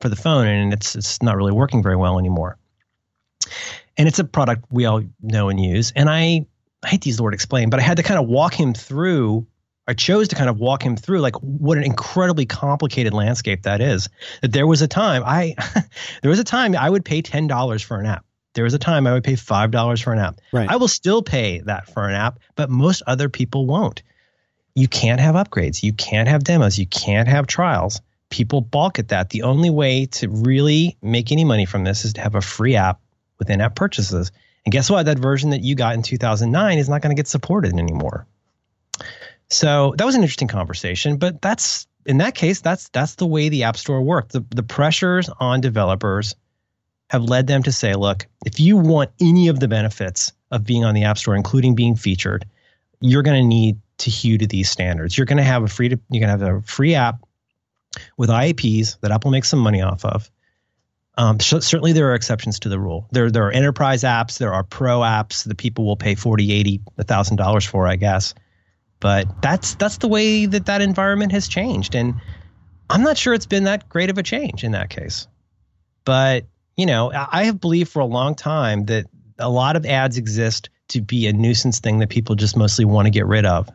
for 0.00 0.08
the 0.08 0.16
phone 0.16 0.46
and 0.46 0.72
it's 0.72 0.94
it's 0.94 1.22
not 1.22 1.36
really 1.36 1.52
working 1.52 1.82
very 1.82 1.96
well 1.96 2.18
anymore. 2.18 2.58
And 3.96 4.08
it's 4.08 4.18
a 4.18 4.24
product 4.24 4.64
we 4.70 4.84
all 4.84 5.02
know 5.22 5.48
and 5.48 5.58
use. 5.58 5.92
And 5.96 6.10
I, 6.10 6.46
I 6.82 6.88
hate 6.88 7.02
to 7.02 7.08
use 7.08 7.16
the 7.16 7.22
word 7.22 7.34
explain, 7.34 7.70
but 7.70 7.80
I 7.80 7.82
had 7.82 7.96
to 7.96 8.02
kind 8.02 8.20
of 8.20 8.28
walk 8.28 8.54
him 8.54 8.74
through 8.74 9.46
I 9.88 9.94
chose 9.94 10.28
to 10.28 10.36
kind 10.36 10.50
of 10.50 10.58
walk 10.58 10.82
him 10.82 10.96
through 10.96 11.20
like 11.20 11.36
what 11.36 11.78
an 11.78 11.84
incredibly 11.84 12.44
complicated 12.44 13.14
landscape 13.14 13.62
that 13.62 13.80
is. 13.80 14.08
That 14.42 14.52
there 14.52 14.66
was 14.66 14.82
a 14.82 14.88
time 14.88 15.22
I 15.24 15.54
there 16.22 16.30
was 16.30 16.40
a 16.40 16.44
time 16.44 16.74
I 16.76 16.90
would 16.90 17.04
pay 17.04 17.22
ten 17.22 17.46
dollars 17.46 17.82
for 17.82 17.98
an 18.00 18.06
app. 18.06 18.24
There 18.54 18.64
was 18.64 18.74
a 18.74 18.78
time 18.78 19.06
I 19.06 19.12
would 19.12 19.24
pay 19.24 19.36
five 19.36 19.70
dollars 19.70 20.00
for 20.00 20.12
an 20.12 20.18
app. 20.18 20.40
Right. 20.52 20.68
I 20.68 20.76
will 20.76 20.88
still 20.88 21.22
pay 21.22 21.60
that 21.60 21.88
for 21.88 22.08
an 22.08 22.14
app, 22.14 22.40
but 22.56 22.70
most 22.70 23.02
other 23.06 23.28
people 23.28 23.66
won't. 23.66 24.02
You 24.74 24.88
can't 24.88 25.20
have 25.20 25.34
upgrades. 25.34 25.82
You 25.82 25.92
can't 25.92 26.28
have 26.28 26.44
demos. 26.44 26.78
You 26.78 26.86
can't 26.86 27.28
have 27.28 27.46
trials. 27.46 28.00
People 28.28 28.60
balk 28.60 28.98
at 28.98 29.08
that. 29.08 29.30
The 29.30 29.42
only 29.42 29.70
way 29.70 30.06
to 30.06 30.28
really 30.28 30.96
make 31.00 31.32
any 31.32 31.44
money 31.44 31.64
from 31.64 31.84
this 31.84 32.04
is 32.04 32.14
to 32.14 32.20
have 32.20 32.34
a 32.34 32.40
free 32.40 32.76
app 32.76 33.00
with 33.38 33.48
in-app 33.48 33.74
purchases. 33.76 34.32
And 34.64 34.72
guess 34.72 34.90
what? 34.90 35.06
That 35.06 35.18
version 35.18 35.50
that 35.50 35.62
you 35.62 35.76
got 35.76 35.94
in 35.94 36.02
2009 36.02 36.78
is 36.78 36.88
not 36.88 37.00
going 37.00 37.14
to 37.14 37.18
get 37.18 37.28
supported 37.28 37.72
anymore. 37.72 38.26
So 39.48 39.94
that 39.96 40.04
was 40.04 40.14
an 40.14 40.22
interesting 40.22 40.48
conversation, 40.48 41.18
but 41.18 41.40
that's 41.40 41.86
in 42.04 42.18
that 42.18 42.34
case, 42.34 42.60
that's 42.60 42.88
that's 42.90 43.16
the 43.16 43.26
way 43.26 43.48
the 43.48 43.64
App 43.64 43.76
Store 43.76 44.02
worked. 44.02 44.32
The 44.32 44.44
the 44.50 44.62
pressures 44.62 45.28
on 45.40 45.60
developers 45.60 46.34
have 47.10 47.22
led 47.22 47.46
them 47.46 47.62
to 47.62 47.72
say, 47.72 47.94
look, 47.94 48.26
if 48.44 48.58
you 48.58 48.76
want 48.76 49.10
any 49.20 49.48
of 49.48 49.60
the 49.60 49.68
benefits 49.68 50.32
of 50.50 50.64
being 50.64 50.84
on 50.84 50.94
the 50.94 51.04
App 51.04 51.18
Store, 51.18 51.36
including 51.36 51.74
being 51.74 51.94
featured, 51.94 52.44
you're 53.00 53.22
going 53.22 53.40
to 53.40 53.46
need 53.46 53.80
to 53.98 54.10
hew 54.10 54.38
to 54.38 54.46
these 54.46 54.68
standards. 54.68 55.16
You're 55.16 55.26
going 55.26 55.38
to 55.38 55.44
have 55.44 55.62
a 55.62 55.68
free 55.68 55.88
to, 55.90 56.00
you're 56.10 56.26
going 56.26 56.38
to 56.38 56.44
have 56.44 56.56
a 56.56 56.62
free 56.62 56.94
app 56.94 57.24
with 58.16 58.30
IAPs 58.30 58.98
that 59.00 59.10
Apple 59.10 59.30
makes 59.30 59.48
some 59.48 59.60
money 59.60 59.82
off 59.82 60.04
of. 60.04 60.30
Um, 61.18 61.40
so 61.40 61.60
certainly, 61.60 61.92
there 61.92 62.10
are 62.10 62.14
exceptions 62.14 62.58
to 62.60 62.68
the 62.68 62.78
rule. 62.78 63.08
There, 63.10 63.30
there 63.30 63.46
are 63.46 63.50
enterprise 63.50 64.02
apps, 64.02 64.38
there 64.38 64.52
are 64.52 64.62
pro 64.62 65.00
apps 65.00 65.44
that 65.44 65.56
people 65.56 65.86
will 65.86 65.96
pay 65.96 66.14
forty, 66.14 66.52
eighty, 66.52 66.80
a 66.98 67.04
thousand 67.04 67.36
dollars 67.36 67.64
for, 67.64 67.88
I 67.88 67.96
guess. 67.96 68.34
But 69.00 69.42
that's 69.42 69.74
that's 69.74 69.98
the 69.98 70.08
way 70.08 70.46
that 70.46 70.66
that 70.66 70.80
environment 70.80 71.32
has 71.32 71.48
changed, 71.48 71.94
and 71.94 72.14
I'm 72.88 73.02
not 73.02 73.18
sure 73.18 73.34
it's 73.34 73.46
been 73.46 73.64
that 73.64 73.88
great 73.88 74.10
of 74.10 74.18
a 74.18 74.22
change 74.22 74.64
in 74.64 74.72
that 74.72 74.90
case. 74.90 75.26
But 76.04 76.46
you 76.76 76.86
know, 76.86 77.10
I 77.12 77.44
have 77.44 77.60
believed 77.60 77.90
for 77.90 78.00
a 78.00 78.06
long 78.06 78.34
time 78.34 78.86
that 78.86 79.06
a 79.38 79.50
lot 79.50 79.76
of 79.76 79.86
ads 79.86 80.18
exist 80.18 80.70
to 80.88 81.00
be 81.00 81.26
a 81.26 81.32
nuisance 81.32 81.80
thing 81.80 81.98
that 81.98 82.10
people 82.10 82.34
just 82.34 82.56
mostly 82.56 82.84
want 82.84 83.06
to 83.06 83.10
get 83.10 83.26
rid 83.26 83.44
of. 83.44 83.68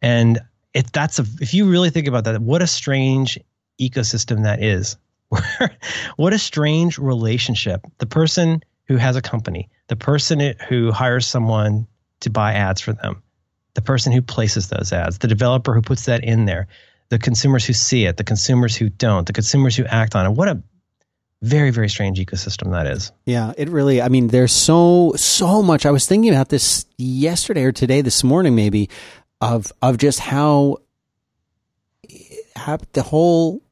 And 0.00 0.40
if 0.74 0.92
that's 0.92 1.18
a, 1.18 1.24
if 1.40 1.54
you 1.54 1.68
really 1.68 1.90
think 1.90 2.06
about 2.06 2.24
that, 2.24 2.40
what 2.40 2.62
a 2.62 2.66
strange 2.66 3.38
ecosystem 3.80 4.44
that 4.44 4.62
is. 4.62 4.96
what 6.16 6.32
a 6.32 6.38
strange 6.38 6.98
relationship. 6.98 7.86
The 7.98 8.06
person 8.06 8.62
who 8.86 8.96
has 8.96 9.16
a 9.16 9.22
company, 9.22 9.68
the 9.88 9.96
person 9.96 10.54
who 10.68 10.92
hires 10.92 11.26
someone 11.26 11.86
to 12.20 12.30
buy 12.30 12.54
ads 12.54 12.80
for 12.80 12.92
them, 12.92 13.22
the 13.74 13.82
person 13.82 14.12
who 14.12 14.22
places 14.22 14.68
those 14.68 14.92
ads, 14.92 15.18
the 15.18 15.28
developer 15.28 15.74
who 15.74 15.82
puts 15.82 16.06
that 16.06 16.24
in 16.24 16.44
there, 16.44 16.66
the 17.08 17.18
consumers 17.18 17.64
who 17.64 17.72
see 17.72 18.04
it, 18.04 18.16
the 18.16 18.24
consumers 18.24 18.76
who 18.76 18.88
don't, 18.88 19.26
the 19.26 19.32
consumers 19.32 19.76
who 19.76 19.84
act 19.86 20.14
on 20.14 20.26
it. 20.26 20.30
What 20.30 20.48
a 20.48 20.62
very 21.42 21.70
very 21.70 21.88
strange 21.88 22.18
ecosystem 22.18 22.70
that 22.72 22.86
is 22.86 23.12
yeah 23.24 23.54
it 23.56 23.70
really 23.70 24.02
i 24.02 24.08
mean 24.08 24.28
there's 24.28 24.52
so 24.52 25.14
so 25.16 25.62
much 25.62 25.86
i 25.86 25.90
was 25.90 26.04
thinking 26.04 26.30
about 26.30 26.50
this 26.50 26.84
yesterday 26.98 27.64
or 27.64 27.72
today 27.72 28.02
this 28.02 28.22
morning 28.22 28.54
maybe 28.54 28.90
of 29.40 29.72
of 29.82 29.98
just 29.98 30.20
how, 30.20 30.78
how 32.56 32.78
the 32.92 33.02
whole 33.02 33.62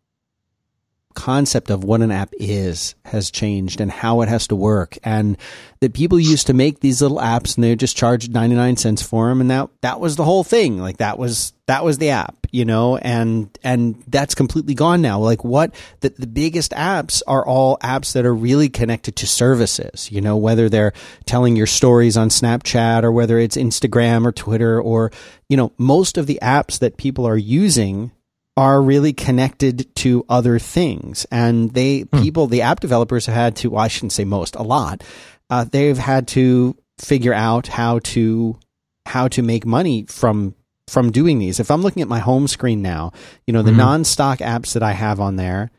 concept 1.19 1.69
of 1.69 1.83
what 1.83 2.01
an 2.01 2.13
app 2.13 2.33
is 2.39 2.95
has 3.05 3.29
changed 3.29 3.81
and 3.81 3.91
how 3.91 4.21
it 4.21 4.29
has 4.29 4.47
to 4.47 4.55
work. 4.55 4.97
And 5.03 5.37
that 5.81 5.93
people 5.93 6.21
used 6.21 6.47
to 6.47 6.55
make 6.55 6.79
these 6.79 7.03
little 7.03 7.19
apps 7.19 7.57
and 7.57 7.65
they 7.65 7.75
just 7.75 7.97
charged 7.97 8.33
99 8.33 8.77
cents 8.77 9.03
for 9.03 9.29
them 9.29 9.41
and 9.41 9.51
that 9.51 9.69
that 9.81 9.99
was 9.99 10.15
the 10.15 10.23
whole 10.23 10.45
thing. 10.45 10.79
Like 10.79 10.99
that 10.99 11.19
was 11.19 11.53
that 11.67 11.85
was 11.85 11.99
the 11.99 12.11
app 12.11 12.47
you 12.53 12.65
know? 12.65 12.97
And 12.97 13.51
and 13.65 14.03
that's 14.07 14.37
completely 14.37 14.75
gone 14.75 15.03
now. 15.03 15.19
Like 15.19 15.45
what 15.45 15.75
the, 16.01 16.11
the 16.11 16.29
biggest 16.29 16.71
apps 16.71 17.21
are 17.27 17.45
all 17.45 17.79
apps 17.79 18.13
that 18.13 18.25
are 18.25 18.35
really 18.35 18.69
connected 18.69 19.17
to 19.17 19.27
services 19.27 20.13
you 20.13 20.21
know? 20.21 20.37
Whether 20.37 20.69
they're 20.69 20.93
telling 21.27 21.57
your 21.57 21.67
stories 21.67 22.17
on 22.17 22.29
Snapchat 22.29 23.03
or 23.03 23.11
whether 23.11 23.39
it's 23.41 23.57
Instagram 23.57 24.25
or 24.25 24.31
Twitter 24.31 24.81
or 24.81 25.11
you 25.49 25.57
know 25.57 25.73
most 25.79 26.17
of 26.17 26.29
the 26.29 26.39
apps 26.41 26.79
that 26.79 26.97
people 26.97 27.27
are 27.27 27.37
using 27.37 28.13
are 28.59 28.83
really 28.83 29.13
connected 29.13 29.95
to 29.95 30.27
other 30.29 30.59
things. 30.59 31.25
And 31.31 31.73
they, 31.73 32.01
hmm. 32.01 32.23
people, 32.23 32.49
the 32.49 32.63
app 32.63 32.81
developers 32.81 33.27
have 33.27 33.35
had 33.37 33.57
to, 33.57 33.71
well, 33.71 33.85
I 33.85 33.87
shouldn't 33.87 34.13
say 34.13 34.25
most, 34.25 34.57
a 34.57 34.65
lot, 34.65 35.05
uh, 35.49 35.63
they've 35.63 35.97
had 35.97 36.27
to 36.29 36.77
figure 36.99 37.33
out 37.33 37.69
how 37.69 38.01
to, 38.01 38.59
how 39.07 39.29
to 39.29 39.43
make 39.43 39.65
money 39.65 40.07
from, 40.09 40.57
from 40.89 41.13
doing 41.13 41.39
these. 41.39 41.61
If 41.61 41.71
I'm 41.71 41.83
looking 41.83 42.03
at 42.03 42.09
my 42.09 42.19
home 42.19 42.49
screen 42.49 42.83
now, 42.83 43.13
you 43.47 43.53
know, 43.53 43.63
the 43.63 43.71
mm-hmm. 43.71 43.79
non-stock 43.79 44.41
apps 44.41 44.73
that 44.73 44.83
I 44.83 44.91
have 44.91 45.21
on 45.21 45.37
there, 45.37 45.71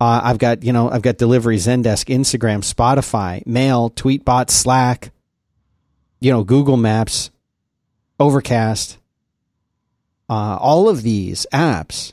uh, 0.00 0.20
I've 0.22 0.38
got, 0.38 0.62
you 0.62 0.72
know, 0.72 0.88
I've 0.88 1.02
got 1.02 1.18
delivery, 1.18 1.56
Zendesk, 1.56 2.14
Instagram, 2.14 2.62
Spotify, 2.62 3.44
Mail, 3.44 3.90
Tweetbot, 3.90 4.50
Slack, 4.50 5.10
you 6.20 6.30
know, 6.30 6.44
Google 6.44 6.76
Maps, 6.76 7.32
Overcast, 8.20 8.98
uh, 10.28 10.56
all 10.60 10.88
of 10.88 11.02
these 11.02 11.44
apps 11.52 12.12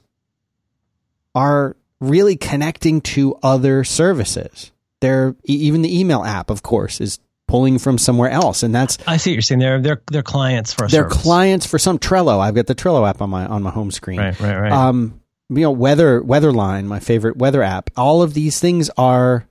are 1.38 1.76
really 2.00 2.36
connecting 2.36 3.02
to 3.02 3.36
other 3.44 3.84
services. 3.84 4.72
They're 5.02 5.36
even 5.44 5.84
the 5.84 6.00
email 6.00 6.24
app, 6.24 6.50
of 6.50 6.64
course, 6.64 7.00
is 7.00 7.20
pulling 7.48 7.78
from 7.78 8.00
somewhere 8.00 8.30
else, 8.30 8.64
and 8.64 8.74
that's 8.74 8.98
I 9.06 9.18
see 9.18 9.30
what 9.30 9.36
you're 9.36 9.42
saying. 9.44 9.60
They're 9.60 9.80
they're 9.80 10.02
they're 10.12 10.24
clients 10.24 10.74
for 10.74 10.88
they're 10.88 11.10
service. 11.10 11.22
clients 11.22 11.66
for 11.68 11.78
some 11.78 12.00
Trello. 12.00 12.40
I've 12.40 12.56
got 12.56 12.66
the 12.66 12.76
Trello 12.76 13.08
app 13.08 13.22
on 13.22 13.30
my 13.30 13.46
on 13.46 13.62
my 13.62 13.70
home 13.70 13.92
screen. 13.92 14.20
Right, 14.20 14.40
right, 14.40 14.58
right. 14.58 14.72
Um, 14.72 15.22
you 15.50 15.62
know, 15.62 15.72
weather 15.72 16.22
Weatherline, 16.22 16.86
my 16.86 17.00
favorite 17.00 17.38
weather 17.38 17.62
app. 17.62 17.92
All 17.96 18.24
of 18.24 18.34
these 18.34 18.60
things 18.60 18.90
are 18.98 19.48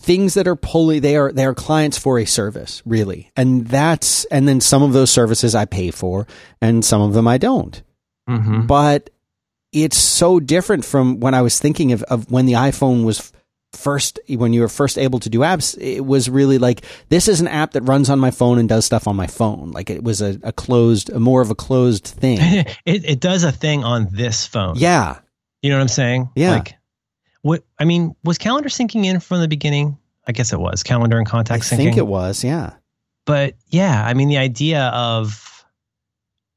things 0.00 0.34
that 0.34 0.48
are 0.48 0.56
pulling. 0.56 1.02
They 1.02 1.16
are 1.16 1.30
they 1.30 1.44
are 1.44 1.54
clients 1.54 1.98
for 1.98 2.18
a 2.18 2.24
service, 2.24 2.82
really, 2.86 3.30
and 3.36 3.66
that's 3.68 4.24
and 4.26 4.48
then 4.48 4.62
some 4.62 4.82
of 4.82 4.94
those 4.94 5.10
services 5.10 5.54
I 5.54 5.66
pay 5.66 5.90
for, 5.90 6.26
and 6.62 6.82
some 6.84 7.02
of 7.02 7.12
them 7.12 7.28
I 7.28 7.36
don't. 7.36 7.82
Mm-hmm. 8.28 8.66
But 8.66 9.10
it's 9.72 9.98
so 9.98 10.38
different 10.38 10.84
from 10.84 11.20
when 11.20 11.34
I 11.34 11.42
was 11.42 11.58
thinking 11.58 11.92
of, 11.92 12.02
of 12.04 12.30
when 12.30 12.46
the 12.46 12.54
iPhone 12.54 13.04
was 13.04 13.32
first 13.72 14.20
when 14.28 14.52
you 14.52 14.60
were 14.60 14.68
first 14.68 14.98
able 14.98 15.18
to 15.18 15.30
do 15.30 15.38
apps 15.38 15.78
it 15.80 16.02
was 16.02 16.28
really 16.28 16.58
like 16.58 16.84
this 17.08 17.26
is 17.26 17.40
an 17.40 17.48
app 17.48 17.72
that 17.72 17.80
runs 17.82 18.10
on 18.10 18.20
my 18.20 18.30
phone 18.30 18.58
and 18.58 18.68
does 18.68 18.84
stuff 18.84 19.08
on 19.08 19.16
my 19.16 19.26
phone. 19.26 19.70
Like 19.70 19.88
it 19.88 20.04
was 20.04 20.20
a, 20.20 20.38
a 20.42 20.52
closed 20.52 21.08
a 21.08 21.18
more 21.18 21.40
of 21.40 21.50
a 21.50 21.54
closed 21.54 22.06
thing. 22.06 22.38
It, 22.84 23.04
it 23.04 23.20
does 23.20 23.44
a 23.44 23.52
thing 23.52 23.84
on 23.84 24.08
this 24.10 24.46
phone. 24.46 24.74
Yeah. 24.76 25.18
You 25.62 25.70
know 25.70 25.76
what 25.76 25.82
i'm 25.82 25.88
saying? 25.88 26.30
Yeah. 26.34 26.50
Like 26.50 26.74
what 27.40 27.64
i 27.78 27.84
mean 27.84 28.14
was 28.24 28.38
calendar 28.38 28.68
syncing 28.68 29.04
in 29.04 29.20
from 29.20 29.40
the 29.40 29.48
beginning? 29.48 29.96
I 30.26 30.32
guess 30.32 30.52
it 30.52 30.60
was. 30.60 30.82
Calendar 30.82 31.18
and 31.18 31.26
contact 31.26 31.64
I 31.64 31.66
syncing? 31.66 31.72
i 31.72 31.76
think 31.76 31.96
it 31.96 32.06
was 32.06 32.44
yeah. 32.44 32.74
But 33.24 33.54
yeah 33.68 34.04
i 34.06 34.12
mean 34.12 34.28
the 34.28 34.38
idea 34.38 34.88
of 34.88 35.51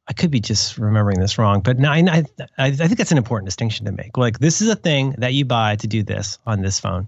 I 0.08 0.14
could 0.14 0.30
be 0.30 0.40
just 0.40 0.78
remembering 0.78 1.20
this 1.20 1.38
wrong, 1.38 1.62
but 1.62 1.80
no, 1.80 1.90
I, 1.90 2.04
I, 2.08 2.24
I 2.58 2.72
think 2.72 2.98
that's 2.98 3.12
an 3.12 3.18
important 3.18 3.48
distinction 3.48 3.86
to 3.86 3.92
make. 3.92 4.18
Like, 4.18 4.40
this 4.40 4.62
is 4.62 4.70
a 4.70 4.76
thing 4.76 5.16
that 5.18 5.34
you 5.34 5.46
buy 5.46 5.78
to 5.78 5.88
do 5.88 6.04
this 6.04 6.38
on 6.46 6.62
this 6.62 6.80
phone, 6.80 7.08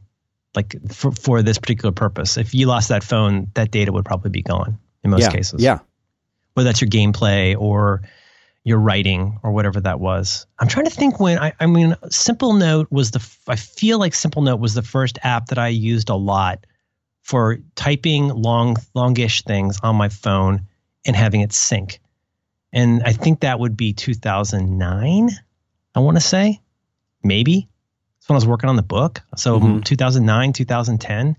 like 0.55 0.75
for, 0.91 1.11
for 1.11 1.43
this 1.43 1.59
particular 1.59 1.91
purpose. 1.91 2.37
If 2.37 2.55
you 2.55 2.65
lost 2.65 2.89
that 2.89 3.03
phone, 3.03 3.51
that 3.53 3.69
data 3.69 3.91
would 3.91 4.05
probably 4.05 4.31
be 4.31 4.41
gone 4.41 4.79
in 5.03 5.11
most 5.11 5.21
yeah, 5.21 5.31
cases. 5.31 5.61
Yeah. 5.61 5.79
Whether 6.55 6.69
that's 6.69 6.81
your 6.81 6.89
gameplay 6.89 7.55
or 7.55 8.01
your 8.63 8.79
writing 8.79 9.39
or 9.43 9.51
whatever 9.51 9.79
that 9.79 9.99
was. 9.99 10.47
I'm 10.57 10.67
trying 10.67 10.85
to 10.85 10.91
think 10.91 11.19
when 11.19 11.37
I, 11.37 11.53
I 11.59 11.67
mean, 11.67 11.95
Simplenote 12.05 12.87
was 12.89 13.11
the, 13.11 13.25
I 13.47 13.55
feel 13.55 13.99
like 13.99 14.13
Simplenote 14.13 14.59
was 14.59 14.73
the 14.73 14.81
first 14.81 15.19
app 15.23 15.47
that 15.47 15.59
I 15.59 15.67
used 15.67 16.09
a 16.09 16.15
lot 16.15 16.65
for 17.21 17.59
typing 17.75 18.29
long, 18.29 18.75
longish 18.95 19.43
things 19.43 19.79
on 19.83 19.95
my 19.95 20.09
phone 20.09 20.65
and 21.05 21.15
having 21.15 21.41
it 21.41 21.53
sync 21.53 21.99
and 22.73 23.03
I 23.03 23.13
think 23.13 23.41
that 23.41 23.59
would 23.59 23.77
be 23.77 23.93
2009. 23.93 25.29
I 25.95 25.99
want 25.99 26.17
to 26.17 26.21
say, 26.21 26.61
maybe. 27.23 27.67
That's 28.19 28.29
when 28.29 28.35
I 28.35 28.37
was 28.37 28.47
working 28.47 28.69
on 28.69 28.75
the 28.75 28.83
book. 28.83 29.21
So 29.35 29.59
mm-hmm. 29.59 29.79
2009, 29.81 30.53
2010, 30.53 31.37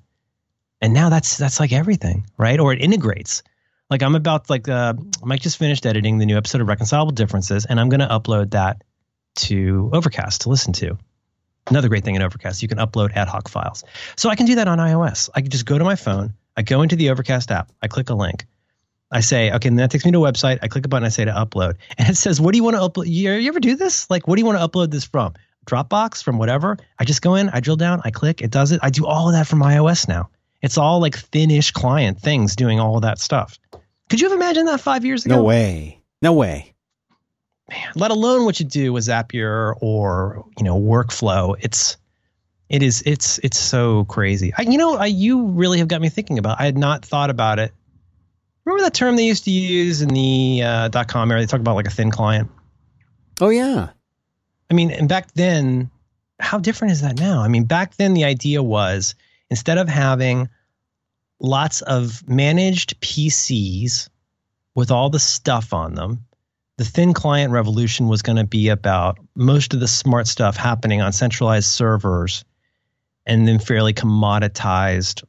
and 0.81 0.95
now 0.95 1.09
that's 1.09 1.37
that's 1.37 1.61
like 1.61 1.73
everything, 1.73 2.27
right? 2.37 2.59
Or 2.59 2.73
it 2.73 2.81
integrates. 2.81 3.43
Like 3.91 4.03
I'm 4.03 4.15
about 4.15 4.51
like 4.51 4.69
uh, 4.69 4.95
Mike 5.23 5.41
just 5.41 5.59
finished 5.59 5.87
editing 5.87 6.19
the 6.19 6.27
new 6.27 6.37
episode 6.37 6.61
of 6.61 6.69
Reconcilable 6.69 7.13
Differences, 7.13 7.67
and 7.67 7.81
I'm 7.81 7.89
going 7.89 8.01
to 8.01 8.07
upload 8.07 8.51
that 8.51 8.83
to 9.37 9.91
Overcast 9.93 10.43
to 10.43 10.49
listen 10.49 10.73
to. 10.75 10.99
Another 11.69 11.89
great 11.89 12.05
thing 12.05 12.15
in 12.15 12.23
Overcast, 12.23 12.63
you 12.63 12.69
can 12.69 12.79
upload 12.79 13.15
ad 13.15 13.29
hoc 13.29 13.49
files. 13.49 13.85
So 14.17 14.31
I 14.31 14.37
can 14.37 14.47
do 14.47 14.57
that 14.57 14.69
on 14.69 14.79
iOS. 14.79 15.29
I 15.35 15.43
can 15.43 15.51
just 15.51 15.67
go 15.67 15.77
to 15.77 15.85
my 15.85 15.97
phone, 15.97 16.35
I 16.57 16.63
go 16.63 16.83
into 16.83 16.97
the 16.97 17.11
Overcast 17.11 17.51
app, 17.51 17.71
I 17.83 17.89
click 17.89 18.11
a 18.11 18.15
link, 18.15 18.47
I 19.11 19.21
say, 19.21 19.51
okay, 19.53 19.69
and 19.69 19.79
that 19.79 19.91
takes 19.91 20.05
me 20.05 20.13
to 20.13 20.25
a 20.25 20.33
website. 20.33 20.59
I 20.61 20.69
click 20.69 20.85
a 20.85 20.89
button, 20.89 21.07
I 21.07 21.09
say 21.09 21.25
to 21.25 21.33
upload. 21.33 21.77
And 21.97 22.09
it 22.11 22.17
says, 22.17 22.41
what 22.41 22.53
do 22.53 22.59
you 22.59 22.65
want 22.65 22.77
to 22.77 22.83
upload? 22.83 23.07
You, 23.07 23.33
you 23.33 23.49
ever 23.49 23.61
do 23.61 23.75
this? 23.75 24.09
Like, 24.11 24.29
what 24.29 24.37
do 24.37 24.43
you 24.43 24.47
want 24.47 24.59
to 24.59 24.69
upload 24.69 24.91
this 24.91 25.05
from? 25.05 25.35
Dropbox, 25.67 26.23
from 26.23 26.39
whatever? 26.39 26.77
I 26.99 27.05
just 27.05 27.23
go 27.23 27.35
in, 27.35 27.49
I 27.51 27.61
drill 27.61 27.77
down, 27.77 28.03
I 28.05 28.11
click, 28.11 28.43
it 28.43 28.51
does 28.51 28.73
it. 28.73 28.81
I 28.83 28.91
do 28.91 29.07
all 29.07 29.29
of 29.29 29.35
that 29.35 29.47
from 29.47 29.61
iOS 29.61 30.09
now. 30.09 30.29
It's 30.61 30.77
all 30.77 31.01
like 31.01 31.17
thin-ish 31.17 31.71
client 31.71 32.21
things 32.21 32.57
doing 32.57 32.81
all 32.81 32.97
of 32.97 33.03
that 33.03 33.19
stuff. 33.19 33.59
Could 34.11 34.21
you 34.21 34.29
have 34.29 34.37
imagined 34.37 34.69
that 34.69 34.81
five 34.81 35.05
years 35.05 35.25
ago? 35.25 35.37
No 35.37 35.43
way. 35.43 36.03
No 36.21 36.33
way. 36.33 36.75
Man, 37.71 37.93
let 37.95 38.11
alone 38.11 38.45
what 38.45 38.61
you 38.61 38.67
do 38.67 38.93
with 38.93 39.05
Zapier 39.05 39.75
or, 39.81 40.45
you 40.57 40.65
know, 40.65 40.79
workflow. 40.79 41.55
It's, 41.61 41.99
it 42.69 42.83
is, 42.83 43.03
it's, 43.05 43.39
it's 43.39 43.59
so 43.59 44.05
crazy. 44.07 44.53
I, 44.57 44.63
you 44.63 44.79
know, 44.79 44.97
I, 44.97 45.07
you 45.07 45.47
really 45.49 45.79
have 45.79 45.89
got 45.89 46.01
me 46.01 46.09
thinking 46.09 46.39
about, 46.39 46.61
I 46.61 46.65
had 46.65 46.79
not 46.79 47.05
thought 47.05 47.31
about 47.31 47.59
it 47.59 47.73
Remember 48.69 48.85
that 48.85 48.93
term 48.93 49.17
they 49.17 49.25
used 49.25 49.45
to 49.45 49.51
use 49.51 50.03
in 50.03 50.11
the 50.11 50.63
uh, 50.63 50.89
dot 50.89 51.09
com 51.09 51.31
era? 51.31 51.41
They 51.41 51.47
talk 51.47 51.61
about 51.61 51.75
like 51.75 51.87
a 51.87 51.91
thin 51.91 52.11
client. 52.11 52.51
Oh 53.41 53.49
yeah. 53.49 53.89
I 54.71 54.75
mean, 54.75 54.91
and 54.91 55.09
back 55.09 55.33
then, 55.33 55.91
how 56.39 56.59
different 56.59 56.93
is 56.93 57.01
that 57.01 57.19
now? 57.19 57.41
I 57.41 57.49
mean, 57.49 57.65
back 57.65 57.97
then 57.97 58.13
the 58.13 58.25
idea 58.25 58.63
was 58.63 59.15
instead 59.49 59.79
of 59.79 59.89
having 59.89 60.51
lots 61.41 61.81
of 61.81 62.29
managed 62.29 63.01
PCs 63.01 64.11
with 64.75 64.91
all 64.91 65.09
the 65.09 65.19
stuff 65.19 65.73
on 65.73 65.95
them, 65.95 66.27
the 66.77 66.85
thin 66.85 67.15
client 67.15 67.51
revolution 67.51 68.07
was 68.07 68.21
going 68.21 68.37
to 68.37 68.45
be 68.45 68.69
about 68.69 69.19
most 69.35 69.73
of 69.73 69.81
the 69.81 69.89
smart 69.89 70.27
stuff 70.27 70.59
happening 70.59 71.01
on 71.01 71.13
centralized 71.13 71.69
servers 71.71 72.45
and 73.25 73.49
then 73.49 73.61
fairly 73.61 73.95
commoditized 73.95 75.25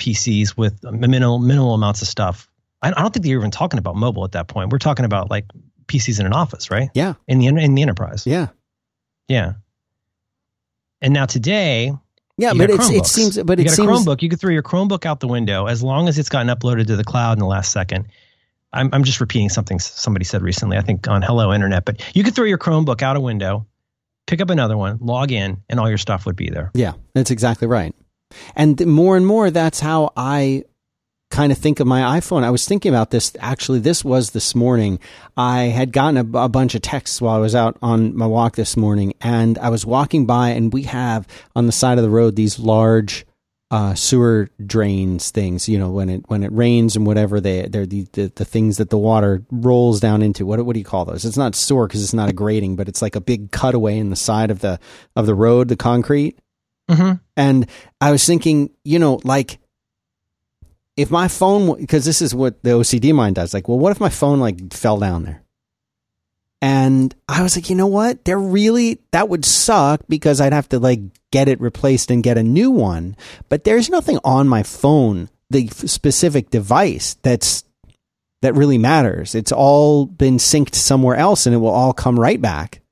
PCs 0.00 0.56
with 0.56 0.82
minimal 0.82 1.38
minimal 1.38 1.74
amounts 1.74 2.02
of 2.02 2.08
stuff. 2.08 2.48
I, 2.82 2.88
I 2.88 2.90
don't 3.02 3.12
think 3.12 3.24
they're 3.24 3.36
even 3.38 3.50
talking 3.50 3.78
about 3.78 3.94
mobile 3.94 4.24
at 4.24 4.32
that 4.32 4.48
point. 4.48 4.70
We're 4.72 4.78
talking 4.78 5.04
about 5.04 5.30
like 5.30 5.46
PCs 5.86 6.18
in 6.18 6.26
an 6.26 6.32
office, 6.32 6.70
right? 6.70 6.90
Yeah. 6.94 7.14
In 7.28 7.38
the 7.38 7.46
in 7.46 7.74
the 7.74 7.82
enterprise. 7.82 8.26
Yeah. 8.26 8.48
Yeah. 9.28 9.52
And 11.02 11.14
now 11.14 11.26
today, 11.26 11.92
Yeah, 12.36 12.52
You 12.52 12.58
but 12.58 12.70
it 12.70 13.06
seems, 13.06 13.38
but 13.38 13.58
you 13.58 13.64
it 13.64 13.68
got 13.68 13.78
a 13.78 13.82
Chromebook. 13.82 14.22
You 14.22 14.28
could 14.28 14.40
throw 14.40 14.50
your 14.50 14.62
Chromebook 14.62 15.06
out 15.06 15.20
the 15.20 15.28
window 15.28 15.66
as 15.66 15.82
long 15.82 16.08
as 16.08 16.18
it's 16.18 16.28
gotten 16.28 16.48
uploaded 16.48 16.86
to 16.88 16.96
the 16.96 17.04
cloud 17.04 17.34
in 17.34 17.38
the 17.38 17.46
last 17.46 17.72
second. 17.72 18.08
I'm, 18.72 18.88
I'm 18.92 19.02
just 19.04 19.20
repeating 19.20 19.48
something 19.48 19.78
somebody 19.80 20.24
said 20.24 20.42
recently, 20.42 20.76
I 20.76 20.82
think 20.82 21.08
on 21.08 21.22
Hello 21.22 21.52
Internet, 21.52 21.84
but 21.84 22.02
you 22.14 22.22
could 22.22 22.34
throw 22.34 22.44
your 22.44 22.58
Chromebook 22.58 23.02
out 23.02 23.16
a 23.16 23.20
window, 23.20 23.66
pick 24.26 24.40
up 24.40 24.50
another 24.50 24.76
one, 24.76 24.98
log 25.00 25.32
in, 25.32 25.62
and 25.68 25.80
all 25.80 25.88
your 25.88 25.98
stuff 25.98 26.24
would 26.26 26.36
be 26.36 26.50
there. 26.50 26.70
Yeah, 26.74 26.92
that's 27.14 27.30
exactly 27.32 27.66
right. 27.66 27.94
And 28.54 28.84
more 28.86 29.16
and 29.16 29.26
more, 29.26 29.50
that's 29.50 29.80
how 29.80 30.12
I 30.16 30.64
kind 31.30 31.52
of 31.52 31.58
think 31.58 31.80
of 31.80 31.86
my 31.86 32.18
iPhone. 32.18 32.42
I 32.42 32.50
was 32.50 32.66
thinking 32.66 32.92
about 32.92 33.10
this. 33.10 33.32
Actually, 33.38 33.78
this 33.78 34.04
was 34.04 34.30
this 34.30 34.54
morning. 34.54 34.98
I 35.36 35.64
had 35.64 35.92
gotten 35.92 36.16
a, 36.16 36.38
a 36.38 36.48
bunch 36.48 36.74
of 36.74 36.82
texts 36.82 37.20
while 37.20 37.36
I 37.36 37.38
was 37.38 37.54
out 37.54 37.76
on 37.82 38.16
my 38.16 38.26
walk 38.26 38.56
this 38.56 38.76
morning, 38.76 39.14
and 39.20 39.56
I 39.58 39.68
was 39.70 39.86
walking 39.86 40.26
by, 40.26 40.50
and 40.50 40.72
we 40.72 40.82
have 40.84 41.26
on 41.54 41.66
the 41.66 41.72
side 41.72 41.98
of 41.98 42.04
the 42.04 42.10
road 42.10 42.36
these 42.36 42.58
large 42.58 43.24
uh, 43.70 43.94
sewer 43.94 44.48
drains 44.66 45.30
things. 45.30 45.68
You 45.68 45.78
know, 45.78 45.90
when 45.90 46.08
it 46.10 46.24
when 46.26 46.42
it 46.42 46.52
rains 46.52 46.96
and 46.96 47.06
whatever, 47.06 47.40
they 47.40 47.68
they're 47.68 47.86
the, 47.86 48.06
the 48.12 48.32
the 48.34 48.44
things 48.44 48.78
that 48.78 48.90
the 48.90 48.98
water 48.98 49.44
rolls 49.50 50.00
down 50.00 50.22
into. 50.22 50.44
What 50.44 50.64
what 50.64 50.72
do 50.72 50.80
you 50.80 50.84
call 50.84 51.04
those? 51.04 51.24
It's 51.24 51.36
not 51.36 51.54
sewer 51.54 51.86
because 51.86 52.02
it's 52.02 52.14
not 52.14 52.28
a 52.28 52.32
grating, 52.32 52.74
but 52.74 52.88
it's 52.88 53.02
like 53.02 53.14
a 53.14 53.20
big 53.20 53.52
cutaway 53.52 53.98
in 53.98 54.10
the 54.10 54.16
side 54.16 54.50
of 54.50 54.60
the 54.60 54.80
of 55.14 55.26
the 55.26 55.34
road, 55.34 55.68
the 55.68 55.76
concrete. 55.76 56.38
Mm-hmm. 56.90 57.12
And 57.36 57.66
I 58.00 58.10
was 58.10 58.26
thinking, 58.26 58.70
you 58.84 58.98
know, 58.98 59.20
like 59.24 59.58
if 60.96 61.10
my 61.10 61.28
phone, 61.28 61.80
because 61.80 62.04
this 62.04 62.20
is 62.20 62.34
what 62.34 62.62
the 62.62 62.70
OCD 62.70 63.14
mind 63.14 63.36
does, 63.36 63.54
like, 63.54 63.68
well, 63.68 63.78
what 63.78 63.92
if 63.92 64.00
my 64.00 64.08
phone 64.08 64.40
like 64.40 64.72
fell 64.72 64.98
down 64.98 65.22
there? 65.22 65.42
And 66.62 67.14
I 67.26 67.42
was 67.42 67.56
like, 67.56 67.70
you 67.70 67.76
know 67.76 67.86
what? 67.86 68.24
They're 68.24 68.38
really, 68.38 68.98
that 69.12 69.28
would 69.28 69.46
suck 69.46 70.02
because 70.08 70.40
I'd 70.40 70.52
have 70.52 70.68
to 70.70 70.78
like 70.78 71.00
get 71.30 71.48
it 71.48 71.60
replaced 71.60 72.10
and 72.10 72.22
get 72.22 72.36
a 72.36 72.42
new 72.42 72.70
one. 72.70 73.16
But 73.48 73.64
there's 73.64 73.88
nothing 73.88 74.18
on 74.24 74.46
my 74.46 74.62
phone, 74.62 75.30
the 75.48 75.68
specific 75.68 76.50
device 76.50 77.14
that's, 77.22 77.64
that 78.42 78.54
really 78.54 78.78
matters. 78.78 79.34
It's 79.34 79.52
all 79.52 80.06
been 80.06 80.36
synced 80.36 80.74
somewhere 80.74 81.16
else 81.16 81.46
and 81.46 81.54
it 81.54 81.58
will 81.58 81.68
all 81.68 81.92
come 81.92 82.18
right 82.18 82.40
back 82.40 82.82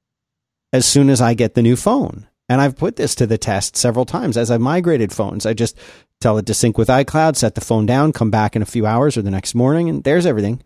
as 0.72 0.86
soon 0.86 1.10
as 1.10 1.20
I 1.20 1.34
get 1.34 1.54
the 1.54 1.62
new 1.62 1.76
phone. 1.76 2.27
And 2.48 2.60
I've 2.60 2.76
put 2.76 2.96
this 2.96 3.14
to 3.16 3.26
the 3.26 3.36
test 3.38 3.76
several 3.76 4.04
times 4.06 4.36
as 4.36 4.50
I've 4.50 4.60
migrated 4.60 5.12
phones. 5.12 5.44
I 5.44 5.52
just 5.52 5.76
tell 6.20 6.38
it 6.38 6.46
to 6.46 6.54
sync 6.54 6.78
with 6.78 6.88
iCloud, 6.88 7.36
set 7.36 7.54
the 7.54 7.60
phone 7.60 7.84
down, 7.86 8.12
come 8.12 8.30
back 8.30 8.56
in 8.56 8.62
a 8.62 8.66
few 8.66 8.86
hours 8.86 9.16
or 9.16 9.22
the 9.22 9.30
next 9.30 9.54
morning, 9.54 9.88
and 9.88 10.02
there's 10.04 10.24
everything. 10.26 10.60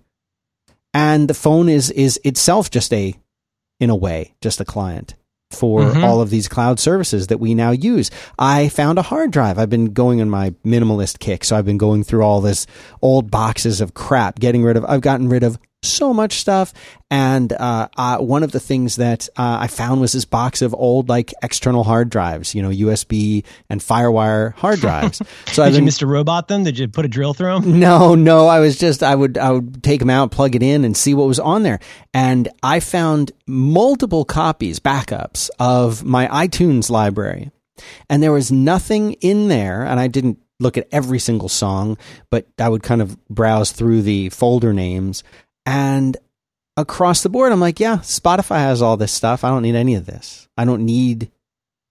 And 0.94 1.28
the 1.28 1.34
phone 1.34 1.68
is 1.68 1.90
is 1.90 2.20
itself 2.24 2.70
just 2.70 2.92
a, 2.92 3.14
in 3.80 3.90
a 3.90 3.96
way, 3.96 4.34
just 4.40 4.60
a 4.60 4.64
client 4.64 5.14
for 5.50 5.80
Mhm. 5.82 6.02
all 6.02 6.20
of 6.22 6.30
these 6.30 6.48
cloud 6.48 6.78
services 6.80 7.26
that 7.26 7.38
we 7.40 7.54
now 7.54 7.72
use. 7.72 8.10
I 8.38 8.68
found 8.68 8.98
a 8.98 9.02
hard 9.02 9.30
drive. 9.30 9.58
I've 9.58 9.68
been 9.68 9.92
going 9.92 10.20
on 10.20 10.30
my 10.30 10.50
minimalist 10.64 11.18
kick, 11.18 11.44
so 11.44 11.56
I've 11.56 11.66
been 11.66 11.78
going 11.78 12.04
through 12.04 12.22
all 12.22 12.40
this 12.40 12.66
old 13.02 13.30
boxes 13.30 13.80
of 13.82 13.92
crap, 13.92 14.38
getting 14.38 14.62
rid 14.62 14.76
of. 14.78 14.84
I've 14.86 15.02
gotten 15.02 15.28
rid 15.28 15.42
of 15.42 15.58
so 15.82 16.14
much 16.14 16.34
stuff, 16.34 16.72
and 17.10 17.52
uh, 17.52 17.88
uh, 17.96 18.18
one 18.18 18.42
of 18.42 18.52
the 18.52 18.60
things 18.60 18.96
that 18.96 19.28
uh, 19.36 19.58
I 19.60 19.66
found 19.66 20.00
was 20.00 20.12
this 20.12 20.24
box 20.24 20.62
of 20.62 20.74
old 20.74 21.08
like 21.08 21.34
external 21.42 21.84
hard 21.84 22.08
drives, 22.08 22.54
you 22.54 22.62
know, 22.62 22.70
USB 22.70 23.44
and 23.68 23.80
FireWire 23.80 24.54
hard 24.54 24.80
drives. 24.80 25.20
So 25.52 25.64
Did 25.68 25.76
you 25.76 25.82
Mr. 25.82 26.08
Robot 26.08 26.48
them? 26.48 26.64
Did 26.64 26.78
you 26.78 26.88
put 26.88 27.04
a 27.04 27.08
drill 27.08 27.34
through 27.34 27.60
them? 27.60 27.80
no, 27.80 28.14
no. 28.14 28.46
I 28.46 28.60
was 28.60 28.78
just 28.78 29.02
I 29.02 29.14
would 29.14 29.36
I 29.36 29.50
would 29.50 29.82
take 29.82 30.00
them 30.00 30.08
out, 30.08 30.30
plug 30.30 30.54
it 30.54 30.62
in, 30.62 30.84
and 30.84 30.96
see 30.96 31.14
what 31.14 31.26
was 31.26 31.38
on 31.38 31.62
there. 31.62 31.80
And 32.14 32.48
I 32.62 32.80
found 32.80 33.32
multiple 33.46 34.24
copies, 34.24 34.78
backups 34.78 35.50
of 35.58 36.04
my 36.04 36.26
iTunes 36.28 36.90
library, 36.90 37.50
and 38.08 38.22
there 38.22 38.32
was 38.32 38.50
nothing 38.50 39.14
in 39.14 39.48
there. 39.48 39.84
And 39.84 40.00
I 40.00 40.06
didn't 40.06 40.38
look 40.60 40.78
at 40.78 40.88
every 40.92 41.18
single 41.18 41.48
song, 41.48 41.98
but 42.30 42.46
I 42.58 42.68
would 42.68 42.82
kind 42.82 43.02
of 43.02 43.22
browse 43.28 43.72
through 43.72 44.02
the 44.02 44.30
folder 44.30 44.72
names 44.72 45.22
and 45.66 46.16
across 46.76 47.22
the 47.22 47.28
board, 47.28 47.52
I'm 47.52 47.60
like, 47.60 47.80
yeah, 47.80 47.98
Spotify 47.98 48.56
has 48.56 48.82
all 48.82 48.96
this 48.96 49.12
stuff. 49.12 49.44
I 49.44 49.48
don't 49.48 49.62
need 49.62 49.74
any 49.74 49.94
of 49.94 50.06
this. 50.06 50.48
I 50.56 50.64
don't 50.64 50.84
need 50.84 51.30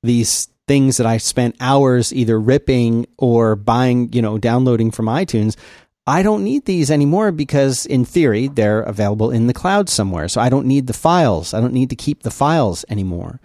these 0.03 0.47
things 0.67 0.97
that 0.97 1.05
I 1.05 1.17
spent 1.17 1.55
hours 1.59 2.13
either 2.13 2.39
ripping 2.39 3.05
or 3.17 3.55
buying, 3.55 4.11
you 4.13 4.21
know, 4.21 4.37
downloading 4.37 4.91
from 4.91 5.05
iTunes. 5.05 5.55
I 6.07 6.23
don't 6.23 6.43
need 6.43 6.65
these 6.65 6.89
anymore 6.89 7.31
because, 7.31 7.85
in 7.85 8.05
theory, 8.05 8.47
they're 8.47 8.81
available 8.81 9.31
in 9.31 9.47
the 9.47 9.53
cloud 9.53 9.87
somewhere. 9.87 10.27
So 10.27 10.41
I 10.41 10.49
don't 10.49 10.65
need 10.65 10.87
the 10.87 10.93
files. 10.93 11.53
I 11.53 11.61
don't 11.61 11.73
need 11.73 11.91
to 11.91 11.95
keep 11.95 12.23
the 12.23 12.31
files 12.31 12.83
anymore. 12.89 13.39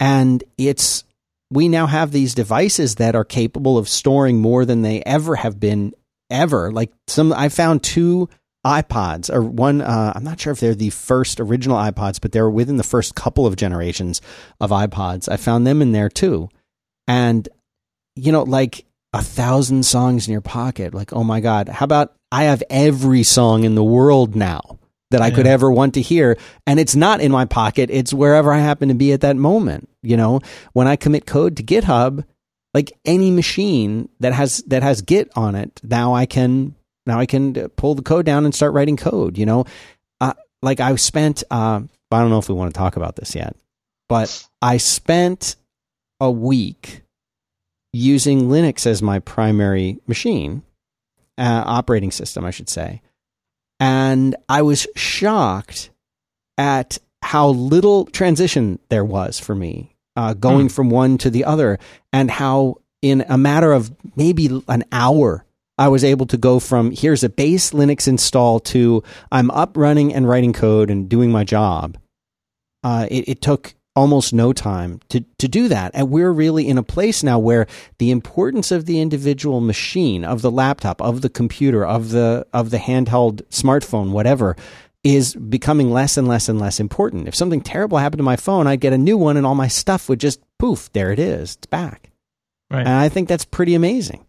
And 0.00 0.42
it's, 0.56 1.04
we 1.50 1.68
now 1.68 1.86
have 1.86 2.12
these 2.12 2.34
devices 2.34 2.94
that 2.94 3.14
are 3.14 3.24
capable 3.24 3.76
of 3.76 3.88
storing 3.88 4.40
more 4.40 4.64
than 4.64 4.82
they 4.82 5.02
ever 5.02 5.36
have 5.36 5.60
been 5.60 5.92
ever. 6.30 6.72
Like 6.72 6.92
some, 7.08 7.32
I 7.32 7.50
found 7.50 7.82
two 7.82 8.28
iPods 8.68 9.32
or 9.32 9.42
one, 9.42 9.80
uh, 9.80 10.12
I'm 10.14 10.24
not 10.24 10.38
sure 10.38 10.52
if 10.52 10.60
they're 10.60 10.74
the 10.74 10.90
first 10.90 11.40
original 11.40 11.78
iPods, 11.78 12.20
but 12.20 12.32
they 12.32 12.42
were 12.42 12.50
within 12.50 12.76
the 12.76 12.84
first 12.84 13.14
couple 13.14 13.46
of 13.46 13.56
generations 13.56 14.20
of 14.60 14.70
iPods. 14.70 15.28
I 15.28 15.36
found 15.38 15.66
them 15.66 15.80
in 15.80 15.92
there 15.92 16.08
too. 16.08 16.50
And, 17.06 17.48
you 18.14 18.30
know, 18.32 18.42
like 18.42 18.84
a 19.12 19.22
thousand 19.22 19.84
songs 19.84 20.28
in 20.28 20.32
your 20.32 20.42
pocket. 20.42 20.92
Like, 20.92 21.12
oh 21.12 21.24
my 21.24 21.40
God, 21.40 21.68
how 21.68 21.84
about 21.84 22.14
I 22.30 22.44
have 22.44 22.62
every 22.68 23.22
song 23.22 23.64
in 23.64 23.74
the 23.74 23.84
world 23.84 24.36
now 24.36 24.78
that 25.10 25.22
I 25.22 25.30
could 25.30 25.46
ever 25.46 25.70
want 25.70 25.94
to 25.94 26.02
hear. 26.02 26.36
And 26.66 26.78
it's 26.78 26.94
not 26.94 27.22
in 27.22 27.32
my 27.32 27.46
pocket. 27.46 27.88
It's 27.90 28.12
wherever 28.12 28.52
I 28.52 28.58
happen 28.58 28.88
to 28.88 28.94
be 28.94 29.12
at 29.12 29.22
that 29.22 29.36
moment. 29.36 29.88
You 30.02 30.18
know, 30.18 30.40
when 30.74 30.86
I 30.86 30.96
commit 30.96 31.24
code 31.24 31.56
to 31.56 31.62
GitHub, 31.62 32.24
like 32.74 32.92
any 33.06 33.30
machine 33.30 34.10
that 34.20 34.34
has, 34.34 34.62
that 34.66 34.82
has 34.82 35.00
Git 35.00 35.30
on 35.34 35.54
it, 35.54 35.80
now 35.82 36.14
I 36.14 36.26
can, 36.26 36.74
now 37.08 37.18
I 37.18 37.26
can 37.26 37.54
pull 37.70 37.94
the 37.94 38.02
code 38.02 38.26
down 38.26 38.44
and 38.44 38.54
start 38.54 38.72
writing 38.72 38.96
code, 38.96 39.36
you 39.36 39.46
know? 39.46 39.64
Uh, 40.20 40.34
like 40.62 40.80
I 40.80 40.94
spent, 40.96 41.42
uh, 41.50 41.80
I 42.10 42.20
don't 42.20 42.30
know 42.30 42.38
if 42.38 42.48
we 42.48 42.54
want 42.54 42.72
to 42.72 42.78
talk 42.78 42.96
about 42.96 43.16
this 43.16 43.34
yet, 43.34 43.56
but 44.08 44.46
I 44.62 44.76
spent 44.76 45.56
a 46.20 46.30
week 46.30 47.02
using 47.92 48.48
Linux 48.48 48.86
as 48.86 49.02
my 49.02 49.18
primary 49.18 49.98
machine, 50.06 50.62
uh, 51.36 51.64
operating 51.66 52.10
system, 52.10 52.44
I 52.44 52.50
should 52.50 52.68
say. 52.68 53.02
And 53.80 54.36
I 54.48 54.62
was 54.62 54.86
shocked 54.96 55.90
at 56.56 56.98
how 57.22 57.48
little 57.48 58.06
transition 58.06 58.78
there 58.88 59.04
was 59.04 59.38
for 59.40 59.54
me 59.54 59.94
uh, 60.16 60.34
going 60.34 60.68
from 60.68 60.90
one 60.90 61.16
to 61.18 61.30
the 61.30 61.44
other, 61.44 61.78
and 62.12 62.28
how 62.28 62.74
in 63.02 63.24
a 63.28 63.38
matter 63.38 63.72
of 63.72 63.94
maybe 64.16 64.62
an 64.66 64.84
hour, 64.90 65.44
I 65.78 65.88
was 65.88 66.04
able 66.04 66.26
to 66.26 66.36
go 66.36 66.58
from 66.58 66.90
here's 66.90 67.22
a 67.22 67.28
base 67.28 67.70
Linux 67.70 68.08
install 68.08 68.60
to 68.60 69.02
I'm 69.30 69.50
up 69.52 69.76
running 69.76 70.12
and 70.12 70.28
writing 70.28 70.52
code 70.52 70.90
and 70.90 71.08
doing 71.08 71.30
my 71.30 71.44
job. 71.44 71.96
Uh, 72.82 73.06
it, 73.10 73.28
it 73.28 73.42
took 73.42 73.74
almost 73.98 74.32
no 74.32 74.52
time 74.52 75.00
to, 75.08 75.24
to 75.38 75.48
do 75.48 75.66
that. 75.66 75.90
And 75.92 76.08
we're 76.08 76.30
really 76.30 76.68
in 76.68 76.78
a 76.78 76.84
place 76.84 77.24
now 77.24 77.38
where 77.38 77.66
the 77.98 78.12
importance 78.12 78.70
of 78.70 78.86
the 78.86 79.00
individual 79.00 79.60
machine, 79.60 80.24
of 80.24 80.40
the 80.40 80.52
laptop, 80.52 81.02
of 81.02 81.20
the 81.20 81.28
computer, 81.28 81.84
of 81.84 82.10
the 82.10 82.46
of 82.52 82.70
the 82.70 82.78
handheld 82.78 83.42
smartphone, 83.48 84.10
whatever, 84.10 84.56
is 85.02 85.34
becoming 85.34 85.90
less 85.90 86.16
and 86.16 86.28
less 86.28 86.48
and 86.48 86.60
less 86.60 86.78
important. 86.78 87.26
If 87.26 87.34
something 87.34 87.60
terrible 87.60 87.98
happened 87.98 88.20
to 88.20 88.24
my 88.24 88.36
phone, 88.36 88.68
I'd 88.68 88.80
get 88.80 88.92
a 88.92 88.98
new 88.98 89.18
one 89.18 89.36
and 89.36 89.44
all 89.44 89.56
my 89.56 89.68
stuff 89.68 90.08
would 90.08 90.20
just 90.20 90.40
poof, 90.58 90.92
there 90.92 91.10
it 91.10 91.18
is. 91.18 91.56
It's 91.56 91.66
back. 91.66 92.10
Right. 92.70 92.80
And 92.80 92.88
I 92.88 93.08
think 93.08 93.28
that's 93.28 93.44
pretty 93.44 93.74
amazing. 93.74 94.24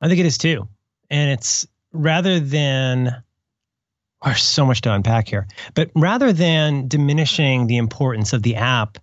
I 0.00 0.08
think 0.08 0.20
it 0.20 0.26
is 0.26 0.38
too. 0.38 0.68
And 1.10 1.30
it's 1.30 1.66
rather 1.92 2.40
than 2.40 3.08
oh, 3.08 4.26
there's 4.26 4.42
so 4.42 4.64
much 4.66 4.80
to 4.82 4.92
unpack 4.92 5.28
here, 5.28 5.46
but 5.74 5.90
rather 5.94 6.32
than 6.32 6.88
diminishing 6.88 7.66
the 7.66 7.76
importance 7.76 8.32
of 8.32 8.42
the 8.42 8.56
app, 8.56 8.98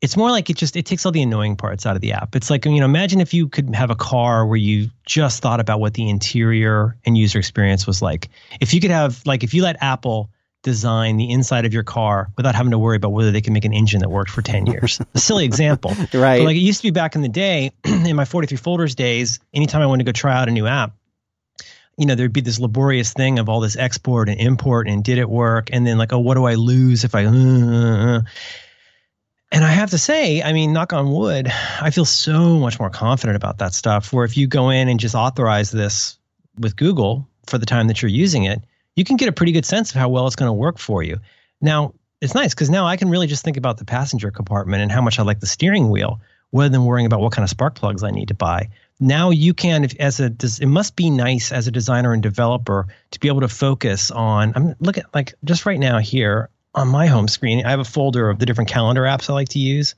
it's 0.00 0.16
more 0.16 0.30
like 0.30 0.48
it 0.48 0.56
just 0.56 0.76
it 0.76 0.86
takes 0.86 1.04
all 1.04 1.12
the 1.12 1.22
annoying 1.22 1.56
parts 1.56 1.84
out 1.84 1.94
of 1.94 2.02
the 2.02 2.12
app. 2.12 2.34
It's 2.34 2.50
like 2.50 2.64
you 2.64 2.80
know, 2.80 2.86
imagine 2.86 3.20
if 3.20 3.34
you 3.34 3.48
could 3.48 3.74
have 3.74 3.90
a 3.90 3.96
car 3.96 4.46
where 4.46 4.56
you 4.56 4.90
just 5.06 5.42
thought 5.42 5.60
about 5.60 5.80
what 5.80 5.94
the 5.94 6.08
interior 6.08 6.96
and 7.04 7.16
user 7.16 7.38
experience 7.38 7.86
was 7.86 8.00
like. 8.00 8.28
If 8.60 8.72
you 8.72 8.80
could 8.80 8.90
have 8.90 9.24
like 9.26 9.44
if 9.44 9.54
you 9.54 9.62
let 9.62 9.82
Apple 9.82 10.30
design 10.62 11.16
the 11.16 11.30
inside 11.30 11.64
of 11.64 11.72
your 11.72 11.82
car 11.82 12.28
without 12.36 12.54
having 12.54 12.70
to 12.72 12.78
worry 12.78 12.96
about 12.96 13.12
whether 13.12 13.30
they 13.30 13.40
can 13.40 13.52
make 13.52 13.64
an 13.64 13.72
engine 13.72 14.00
that 14.00 14.10
worked 14.10 14.30
for 14.30 14.42
10 14.42 14.66
years. 14.66 15.00
a 15.14 15.18
silly 15.18 15.44
example. 15.44 15.94
Right. 16.12 16.40
But 16.40 16.46
like 16.46 16.56
it 16.56 16.60
used 16.60 16.80
to 16.80 16.86
be 16.88 16.90
back 16.90 17.14
in 17.14 17.22
the 17.22 17.28
day, 17.28 17.72
in 17.84 18.16
my 18.16 18.24
43 18.24 18.56
folders 18.56 18.94
days, 18.94 19.38
anytime 19.54 19.80
I 19.80 19.86
wanted 19.86 20.04
to 20.04 20.12
go 20.12 20.12
try 20.12 20.34
out 20.34 20.48
a 20.48 20.52
new 20.52 20.66
app, 20.66 20.92
you 21.96 22.06
know, 22.06 22.14
there'd 22.14 22.32
be 22.32 22.40
this 22.40 22.58
laborious 22.58 23.12
thing 23.12 23.38
of 23.38 23.48
all 23.48 23.60
this 23.60 23.76
export 23.76 24.28
and 24.28 24.40
import 24.40 24.88
and 24.88 25.04
did 25.04 25.18
it 25.18 25.28
work? 25.28 25.70
And 25.72 25.86
then 25.86 25.98
like, 25.98 26.12
oh, 26.12 26.18
what 26.18 26.34
do 26.34 26.44
I 26.44 26.54
lose 26.54 27.04
if 27.04 27.14
I, 27.14 27.24
uh, 27.26 28.22
and 29.52 29.64
I 29.64 29.68
have 29.68 29.90
to 29.90 29.98
say, 29.98 30.42
I 30.42 30.52
mean, 30.52 30.72
knock 30.72 30.92
on 30.92 31.10
wood, 31.10 31.48
I 31.80 31.90
feel 31.90 32.04
so 32.04 32.58
much 32.58 32.78
more 32.78 32.90
confident 32.90 33.36
about 33.36 33.58
that 33.58 33.74
stuff. 33.74 34.12
Where 34.12 34.24
if 34.24 34.36
you 34.36 34.46
go 34.46 34.70
in 34.70 34.88
and 34.88 35.00
just 35.00 35.14
authorize 35.14 35.70
this 35.70 36.18
with 36.58 36.76
Google 36.76 37.28
for 37.46 37.58
the 37.58 37.66
time 37.66 37.88
that 37.88 38.02
you're 38.02 38.10
using 38.10 38.44
it, 38.44 38.62
you 38.96 39.04
can 39.04 39.16
get 39.16 39.28
a 39.28 39.32
pretty 39.32 39.52
good 39.52 39.66
sense 39.66 39.90
of 39.90 39.96
how 39.96 40.08
well 40.08 40.26
it's 40.26 40.36
going 40.36 40.48
to 40.48 40.52
work 40.52 40.78
for 40.78 41.02
you. 41.02 41.18
Now, 41.60 41.94
it's 42.20 42.34
nice 42.34 42.54
because 42.54 42.70
now 42.70 42.86
I 42.86 42.96
can 42.96 43.08
really 43.08 43.26
just 43.26 43.44
think 43.44 43.56
about 43.56 43.78
the 43.78 43.84
passenger 43.84 44.30
compartment 44.30 44.82
and 44.82 44.92
how 44.92 45.00
much 45.00 45.18
I 45.18 45.22
like 45.22 45.40
the 45.40 45.46
steering 45.46 45.88
wheel. 45.88 46.20
rather 46.52 46.68
than 46.68 46.84
worrying 46.84 47.06
about 47.06 47.20
what 47.20 47.32
kind 47.32 47.44
of 47.44 47.50
spark 47.50 47.74
plugs 47.74 48.02
I 48.02 48.10
need 48.10 48.28
to 48.28 48.34
buy. 48.34 48.68
Now 48.98 49.30
you 49.30 49.54
can, 49.54 49.84
if, 49.84 49.94
as 49.98 50.20
a, 50.20 50.26
it 50.26 50.66
must 50.66 50.96
be 50.96 51.10
nice 51.10 51.52
as 51.52 51.66
a 51.66 51.70
designer 51.70 52.12
and 52.12 52.22
developer 52.22 52.86
to 53.12 53.20
be 53.20 53.28
able 53.28 53.40
to 53.40 53.48
focus 53.48 54.10
on. 54.10 54.52
I'm 54.54 54.74
look 54.80 54.98
at 54.98 55.06
like 55.14 55.34
just 55.44 55.64
right 55.64 55.78
now 55.78 55.98
here 55.98 56.50
on 56.74 56.88
my 56.88 57.06
home 57.06 57.28
screen. 57.28 57.64
I 57.64 57.70
have 57.70 57.80
a 57.80 57.84
folder 57.84 58.28
of 58.28 58.38
the 58.38 58.46
different 58.46 58.70
calendar 58.70 59.02
apps 59.02 59.30
I 59.30 59.32
like 59.32 59.50
to 59.50 59.58
use. 59.58 59.94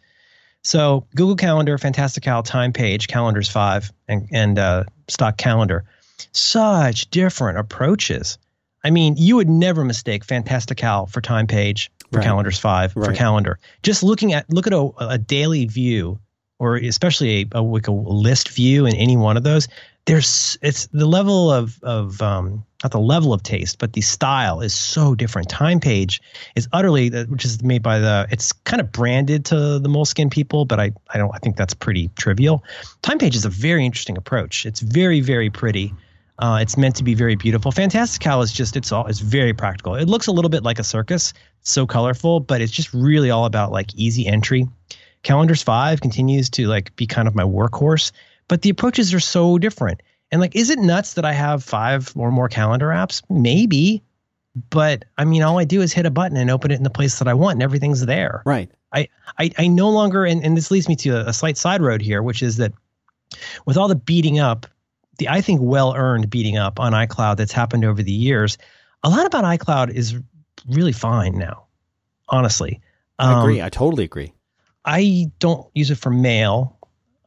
So 0.62 1.06
Google 1.16 1.34
Calendar, 1.34 1.76
Fantastical, 1.78 2.42
Timepage, 2.44 3.08
Calendars 3.08 3.50
Five, 3.50 3.92
and 4.06 4.28
and 4.30 4.58
uh, 4.58 4.84
Stock 5.08 5.36
Calendar. 5.36 5.84
Such 6.30 7.10
different 7.10 7.58
approaches. 7.58 8.38
I 8.84 8.90
mean, 8.90 9.14
you 9.16 9.36
would 9.36 9.48
never 9.48 9.84
mistake 9.84 10.24
Fantastical 10.24 11.06
for 11.06 11.20
Timepage, 11.20 11.88
for 12.10 12.18
Right. 12.18 12.24
Calendars 12.24 12.58
Five, 12.58 12.92
for 12.92 13.12
Calendar. 13.12 13.58
Just 13.82 14.02
looking 14.02 14.32
at 14.32 14.50
look 14.52 14.66
at 14.66 14.72
a, 14.72 14.90
a 14.98 15.18
daily 15.18 15.66
view, 15.66 16.18
or 16.58 16.76
especially 16.76 17.42
a, 17.42 17.58
a 17.58 17.62
like 17.62 17.88
a 17.88 17.92
list 17.92 18.48
view 18.50 18.86
in 18.86 18.94
any 18.96 19.16
one 19.16 19.36
of 19.36 19.44
those. 19.44 19.68
There's 20.04 20.58
it's 20.62 20.88
the 20.88 21.06
level 21.06 21.50
of 21.52 21.78
of 21.84 22.20
um, 22.20 22.64
not 22.82 22.90
the 22.90 22.98
level 22.98 23.32
of 23.32 23.44
taste, 23.44 23.78
but 23.78 23.92
the 23.92 24.00
style 24.00 24.60
is 24.60 24.74
so 24.74 25.14
different. 25.14 25.48
Timepage 25.48 26.20
is 26.56 26.68
utterly 26.72 27.08
which 27.10 27.44
is 27.44 27.62
made 27.62 27.82
by 27.84 28.00
the 28.00 28.26
it's 28.30 28.52
kind 28.52 28.80
of 28.80 28.90
branded 28.90 29.44
to 29.46 29.78
the 29.78 29.88
moleskine 29.88 30.30
people 30.30 30.64
but 30.64 30.80
i 30.80 30.90
i 31.10 31.18
don't 31.18 31.30
i 31.34 31.38
think 31.38 31.56
that's 31.56 31.74
pretty 31.74 32.08
trivial 32.16 32.64
timepage 33.02 33.34
is 33.34 33.44
a 33.44 33.48
very 33.48 33.86
interesting 33.86 34.16
approach 34.16 34.66
it's 34.66 34.80
very 34.80 35.20
very 35.20 35.50
pretty 35.50 35.94
uh, 36.38 36.58
it's 36.60 36.76
meant 36.76 36.96
to 36.96 37.04
be 37.04 37.14
very 37.14 37.36
beautiful. 37.36 37.70
Fantastical 37.72 38.42
is 38.42 38.52
just 38.52 38.76
it's 38.76 38.92
all 38.92 39.06
it's 39.06 39.20
very 39.20 39.52
practical. 39.52 39.94
It 39.94 40.08
looks 40.08 40.26
a 40.26 40.32
little 40.32 40.48
bit 40.48 40.62
like 40.62 40.78
a 40.78 40.84
circus 40.84 41.32
so 41.62 41.86
colorful 41.86 42.40
but 42.40 42.60
it's 42.60 42.72
just 42.72 42.92
really 42.92 43.30
all 43.30 43.44
about 43.44 43.72
like 43.72 43.94
easy 43.94 44.26
entry. 44.26 44.66
Calendars 45.22 45.62
5 45.62 46.00
continues 46.00 46.50
to 46.50 46.66
like 46.66 46.94
be 46.96 47.06
kind 47.06 47.28
of 47.28 47.34
my 47.34 47.44
workhorse 47.44 48.12
but 48.48 48.62
the 48.62 48.70
approaches 48.70 49.14
are 49.14 49.20
so 49.20 49.58
different. 49.58 50.02
And 50.30 50.40
like 50.40 50.56
is 50.56 50.70
it 50.70 50.78
nuts 50.78 51.14
that 51.14 51.24
i 51.24 51.32
have 51.32 51.62
five 51.62 52.12
or 52.16 52.30
more 52.30 52.48
calendar 52.48 52.88
apps? 52.88 53.22
Maybe 53.28 54.02
but 54.70 55.04
I 55.16 55.24
mean, 55.24 55.42
all 55.42 55.58
I 55.58 55.64
do 55.64 55.80
is 55.80 55.92
hit 55.92 56.04
a 56.04 56.10
button 56.10 56.36
and 56.36 56.50
open 56.50 56.70
it 56.70 56.76
in 56.76 56.82
the 56.82 56.90
place 56.90 57.18
that 57.18 57.28
I 57.28 57.32
want, 57.32 57.54
and 57.54 57.62
everything's 57.62 58.04
there. 58.04 58.42
Right. 58.44 58.70
I, 59.38 59.50
I 59.58 59.68
no 59.68 59.88
longer, 59.88 60.24
and, 60.24 60.44
and 60.44 60.56
this 60.56 60.70
leads 60.70 60.88
me 60.88 60.96
to 60.96 61.10
a, 61.10 61.28
a 61.28 61.32
slight 61.32 61.56
side 61.56 61.80
road 61.80 62.02
here, 62.02 62.22
which 62.22 62.42
is 62.42 62.58
that 62.58 62.72
with 63.64 63.76
all 63.76 63.88
the 63.88 63.94
beating 63.94 64.38
up, 64.38 64.66
the 65.18 65.28
I 65.28 65.40
think 65.40 65.60
well 65.62 65.94
earned 65.94 66.30
beating 66.30 66.56
up 66.56 66.80
on 66.80 66.92
iCloud 66.92 67.36
that's 67.36 67.52
happened 67.52 67.84
over 67.84 68.02
the 68.02 68.12
years, 68.12 68.58
a 69.02 69.08
lot 69.10 69.26
about 69.26 69.44
iCloud 69.44 69.90
is 69.90 70.18
really 70.68 70.92
fine 70.92 71.38
now. 71.38 71.64
Honestly, 72.28 72.80
I 73.18 73.32
Um, 73.32 73.38
agree. 73.40 73.62
I 73.62 73.68
totally 73.68 74.04
agree. 74.04 74.32
I 74.84 75.30
don't 75.38 75.66
use 75.74 75.90
it 75.90 75.98
for 75.98 76.10
mail. 76.10 76.78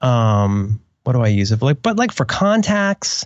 Um, 0.01 0.81
what 1.03 1.13
do 1.13 1.21
I 1.21 1.27
use 1.27 1.51
it 1.51 1.59
for? 1.59 1.65
Like, 1.65 1.81
but 1.81 1.97
like 1.97 2.11
for 2.11 2.25
contacts, 2.25 3.25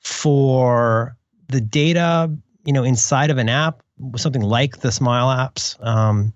for 0.00 1.16
the 1.48 1.60
data, 1.60 2.34
you 2.64 2.72
know, 2.72 2.82
inside 2.84 3.30
of 3.30 3.38
an 3.38 3.48
app, 3.48 3.82
something 4.16 4.42
like 4.42 4.78
the 4.78 4.90
Smile 4.92 5.28
apps, 5.28 5.82
um, 5.84 6.32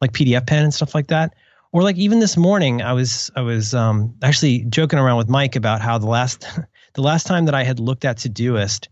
like 0.00 0.12
PDFpen 0.12 0.64
and 0.64 0.74
stuff 0.74 0.94
like 0.94 1.08
that. 1.08 1.34
Or 1.72 1.82
like 1.82 1.96
even 1.96 2.18
this 2.20 2.36
morning, 2.36 2.82
I 2.82 2.92
was 2.92 3.30
I 3.36 3.40
was 3.40 3.74
um, 3.74 4.14
actually 4.22 4.64
joking 4.64 4.98
around 4.98 5.16
with 5.16 5.28
Mike 5.28 5.56
about 5.56 5.80
how 5.80 5.96
the 5.98 6.06
last 6.06 6.46
the 6.94 7.02
last 7.02 7.26
time 7.26 7.46
that 7.46 7.54
I 7.54 7.64
had 7.64 7.80
looked 7.80 8.04
at 8.04 8.18
Todoist, 8.18 8.88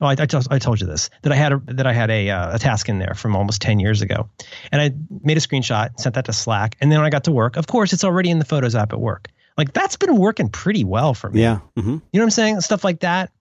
oh, 0.00 0.06
I, 0.06 0.12
I, 0.12 0.26
told, 0.26 0.80
you 0.80 0.86
this 0.86 1.10
that 1.22 1.32
I 1.32 1.36
had 1.36 1.52
a, 1.52 1.62
that 1.66 1.86
I 1.86 1.92
had 1.92 2.10
a 2.10 2.30
uh, 2.30 2.56
a 2.56 2.58
task 2.58 2.88
in 2.88 2.98
there 2.98 3.14
from 3.14 3.36
almost 3.36 3.62
ten 3.62 3.80
years 3.80 4.02
ago, 4.02 4.28
and 4.72 4.80
I 4.80 4.92
made 5.22 5.36
a 5.36 5.40
screenshot, 5.40 5.98
sent 5.98 6.14
that 6.14 6.26
to 6.26 6.32
Slack, 6.32 6.76
and 6.80 6.90
then 6.90 6.98
when 6.98 7.06
I 7.06 7.10
got 7.10 7.24
to 7.24 7.32
work, 7.32 7.56
of 7.56 7.66
course, 7.66 7.92
it's 7.92 8.04
already 8.04 8.30
in 8.30 8.38
the 8.38 8.44
Photos 8.44 8.74
app 8.74 8.92
at 8.92 9.00
work. 9.00 9.28
Like 9.56 9.72
that's 9.72 9.96
been 9.96 10.16
working 10.16 10.48
pretty 10.48 10.84
well 10.84 11.14
for 11.14 11.30
me. 11.30 11.42
Yeah. 11.42 11.60
hmm 11.76 11.80
You 11.80 11.90
know 11.90 12.00
what 12.12 12.22
I'm 12.22 12.30
saying? 12.30 12.60
Stuff 12.60 12.84
like 12.84 13.00
that. 13.00 13.32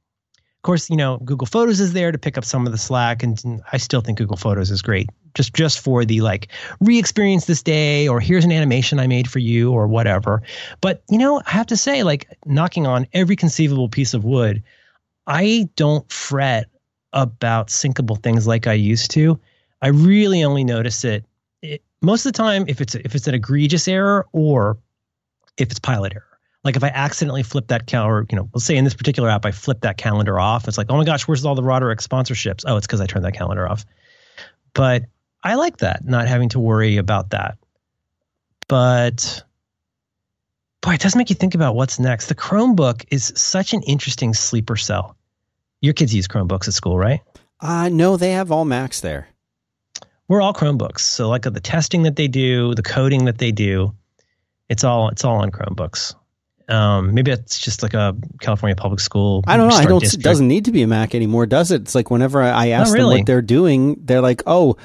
Of 0.60 0.64
course, 0.64 0.90
you 0.90 0.98
know, 0.98 1.19
Google 1.19 1.48
Photos 1.48 1.80
is 1.80 1.94
there 1.94 2.11
to 2.11 2.18
pick 2.18 2.38
up 2.38 2.44
some 2.44 2.65
of 2.65 2.73
the 2.73 2.77
slack, 2.77 3.23
and 3.23 3.61
I 3.72 3.77
still 3.77 4.02
think 4.02 4.18
Google 4.18 4.36
Photos 4.36 4.69
is 4.72 4.81
great. 4.81 5.10
Just 5.34 5.53
just 5.53 5.80
for 5.80 6.03
the 6.03 6.19
like 6.19 6.49
re-experience 6.81 7.45
this 7.45 7.64
day, 7.64 8.10
or 8.10 8.19
here's 8.19 8.44
an 8.44 8.52
animation 8.52 8.99
I 8.99 9.07
made 9.07 9.30
for 9.30 9.40
you, 9.40 9.72
or 9.72 9.88
whatever. 9.88 10.41
But 10.81 11.02
you 11.10 11.18
know, 11.18 11.41
I 11.45 11.52
have 11.52 11.68
to 11.68 11.77
say, 11.77 12.03
like 12.03 12.27
knocking 12.45 12.86
on 12.86 13.07
every 13.14 13.38
conceivable 13.38 13.88
piece 13.88 14.14
of 14.14 14.26
wood, 14.26 14.61
I 15.27 15.69
don't 15.77 16.11
fret 16.11 16.65
about 17.14 17.69
syncable 17.69 18.22
things 18.22 18.45
like 18.45 18.68
I 18.68 18.73
used 18.73 19.11
to. 19.11 19.40
I 19.81 19.88
really 19.88 20.44
only 20.44 20.65
notice 20.65 21.06
it, 21.06 21.23
it 21.61 21.81
most 22.02 22.26
of 22.26 22.34
the 22.34 22.38
time 22.38 22.65
if 22.68 22.81
it's 22.81 22.95
if 22.95 23.15
it's 23.15 23.27
an 23.27 23.34
egregious 23.34 23.88
error 23.88 24.27
or 24.34 24.77
if 25.56 25.72
it's 25.72 25.80
pilot 25.80 26.15
error. 26.15 26.28
Like 26.64 26.76
if 26.76 26.84
I 26.84 26.90
accidentally 26.90 27.44
flip 27.44 27.68
that 27.68 27.88
calendar, 27.88 28.26
you 28.30 28.36
know, 28.36 28.49
let's 28.53 28.65
say 28.65 28.76
in 28.76 28.84
this 28.84 28.94
particular 28.94 29.30
app 29.30 29.45
I 29.45 29.52
flip 29.52 29.81
that 29.81 29.98
calendar 29.98 30.40
off. 30.40 30.68
It's 30.68 30.77
like, 30.77 30.88
oh 30.90 30.98
my 30.98 31.06
gosh, 31.06 31.27
where's 31.27 31.45
all 31.45 31.56
the 31.56 31.64
Roderick 31.64 31.99
sponsorships? 31.99 32.64
Oh, 32.68 32.77
it's 32.77 32.86
because 32.86 33.02
I 33.02 33.06
turned 33.06 33.26
that 33.26 33.34
calendar 33.34 33.68
off. 33.68 33.86
But 34.73 35.06
I 35.44 35.56
like 35.56 35.77
that, 35.77 36.06
not 36.06 36.27
having 36.27 36.49
to 36.49 36.60
worry 36.60 36.98
about 36.98 37.30
that. 37.30 37.57
But 38.68 39.44
boy, 40.81 40.94
it 40.94 41.02
does 41.02 41.15
make 41.15 41.30
you 41.30 41.36
think 41.36 41.56
about 41.56 41.76
what's 41.76 41.98
next. 41.99 42.27
The 42.27 42.36
Chromebook 42.36 43.06
is 43.10 43.34
such 43.36 43.73
an 43.73 43.81
interesting 43.84 44.34
sleeper 44.34 44.76
cell. 44.76 45.15
Your 45.81 45.94
kids 45.94 46.14
use 46.14 46.27
Chromebooks 46.27 46.68
at 46.68 46.73
school, 46.73 46.98
right? 46.98 47.22
Uh, 47.61 47.90
no, 47.90 48.18
they 48.18 48.31
have 48.31 48.52
all 48.52 48.65
Macs 48.65 49.02
there. 49.02 49.30
We're 50.27 50.41
all 50.41 50.53
Chromebooks. 50.53 50.99
So 50.99 51.30
like 51.30 51.44
the 51.44 51.60
testing 51.60 52.03
that 52.03 52.15
they 52.15 52.27
do, 52.27 52.76
the 52.76 52.84
coding 52.84 53.26
that 53.26 53.38
they 53.38 53.52
do, 53.52 53.95
it's 54.69 54.84
all 54.84 55.10
it's 55.10 55.26
all 55.26 55.38
on 55.38 55.52
Chromebooks. 55.52 56.14
Um, 56.70 57.14
maybe 57.14 57.32
it's 57.32 57.58
just 57.60 57.82
like 57.82 57.94
a 57.94 58.16
California 58.41 58.76
public 58.76 59.00
school. 59.00 59.44
I 59.48 59.58
don't 59.58 59.70
know. 59.70 59.76
I 59.76 59.86
don't. 59.86 60.00
district. 60.00 60.24
It 60.24 60.24
doesn't 60.24 60.48
need 60.48 60.66
to 60.66 60.72
be 60.72 60.84
a 60.84 60.88
Mac 60.88 61.16
anymore, 61.16 61.46
does 61.46 61.72
it? 61.72 61.82
It's 61.82 61.96
like 61.96 62.12
whenever 62.12 62.41
I, 62.41 62.50
I 62.50 62.68
ask 62.70 62.94
them 62.96 63.06
what 63.06 63.26
they're 63.26 63.41
doing, 63.41 63.98
they're 64.04 64.22
like, 64.22 64.44
"Oh, 64.46 64.78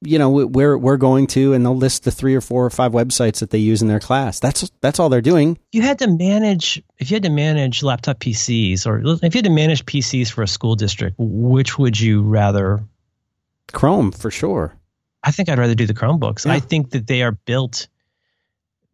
you 0.00 0.18
know, 0.18 0.30
we're 0.30 0.78
we're 0.78 0.96
going 0.96 1.26
to," 1.28 1.52
and 1.52 1.64
they'll 1.64 1.76
list 1.76 2.04
the 2.04 2.10
three 2.10 2.34
or 2.34 2.40
four 2.40 2.64
or 2.64 2.70
five 2.70 2.92
websites 2.92 3.40
that 3.40 3.50
they 3.50 3.58
use 3.58 3.82
in 3.82 3.88
their 3.88 4.00
class. 4.00 4.40
That's 4.40 4.70
that's 4.80 4.98
all 4.98 5.08
they're 5.10 5.20
doing. 5.20 5.58
you 5.70 5.82
had 5.82 5.98
to 5.98 6.08
manage 6.08 6.82
if 6.98 7.10
you 7.10 7.16
had 7.16 7.24
to 7.24 7.30
manage 7.30 7.82
laptop 7.82 8.20
PCs 8.20 8.86
or 8.86 9.00
if 9.00 9.34
you 9.34 9.38
had 9.38 9.44
to 9.44 9.50
manage 9.50 9.84
PCs 9.84 10.30
for 10.32 10.42
a 10.42 10.48
school 10.48 10.76
district, 10.76 11.16
which 11.18 11.78
would 11.78 11.98
you 11.98 12.22
rather? 12.22 12.80
Chrome 13.72 14.12
for 14.12 14.30
sure. 14.30 14.74
I 15.22 15.30
think 15.30 15.50
I'd 15.50 15.58
rather 15.58 15.74
do 15.74 15.86
the 15.86 15.94
Chromebooks. 15.94 16.46
Yeah. 16.46 16.52
I 16.52 16.60
think 16.60 16.90
that 16.90 17.06
they 17.06 17.22
are 17.22 17.32
built, 17.32 17.88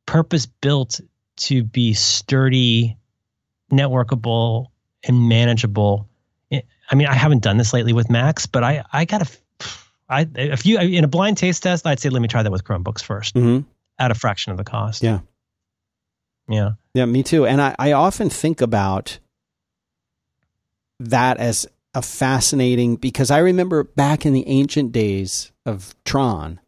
purpose 0.04 0.46
built 0.46 1.00
to 1.36 1.64
be 1.64 1.94
sturdy, 1.94 2.96
networkable, 3.72 4.66
and 5.02 5.28
manageable. 5.28 6.08
I 6.52 6.94
mean, 6.94 7.06
I 7.06 7.14
haven't 7.14 7.42
done 7.42 7.56
this 7.56 7.72
lately 7.72 7.92
with 7.92 8.10
Macs, 8.10 8.46
but 8.46 8.62
I 8.62 8.84
I 8.92 9.04
got 9.04 9.22
a, 9.22 9.66
I 10.08 10.28
if 10.34 10.66
you 10.66 10.78
in 10.78 11.04
a 11.04 11.08
blind 11.08 11.38
taste 11.38 11.62
test, 11.62 11.86
I'd 11.86 11.98
say 11.98 12.10
let 12.10 12.20
me 12.22 12.28
try 12.28 12.42
that 12.42 12.52
with 12.52 12.64
Chromebooks 12.64 13.02
first 13.02 13.34
hmm 13.34 13.60
at 13.98 14.10
a 14.10 14.14
fraction 14.14 14.50
of 14.50 14.58
the 14.58 14.64
cost. 14.64 15.02
Yeah. 15.02 15.20
yeah. 16.48 16.72
Yeah, 16.94 17.04
me 17.04 17.22
too. 17.22 17.46
And 17.46 17.60
I, 17.62 17.76
I 17.78 17.92
often 17.92 18.28
think 18.28 18.60
about 18.60 19.20
that 20.98 21.38
as 21.38 21.66
a 21.94 22.02
fascinating 22.02 22.96
because 22.96 23.30
I 23.30 23.38
remember 23.38 23.84
back 23.84 24.26
in 24.26 24.32
the 24.32 24.46
ancient 24.48 24.92
days 24.92 25.52
of 25.64 25.94
Tron, 26.04 26.60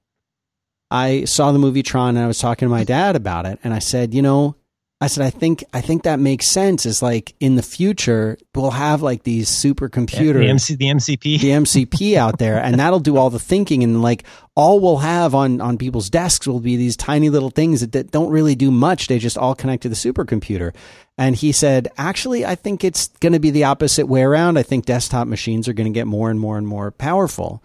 I 0.97 1.24
saw 1.24 1.52
the 1.52 1.59
movie 1.59 1.82
Tron 1.82 2.16
and 2.16 2.24
I 2.24 2.27
was 2.27 2.39
talking 2.39 2.66
to 2.66 2.70
my 2.70 2.85
dad 2.85 3.16
about 3.16 3.47
it 3.47 3.59
and 3.62 3.74
I 3.74 3.81
said, 3.81 4.14
you 4.14 4.23
know, 4.23 4.56
I 4.98 5.09
said 5.09 5.27
I 5.27 5.31
think 5.31 5.62
I 5.74 5.82
think 5.82 6.05
that 6.05 6.18
makes 6.18 6.47
sense. 6.47 6.86
Is 6.86 7.02
like 7.02 7.35
in 7.39 7.56
the 7.56 7.62
future 7.62 8.39
we'll 8.55 8.70
have 8.70 9.02
like 9.02 9.24
these 9.24 9.51
supercomputers 9.51 10.39
The, 10.39 10.48
MC, 10.48 10.74
the 10.77 10.86
MCP. 10.86 11.23
the 11.40 11.51
MCP 11.51 12.16
out 12.16 12.39
there, 12.39 12.59
and 12.59 12.81
that'll 12.81 13.01
do 13.01 13.18
all 13.18 13.28
the 13.28 13.39
thinking. 13.39 13.85
And 13.85 14.01
like 14.01 14.24
all 14.55 14.81
we'll 14.81 14.97
have 14.98 15.35
on 15.35 15.60
on 15.60 15.77
people's 15.77 16.09
desks 16.09 16.47
will 16.47 16.60
be 16.60 16.77
these 16.77 16.97
tiny 16.97 17.28
little 17.28 17.51
things 17.51 17.82
that, 17.82 17.93
that 17.93 18.10
don't 18.10 18.31
really 18.31 18.55
do 18.55 18.70
much. 18.70 19.09
They 19.09 19.18
just 19.18 19.36
all 19.36 19.55
connect 19.55 19.82
to 19.82 19.90
the 19.90 19.94
supercomputer. 19.94 20.74
And 21.18 21.36
he 21.36 21.52
said, 21.52 21.89
actually, 21.98 22.47
I 22.47 22.55
think 22.55 22.82
it's 22.82 23.09
going 23.20 23.32
to 23.32 23.39
be 23.39 23.51
the 23.51 23.64
opposite 23.64 24.06
way 24.06 24.23
around. 24.23 24.59
I 24.59 24.62
think 24.62 24.86
desktop 24.86 25.27
machines 25.28 25.68
are 25.68 25.73
going 25.74 25.93
to 25.93 25.98
get 25.98 26.06
more 26.06 26.31
and 26.31 26.40
more 26.40 26.56
and 26.56 26.66
more 26.66 26.90
powerful, 26.90 27.62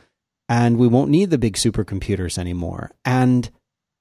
and 0.49 0.77
we 0.77 0.87
won't 0.87 1.11
need 1.11 1.29
the 1.29 1.37
big 1.37 1.55
supercomputers 1.55 2.37
anymore. 2.37 2.91
And 3.05 3.49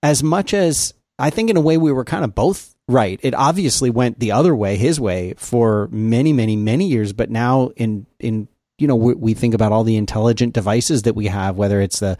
as 0.02 0.22
much 0.22 0.54
as 0.54 0.94
I 1.18 1.30
think 1.30 1.50
in 1.50 1.56
a 1.56 1.60
way 1.60 1.76
we 1.76 1.92
were 1.92 2.04
kind 2.04 2.24
of 2.24 2.34
both 2.34 2.74
right. 2.90 3.20
It 3.22 3.34
obviously 3.34 3.90
went 3.90 4.18
the 4.18 4.32
other 4.32 4.54
way, 4.54 4.76
his 4.76 5.00
way, 5.00 5.34
for 5.36 5.88
many, 5.90 6.32
many, 6.32 6.56
many 6.56 6.86
years. 6.88 7.12
But 7.12 7.30
now, 7.30 7.68
in 7.76 8.06
in 8.18 8.48
you 8.78 8.86
know, 8.86 8.96
we, 8.96 9.14
we 9.14 9.34
think 9.34 9.54
about 9.54 9.72
all 9.72 9.84
the 9.84 9.96
intelligent 9.96 10.54
devices 10.54 11.02
that 11.02 11.14
we 11.14 11.26
have, 11.26 11.56
whether 11.56 11.80
it's 11.80 12.00
the 12.00 12.18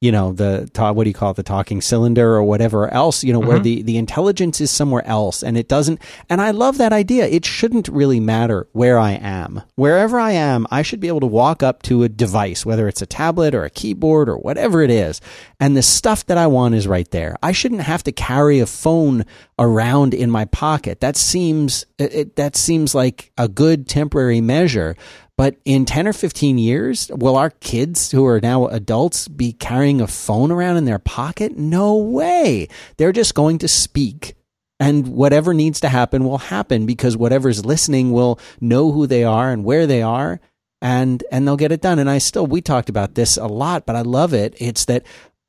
you 0.00 0.12
know 0.12 0.32
the 0.32 0.70
what 0.94 1.04
do 1.04 1.10
you 1.10 1.14
call 1.14 1.32
it 1.32 1.36
the 1.36 1.42
talking 1.42 1.80
cylinder 1.80 2.34
or 2.34 2.44
whatever 2.44 2.92
else 2.92 3.24
you 3.24 3.32
know 3.32 3.40
mm-hmm. 3.40 3.48
where 3.48 3.58
the 3.58 3.82
the 3.82 3.96
intelligence 3.96 4.60
is 4.60 4.70
somewhere 4.70 5.04
else 5.04 5.42
and 5.42 5.58
it 5.58 5.68
doesn't 5.68 6.00
and 6.28 6.40
I 6.40 6.52
love 6.52 6.78
that 6.78 6.92
idea. 6.92 7.26
It 7.26 7.44
shouldn't 7.44 7.88
really 7.88 8.20
matter 8.20 8.68
where 8.72 8.98
I 8.98 9.12
am. 9.12 9.62
Wherever 9.74 10.20
I 10.20 10.32
am 10.32 10.66
I 10.70 10.82
should 10.82 11.00
be 11.00 11.08
able 11.08 11.20
to 11.20 11.26
walk 11.26 11.62
up 11.62 11.82
to 11.84 12.04
a 12.04 12.08
device 12.08 12.64
whether 12.64 12.86
it's 12.86 13.02
a 13.02 13.06
tablet 13.06 13.54
or 13.54 13.64
a 13.64 13.70
keyboard 13.70 14.28
or 14.28 14.38
whatever 14.38 14.82
it 14.82 14.90
is 14.90 15.20
and 15.58 15.76
the 15.76 15.82
stuff 15.82 16.26
that 16.26 16.38
I 16.38 16.46
want 16.46 16.76
is 16.76 16.86
right 16.86 17.10
there. 17.10 17.36
I 17.42 17.52
shouldn't 17.52 17.80
have 17.80 18.04
to 18.04 18.12
carry 18.12 18.60
a 18.60 18.66
phone 18.66 19.24
around 19.58 20.14
in 20.14 20.30
my 20.30 20.44
pocket. 20.44 21.00
That 21.00 21.16
seems 21.16 21.84
it, 21.98 22.36
that 22.36 22.54
seems 22.54 22.94
like 22.94 23.32
a 23.36 23.48
good 23.48 23.88
temporary 23.88 24.40
measure 24.40 24.96
but 25.38 25.54
in 25.64 25.84
10 25.84 26.08
or 26.08 26.12
15 26.12 26.58
years, 26.58 27.08
will 27.14 27.36
our 27.36 27.50
kids 27.50 28.10
who 28.10 28.26
are 28.26 28.40
now 28.40 28.66
adults 28.66 29.28
be 29.28 29.52
carrying 29.52 30.00
a 30.00 30.08
phone 30.08 30.50
around 30.50 30.78
in 30.78 30.84
their 30.84 30.98
pocket? 30.98 31.56
No 31.56 31.96
way. 31.96 32.66
They're 32.96 33.12
just 33.12 33.36
going 33.36 33.58
to 33.58 33.68
speak. 33.68 34.34
And 34.80 35.06
whatever 35.06 35.54
needs 35.54 35.78
to 35.80 35.88
happen 35.88 36.24
will 36.24 36.38
happen 36.38 36.86
because 36.86 37.16
whatever's 37.16 37.64
listening 37.64 38.10
will 38.10 38.40
know 38.60 38.90
who 38.90 39.06
they 39.06 39.22
are 39.22 39.52
and 39.52 39.64
where 39.64 39.86
they 39.86 40.02
are 40.02 40.40
and 40.82 41.22
and 41.30 41.46
they'll 41.46 41.56
get 41.56 41.72
it 41.72 41.82
done. 41.82 42.00
And 42.00 42.10
I 42.10 42.18
still 42.18 42.46
we 42.46 42.60
talked 42.60 42.88
about 42.88 43.14
this 43.14 43.36
a 43.36 43.46
lot, 43.46 43.86
but 43.86 43.94
I 43.94 44.02
love 44.02 44.34
it. 44.34 44.56
It's 44.58 44.86
that 44.86 45.04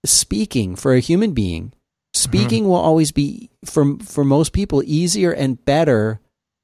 speaking 0.05 0.75
for 0.75 0.93
a 0.93 0.99
human 0.99 1.33
being, 1.33 1.73
speaking 2.13 2.63
mm-hmm. 2.63 2.69
will 2.69 2.77
always 2.77 3.11
be 3.11 3.49
for 3.65 3.97
for 4.03 4.23
most 4.23 4.53
people 4.53 4.83
easier 4.85 5.31
and 5.31 5.63
better 5.65 6.19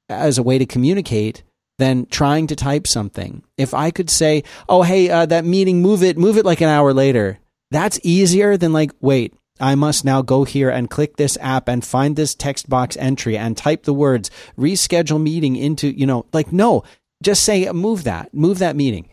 as 0.08 0.38
a 0.38 0.44
way 0.44 0.58
to 0.58 0.66
communicate 0.66 1.42
than 1.78 2.06
trying 2.06 2.46
to 2.48 2.56
type 2.56 2.86
something. 2.86 3.42
If 3.56 3.74
I 3.74 3.90
could 3.90 4.10
say, 4.10 4.44
"Oh, 4.68 4.82
hey, 4.82 5.10
uh, 5.10 5.26
that 5.26 5.44
meeting, 5.44 5.82
move 5.82 6.02
it, 6.02 6.18
move 6.18 6.36
it 6.38 6.44
like 6.44 6.60
an 6.60 6.68
hour 6.68 6.92
later," 6.92 7.38
that's 7.70 8.00
easier 8.02 8.56
than 8.56 8.72
like, 8.72 8.92
wait, 9.00 9.34
I 9.58 9.74
must 9.74 10.04
now 10.04 10.22
go 10.22 10.44
here 10.44 10.70
and 10.70 10.90
click 10.90 11.16
this 11.16 11.38
app 11.40 11.68
and 11.68 11.84
find 11.84 12.14
this 12.14 12.34
text 12.34 12.68
box 12.68 12.96
entry 12.98 13.38
and 13.38 13.56
type 13.56 13.84
the 13.84 13.94
words, 13.94 14.30
reschedule 14.58 15.22
meeting 15.22 15.56
into, 15.56 15.88
you 15.88 16.06
know, 16.06 16.26
like 16.32 16.52
no, 16.52 16.84
just 17.22 17.42
say 17.42 17.70
move 17.72 18.04
that, 18.04 18.34
move 18.34 18.58
that 18.58 18.76
meeting. 18.76 19.08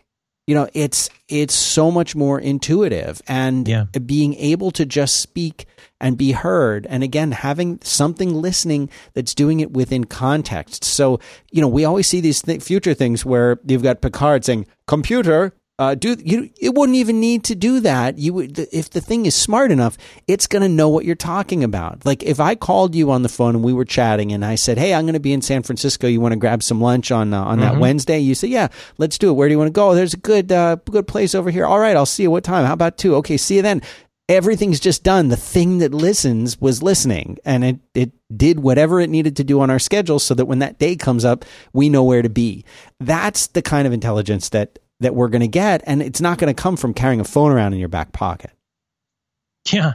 You 0.46 0.54
know, 0.54 0.68
it's 0.74 1.08
it's 1.28 1.54
so 1.54 1.90
much 1.90 2.14
more 2.14 2.38
intuitive 2.38 3.22
and 3.26 3.66
yeah. 3.66 3.84
being 3.84 4.34
able 4.34 4.70
to 4.72 4.84
just 4.84 5.20
speak 5.20 5.66
and 6.00 6.18
be 6.18 6.32
heard. 6.32 6.86
And 6.90 7.02
again, 7.02 7.32
having 7.32 7.78
something 7.82 8.34
listening 8.34 8.90
that's 9.14 9.34
doing 9.34 9.60
it 9.60 9.72
within 9.72 10.04
context. 10.04 10.84
So, 10.84 11.18
you 11.50 11.62
know, 11.62 11.68
we 11.68 11.86
always 11.86 12.06
see 12.06 12.20
these 12.20 12.42
th- 12.42 12.62
future 12.62 12.92
things 12.92 13.24
where 13.24 13.58
you've 13.66 13.82
got 13.82 14.02
Picard 14.02 14.44
saying, 14.44 14.66
computer, 14.86 15.54
uh, 15.76 15.96
do 15.96 16.16
you? 16.24 16.50
It 16.60 16.74
wouldn't 16.74 16.94
even 16.96 17.18
need 17.18 17.42
to 17.44 17.56
do 17.56 17.80
that. 17.80 18.16
You 18.16 18.32
would, 18.34 18.58
if 18.72 18.90
the 18.90 19.00
thing 19.00 19.26
is 19.26 19.34
smart 19.34 19.72
enough, 19.72 19.98
it's 20.28 20.46
going 20.46 20.62
to 20.62 20.68
know 20.68 20.88
what 20.88 21.04
you're 21.04 21.16
talking 21.16 21.64
about. 21.64 22.06
Like 22.06 22.22
if 22.22 22.38
I 22.38 22.54
called 22.54 22.94
you 22.94 23.10
on 23.10 23.22
the 23.22 23.28
phone 23.28 23.56
and 23.56 23.64
we 23.64 23.72
were 23.72 23.84
chatting, 23.84 24.30
and 24.30 24.44
I 24.44 24.54
said, 24.54 24.78
"Hey, 24.78 24.94
I'm 24.94 25.04
going 25.04 25.14
to 25.14 25.20
be 25.20 25.32
in 25.32 25.42
San 25.42 25.64
Francisco. 25.64 26.06
You 26.06 26.20
want 26.20 26.32
to 26.32 26.38
grab 26.38 26.62
some 26.62 26.80
lunch 26.80 27.10
on 27.10 27.34
uh, 27.34 27.42
on 27.42 27.58
mm-hmm. 27.58 27.60
that 27.62 27.80
Wednesday?" 27.80 28.20
You 28.20 28.36
say, 28.36 28.48
"Yeah, 28.48 28.68
let's 28.98 29.18
do 29.18 29.30
it. 29.30 29.32
Where 29.32 29.48
do 29.48 29.52
you 29.52 29.58
want 29.58 29.68
to 29.68 29.72
go? 29.72 29.96
There's 29.96 30.14
a 30.14 30.18
good 30.18 30.52
uh, 30.52 30.76
good 30.88 31.08
place 31.08 31.34
over 31.34 31.50
here. 31.50 31.66
All 31.66 31.80
right, 31.80 31.96
I'll 31.96 32.06
see 32.06 32.22
you. 32.22 32.30
What 32.30 32.44
time? 32.44 32.64
How 32.66 32.72
about 32.72 32.96
two? 32.96 33.16
Okay, 33.16 33.36
see 33.36 33.56
you 33.56 33.62
then 33.62 33.82
everything's 34.28 34.80
just 34.80 35.02
done. 35.02 35.28
The 35.28 35.36
thing 35.36 35.78
that 35.78 35.92
listens 35.92 36.60
was 36.60 36.82
listening 36.82 37.38
and 37.44 37.64
it, 37.64 37.78
it 37.94 38.12
did 38.34 38.60
whatever 38.60 39.00
it 39.00 39.10
needed 39.10 39.36
to 39.36 39.44
do 39.44 39.60
on 39.60 39.70
our 39.70 39.78
schedule 39.78 40.18
so 40.18 40.34
that 40.34 40.46
when 40.46 40.60
that 40.60 40.78
day 40.78 40.96
comes 40.96 41.24
up, 41.24 41.44
we 41.72 41.88
know 41.88 42.04
where 42.04 42.22
to 42.22 42.30
be. 42.30 42.64
That's 43.00 43.48
the 43.48 43.62
kind 43.62 43.86
of 43.86 43.92
intelligence 43.92 44.48
that, 44.50 44.78
that 45.04 45.14
we're 45.14 45.28
going 45.28 45.40
to 45.40 45.48
get. 45.48 45.82
And 45.86 46.02
it's 46.02 46.20
not 46.20 46.38
going 46.38 46.54
to 46.54 46.60
come 46.60 46.76
from 46.76 46.92
carrying 46.92 47.20
a 47.20 47.24
phone 47.24 47.52
around 47.52 47.72
in 47.72 47.78
your 47.78 47.88
back 47.88 48.12
pocket. 48.12 48.50
Yeah. 49.70 49.94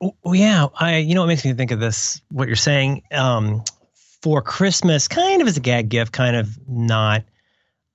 Oh, 0.00 0.14
yeah. 0.32 0.68
I, 0.78 0.96
you 0.98 1.14
know, 1.14 1.24
it 1.24 1.26
makes 1.26 1.44
me 1.44 1.52
think 1.52 1.72
of 1.72 1.80
this, 1.80 2.22
what 2.30 2.46
you're 2.46 2.56
saying, 2.56 3.02
um, 3.12 3.64
for 4.22 4.42
Christmas, 4.42 5.08
kind 5.08 5.42
of 5.42 5.48
as 5.48 5.56
a 5.56 5.60
gag 5.60 5.88
gift, 5.88 6.12
kind 6.12 6.36
of 6.36 6.58
not. 6.68 7.24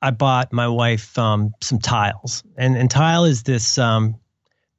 I 0.02 0.12
bought 0.12 0.53
my 0.53 0.68
wife 0.68 1.18
um, 1.18 1.53
some 1.62 1.80
tiles, 1.80 2.44
and 2.57 2.78
and 2.78 2.91
tile 2.91 3.26
is 3.26 3.44
this 3.44 3.78
um, 3.80 4.16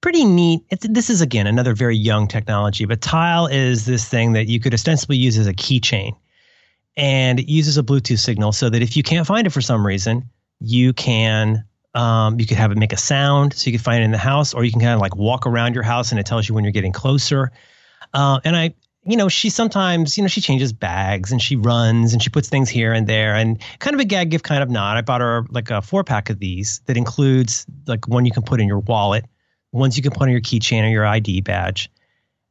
pretty 0.00 0.24
neat. 0.24 0.62
This 0.82 1.10
is 1.10 1.20
again 1.20 1.48
another 1.48 1.74
very 1.74 1.96
young 1.96 2.28
technology, 2.28 2.84
but 2.84 3.00
Tile 3.00 3.46
is 3.46 3.86
this 3.86 4.08
thing 4.08 4.34
that 4.34 4.46
you 4.46 4.60
could 4.60 4.72
ostensibly 4.72 5.16
use 5.16 5.36
as 5.36 5.48
a 5.48 5.54
keychain, 5.54 6.14
and 6.96 7.40
it 7.40 7.48
uses 7.48 7.76
a 7.76 7.82
Bluetooth 7.82 8.20
signal 8.20 8.52
so 8.52 8.70
that 8.70 8.82
if 8.82 8.96
you 8.96 9.02
can't 9.02 9.26
find 9.26 9.46
it 9.46 9.50
for 9.50 9.60
some 9.60 9.84
reason, 9.84 10.30
you 10.60 10.92
can 10.92 11.64
um, 11.94 12.38
you 12.38 12.46
could 12.46 12.58
have 12.58 12.72
it 12.72 12.78
make 12.78 12.92
a 12.92 12.98
sound, 12.98 13.54
so 13.54 13.70
you 13.70 13.72
can 13.72 13.82
find 13.82 14.02
it 14.02 14.04
in 14.04 14.10
the 14.10 14.18
house, 14.18 14.52
or 14.52 14.64
you 14.64 14.70
can 14.70 14.80
kind 14.80 14.92
of 14.92 15.00
like 15.00 15.16
walk 15.16 15.46
around 15.46 15.74
your 15.74 15.82
house 15.82 16.10
and 16.10 16.20
it 16.20 16.26
tells 16.26 16.46
you 16.46 16.54
when 16.54 16.62
you're 16.62 16.72
getting 16.72 16.92
closer. 16.92 17.52
Uh, 18.12 18.38
and 18.44 18.54
I, 18.54 18.74
you 19.04 19.16
know, 19.16 19.30
she 19.30 19.48
sometimes, 19.48 20.18
you 20.18 20.22
know, 20.22 20.28
she 20.28 20.42
changes 20.42 20.74
bags 20.74 21.32
and 21.32 21.40
she 21.40 21.56
runs 21.56 22.12
and 22.12 22.22
she 22.22 22.28
puts 22.28 22.50
things 22.50 22.68
here 22.68 22.92
and 22.92 23.06
there 23.06 23.34
and 23.34 23.58
kind 23.78 23.94
of 23.94 24.00
a 24.00 24.04
gag 24.04 24.30
gift, 24.30 24.44
kind 24.44 24.62
of 24.62 24.68
not. 24.68 24.98
I 24.98 25.00
bought 25.00 25.22
her 25.22 25.46
like 25.48 25.70
a 25.70 25.80
four 25.80 26.04
pack 26.04 26.28
of 26.28 26.38
these 26.38 26.80
that 26.84 26.98
includes 26.98 27.64
like 27.86 28.06
one 28.06 28.26
you 28.26 28.32
can 28.32 28.42
put 28.42 28.60
in 28.60 28.68
your 28.68 28.80
wallet 28.80 29.24
ones 29.72 29.96
you 29.96 30.02
can 30.02 30.12
put 30.12 30.22
on 30.22 30.30
your 30.30 30.40
keychain 30.40 30.84
or 30.84 30.88
your 30.88 31.06
ID 31.06 31.42
badge. 31.42 31.90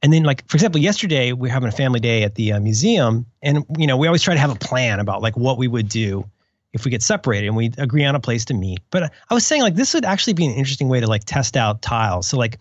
And 0.01 0.13
then, 0.13 0.23
like 0.23 0.47
for 0.47 0.55
example, 0.55 0.79
yesterday 0.79 1.33
we 1.33 1.49
are 1.49 1.51
having 1.51 1.69
a 1.69 1.73
family 1.73 1.99
day 1.99 2.23
at 2.23 2.35
the 2.35 2.53
uh, 2.53 2.59
museum, 2.59 3.25
and 3.41 3.65
you 3.77 3.87
know 3.87 3.97
we 3.97 4.07
always 4.07 4.21
try 4.21 4.35
to 4.35 4.39
have 4.39 4.51
a 4.51 4.55
plan 4.55 4.99
about 4.99 5.21
like 5.21 5.35
what 5.35 5.57
we 5.57 5.67
would 5.67 5.89
do 5.89 6.29
if 6.75 6.83
we 6.83 6.91
get 6.91 7.01
separated 7.01 7.47
and 7.47 7.55
we 7.55 7.71
agree 7.77 8.03
on 8.03 8.15
a 8.15 8.19
place 8.19 8.45
to 8.45 8.53
meet. 8.53 8.79
But 8.91 9.13
I 9.29 9.33
was 9.33 9.45
saying 9.45 9.61
like 9.61 9.75
this 9.75 9.93
would 9.93 10.05
actually 10.05 10.33
be 10.33 10.45
an 10.45 10.51
interesting 10.51 10.89
way 10.89 10.99
to 10.99 11.07
like 11.07 11.23
test 11.23 11.55
out 11.55 11.81
tiles. 11.81 12.27
So 12.27 12.37
like 12.37 12.59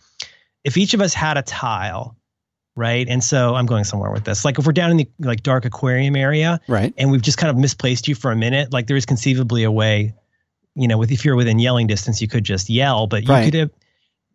if 0.62 0.77
each 0.77 0.95
of 0.95 1.01
us 1.01 1.12
had 1.12 1.36
a 1.36 1.43
tile, 1.43 2.16
right? 2.77 3.07
And 3.09 3.23
so 3.23 3.57
I'm 3.57 3.66
going 3.66 3.82
somewhere 3.82 4.12
with 4.12 4.24
this. 4.24 4.45
Like 4.45 4.59
if 4.59 4.66
we're 4.66 4.73
down 4.73 4.93
in 4.93 4.97
the 4.99 5.11
like 5.19 5.43
dark 5.43 5.65
aquarium 5.65 6.15
area, 6.15 6.61
right, 6.69 6.95
and 6.97 7.11
we've 7.11 7.23
just 7.23 7.39
kind 7.39 7.51
of 7.51 7.57
misplaced 7.57 8.07
you 8.07 8.15
for 8.15 8.31
a 8.31 8.36
minute, 8.36 8.73
like 8.73 8.86
there 8.86 8.97
is 8.97 9.05
conceivably 9.05 9.65
a 9.65 9.70
way, 9.70 10.15
you 10.77 10.86
know, 10.86 10.97
with 10.97 11.11
if 11.11 11.24
you're 11.24 11.36
within 11.36 11.59
yelling 11.59 11.89
distance, 11.89 12.23
you 12.23 12.28
could 12.28 12.45
just 12.45 12.70
yell, 12.70 13.09
but 13.09 13.24
you 13.24 13.31
right. 13.31 13.45
could 13.45 13.55
have 13.55 13.70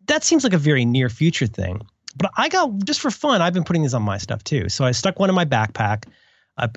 that 0.06 0.24
seems 0.24 0.44
like 0.44 0.52
a 0.52 0.58
very 0.58 0.84
near 0.84 1.08
future 1.08 1.46
thing. 1.46 1.80
But 2.16 2.32
I 2.36 2.48
got 2.48 2.84
just 2.84 3.00
for 3.00 3.10
fun. 3.10 3.40
I've 3.40 3.54
been 3.54 3.64
putting 3.64 3.82
these 3.82 3.94
on 3.94 4.02
my 4.02 4.18
stuff 4.18 4.44
too. 4.44 4.68
So 4.68 4.84
I 4.84 4.90
stuck 4.90 5.18
one 5.18 5.30
in 5.30 5.34
my 5.34 5.44
backpack. 5.46 6.04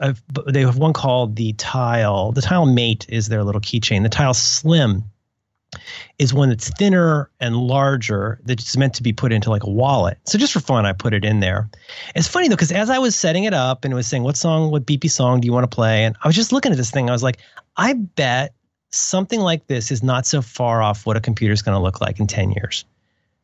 I've, 0.01 0.21
they 0.47 0.61
have 0.61 0.77
one 0.77 0.93
called 0.93 1.35
the 1.35 1.53
Tile. 1.53 2.31
The 2.31 2.41
Tile 2.41 2.65
Mate 2.65 3.05
is 3.09 3.27
their 3.27 3.43
little 3.43 3.61
keychain. 3.61 4.03
The 4.03 4.09
Tile 4.09 4.33
Slim 4.33 5.03
is 6.19 6.33
one 6.33 6.49
that's 6.49 6.69
thinner 6.69 7.29
and 7.39 7.57
larger 7.57 8.39
that's 8.45 8.77
meant 8.77 8.93
to 8.95 9.03
be 9.03 9.13
put 9.13 9.31
into 9.31 9.49
like 9.49 9.63
a 9.63 9.69
wallet. 9.69 10.17
So 10.25 10.37
just 10.37 10.53
for 10.53 10.59
fun, 10.59 10.85
I 10.85 10.93
put 10.93 11.13
it 11.13 11.25
in 11.25 11.39
there. 11.39 11.69
It's 12.15 12.27
funny 12.27 12.47
though, 12.47 12.55
because 12.55 12.71
as 12.71 12.89
I 12.89 12.99
was 12.99 13.15
setting 13.15 13.45
it 13.45 13.53
up 13.53 13.83
and 13.83 13.91
it 13.91 13.95
was 13.95 14.07
saying, 14.07 14.23
what 14.23 14.37
song, 14.37 14.71
what 14.71 14.85
beepy 14.85 15.09
song 15.09 15.41
do 15.41 15.45
you 15.45 15.53
want 15.53 15.69
to 15.69 15.73
play? 15.73 16.05
And 16.05 16.15
I 16.23 16.27
was 16.27 16.35
just 16.35 16.51
looking 16.51 16.71
at 16.71 16.77
this 16.77 16.91
thing. 16.91 17.09
I 17.09 17.13
was 17.13 17.23
like, 17.23 17.37
I 17.77 17.93
bet 17.93 18.53
something 18.91 19.39
like 19.39 19.67
this 19.67 19.91
is 19.91 20.03
not 20.03 20.25
so 20.25 20.41
far 20.41 20.81
off 20.81 21.05
what 21.05 21.17
a 21.17 21.21
computer 21.21 21.53
is 21.53 21.61
going 21.61 21.75
to 21.75 21.81
look 21.81 21.99
like 21.99 22.19
in 22.19 22.27
10 22.27 22.51
years. 22.51 22.85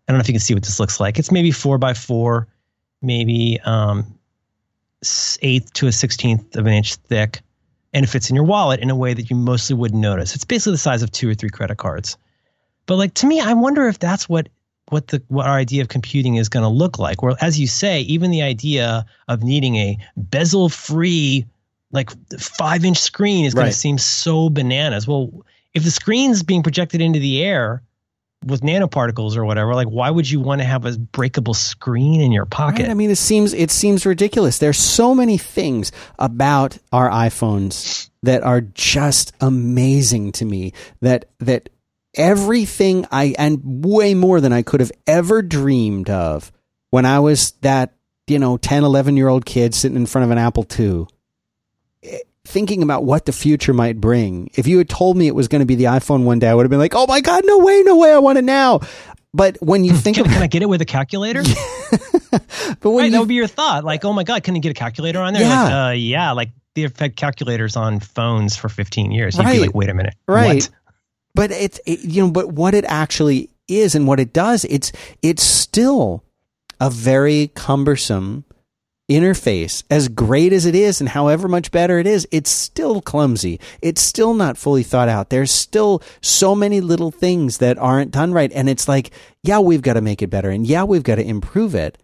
I 0.07 0.11
don't 0.11 0.17
know 0.17 0.21
if 0.21 0.27
you 0.27 0.33
can 0.33 0.39
see 0.39 0.53
what 0.53 0.63
this 0.63 0.79
looks 0.79 0.99
like. 0.99 1.19
It's 1.19 1.31
maybe 1.31 1.51
four 1.51 1.77
by 1.77 1.93
four, 1.93 2.47
maybe 3.01 3.59
um, 3.63 4.18
eighth 5.41 5.73
to 5.73 5.87
a 5.87 5.91
sixteenth 5.91 6.55
of 6.55 6.65
an 6.65 6.73
inch 6.73 6.95
thick, 6.95 7.41
and 7.93 8.03
it 8.03 8.07
fits 8.07 8.29
in 8.29 8.35
your 8.35 8.45
wallet 8.45 8.79
in 8.79 8.89
a 8.89 8.95
way 8.95 9.13
that 9.13 9.29
you 9.29 9.35
mostly 9.35 9.75
wouldn't 9.75 10.01
notice. 10.01 10.35
It's 10.35 10.45
basically 10.45 10.73
the 10.73 10.77
size 10.79 11.01
of 11.01 11.11
two 11.11 11.29
or 11.29 11.33
three 11.33 11.49
credit 11.49 11.77
cards. 11.77 12.17
But 12.85 12.97
like 12.97 13.13
to 13.15 13.27
me, 13.27 13.39
I 13.39 13.53
wonder 13.53 13.87
if 13.87 13.99
that's 13.99 14.27
what 14.27 14.49
what 14.89 15.07
the 15.07 15.21
what 15.27 15.45
our 15.45 15.57
idea 15.57 15.81
of 15.81 15.87
computing 15.87 16.35
is 16.35 16.49
going 16.49 16.63
to 16.63 16.69
look 16.69 16.99
like. 16.99 17.21
Where, 17.21 17.35
as 17.41 17.59
you 17.59 17.67
say, 17.67 18.01
even 18.01 18.31
the 18.31 18.41
idea 18.41 19.05
of 19.27 19.43
needing 19.43 19.75
a 19.75 19.97
bezel-free, 20.17 21.45
like 21.91 22.09
five-inch 22.39 22.97
screen 22.97 23.45
is 23.45 23.53
going 23.53 23.65
right. 23.65 23.71
to 23.71 23.77
seem 23.77 23.97
so 23.97 24.49
bananas. 24.49 25.07
Well, 25.07 25.45
if 25.73 25.83
the 25.83 25.91
screen's 25.91 26.41
being 26.43 26.63
projected 26.63 27.01
into 27.01 27.19
the 27.19 27.43
air 27.43 27.83
with 28.45 28.61
nanoparticles 28.61 29.35
or 29.35 29.43
whatever 29.43 29.75
like 29.75 29.87
why 29.87 30.09
would 30.09 30.29
you 30.29 30.39
want 30.39 30.61
to 30.61 30.65
have 30.65 30.85
a 30.85 30.97
breakable 30.97 31.53
screen 31.53 32.21
in 32.21 32.31
your 32.31 32.45
pocket 32.45 32.83
right? 32.83 32.91
i 32.91 32.93
mean 32.93 33.11
it 33.11 33.17
seems 33.17 33.53
it 33.53 33.69
seems 33.69 34.05
ridiculous 34.05 34.59
there's 34.59 34.77
so 34.77 35.13
many 35.13 35.37
things 35.37 35.91
about 36.17 36.77
our 36.93 37.09
iphones 37.09 38.09
that 38.23 38.41
are 38.43 38.61
just 38.61 39.33
amazing 39.41 40.31
to 40.31 40.45
me 40.45 40.71
that 41.01 41.25
that 41.39 41.69
everything 42.15 43.05
i 43.11 43.35
and 43.37 43.83
way 43.83 44.13
more 44.13 44.39
than 44.39 44.53
i 44.53 44.61
could 44.61 44.79
have 44.79 44.91
ever 45.05 45.41
dreamed 45.41 46.09
of 46.09 46.51
when 46.91 47.05
i 47.05 47.19
was 47.19 47.51
that 47.61 47.93
you 48.27 48.39
know 48.39 48.55
10 48.55 48.85
11 48.85 49.17
year 49.17 49.27
old 49.27 49.45
kid 49.45 49.75
sitting 49.75 49.97
in 49.97 50.05
front 50.05 50.23
of 50.23 50.31
an 50.31 50.37
apple 50.37 50.65
ii 50.79 51.05
thinking 52.49 52.81
about 52.83 53.03
what 53.03 53.25
the 53.25 53.31
future 53.31 53.73
might 53.73 54.01
bring. 54.01 54.49
If 54.55 54.67
you 54.67 54.77
had 54.77 54.89
told 54.89 55.15
me 55.15 55.27
it 55.27 55.35
was 55.35 55.47
going 55.47 55.59
to 55.59 55.65
be 55.65 55.75
the 55.75 55.85
iPhone 55.85 56.23
one 56.23 56.39
day, 56.39 56.49
I 56.49 56.53
would 56.53 56.63
have 56.63 56.69
been 56.69 56.79
like, 56.79 56.95
"Oh 56.95 57.05
my 57.07 57.21
god, 57.21 57.43
no 57.45 57.59
way, 57.59 57.83
no 57.83 57.97
way, 57.97 58.11
I 58.11 58.17
want 58.19 58.37
it 58.37 58.43
now." 58.43 58.81
But 59.33 59.57
when 59.61 59.83
you 59.83 59.93
think, 59.95 60.17
can, 60.17 60.25
of, 60.25 60.31
can 60.31 60.41
I 60.41 60.47
get 60.47 60.61
it 60.61 60.69
with 60.69 60.81
a 60.81 60.85
calculator? 60.85 61.43
but 62.31 62.89
when 62.89 62.97
right, 62.97 63.05
you, 63.05 63.11
that 63.11 63.19
would 63.19 63.27
be 63.27 63.35
your 63.35 63.47
thought, 63.47 63.83
like, 63.83 64.03
"Oh 64.03 64.13
my 64.13 64.23
god, 64.23 64.43
can 64.43 64.55
you 64.55 64.61
get 64.61 64.71
a 64.71 64.75
calculator 64.75 65.19
on 65.19 65.33
there?" 65.33 65.43
Yeah, 65.43 65.63
like, 65.63 65.73
uh, 65.73 65.91
yeah. 65.91 66.31
Like 66.31 66.49
they've 66.75 66.97
had 66.97 67.15
calculators 67.15 67.75
on 67.75 67.99
phones 67.99 68.55
for 68.55 68.69
15 68.69 69.11
years. 69.11 69.37
You'd 69.37 69.45
right. 69.45 69.53
be 69.53 69.59
like, 69.59 69.75
"Wait 69.75 69.89
a 69.89 69.93
minute, 69.93 70.15
right?" 70.27 70.63
What? 70.63 70.69
But 71.35 71.51
it's 71.51 71.79
it, 71.85 72.01
you 72.01 72.23
know, 72.23 72.31
but 72.31 72.51
what 72.51 72.73
it 72.73 72.85
actually 72.85 73.49
is 73.67 73.95
and 73.95 74.07
what 74.07 74.19
it 74.19 74.33
does, 74.33 74.65
it's 74.65 74.91
it's 75.21 75.43
still 75.43 76.23
a 76.79 76.89
very 76.89 77.51
cumbersome 77.53 78.45
interface. 79.09 79.83
As 79.89 80.07
great 80.07 80.53
as 80.53 80.65
it 80.65 80.75
is 80.75 81.01
and 81.01 81.09
however 81.09 81.47
much 81.47 81.71
better 81.71 81.99
it 81.99 82.07
is, 82.07 82.27
it's 82.31 82.49
still 82.49 83.01
clumsy. 83.01 83.59
It's 83.81 84.01
still 84.01 84.33
not 84.33 84.57
fully 84.57 84.83
thought 84.83 85.09
out. 85.09 85.29
There's 85.29 85.51
still 85.51 86.01
so 86.21 86.55
many 86.55 86.79
little 86.79 87.11
things 87.11 87.57
that 87.57 87.77
aren't 87.77 88.11
done 88.11 88.31
right. 88.31 88.51
And 88.53 88.69
it's 88.69 88.87
like, 88.87 89.11
yeah, 89.43 89.59
we've 89.59 89.81
got 89.81 89.93
to 89.93 90.01
make 90.01 90.21
it 90.21 90.29
better 90.29 90.49
and 90.49 90.65
yeah, 90.65 90.83
we've 90.83 91.03
got 91.03 91.15
to 91.15 91.25
improve 91.25 91.75
it. 91.75 91.97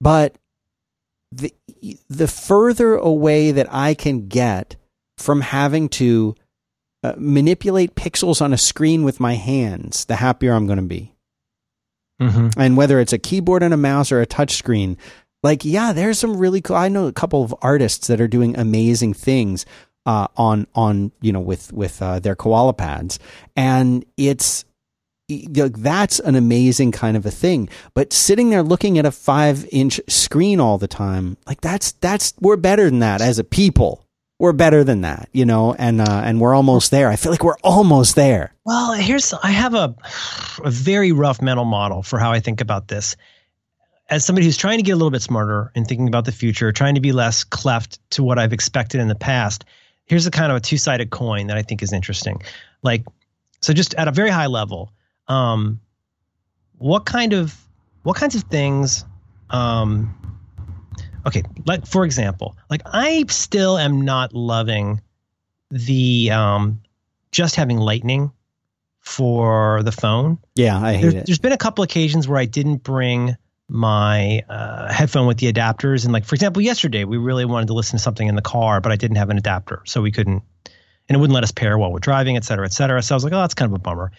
But 0.00 0.36
the 1.30 1.54
the 2.08 2.28
further 2.28 2.94
away 2.94 3.52
that 3.52 3.72
I 3.72 3.94
can 3.94 4.28
get 4.28 4.76
from 5.18 5.40
having 5.40 5.88
to 5.88 6.34
uh, 7.02 7.14
manipulate 7.16 7.94
pixels 7.94 8.42
on 8.42 8.52
a 8.52 8.58
screen 8.58 9.02
with 9.02 9.20
my 9.20 9.34
hands, 9.34 10.04
the 10.04 10.16
happier 10.16 10.52
I'm 10.52 10.66
going 10.66 10.78
to 10.78 10.84
be. 10.84 11.14
Mm-hmm. 12.20 12.60
And 12.60 12.76
whether 12.76 13.00
it's 13.00 13.12
a 13.12 13.18
keyboard 13.18 13.62
and 13.62 13.74
a 13.74 13.78
mouse 13.78 14.12
or 14.12 14.20
a 14.20 14.26
touch 14.26 14.52
screen, 14.52 14.96
like 15.42 15.64
yeah, 15.64 15.92
there's 15.92 16.18
some 16.18 16.36
really 16.36 16.60
cool. 16.60 16.76
I 16.76 16.88
know 16.88 17.06
a 17.06 17.12
couple 17.12 17.42
of 17.42 17.54
artists 17.62 18.06
that 18.08 18.20
are 18.20 18.28
doing 18.28 18.56
amazing 18.56 19.14
things 19.14 19.66
uh, 20.06 20.28
on 20.36 20.66
on 20.74 21.12
you 21.20 21.32
know 21.32 21.40
with 21.40 21.72
with 21.72 22.00
uh, 22.02 22.18
their 22.20 22.34
koala 22.34 22.74
pads, 22.74 23.18
and 23.56 24.04
it's 24.16 24.64
that's 25.28 26.18
an 26.20 26.34
amazing 26.34 26.92
kind 26.92 27.16
of 27.16 27.24
a 27.26 27.30
thing. 27.30 27.68
But 27.94 28.12
sitting 28.12 28.50
there 28.50 28.62
looking 28.62 28.98
at 28.98 29.06
a 29.06 29.10
five 29.10 29.66
inch 29.72 30.00
screen 30.08 30.60
all 30.60 30.78
the 30.78 30.88
time, 30.88 31.36
like 31.46 31.60
that's 31.60 31.92
that's 31.92 32.34
we're 32.40 32.56
better 32.56 32.84
than 32.84 33.00
that 33.00 33.20
as 33.20 33.38
a 33.38 33.44
people. 33.44 34.06
We're 34.38 34.52
better 34.52 34.82
than 34.82 35.02
that, 35.02 35.28
you 35.32 35.44
know, 35.44 35.72
and 35.74 36.00
uh, 36.00 36.22
and 36.24 36.40
we're 36.40 36.54
almost 36.54 36.90
there. 36.90 37.08
I 37.08 37.14
feel 37.14 37.30
like 37.30 37.44
we're 37.44 37.58
almost 37.62 38.16
there. 38.16 38.52
Well, 38.64 38.92
here's 38.94 39.32
I 39.32 39.50
have 39.50 39.74
a 39.74 39.94
a 40.64 40.70
very 40.70 41.12
rough 41.12 41.40
mental 41.40 41.64
model 41.64 42.02
for 42.02 42.18
how 42.18 42.32
I 42.32 42.40
think 42.40 42.60
about 42.60 42.88
this. 42.88 43.16
As 44.12 44.26
somebody 44.26 44.46
who's 44.46 44.58
trying 44.58 44.78
to 44.78 44.82
get 44.82 44.92
a 44.92 44.96
little 44.96 45.10
bit 45.10 45.22
smarter 45.22 45.72
and 45.74 45.86
thinking 45.86 46.06
about 46.06 46.26
the 46.26 46.32
future, 46.32 46.70
trying 46.70 46.94
to 46.94 47.00
be 47.00 47.12
less 47.12 47.44
cleft 47.44 47.98
to 48.10 48.22
what 48.22 48.38
I've 48.38 48.52
expected 48.52 49.00
in 49.00 49.08
the 49.08 49.14
past, 49.14 49.64
here's 50.04 50.26
a 50.26 50.30
kind 50.30 50.52
of 50.52 50.58
a 50.58 50.60
two 50.60 50.76
sided 50.76 51.10
coin 51.10 51.46
that 51.46 51.56
I 51.56 51.62
think 51.62 51.82
is 51.82 51.92
interesting. 51.94 52.42
Like, 52.82 53.06
so 53.62 53.72
just 53.72 53.94
at 53.94 54.08
a 54.08 54.12
very 54.12 54.28
high 54.28 54.48
level, 54.48 54.92
um, 55.28 55.80
what 56.76 57.06
kind 57.06 57.32
of 57.32 57.56
what 58.02 58.16
kinds 58.16 58.34
of 58.34 58.42
things 58.44 59.04
um, 59.50 60.14
okay 61.26 61.42
like 61.66 61.86
for 61.86 62.04
example 62.04 62.56
like 62.68 62.82
i 62.86 63.24
still 63.28 63.78
am 63.78 64.00
not 64.00 64.34
loving 64.34 65.00
the 65.70 66.30
um, 66.30 66.80
just 67.30 67.54
having 67.54 67.78
lightning 67.78 68.32
for 69.00 69.82
the 69.84 69.92
phone 69.92 70.38
yeah 70.54 70.80
i 70.80 70.94
hate 70.94 71.02
there's, 71.02 71.14
it 71.14 71.26
there's 71.26 71.38
been 71.38 71.52
a 71.52 71.58
couple 71.58 71.82
occasions 71.82 72.28
where 72.28 72.38
i 72.38 72.44
didn't 72.44 72.82
bring 72.82 73.36
my 73.72 74.42
uh, 74.48 74.92
headphone 74.92 75.26
with 75.26 75.38
the 75.38 75.50
adapters 75.50 76.04
and 76.04 76.12
like 76.12 76.24
for 76.24 76.34
example 76.34 76.60
yesterday 76.60 77.04
we 77.04 77.16
really 77.16 77.44
wanted 77.44 77.66
to 77.66 77.72
listen 77.72 77.96
to 77.98 78.02
something 78.02 78.28
in 78.28 78.34
the 78.34 78.42
car 78.42 78.80
but 78.80 78.92
i 78.92 78.96
didn't 78.96 79.16
have 79.16 79.30
an 79.30 79.38
adapter 79.38 79.82
so 79.86 80.02
we 80.02 80.12
couldn't 80.12 80.42
and 81.08 81.16
it 81.16 81.18
wouldn't 81.18 81.34
let 81.34 81.42
us 81.42 81.52
pair 81.52 81.78
while 81.78 81.90
we're 81.90 81.98
driving 81.98 82.36
et 82.36 82.44
cetera 82.44 82.66
et 82.66 82.72
cetera 82.72 83.00
so 83.02 83.14
i 83.14 83.16
was 83.16 83.24
like 83.24 83.32
oh 83.32 83.40
that's 83.40 83.54
kind 83.54 83.70
of 83.70 83.74
a 83.74 83.78
bummer 83.78 84.12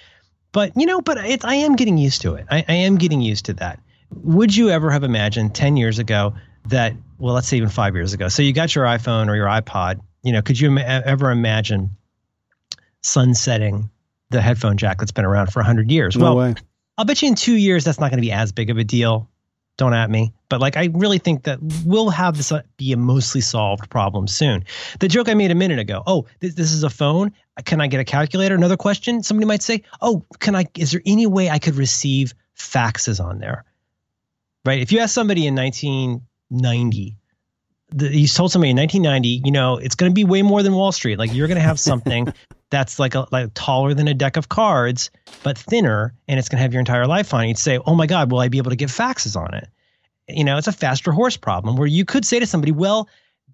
but 0.54 0.72
you 0.78 0.86
know, 0.86 1.02
but 1.02 1.18
it, 1.18 1.44
I 1.44 1.56
am 1.56 1.76
getting 1.76 1.98
used 1.98 2.22
to 2.22 2.36
it. 2.36 2.46
I, 2.50 2.64
I 2.66 2.74
am 2.74 2.98
getting 2.98 3.22
used 3.22 3.46
to 3.46 3.54
that. 3.54 3.80
Would 4.12 4.56
you 4.56 4.70
ever 4.70 4.92
have 4.92 5.04
imagined 5.04 5.54
ten 5.54 5.76
years 5.76 6.00
ago 6.00 6.36
that? 6.68 6.94
Well, 7.18 7.34
let's 7.34 7.48
say 7.48 7.58
even 7.58 7.70
five 7.70 7.96
years 7.96 8.14
ago. 8.14 8.30
So 8.30 8.44
you 8.44 8.54
got 8.54 8.74
your 8.74 8.86
iPhone 8.86 9.28
or 9.28 9.36
your 9.36 9.48
iPod. 9.48 10.00
You 10.22 10.32
know, 10.32 10.42
could 10.42 10.60
you 10.60 10.70
Im- 10.70 10.78
ever 10.78 11.32
imagine 11.32 11.98
sunsetting 13.02 13.90
the 14.30 14.42
headphone 14.42 14.78
jack 14.78 15.00
that's 15.00 15.12
been 15.12 15.26
around 15.26 15.52
for 15.52 15.64
hundred 15.64 15.92
years? 15.92 16.16
No 16.16 16.36
well, 16.36 16.36
way. 16.38 16.56
I'll 16.98 17.06
bet 17.06 17.22
you 17.24 17.30
in 17.30 17.36
two 17.36 17.56
years 17.56 17.84
that's 17.84 18.00
not 18.00 18.12
going 18.12 18.20
to 18.20 18.26
be 18.26 18.32
as 18.32 18.52
big 18.52 18.70
of 18.70 18.78
a 18.78 18.84
deal. 18.84 19.30
Don't 19.78 19.94
at 19.94 20.10
me. 20.10 20.34
But 20.50 20.62
like, 20.62 20.78
I 20.78 20.90
really 20.94 21.18
think 21.18 21.44
that 21.44 21.60
we'll 21.84 22.10
have 22.10 22.38
this 22.38 22.52
uh, 22.52 22.62
be 22.78 22.94
a 22.94 22.98
mostly 22.98 23.42
solved 23.42 23.90
problem 23.90 24.28
soon. 24.28 24.64
The 25.00 25.08
joke 25.08 25.28
I 25.28 25.34
made 25.34 25.50
a 25.50 25.56
minute 25.56 25.80
ago. 25.80 26.04
Oh, 26.06 26.28
this, 26.42 26.54
this 26.54 26.72
is 26.72 26.84
a 26.84 26.90
phone. 26.90 27.32
Can 27.66 27.82
I 27.82 27.88
get 27.88 28.00
a 28.00 28.04
calculator? 28.04 28.54
Another 28.54 28.78
question. 28.78 29.24
Somebody 29.24 29.48
might 29.48 29.64
say, 29.64 29.84
Oh, 30.02 30.24
can 30.40 30.56
I? 30.56 30.66
Is 30.78 30.92
there 30.92 31.02
any 31.06 31.26
way 31.26 31.50
I 31.50 31.58
could 31.58 31.76
receive 31.76 32.34
faxes 32.58 33.24
on 33.24 33.40
there? 33.40 33.66
Right. 34.64 34.80
If 34.80 34.92
you 34.92 35.00
ask 35.00 35.14
somebody 35.14 35.48
in 35.48 35.56
1990 35.56 37.18
the, 37.90 38.16
you 38.16 38.28
told 38.28 38.52
somebody 38.52 38.72
in 38.72 38.78
1990, 38.78 39.42
you 39.46 39.52
know, 39.52 39.78
it's 39.78 39.96
going 39.96 40.12
to 40.12 40.14
be 40.14 40.24
way 40.24 40.42
more 40.42 40.64
than 40.64 40.74
Wall 40.74 40.92
Street. 40.92 41.20
Like 41.20 41.34
you're 41.34 41.48
going 41.48 41.58
to 41.58 41.64
have 41.64 41.80
something 41.80 42.34
that's 42.70 42.98
like 43.00 43.16
a, 43.16 43.28
like 43.32 43.52
taller 43.54 43.94
than 43.94 44.08
a 44.08 44.14
deck 44.14 44.38
of 44.38 44.50
cards, 44.50 45.12
but 45.44 45.58
thinner, 45.58 46.14
and 46.28 46.40
it's 46.40 46.50
going 46.50 46.58
to 46.58 46.64
have 46.64 46.74
your 46.74 46.80
entire 46.80 47.08
life 47.08 47.34
on 47.34 47.44
it. 47.44 47.48
You'd 47.50 47.58
say, 47.58 47.80
"Oh 47.86 47.96
my 47.96 48.08
God, 48.08 48.32
will 48.32 48.40
I 48.40 48.48
be 48.48 48.58
able 48.58 48.72
to 48.72 48.76
get 48.76 48.90
faxes 48.90 49.36
on 49.36 49.54
it?" 49.54 49.68
You 50.28 50.44
know, 50.44 50.58
it's 50.58 50.68
a 50.68 50.72
faster 50.72 51.12
horse 51.12 51.38
problem 51.38 51.76
where 51.76 51.88
you 51.88 52.06
could 52.06 52.26
say 52.26 52.40
to 52.40 52.48
somebody, 52.48 52.72
"Well, 52.72 53.08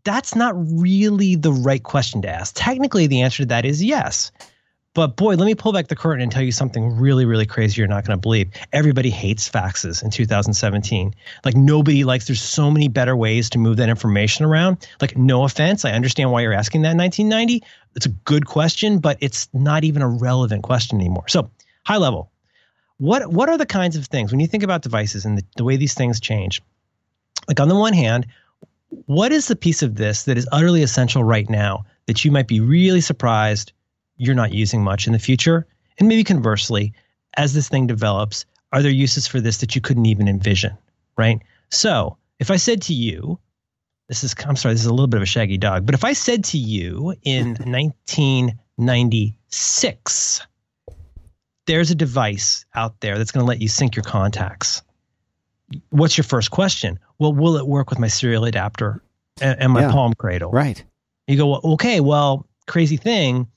that's 0.05 0.35
not 0.35 0.53
really 0.55 1.35
the 1.35 1.51
right 1.51 1.83
question 1.83 2.21
to 2.21 2.29
ask." 2.29 2.53
Technically, 2.55 3.07
the 3.07 3.21
answer 3.21 3.43
to 3.43 3.47
that 3.47 3.65
is 3.65 3.83
yes. 3.83 4.31
But 4.99 5.15
boy, 5.15 5.35
let 5.35 5.45
me 5.45 5.55
pull 5.55 5.71
back 5.71 5.87
the 5.87 5.95
curtain 5.95 6.21
and 6.21 6.29
tell 6.29 6.41
you 6.41 6.51
something 6.51 6.97
really, 6.97 7.23
really 7.23 7.45
crazy 7.45 7.79
you're 7.79 7.87
not 7.87 8.05
going 8.05 8.17
to 8.17 8.21
believe. 8.21 8.51
Everybody 8.73 9.09
hates 9.09 9.47
faxes 9.47 10.03
in 10.03 10.09
2017. 10.09 11.15
Like 11.45 11.55
nobody 11.55 12.03
likes, 12.03 12.27
there's 12.27 12.41
so 12.41 12.69
many 12.69 12.89
better 12.89 13.15
ways 13.15 13.49
to 13.51 13.59
move 13.59 13.77
that 13.77 13.87
information 13.87 14.43
around. 14.43 14.85
Like, 14.99 15.15
no 15.15 15.45
offense. 15.45 15.85
I 15.85 15.93
understand 15.93 16.33
why 16.33 16.41
you're 16.41 16.51
asking 16.51 16.81
that 16.81 16.91
in 16.91 16.97
1990. 16.97 17.65
It's 17.95 18.07
a 18.07 18.09
good 18.09 18.45
question, 18.45 18.99
but 18.99 19.17
it's 19.21 19.47
not 19.53 19.85
even 19.85 20.01
a 20.01 20.09
relevant 20.09 20.63
question 20.63 20.99
anymore. 20.99 21.29
So, 21.29 21.49
high 21.85 21.95
level, 21.95 22.29
what, 22.97 23.31
what 23.31 23.47
are 23.47 23.57
the 23.57 23.65
kinds 23.65 23.95
of 23.95 24.05
things 24.07 24.31
when 24.31 24.41
you 24.41 24.47
think 24.47 24.63
about 24.63 24.81
devices 24.81 25.23
and 25.23 25.37
the, 25.37 25.45
the 25.55 25.63
way 25.63 25.77
these 25.77 25.93
things 25.93 26.19
change? 26.19 26.61
Like, 27.47 27.61
on 27.61 27.69
the 27.69 27.75
one 27.75 27.93
hand, 27.93 28.27
what 29.05 29.31
is 29.31 29.47
the 29.47 29.55
piece 29.55 29.81
of 29.81 29.95
this 29.95 30.23
that 30.23 30.37
is 30.37 30.45
utterly 30.51 30.83
essential 30.83 31.23
right 31.23 31.49
now 31.49 31.85
that 32.07 32.25
you 32.25 32.31
might 32.31 32.49
be 32.49 32.59
really 32.59 32.99
surprised 32.99 33.71
you're 34.19 34.35
not 34.35 34.53
using 34.53 34.83
much 34.83 35.07
in 35.07 35.13
the 35.13 35.19
future? 35.19 35.65
And 35.97 36.07
maybe 36.07 36.23
conversely, 36.23 36.93
as 37.35 37.53
this 37.53 37.67
thing 37.69 37.87
develops, 37.87 38.45
are 38.71 38.81
there 38.83 38.91
uses 38.91 39.25
for 39.27 39.41
this 39.41 39.57
that 39.57 39.73
you 39.75 39.81
couldn't 39.81 40.05
even 40.05 40.27
envision? 40.27 40.77
Right. 41.17 41.41
So 41.71 42.17
if 42.39 42.51
I 42.51 42.57
said 42.57 42.81
to 42.83 42.93
you, 42.93 43.39
this 44.07 44.23
is, 44.23 44.35
I'm 44.45 44.55
sorry, 44.55 44.73
this 44.75 44.81
is 44.81 44.87
a 44.87 44.93
little 44.93 45.07
bit 45.07 45.17
of 45.17 45.23
a 45.23 45.27
shaggy 45.27 45.57
dog, 45.57 45.85
but 45.85 45.95
if 45.95 46.03
I 46.03 46.13
said 46.13 46.43
to 46.45 46.57
you 46.57 47.13
in 47.23 47.55
1996, 47.65 50.41
there's 51.65 51.91
a 51.91 51.95
device 51.95 52.65
out 52.75 52.99
there 53.01 53.17
that's 53.17 53.31
going 53.31 53.43
to 53.43 53.47
let 53.47 53.61
you 53.61 53.67
sync 53.67 53.95
your 53.95 54.03
contacts. 54.03 54.81
What's 55.91 56.17
your 56.17 56.23
first 56.23 56.49
question? 56.51 56.97
Well, 57.19 57.33
will 57.33 57.57
it 57.57 57.67
work 57.67 57.89
with 57.91 57.99
my 57.99 58.07
serial 58.07 58.45
adapter 58.45 59.03
and, 59.39 59.59
and 59.59 59.71
my 59.73 59.81
Yeah. 59.81 59.91
palm 59.91 60.13
cradle? 60.13 60.49
Right. 60.51 60.83
You 61.27 61.37
go, 61.37 61.47
well, 61.47 61.61
okay, 61.73 61.99
well, 61.99 62.47
crazy 62.65 62.97
thing, 62.97 63.47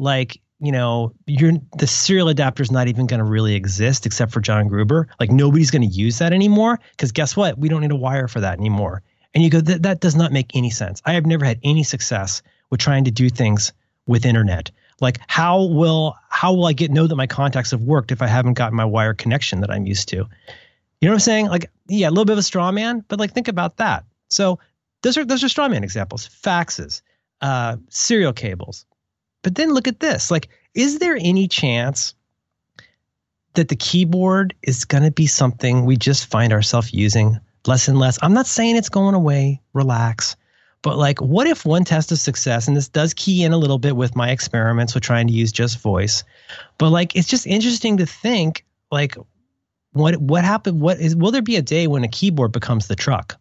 like, 0.00 0.40
you 0.58 0.72
know, 0.72 1.12
you're 1.26 1.52
the 1.78 1.86
serial 1.86 2.28
adapter 2.28 2.62
is 2.62 2.70
not 2.70 2.88
even 2.88 3.06
going 3.06 3.18
to 3.18 3.24
really 3.24 3.54
exist 3.54 4.06
except 4.06 4.32
for 4.32 4.40
John 4.40 4.68
Gruber. 4.68 5.08
Like 5.18 5.30
nobody's 5.30 5.70
going 5.70 5.88
to 5.88 5.94
use 5.94 6.18
that 6.18 6.32
anymore 6.32 6.80
because 6.92 7.12
guess 7.12 7.36
what? 7.36 7.58
We 7.58 7.68
don't 7.68 7.80
need 7.80 7.92
a 7.92 7.96
wire 7.96 8.28
for 8.28 8.40
that 8.40 8.58
anymore. 8.58 9.02
And 9.32 9.44
you 9.44 9.50
go, 9.50 9.60
that, 9.60 9.82
that 9.84 10.00
does 10.00 10.16
not 10.16 10.32
make 10.32 10.50
any 10.54 10.70
sense. 10.70 11.00
I 11.06 11.12
have 11.12 11.24
never 11.24 11.44
had 11.44 11.60
any 11.62 11.82
success 11.82 12.42
with 12.68 12.80
trying 12.80 13.04
to 13.04 13.10
do 13.10 13.30
things 13.30 13.72
with 14.06 14.26
internet. 14.26 14.70
Like 15.00 15.18
how 15.28 15.64
will 15.64 16.16
how 16.28 16.52
will 16.52 16.66
I 16.66 16.72
get 16.72 16.90
know 16.90 17.06
that 17.06 17.16
my 17.16 17.26
contacts 17.26 17.70
have 17.70 17.82
worked 17.82 18.12
if 18.12 18.20
I 18.20 18.26
haven't 18.26 18.54
gotten 18.54 18.76
my 18.76 18.84
wire 18.84 19.14
connection 19.14 19.60
that 19.60 19.70
I'm 19.70 19.86
used 19.86 20.08
to? 20.08 20.16
You 20.16 21.08
know 21.08 21.12
what 21.12 21.14
I'm 21.14 21.20
saying? 21.20 21.46
Like, 21.46 21.70
yeah, 21.88 22.08
a 22.08 22.10
little 22.10 22.26
bit 22.26 22.34
of 22.34 22.38
a 22.38 22.42
straw 22.42 22.70
man, 22.70 23.02
but 23.08 23.18
like 23.18 23.32
think 23.32 23.48
about 23.48 23.78
that. 23.78 24.04
So 24.28 24.58
those 25.02 25.16
are 25.16 25.24
those 25.24 25.42
are 25.42 25.48
straw 25.48 25.68
man 25.68 25.84
examples. 25.84 26.28
Faxes, 26.28 27.00
uh, 27.40 27.76
serial 27.88 28.34
cables. 28.34 28.84
But 29.42 29.54
then 29.54 29.72
look 29.72 29.88
at 29.88 30.00
this. 30.00 30.30
Like, 30.30 30.48
is 30.74 30.98
there 30.98 31.16
any 31.18 31.48
chance 31.48 32.14
that 33.54 33.68
the 33.68 33.76
keyboard 33.76 34.54
is 34.62 34.84
going 34.84 35.02
to 35.04 35.10
be 35.10 35.26
something 35.26 35.84
we 35.84 35.96
just 35.96 36.26
find 36.26 36.52
ourselves 36.52 36.92
using 36.92 37.38
less 37.66 37.88
and 37.88 37.98
less? 37.98 38.18
I'm 38.22 38.34
not 38.34 38.46
saying 38.46 38.76
it's 38.76 38.88
going 38.88 39.14
away. 39.14 39.60
Relax. 39.72 40.36
But 40.82 40.96
like, 40.96 41.20
what 41.20 41.46
if 41.46 41.66
one 41.66 41.84
test 41.84 42.10
of 42.10 42.18
success, 42.18 42.66
and 42.66 42.76
this 42.76 42.88
does 42.88 43.12
key 43.12 43.44
in 43.44 43.52
a 43.52 43.58
little 43.58 43.78
bit 43.78 43.96
with 43.96 44.16
my 44.16 44.30
experiments 44.30 44.94
with 44.94 45.02
trying 45.02 45.26
to 45.26 45.32
use 45.32 45.52
just 45.52 45.78
voice, 45.78 46.24
but 46.78 46.88
like, 46.90 47.14
it's 47.16 47.28
just 47.28 47.46
interesting 47.46 47.98
to 47.98 48.06
think 48.06 48.64
like, 48.90 49.16
what 49.92 50.16
what 50.16 50.44
happened? 50.44 50.80
What 50.80 50.98
is? 50.98 51.14
Will 51.16 51.32
there 51.32 51.42
be 51.42 51.56
a 51.56 51.62
day 51.62 51.86
when 51.86 52.04
a 52.04 52.08
keyboard 52.08 52.52
becomes 52.52 52.86
the 52.86 52.96
truck, 52.96 53.38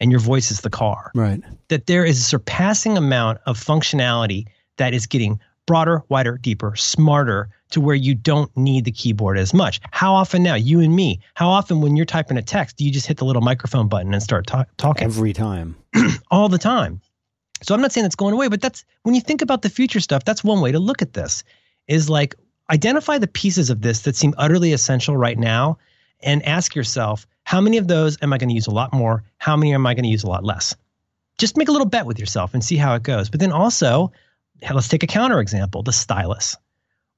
and 0.00 0.10
your 0.10 0.20
voice 0.20 0.50
is 0.50 0.60
the 0.60 0.70
car? 0.70 1.12
Right. 1.14 1.40
that 1.68 1.86
there 1.86 2.04
is 2.04 2.18
a 2.18 2.24
surpassing 2.24 2.98
amount 2.98 3.38
of 3.46 3.58
functionality 3.58 4.46
that 4.76 4.94
is 4.94 5.06
getting 5.06 5.40
broader, 5.66 6.02
wider, 6.08 6.38
deeper, 6.38 6.76
smarter 6.76 7.48
to 7.70 7.80
where 7.80 7.96
you 7.96 8.14
don't 8.14 8.56
need 8.56 8.84
the 8.84 8.92
keyboard 8.92 9.36
as 9.36 9.52
much. 9.52 9.80
How 9.90 10.14
often 10.14 10.42
now, 10.42 10.54
you 10.54 10.80
and 10.80 10.94
me, 10.94 11.20
how 11.34 11.48
often 11.48 11.80
when 11.80 11.96
you're 11.96 12.06
typing 12.06 12.36
a 12.36 12.42
text, 12.42 12.76
do 12.76 12.84
you 12.84 12.92
just 12.92 13.06
hit 13.06 13.16
the 13.16 13.24
little 13.24 13.42
microphone 13.42 13.88
button 13.88 14.14
and 14.14 14.22
start 14.22 14.46
ta- 14.46 14.66
talking 14.76 15.04
Every 15.04 15.32
time. 15.32 15.76
all 16.30 16.48
the 16.48 16.58
time? 16.58 17.00
So 17.62 17.74
I'm 17.74 17.80
not 17.80 17.92
saying 17.92 18.06
it's 18.06 18.14
going 18.14 18.34
away, 18.34 18.48
but 18.48 18.60
that's 18.60 18.84
when 19.02 19.14
you 19.14 19.20
think 19.20 19.42
about 19.42 19.62
the 19.62 19.70
future 19.70 20.00
stuff, 20.00 20.24
that's 20.24 20.44
one 20.44 20.60
way 20.60 20.72
to 20.72 20.78
look 20.78 21.02
at 21.02 21.14
this 21.14 21.42
is 21.88 22.08
like, 22.08 22.34
identify 22.70 23.18
the 23.18 23.26
pieces 23.26 23.70
of 23.70 23.80
this 23.80 24.02
that 24.02 24.16
seem 24.16 24.34
utterly 24.36 24.72
essential 24.72 25.16
right 25.16 25.38
now 25.38 25.78
and 26.20 26.44
ask 26.44 26.74
yourself, 26.74 27.26
how 27.44 27.60
many 27.60 27.78
of 27.78 27.88
those 27.88 28.18
am 28.22 28.32
I 28.32 28.38
going 28.38 28.48
to 28.48 28.54
use 28.54 28.66
a 28.66 28.72
lot 28.72 28.92
more? 28.92 29.24
How 29.38 29.56
many 29.56 29.72
am 29.72 29.86
I 29.86 29.94
going 29.94 30.04
to 30.04 30.10
use 30.10 30.24
a 30.24 30.28
lot 30.28 30.44
less? 30.44 30.74
Just 31.38 31.56
make 31.56 31.68
a 31.68 31.72
little 31.72 31.86
bet 31.86 32.06
with 32.06 32.18
yourself 32.18 32.54
and 32.54 32.64
see 32.64 32.76
how 32.76 32.94
it 32.94 33.02
goes. 33.02 33.30
But 33.30 33.40
then 33.40 33.52
also, 33.52 34.12
let's 34.72 34.88
take 34.88 35.02
a 35.02 35.06
counter 35.06 35.40
example 35.40 35.82
the 35.82 35.92
stylus, 35.92 36.56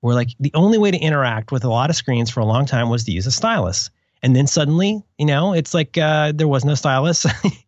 where 0.01 0.15
like 0.15 0.31
the 0.41 0.53
only 0.55 0.79
way 0.79 0.91
to 0.91 0.99
interact 0.99 1.53
with 1.53 1.65
a 1.65 1.69
lot 1.69 1.91
of 1.91 1.97
screens 1.97 2.31
for 2.31 2.41
a 2.41 2.45
long 2.45 2.67
time 2.67 2.89
was 2.89 3.05
to 3.05 3.13
use 3.13 3.27
a 3.27 3.33
stylus. 3.33 3.91
And 4.23 4.35
then 4.35 4.47
suddenly, 4.47 5.03
you 5.17 5.27
know, 5.27 5.53
it's 5.53 5.75
like 5.75 5.97
uh, 5.97 6.33
there 6.35 6.49
was 6.49 6.65
no 6.65 6.75
stylus. 6.75 7.27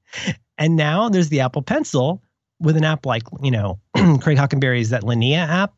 and 0.59 0.77
now 0.77 1.09
there's 1.09 1.29
the 1.29 1.41
Apple 1.41 1.63
Pencil 1.63 2.23
with 2.59 2.77
an 2.77 2.85
app 2.85 3.07
like, 3.07 3.23
you 3.43 3.51
know, 3.51 3.79
Craig 3.95 4.37
Hockenberry's 4.37 4.91
that 4.91 5.05
Linea 5.05 5.39
app, 5.39 5.75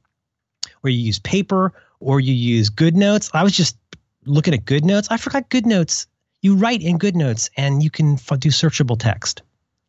where 0.81 0.93
you 0.93 1.01
use 1.01 1.19
paper 1.19 1.73
or 2.01 2.21
you 2.21 2.35
use 2.35 2.71
GoodNotes. 2.71 3.31
I 3.33 3.43
was 3.43 3.53
just 3.53 3.77
looking 4.25 4.55
at 4.55 4.65
GoodNotes. 4.65 5.09
I 5.11 5.17
forgot 5.17 5.49
GoodNotes. 5.51 6.07
You 6.41 6.57
write 6.57 6.83
in 6.83 6.99
GoodNotes 6.99 7.51
and 7.57 7.83
you 7.83 7.91
can 7.91 8.15
f- 8.15 8.39
do 8.41 8.49
searchable 8.49 8.99
text. 8.99 9.43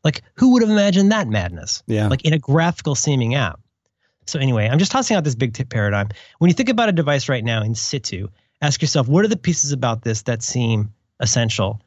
Like, 0.04 0.22
who 0.36 0.52
would 0.54 0.62
have 0.62 0.70
imagined 0.70 1.12
that 1.12 1.28
madness? 1.28 1.82
Yeah. 1.88 2.08
Like 2.08 2.26
in 2.26 2.34
a 2.34 2.40
graphical 2.40 2.94
seeming 2.94 3.36
app. 3.36 3.60
So, 4.26 4.40
anyway, 4.40 4.68
I'm 4.68 4.80
just 4.80 4.91
tossing 4.91 5.18
out 5.18 5.24
this 5.24 5.36
big 5.36 5.54
tip 5.54 5.70
paradigm. 5.70 6.10
When 6.40 6.50
you 6.50 6.54
think 6.54 6.70
about 6.70 6.90
a 6.90 6.94
device 6.94 7.30
right 7.30 7.44
now 7.44 7.64
in 7.64 7.76
situ, 7.76 8.28
ask 8.62 8.82
yourself 8.82 9.08
what 9.08 9.26
are 9.26 9.30
the 9.30 9.38
pieces 9.38 9.72
about 9.72 10.04
this 10.04 10.24
that 10.24 10.41
seem 10.41 10.94
essential 11.20 11.82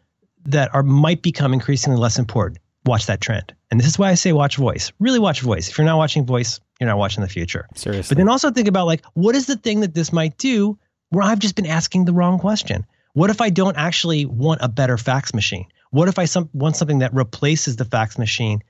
that 0.47 0.75
are 0.75 0.83
might 0.83 1.23
become 1.23 1.53
increasingly 1.53 1.99
less 1.99 2.19
important? 2.19 2.61
Watch 2.85 3.07
that 3.07 3.21
trend. 3.21 3.53
And 3.71 3.81
this 3.81 3.87
is 3.87 3.99
why 3.99 4.11
I 4.11 4.15
say 4.15 4.33
watch 4.33 4.57
voice. 4.57 4.93
Really 5.01 5.19
watch 5.19 5.41
voice. 5.41 5.69
If 5.69 5.77
you're 5.77 5.85
not 5.85 5.99
watching 5.99 6.25
voice, 6.25 6.61
you're 6.81 6.89
not 6.89 6.99
watching 6.99 7.23
the 7.23 7.29
future. 7.29 7.67
Seriously. 7.75 8.15
But 8.15 8.19
then 8.19 8.29
also 8.29 8.51
think 8.51 8.69
about 8.69 8.87
like, 8.87 9.05
what 9.15 9.35
is 9.35 9.47
the 9.47 9.57
thing 9.57 9.81
that 9.81 9.95
this 9.95 10.13
might 10.13 10.39
do 10.39 10.79
where 11.11 11.25
I've 11.25 11.41
just 11.41 11.57
been 11.57 11.67
asking 11.67 12.05
the 12.05 12.13
wrong 12.13 12.39
question? 12.39 12.87
What 13.15 13.31
if 13.31 13.41
I 13.41 13.51
don't 13.51 13.77
actually 13.77 14.27
want 14.27 14.61
a 14.63 14.69
better 14.69 14.99
fax 14.99 15.35
machine? 15.35 15.67
What 15.91 16.09
if 16.09 16.19
I 16.19 16.27
some, 16.27 16.51
want 16.53 16.77
something 16.77 16.99
that 16.99 17.15
replaces 17.15 17.77
the 17.77 17.85
fax 17.85 18.19
machine 18.19 18.63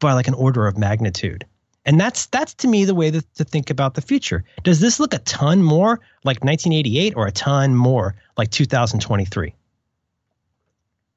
by 0.00 0.14
like 0.14 0.28
an 0.28 0.34
order 0.34 0.66
of 0.66 0.78
magnitude? 0.78 1.46
And 1.84 2.00
that's 2.00 2.26
that's 2.26 2.54
to 2.54 2.68
me 2.68 2.84
the 2.84 2.94
way 2.94 3.10
to, 3.10 3.22
to 3.34 3.44
think 3.44 3.68
about 3.70 3.94
the 3.94 4.00
future. 4.02 4.44
Does 4.62 4.78
this 4.80 5.00
look 5.00 5.12
a 5.14 5.18
ton 5.18 5.62
more 5.62 5.98
like 6.24 6.44
1988 6.44 7.14
or 7.16 7.26
a 7.26 7.32
ton 7.32 7.74
more 7.74 8.14
like 8.36 8.50
2023? 8.50 9.54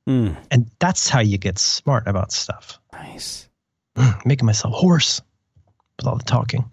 Mm, 0.08 0.36
And 0.52 0.70
that's 0.80 1.10
how 1.10 1.20
you 1.20 1.38
get 1.38 1.58
smart 1.60 2.08
about 2.08 2.32
stuff. 2.32 2.80
nice. 2.94 3.48
Making 4.26 4.46
myself 4.46 4.74
hoarse 4.74 5.22
with 5.98 6.06
all 6.08 6.18
the 6.18 6.24
talking. 6.24 6.70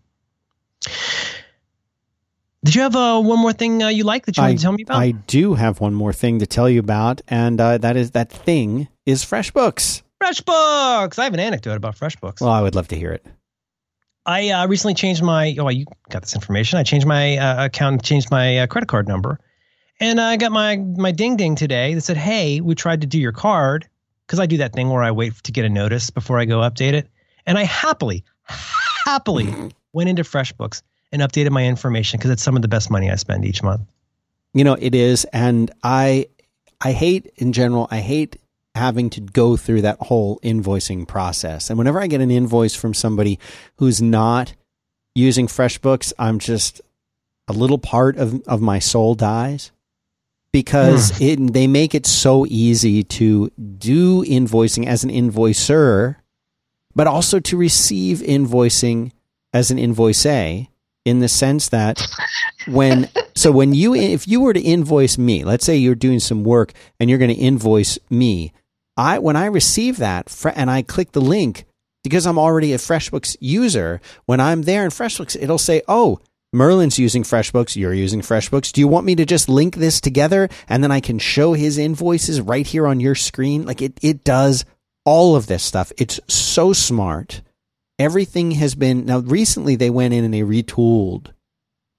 Did 2.64 2.74
you 2.76 2.82
have 2.82 2.94
uh, 2.96 3.20
one 3.20 3.38
more 3.38 3.52
thing 3.52 3.82
uh, 3.82 3.88
you 3.88 4.04
like 4.04 4.26
that 4.26 4.36
you 4.36 4.42
want 4.42 4.58
to 4.58 4.62
tell 4.62 4.72
me 4.72 4.82
about? 4.84 4.96
I 4.98 5.10
do 5.12 5.54
have 5.54 5.80
one 5.80 5.94
more 5.94 6.12
thing 6.12 6.38
to 6.38 6.46
tell 6.46 6.68
you 6.68 6.78
about, 6.80 7.20
and 7.28 7.60
uh, 7.60 7.78
that 7.78 7.96
is 7.96 8.12
that 8.12 8.30
thing 8.30 8.88
is 9.04 9.24
FreshBooks. 9.24 10.02
FreshBooks. 10.22 11.18
I 11.18 11.24
have 11.24 11.34
an 11.34 11.40
anecdote 11.40 11.74
about 11.76 11.96
FreshBooks. 11.96 12.40
Well, 12.40 12.50
I 12.50 12.60
would 12.62 12.74
love 12.74 12.88
to 12.88 12.96
hear 12.96 13.12
it. 13.12 13.24
I 14.24 14.50
uh, 14.50 14.66
recently 14.68 14.94
changed 14.94 15.22
my. 15.22 15.56
Oh, 15.58 15.68
you 15.68 15.86
got 16.10 16.22
this 16.22 16.34
information. 16.34 16.78
I 16.78 16.84
changed 16.84 17.06
my 17.06 17.36
uh, 17.38 17.66
account, 17.66 18.02
changed 18.02 18.30
my 18.30 18.58
uh, 18.58 18.66
credit 18.66 18.88
card 18.88 19.08
number, 19.08 19.40
and 19.98 20.20
I 20.20 20.36
got 20.36 20.52
my 20.52 20.76
my 20.76 21.10
ding 21.10 21.36
ding 21.36 21.56
today 21.56 21.94
that 21.94 22.02
said, 22.02 22.16
"Hey, 22.16 22.60
we 22.60 22.74
tried 22.74 23.00
to 23.00 23.06
do 23.06 23.18
your 23.18 23.32
card." 23.32 23.88
Because 24.26 24.38
I 24.38 24.46
do 24.46 24.58
that 24.58 24.72
thing 24.72 24.88
where 24.88 25.02
I 25.02 25.10
wait 25.10 25.34
to 25.42 25.52
get 25.52 25.64
a 25.64 25.68
notice 25.68 26.08
before 26.08 26.38
I 26.38 26.44
go 26.44 26.58
update 26.58 26.94
it, 26.94 27.08
and 27.44 27.58
I 27.58 27.64
happily, 27.64 28.24
happily 29.04 29.52
went 29.92 30.08
into 30.08 30.22
FreshBooks 30.22 30.82
and 31.10 31.20
updated 31.20 31.50
my 31.50 31.66
information 31.66 32.18
because 32.18 32.30
it's 32.30 32.42
some 32.42 32.56
of 32.56 32.62
the 32.62 32.68
best 32.68 32.90
money 32.90 33.10
I 33.10 33.16
spend 33.16 33.44
each 33.44 33.62
month. 33.62 33.82
You 34.54 34.64
know, 34.64 34.74
it 34.74 34.94
is, 34.94 35.24
and 35.32 35.70
I 35.82 36.28
I 36.80 36.92
hate 36.92 37.32
in 37.36 37.52
general, 37.52 37.88
I 37.90 37.98
hate 37.98 38.36
having 38.74 39.10
to 39.10 39.20
go 39.20 39.56
through 39.56 39.82
that 39.82 39.98
whole 40.00 40.38
invoicing 40.40 41.06
process. 41.06 41.68
And 41.68 41.78
whenever 41.78 42.00
I 42.00 42.06
get 42.06 42.20
an 42.20 42.30
invoice 42.30 42.74
from 42.74 42.94
somebody 42.94 43.38
who's 43.76 44.00
not 44.00 44.54
using 45.14 45.46
FreshBooks, 45.46 46.12
I'm 46.18 46.38
just 46.38 46.80
a 47.48 47.52
little 47.52 47.78
part 47.78 48.16
of, 48.16 48.42
of 48.46 48.60
my 48.60 48.78
soul 48.78 49.14
dies 49.14 49.72
because 50.52 51.16
hmm. 51.18 51.24
it, 51.24 51.52
they 51.52 51.66
make 51.66 51.94
it 51.94 52.06
so 52.06 52.46
easy 52.48 53.02
to 53.02 53.50
do 53.78 54.24
invoicing 54.24 54.86
as 54.86 55.04
an 55.04 55.10
invoicer, 55.10 56.16
but 56.94 57.06
also 57.06 57.40
to 57.40 57.56
receive 57.56 58.18
invoicing 58.18 59.12
as 59.52 59.70
an 59.70 59.78
invoicee 59.78 60.68
in 61.04 61.20
the 61.20 61.28
sense 61.28 61.68
that 61.70 62.00
when 62.68 63.08
so 63.34 63.50
when 63.50 63.74
you 63.74 63.94
if 63.94 64.28
you 64.28 64.40
were 64.40 64.52
to 64.52 64.60
invoice 64.60 65.18
me 65.18 65.44
let's 65.44 65.66
say 65.66 65.76
you're 65.76 65.96
doing 65.96 66.20
some 66.20 66.44
work 66.44 66.72
and 67.00 67.10
you're 67.10 67.18
going 67.18 67.34
to 67.34 67.40
invoice 67.40 67.98
me 68.08 68.52
i 68.96 69.18
when 69.18 69.36
i 69.36 69.46
receive 69.46 69.96
that 69.98 70.44
and 70.54 70.70
i 70.70 70.82
click 70.82 71.12
the 71.12 71.20
link 71.20 71.64
because 72.04 72.26
i'm 72.26 72.38
already 72.38 72.72
a 72.72 72.78
freshbooks 72.78 73.36
user 73.40 74.00
when 74.26 74.40
i'm 74.40 74.62
there 74.62 74.84
in 74.84 74.90
freshbooks 74.90 75.36
it'll 75.40 75.58
say 75.58 75.82
oh 75.88 76.18
merlin's 76.52 76.98
using 76.98 77.22
freshbooks 77.22 77.76
you're 77.76 77.94
using 77.94 78.20
freshbooks. 78.20 78.72
Do 78.72 78.80
you 78.80 78.88
want 78.88 79.06
me 79.06 79.14
to 79.16 79.24
just 79.24 79.48
link 79.48 79.76
this 79.76 80.00
together 80.00 80.48
and 80.68 80.82
then 80.82 80.90
i 80.90 81.00
can 81.00 81.18
show 81.18 81.54
his 81.54 81.78
invoices 81.78 82.40
right 82.40 82.66
here 82.66 82.86
on 82.86 83.00
your 83.00 83.14
screen? 83.14 83.64
Like 83.64 83.80
it, 83.80 83.98
it 84.02 84.24
does 84.24 84.64
all 85.04 85.36
of 85.36 85.46
this 85.46 85.62
stuff. 85.62 85.92
It's 85.98 86.20
so 86.28 86.72
smart. 86.72 87.42
Everything 87.98 88.52
has 88.52 88.74
been 88.74 89.06
now 89.06 89.20
recently 89.20 89.76
they 89.76 89.90
went 89.90 90.14
in 90.14 90.24
and 90.24 90.32
they 90.34 90.40
retooled 90.40 91.32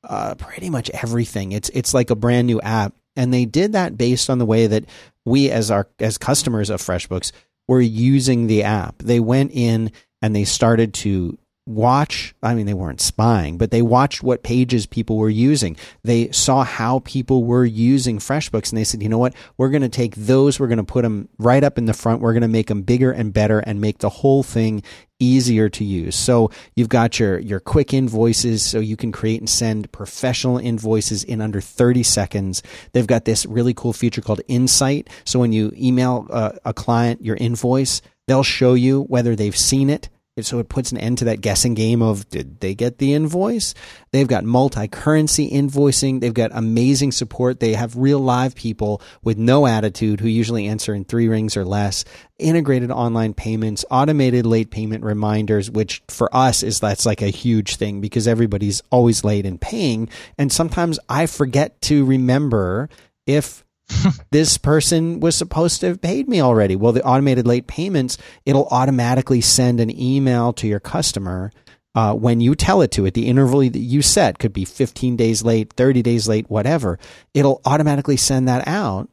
uh, 0.04 0.36
pretty 0.36 0.70
much 0.70 0.90
everything. 0.92 1.52
It's 1.52 1.70
it's 1.70 1.94
like 1.94 2.10
a 2.10 2.16
brand 2.16 2.48
new 2.48 2.62
app 2.62 2.94
and 3.16 3.34
they 3.34 3.46
did 3.46 3.74
that 3.74 3.98
based 3.98 4.30
on 4.30 4.40
the 4.40 4.46
way 4.46 4.68
that 4.68 4.86
we 5.26 5.50
as 5.50 5.72
our 5.72 5.88
as 6.00 6.18
customers 6.18 6.70
of 6.70 6.82
freshbooks 6.82 7.32
were 7.68 7.82
using 7.82 8.48
the 8.48 8.64
app. 8.64 8.98
They 9.00 9.20
went 9.20 9.52
in 9.54 9.92
and 10.22 10.36
they 10.36 10.46
started 10.46 10.94
to 10.94 11.38
watch 11.66 12.36
i 12.44 12.54
mean 12.54 12.66
they 12.66 12.74
weren't 12.74 13.00
spying 13.00 13.58
but 13.58 13.72
they 13.72 13.82
watched 13.82 14.22
what 14.22 14.44
pages 14.44 14.86
people 14.86 15.18
were 15.18 15.30
using. 15.30 15.78
They 16.04 16.30
saw 16.32 16.66
how 16.66 17.00
people 17.00 17.46
were 17.46 17.64
using 17.64 18.20
freshbooks 18.20 18.70
and 18.70 18.78
they 18.78 18.84
said 18.84 19.02
you 19.02 19.08
know 19.08 19.18
what? 19.18 19.34
We're 19.58 19.70
going 19.70 19.82
to 19.82 19.90
take 19.90 20.16
those 20.16 20.60
we're 20.60 20.68
going 20.68 20.78
to 20.78 20.84
put 20.84 21.04
them 21.04 21.30
right 21.38 21.64
up 21.64 21.78
in 21.78 21.86
the 21.86 21.94
front 21.94 22.22
we're 22.22 22.34
going 22.34 22.42
to 22.42 22.48
make 22.50 22.68
them 22.68 22.82
bigger 22.82 23.12
and 23.12 23.32
better 23.32 23.60
and 23.60 23.80
make 23.80 24.00
the 24.00 24.10
whole 24.10 24.44
thing 24.44 24.84
easier 25.24 25.70
to 25.70 25.84
use. 25.84 26.16
So 26.16 26.52
you've 26.76 26.90
got 26.90 27.20
your 27.20 27.40
your 27.40 27.60
quick 27.60 27.94
invoices 27.94 28.64
so 28.64 28.80
you 28.80 28.98
can 28.98 29.12
create 29.12 29.40
and 29.40 29.50
send 29.50 29.92
professional 29.92 30.58
invoices 30.58 31.24
in 31.24 31.42
under 31.42 31.62
30 31.62 32.04
seconds. 32.04 32.62
They've 32.92 33.08
got 33.08 33.26
this 33.26 33.46
really 33.46 33.74
cool 33.74 33.94
feature 33.94 34.22
called 34.22 34.42
insight. 34.48 35.10
So 35.26 35.40
when 35.40 35.54
you 35.54 35.72
email 35.76 36.28
a, 36.30 36.58
a 36.66 36.74
client 36.74 37.24
your 37.24 37.38
invoice 37.38 38.02
they'll 38.28 38.44
show 38.44 38.74
you 38.74 39.02
whether 39.04 39.36
they've 39.36 39.58
seen 39.58 39.90
it 39.90 40.10
so 40.42 40.58
it 40.58 40.68
puts 40.68 40.92
an 40.92 40.98
end 40.98 41.20
to 41.20 41.26
that 41.26 41.42
guessing 41.42 41.76
game 41.76 42.02
of 42.02 42.28
did 42.30 42.60
they 42.60 42.74
get 42.74 42.98
the 42.98 43.14
invoice? 43.14 43.76
They've 44.12 44.28
got 44.28 44.44
multi 44.44 44.88
currency 44.88 45.50
invoicing. 45.52 46.22
They've 46.22 46.34
got 46.34 46.50
amazing 46.54 47.12
support. 47.12 47.60
They 47.60 47.74
have 47.74 47.96
real 47.96 48.20
live 48.20 48.56
people 48.56 49.00
with 49.24 49.38
no 49.38 49.68
attitude 49.68 50.20
who 50.20 50.28
usually 50.28 50.66
answer 50.66 50.96
in 50.96 51.06
three 51.06 51.28
rings 51.28 51.56
or 51.56 51.64
less. 51.64 52.04
Integrated 52.40 52.90
online 52.90 53.36
payments, 53.36 53.86
automated 53.92 54.48
late 54.48 54.72
payment 54.72 55.04
reminders, 55.04 55.70
which 55.70 56.02
for 56.08 56.36
us 56.36 56.64
is 56.64 56.80
that's 56.80 57.06
like 57.06 57.22
a 57.22 57.28
huge 57.28 57.76
thing 57.76 58.02
because 58.02 58.28
everybody's 58.28 58.82
always 58.90 59.24
late 59.24 59.46
in 59.46 59.60
paying. 59.60 60.10
And 60.40 60.52
sometimes 60.52 61.00
I 61.08 61.28
forget 61.28 61.80
to 61.84 62.06
remember 62.06 62.90
if 63.28 63.64
this 64.32 64.58
person 64.58 65.20
was 65.20 65.36
supposed 65.36 65.82
to 65.82 65.88
have 65.88 66.02
paid 66.02 66.28
me 66.28 66.42
already. 66.42 66.76
Well, 66.76 66.94
the 66.94 67.04
automated 67.04 67.46
late 67.48 67.68
payments, 67.68 68.18
it'll 68.46 68.68
automatically 68.68 69.42
send 69.42 69.80
an 69.80 69.98
email 69.98 70.54
to 70.54 70.68
your 70.68 70.80
customer 70.80 71.52
uh, 71.96 72.14
when 72.14 72.42
you 72.42 72.56
tell 72.56 72.82
it 72.82 72.92
to. 72.92 73.06
At 73.06 73.14
the 73.14 73.28
interval 73.28 73.60
that 73.60 73.78
you 73.78 74.02
set 74.02 74.40
could 74.40 74.54
be 74.54 74.66
15 74.66 75.16
days 75.16 75.44
late, 75.44 75.74
30 75.74 76.02
days 76.02 76.28
late, 76.28 76.50
whatever. 76.50 76.98
It'll 77.34 77.62
automatically 77.66 78.18
send 78.18 78.48
that 78.48 78.68
out. 78.68 79.10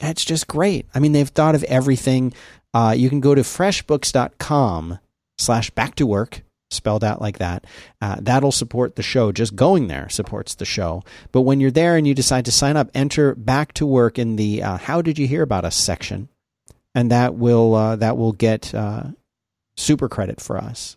That's 0.00 0.24
just 0.24 0.46
great. 0.46 0.86
I 0.94 0.98
mean, 0.98 1.12
they've 1.12 1.28
thought 1.28 1.54
of 1.54 1.64
everything. 1.64 2.32
Uh, 2.74 2.94
you 2.96 3.08
can 3.08 3.20
go 3.20 3.34
to 3.34 3.42
freshbooks.com 3.42 4.98
slash 5.38 5.70
back 5.70 5.94
to 5.96 6.06
work 6.06 6.42
spelled 6.72 7.04
out 7.04 7.20
like 7.20 7.38
that. 7.38 7.64
Uh, 8.00 8.16
that'll 8.20 8.52
support 8.52 8.96
the 8.96 9.02
show. 9.02 9.32
Just 9.32 9.54
going 9.54 9.88
there 9.88 10.08
supports 10.08 10.54
the 10.54 10.64
show. 10.64 11.02
But 11.30 11.42
when 11.42 11.60
you're 11.60 11.70
there 11.70 11.96
and 11.96 12.06
you 12.06 12.14
decide 12.14 12.44
to 12.46 12.52
sign 12.52 12.76
up, 12.76 12.90
enter 12.94 13.34
back 13.34 13.72
to 13.74 13.86
work 13.86 14.18
in 14.18 14.36
the 14.36 14.62
uh, 14.62 14.76
"How 14.78 15.02
did 15.02 15.18
you 15.18 15.26
hear 15.26 15.42
about 15.42 15.64
us?" 15.64 15.76
section, 15.76 16.28
and 16.94 17.10
that 17.10 17.34
will 17.34 17.74
uh, 17.74 17.96
that 17.96 18.16
will 18.16 18.32
get 18.32 18.74
uh, 18.74 19.04
super 19.76 20.08
credit 20.08 20.40
for 20.40 20.58
us. 20.58 20.96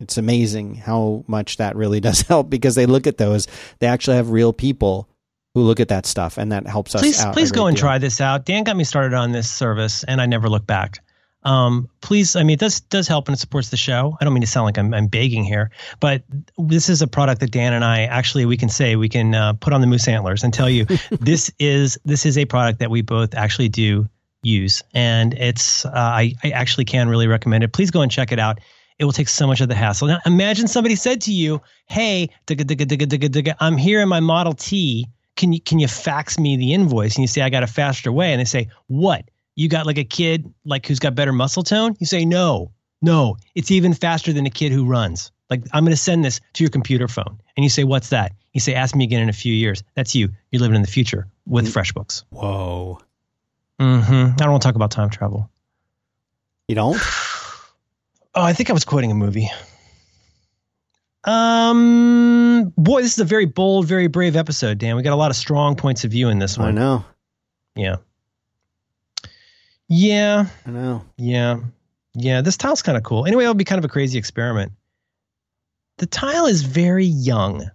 It's 0.00 0.18
amazing 0.18 0.74
how 0.76 1.24
much 1.26 1.58
that 1.58 1.76
really 1.76 2.00
does 2.08 2.22
help 2.22 2.50
because 2.50 2.74
they 2.74 2.86
look 2.86 3.06
at 3.06 3.18
those. 3.18 3.46
They 3.78 3.86
actually 3.86 4.16
have 4.16 4.30
real 4.30 4.52
people 4.52 5.08
who 5.54 5.62
look 5.62 5.80
at 5.80 5.88
that 5.88 6.06
stuff, 6.06 6.38
and 6.38 6.52
that 6.52 6.66
helps 6.66 6.94
us 6.94 7.02
please, 7.02 7.20
out. 7.20 7.34
Please 7.34 7.52
go 7.52 7.66
and 7.66 7.76
deal. 7.76 7.82
try 7.82 7.98
this 7.98 8.20
out. 8.20 8.44
Dan 8.44 8.64
got 8.64 8.76
me 8.76 8.84
started 8.84 9.14
on 9.14 9.32
this 9.32 9.50
service, 9.50 10.02
and 10.04 10.20
I 10.20 10.26
never 10.26 10.48
looked 10.48 10.66
back. 10.66 11.02
Um, 11.44 11.88
please, 12.00 12.36
I 12.36 12.44
mean, 12.44 12.58
this 12.58 12.80
does 12.80 13.08
help 13.08 13.28
and 13.28 13.36
it 13.36 13.40
supports 13.40 13.70
the 13.70 13.76
show. 13.76 14.16
I 14.20 14.24
don't 14.24 14.32
mean 14.32 14.42
to 14.42 14.46
sound 14.46 14.66
like 14.66 14.78
I'm, 14.78 14.94
I'm 14.94 15.08
begging 15.08 15.44
here, 15.44 15.70
but 16.00 16.22
this 16.56 16.88
is 16.88 17.02
a 17.02 17.06
product 17.06 17.40
that 17.40 17.50
Dan 17.50 17.72
and 17.72 17.84
I 17.84 18.02
actually 18.02 18.46
we 18.46 18.56
can 18.56 18.68
say 18.68 18.96
we 18.96 19.08
can 19.08 19.34
uh, 19.34 19.54
put 19.54 19.72
on 19.72 19.80
the 19.80 19.86
moose 19.86 20.06
antlers 20.06 20.44
and 20.44 20.54
tell 20.54 20.70
you 20.70 20.84
this 21.10 21.50
is 21.58 21.98
this 22.04 22.24
is 22.24 22.38
a 22.38 22.44
product 22.44 22.78
that 22.78 22.90
we 22.90 23.02
both 23.02 23.34
actually 23.34 23.68
do 23.68 24.08
use, 24.42 24.82
and 24.94 25.34
it's 25.34 25.84
uh, 25.84 25.90
I, 25.94 26.34
I 26.44 26.50
actually 26.50 26.84
can 26.84 27.08
really 27.08 27.26
recommend 27.26 27.64
it. 27.64 27.72
Please 27.72 27.90
go 27.90 28.02
and 28.02 28.10
check 28.10 28.32
it 28.32 28.38
out. 28.38 28.60
It 28.98 29.04
will 29.04 29.12
take 29.12 29.28
so 29.28 29.46
much 29.46 29.60
of 29.60 29.68
the 29.68 29.74
hassle. 29.74 30.08
Now, 30.08 30.18
imagine 30.26 30.68
somebody 30.68 30.94
said 30.94 31.20
to 31.22 31.32
you, 31.32 31.60
"Hey, 31.86 32.28
digga, 32.46 32.64
digga, 32.64 32.86
digga, 32.86 33.06
digga, 33.06 33.28
digga, 33.28 33.54
I'm 33.58 33.76
here 33.76 34.00
in 34.00 34.08
my 34.08 34.20
Model 34.20 34.52
T. 34.52 35.08
Can 35.36 35.52
you 35.52 35.60
can 35.60 35.78
you 35.78 35.88
fax 35.88 36.38
me 36.38 36.56
the 36.56 36.72
invoice?" 36.72 37.16
And 37.16 37.22
you 37.22 37.28
say, 37.28 37.42
"I 37.42 37.50
got 37.50 37.62
a 37.62 37.68
faster 37.68 38.12
way," 38.12 38.32
and 38.32 38.40
they 38.40 38.44
say, 38.44 38.68
"What?" 38.86 39.24
You 39.54 39.68
got 39.68 39.86
like 39.86 39.98
a 39.98 40.04
kid 40.04 40.52
like 40.64 40.86
who's 40.86 40.98
got 40.98 41.14
better 41.14 41.32
muscle 41.32 41.62
tone 41.62 41.94
you 42.00 42.06
say 42.06 42.24
no 42.24 42.70
no 43.02 43.36
it's 43.54 43.70
even 43.70 43.92
faster 43.94 44.32
than 44.32 44.46
a 44.46 44.50
kid 44.50 44.72
who 44.72 44.84
runs 44.86 45.30
like 45.50 45.62
i'm 45.72 45.84
going 45.84 45.92
to 45.92 45.96
send 45.96 46.24
this 46.24 46.40
to 46.54 46.62
your 46.64 46.70
computer 46.70 47.06
phone 47.08 47.38
and 47.56 47.64
you 47.64 47.70
say 47.70 47.84
what's 47.84 48.08
that 48.10 48.32
you 48.52 48.60
say 48.60 48.74
ask 48.74 48.94
me 48.94 49.04
again 49.04 49.20
in 49.22 49.28
a 49.28 49.32
few 49.32 49.52
years 49.54 49.82
that's 49.94 50.14
you 50.14 50.28
you're 50.50 50.60
living 50.62 50.76
in 50.76 50.82
the 50.82 50.88
future 50.88 51.26
with 51.46 51.66
Mm. 51.66 51.72
freshbooks 51.82 52.24
Whoa. 52.30 52.98
mm-hmm. 53.80 54.12
i 54.32 54.34
don't 54.36 54.50
want 54.50 54.62
to 54.62 54.66
talk 54.68 54.76
about 54.76 54.90
time 54.90 55.10
travel 55.10 55.50
You 56.68 56.74
don't? 56.74 56.96
oh 58.34 58.42
i 58.42 58.52
think 58.52 58.70
i 58.70 58.72
was 58.72 58.84
quoting 58.84 59.10
a 59.10 59.14
movie 59.14 59.50
um 61.24 62.72
boy 62.76 63.00
this 63.02 63.12
is 63.12 63.18
a 63.20 63.24
very 63.24 63.44
bold 63.46 63.86
very 63.86 64.06
brave 64.08 64.34
episode 64.36 64.78
dan 64.78 64.96
we 64.96 65.02
got 65.02 65.12
a 65.12 65.16
lot 65.16 65.30
of 65.30 65.36
strong 65.36 65.76
points 65.76 66.04
of 66.04 66.10
view 66.10 66.28
in 66.28 66.38
this 66.40 66.58
one. 66.58 66.68
I 66.68 66.70
know. 66.72 67.04
yeah 67.76 67.96
yeah 69.92 70.46
I 70.66 70.70
know. 70.70 71.04
Yeah. 71.16 71.60
Yeah. 72.14 72.40
This 72.40 72.56
tile's 72.56 72.82
kind 72.82 72.96
of 72.96 73.04
cool. 73.04 73.26
Anyway, 73.26 73.44
it'll 73.44 73.54
be 73.54 73.64
kind 73.64 73.78
of 73.78 73.84
a 73.84 73.88
crazy 73.88 74.18
experiment. 74.18 74.72
The 75.98 76.06
tile 76.06 76.46
is 76.46 76.62
very 76.62 77.04
young. 77.04 77.70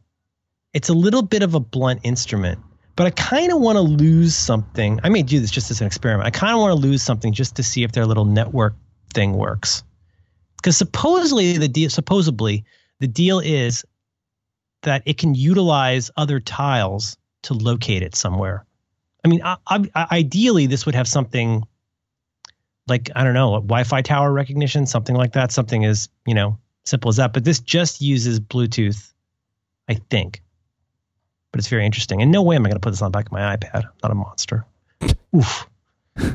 It's 0.73 0.89
a 0.89 0.93
little 0.93 1.21
bit 1.21 1.43
of 1.43 1.55
a 1.55 1.59
blunt 1.59 2.01
instrument, 2.03 2.59
but 2.95 3.07
I 3.07 3.11
kind 3.11 3.51
of 3.51 3.61
want 3.61 3.77
to 3.77 3.81
lose 3.81 4.35
something. 4.35 4.99
I 5.03 5.09
may 5.09 5.21
do 5.21 5.39
this 5.39 5.51
just 5.51 5.71
as 5.71 5.81
an 5.81 5.87
experiment. 5.87 6.27
I 6.27 6.31
kind 6.31 6.53
of 6.53 6.59
want 6.59 6.71
to 6.71 6.87
lose 6.87 7.01
something 7.01 7.33
just 7.33 7.55
to 7.55 7.63
see 7.63 7.83
if 7.83 7.93
their 7.93 8.05
little 8.05 8.25
network 8.25 8.75
thing 9.13 9.33
works. 9.33 9.83
Because 10.57 10.77
supposedly 10.77 11.57
the 11.57 11.67
deal, 11.67 11.89
supposedly 11.89 12.65
the 12.99 13.07
deal 13.07 13.39
is 13.39 13.85
that 14.81 15.03
it 15.05 15.17
can 15.17 15.35
utilize 15.35 16.11
other 16.17 16.39
tiles 16.39 17.17
to 17.43 17.53
locate 17.53 18.03
it 18.03 18.15
somewhere. 18.15 18.65
I 19.23 19.27
mean, 19.27 19.41
I, 19.43 19.57
I, 19.67 20.07
ideally, 20.11 20.67
this 20.67 20.85
would 20.85 20.95
have 20.95 21.07
something 21.07 21.63
like 22.87 23.09
I 23.15 23.23
don't 23.23 23.33
know, 23.33 23.53
Wi-Fi 23.55 24.01
tower 24.01 24.31
recognition, 24.31 24.85
something 24.85 25.15
like 25.15 25.33
that. 25.33 25.51
Something 25.51 25.85
as 25.85 26.09
you 26.25 26.33
know 26.33 26.57
simple 26.85 27.09
as 27.09 27.17
that. 27.17 27.33
But 27.33 27.43
this 27.43 27.59
just 27.59 28.01
uses 28.01 28.39
Bluetooth, 28.39 29.11
I 29.89 29.95
think. 30.09 30.41
But 31.51 31.59
it's 31.59 31.67
very 31.69 31.85
interesting. 31.85 32.21
And 32.21 32.31
no 32.31 32.41
way 32.43 32.55
am 32.55 32.65
I 32.65 32.69
going 32.69 32.75
to 32.75 32.79
put 32.81 32.91
this 32.91 33.01
on 33.01 33.11
the 33.11 33.17
back 33.17 33.25
of 33.27 33.31
my 33.31 33.55
iPad. 33.55 33.83
I'm 33.85 33.89
not 34.03 34.11
a 34.11 34.15
monster. 34.15 34.65
Oof. 35.35 35.67
Do 36.17 36.25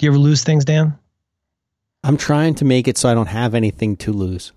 you 0.00 0.10
ever 0.10 0.18
lose 0.18 0.42
things, 0.44 0.64
Dan? 0.64 0.98
I'm 2.02 2.16
trying 2.16 2.54
to 2.56 2.64
make 2.64 2.88
it 2.88 2.98
so 2.98 3.08
I 3.08 3.14
don't 3.14 3.26
have 3.28 3.54
anything 3.54 3.96
to 3.98 4.12
lose. 4.12 4.52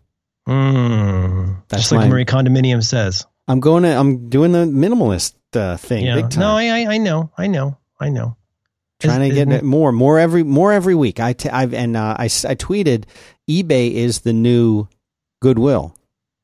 Mm, 0.47 1.61
That's 1.67 1.83
just 1.83 1.91
like 1.91 2.01
my- 2.01 2.07
Marie 2.09 2.25
Condominium 2.25 2.83
says. 2.83 3.25
I'm 3.49 3.59
going 3.61 3.83
to. 3.83 3.89
I'm 3.89 4.29
doing 4.29 4.51
the 4.51 4.65
minimalist 4.65 5.33
uh, 5.53 5.77
thing. 5.77 6.05
Yeah. 6.05 6.15
Big 6.15 6.29
time. 6.29 6.41
No, 6.41 6.51
I, 6.57 6.65
I 6.65 6.93
I 6.95 6.97
know, 6.97 7.31
I 7.37 7.47
know, 7.47 7.77
I 7.99 8.09
know. 8.09 8.35
Trying 8.99 9.29
to 9.29 9.35
get 9.35 9.51
is- 9.51 9.63
more, 9.63 9.91
more 9.91 10.19
every, 10.19 10.43
more 10.43 10.71
every 10.71 10.95
week. 10.95 11.19
I, 11.19 11.33
t- 11.33 11.49
I've 11.49 11.73
and 11.73 11.95
uh, 11.97 12.15
I, 12.17 12.25
I 12.25 12.55
tweeted, 12.55 13.03
eBay 13.49 13.91
is 13.93 14.21
the 14.21 14.33
new 14.33 14.87
Goodwill, 15.41 15.95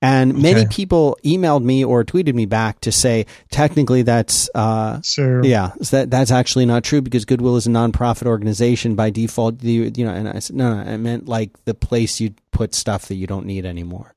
and 0.01 0.35
many 0.41 0.61
Okay. 0.61 0.69
people 0.69 1.17
emailed 1.25 1.63
me 1.63 1.83
or 1.83 2.03
tweeted 2.03 2.33
me 2.35 2.45
back 2.45 2.79
to 2.81 2.91
say 2.91 3.25
technically 3.49 4.01
that's 4.03 4.49
uh, 4.53 5.01
So 5.01 5.41
yeah 5.43 5.71
that 5.91 6.11
that's 6.11 6.29
actually 6.29 6.65
not 6.65 6.83
true 6.83 7.01
because 7.01 7.25
Goodwill 7.25 7.55
is 7.55 7.65
a 7.65 7.69
nonprofit 7.71 8.27
organization 8.27 8.95
by 8.95 9.09
default. 9.09 9.63
You, 9.63 9.91
you 9.95 10.05
know, 10.05 10.13
and 10.13 10.29
I 10.29 10.39
said 10.39 10.55
no, 10.55 10.75
no, 10.75 10.91
I 10.91 10.97
meant 10.97 11.27
like 11.27 11.51
the 11.65 11.73
place 11.73 12.19
you 12.19 12.33
put 12.51 12.75
stuff 12.75 13.07
that 13.07 13.15
you 13.15 13.25
don't 13.27 13.45
need 13.47 13.65
anymore. 13.65 14.13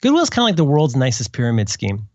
Goodwill 0.00 0.22
is 0.22 0.30
kind 0.30 0.44
of 0.44 0.48
like 0.48 0.56
the 0.56 0.64
world's 0.64 0.96
nicest 0.96 1.32
pyramid 1.32 1.68
scheme. 1.68 2.08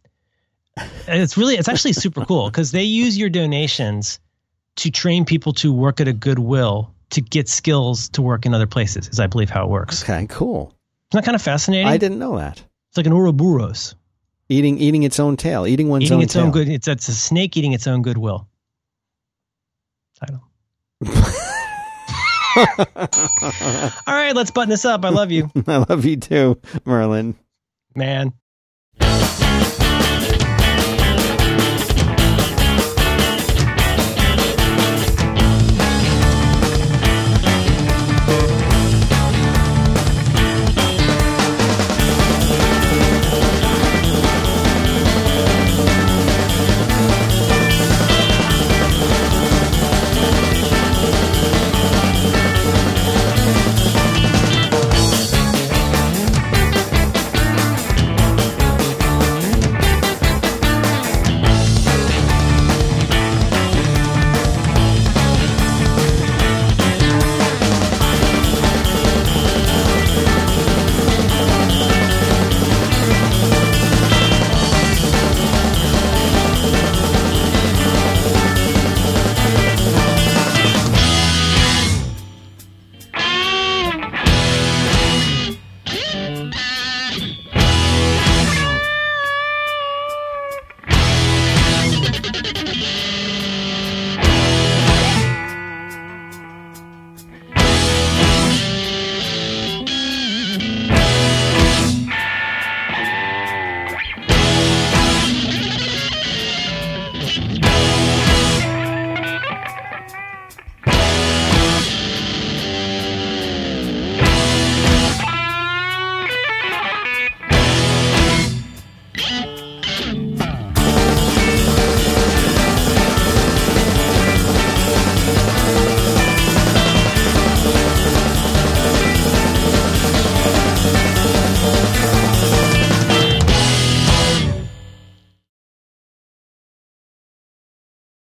It's 1.07 1.37
really, 1.37 1.55
it's 1.55 1.67
actually 1.67 1.93
super 1.93 2.23
cool 2.25 2.49
because 2.49 2.71
they 2.71 2.83
use 2.83 3.17
your 3.17 3.29
donations 3.29 4.19
to 4.79 4.91
train 4.91 5.25
people 5.25 5.53
to 5.53 5.71
work 5.71 6.01
at 6.01 6.07
a 6.07 6.13
Goodwill 6.13 6.93
to 7.11 7.21
get 7.21 7.47
skills 7.49 8.09
to 8.09 8.21
work 8.21 8.45
in 8.45 8.53
other 8.53 8.67
places. 8.67 9.07
Is 9.09 9.19
I 9.19 9.27
believe 9.27 9.49
how 9.49 9.63
it 9.65 9.69
works. 9.69 10.03
Okay, 10.03 10.27
cool. 10.29 10.73
Isn't 11.11 11.21
that 11.21 11.25
kind 11.25 11.35
of 11.35 11.41
fascinating? 11.41 11.87
I 11.87 11.97
didn't 11.97 12.19
know 12.19 12.37
that. 12.37 12.57
It's 12.89 12.97
like 12.97 13.05
an 13.05 13.13
Ouroboros 13.13 13.95
Eating 14.51 14.79
eating 14.79 15.03
its 15.03 15.19
own 15.19 15.37
tail, 15.37 15.67
eating 15.67 15.89
one's 15.89 16.05
eating 16.05 16.17
own 16.17 16.23
its 16.23 16.33
tail. 16.33 16.45
own 16.45 16.51
good. 16.51 16.67
It's 16.69 16.87
it's 16.87 17.07
a 17.07 17.13
snake 17.13 17.55
eating 17.55 17.73
its 17.73 17.85
own 17.85 18.01
goodwill. 18.01 18.47
Title. 20.19 20.41
All 24.07 24.15
right, 24.15 24.35
let's 24.35 24.49
button 24.49 24.69
this 24.69 24.85
up. 24.85 25.05
I 25.05 25.09
love 25.09 25.31
you, 25.31 25.51
I 25.67 25.77
love 25.77 26.03
you 26.03 26.17
too, 26.17 26.59
Merlin. 26.83 27.35
man. 27.95 28.33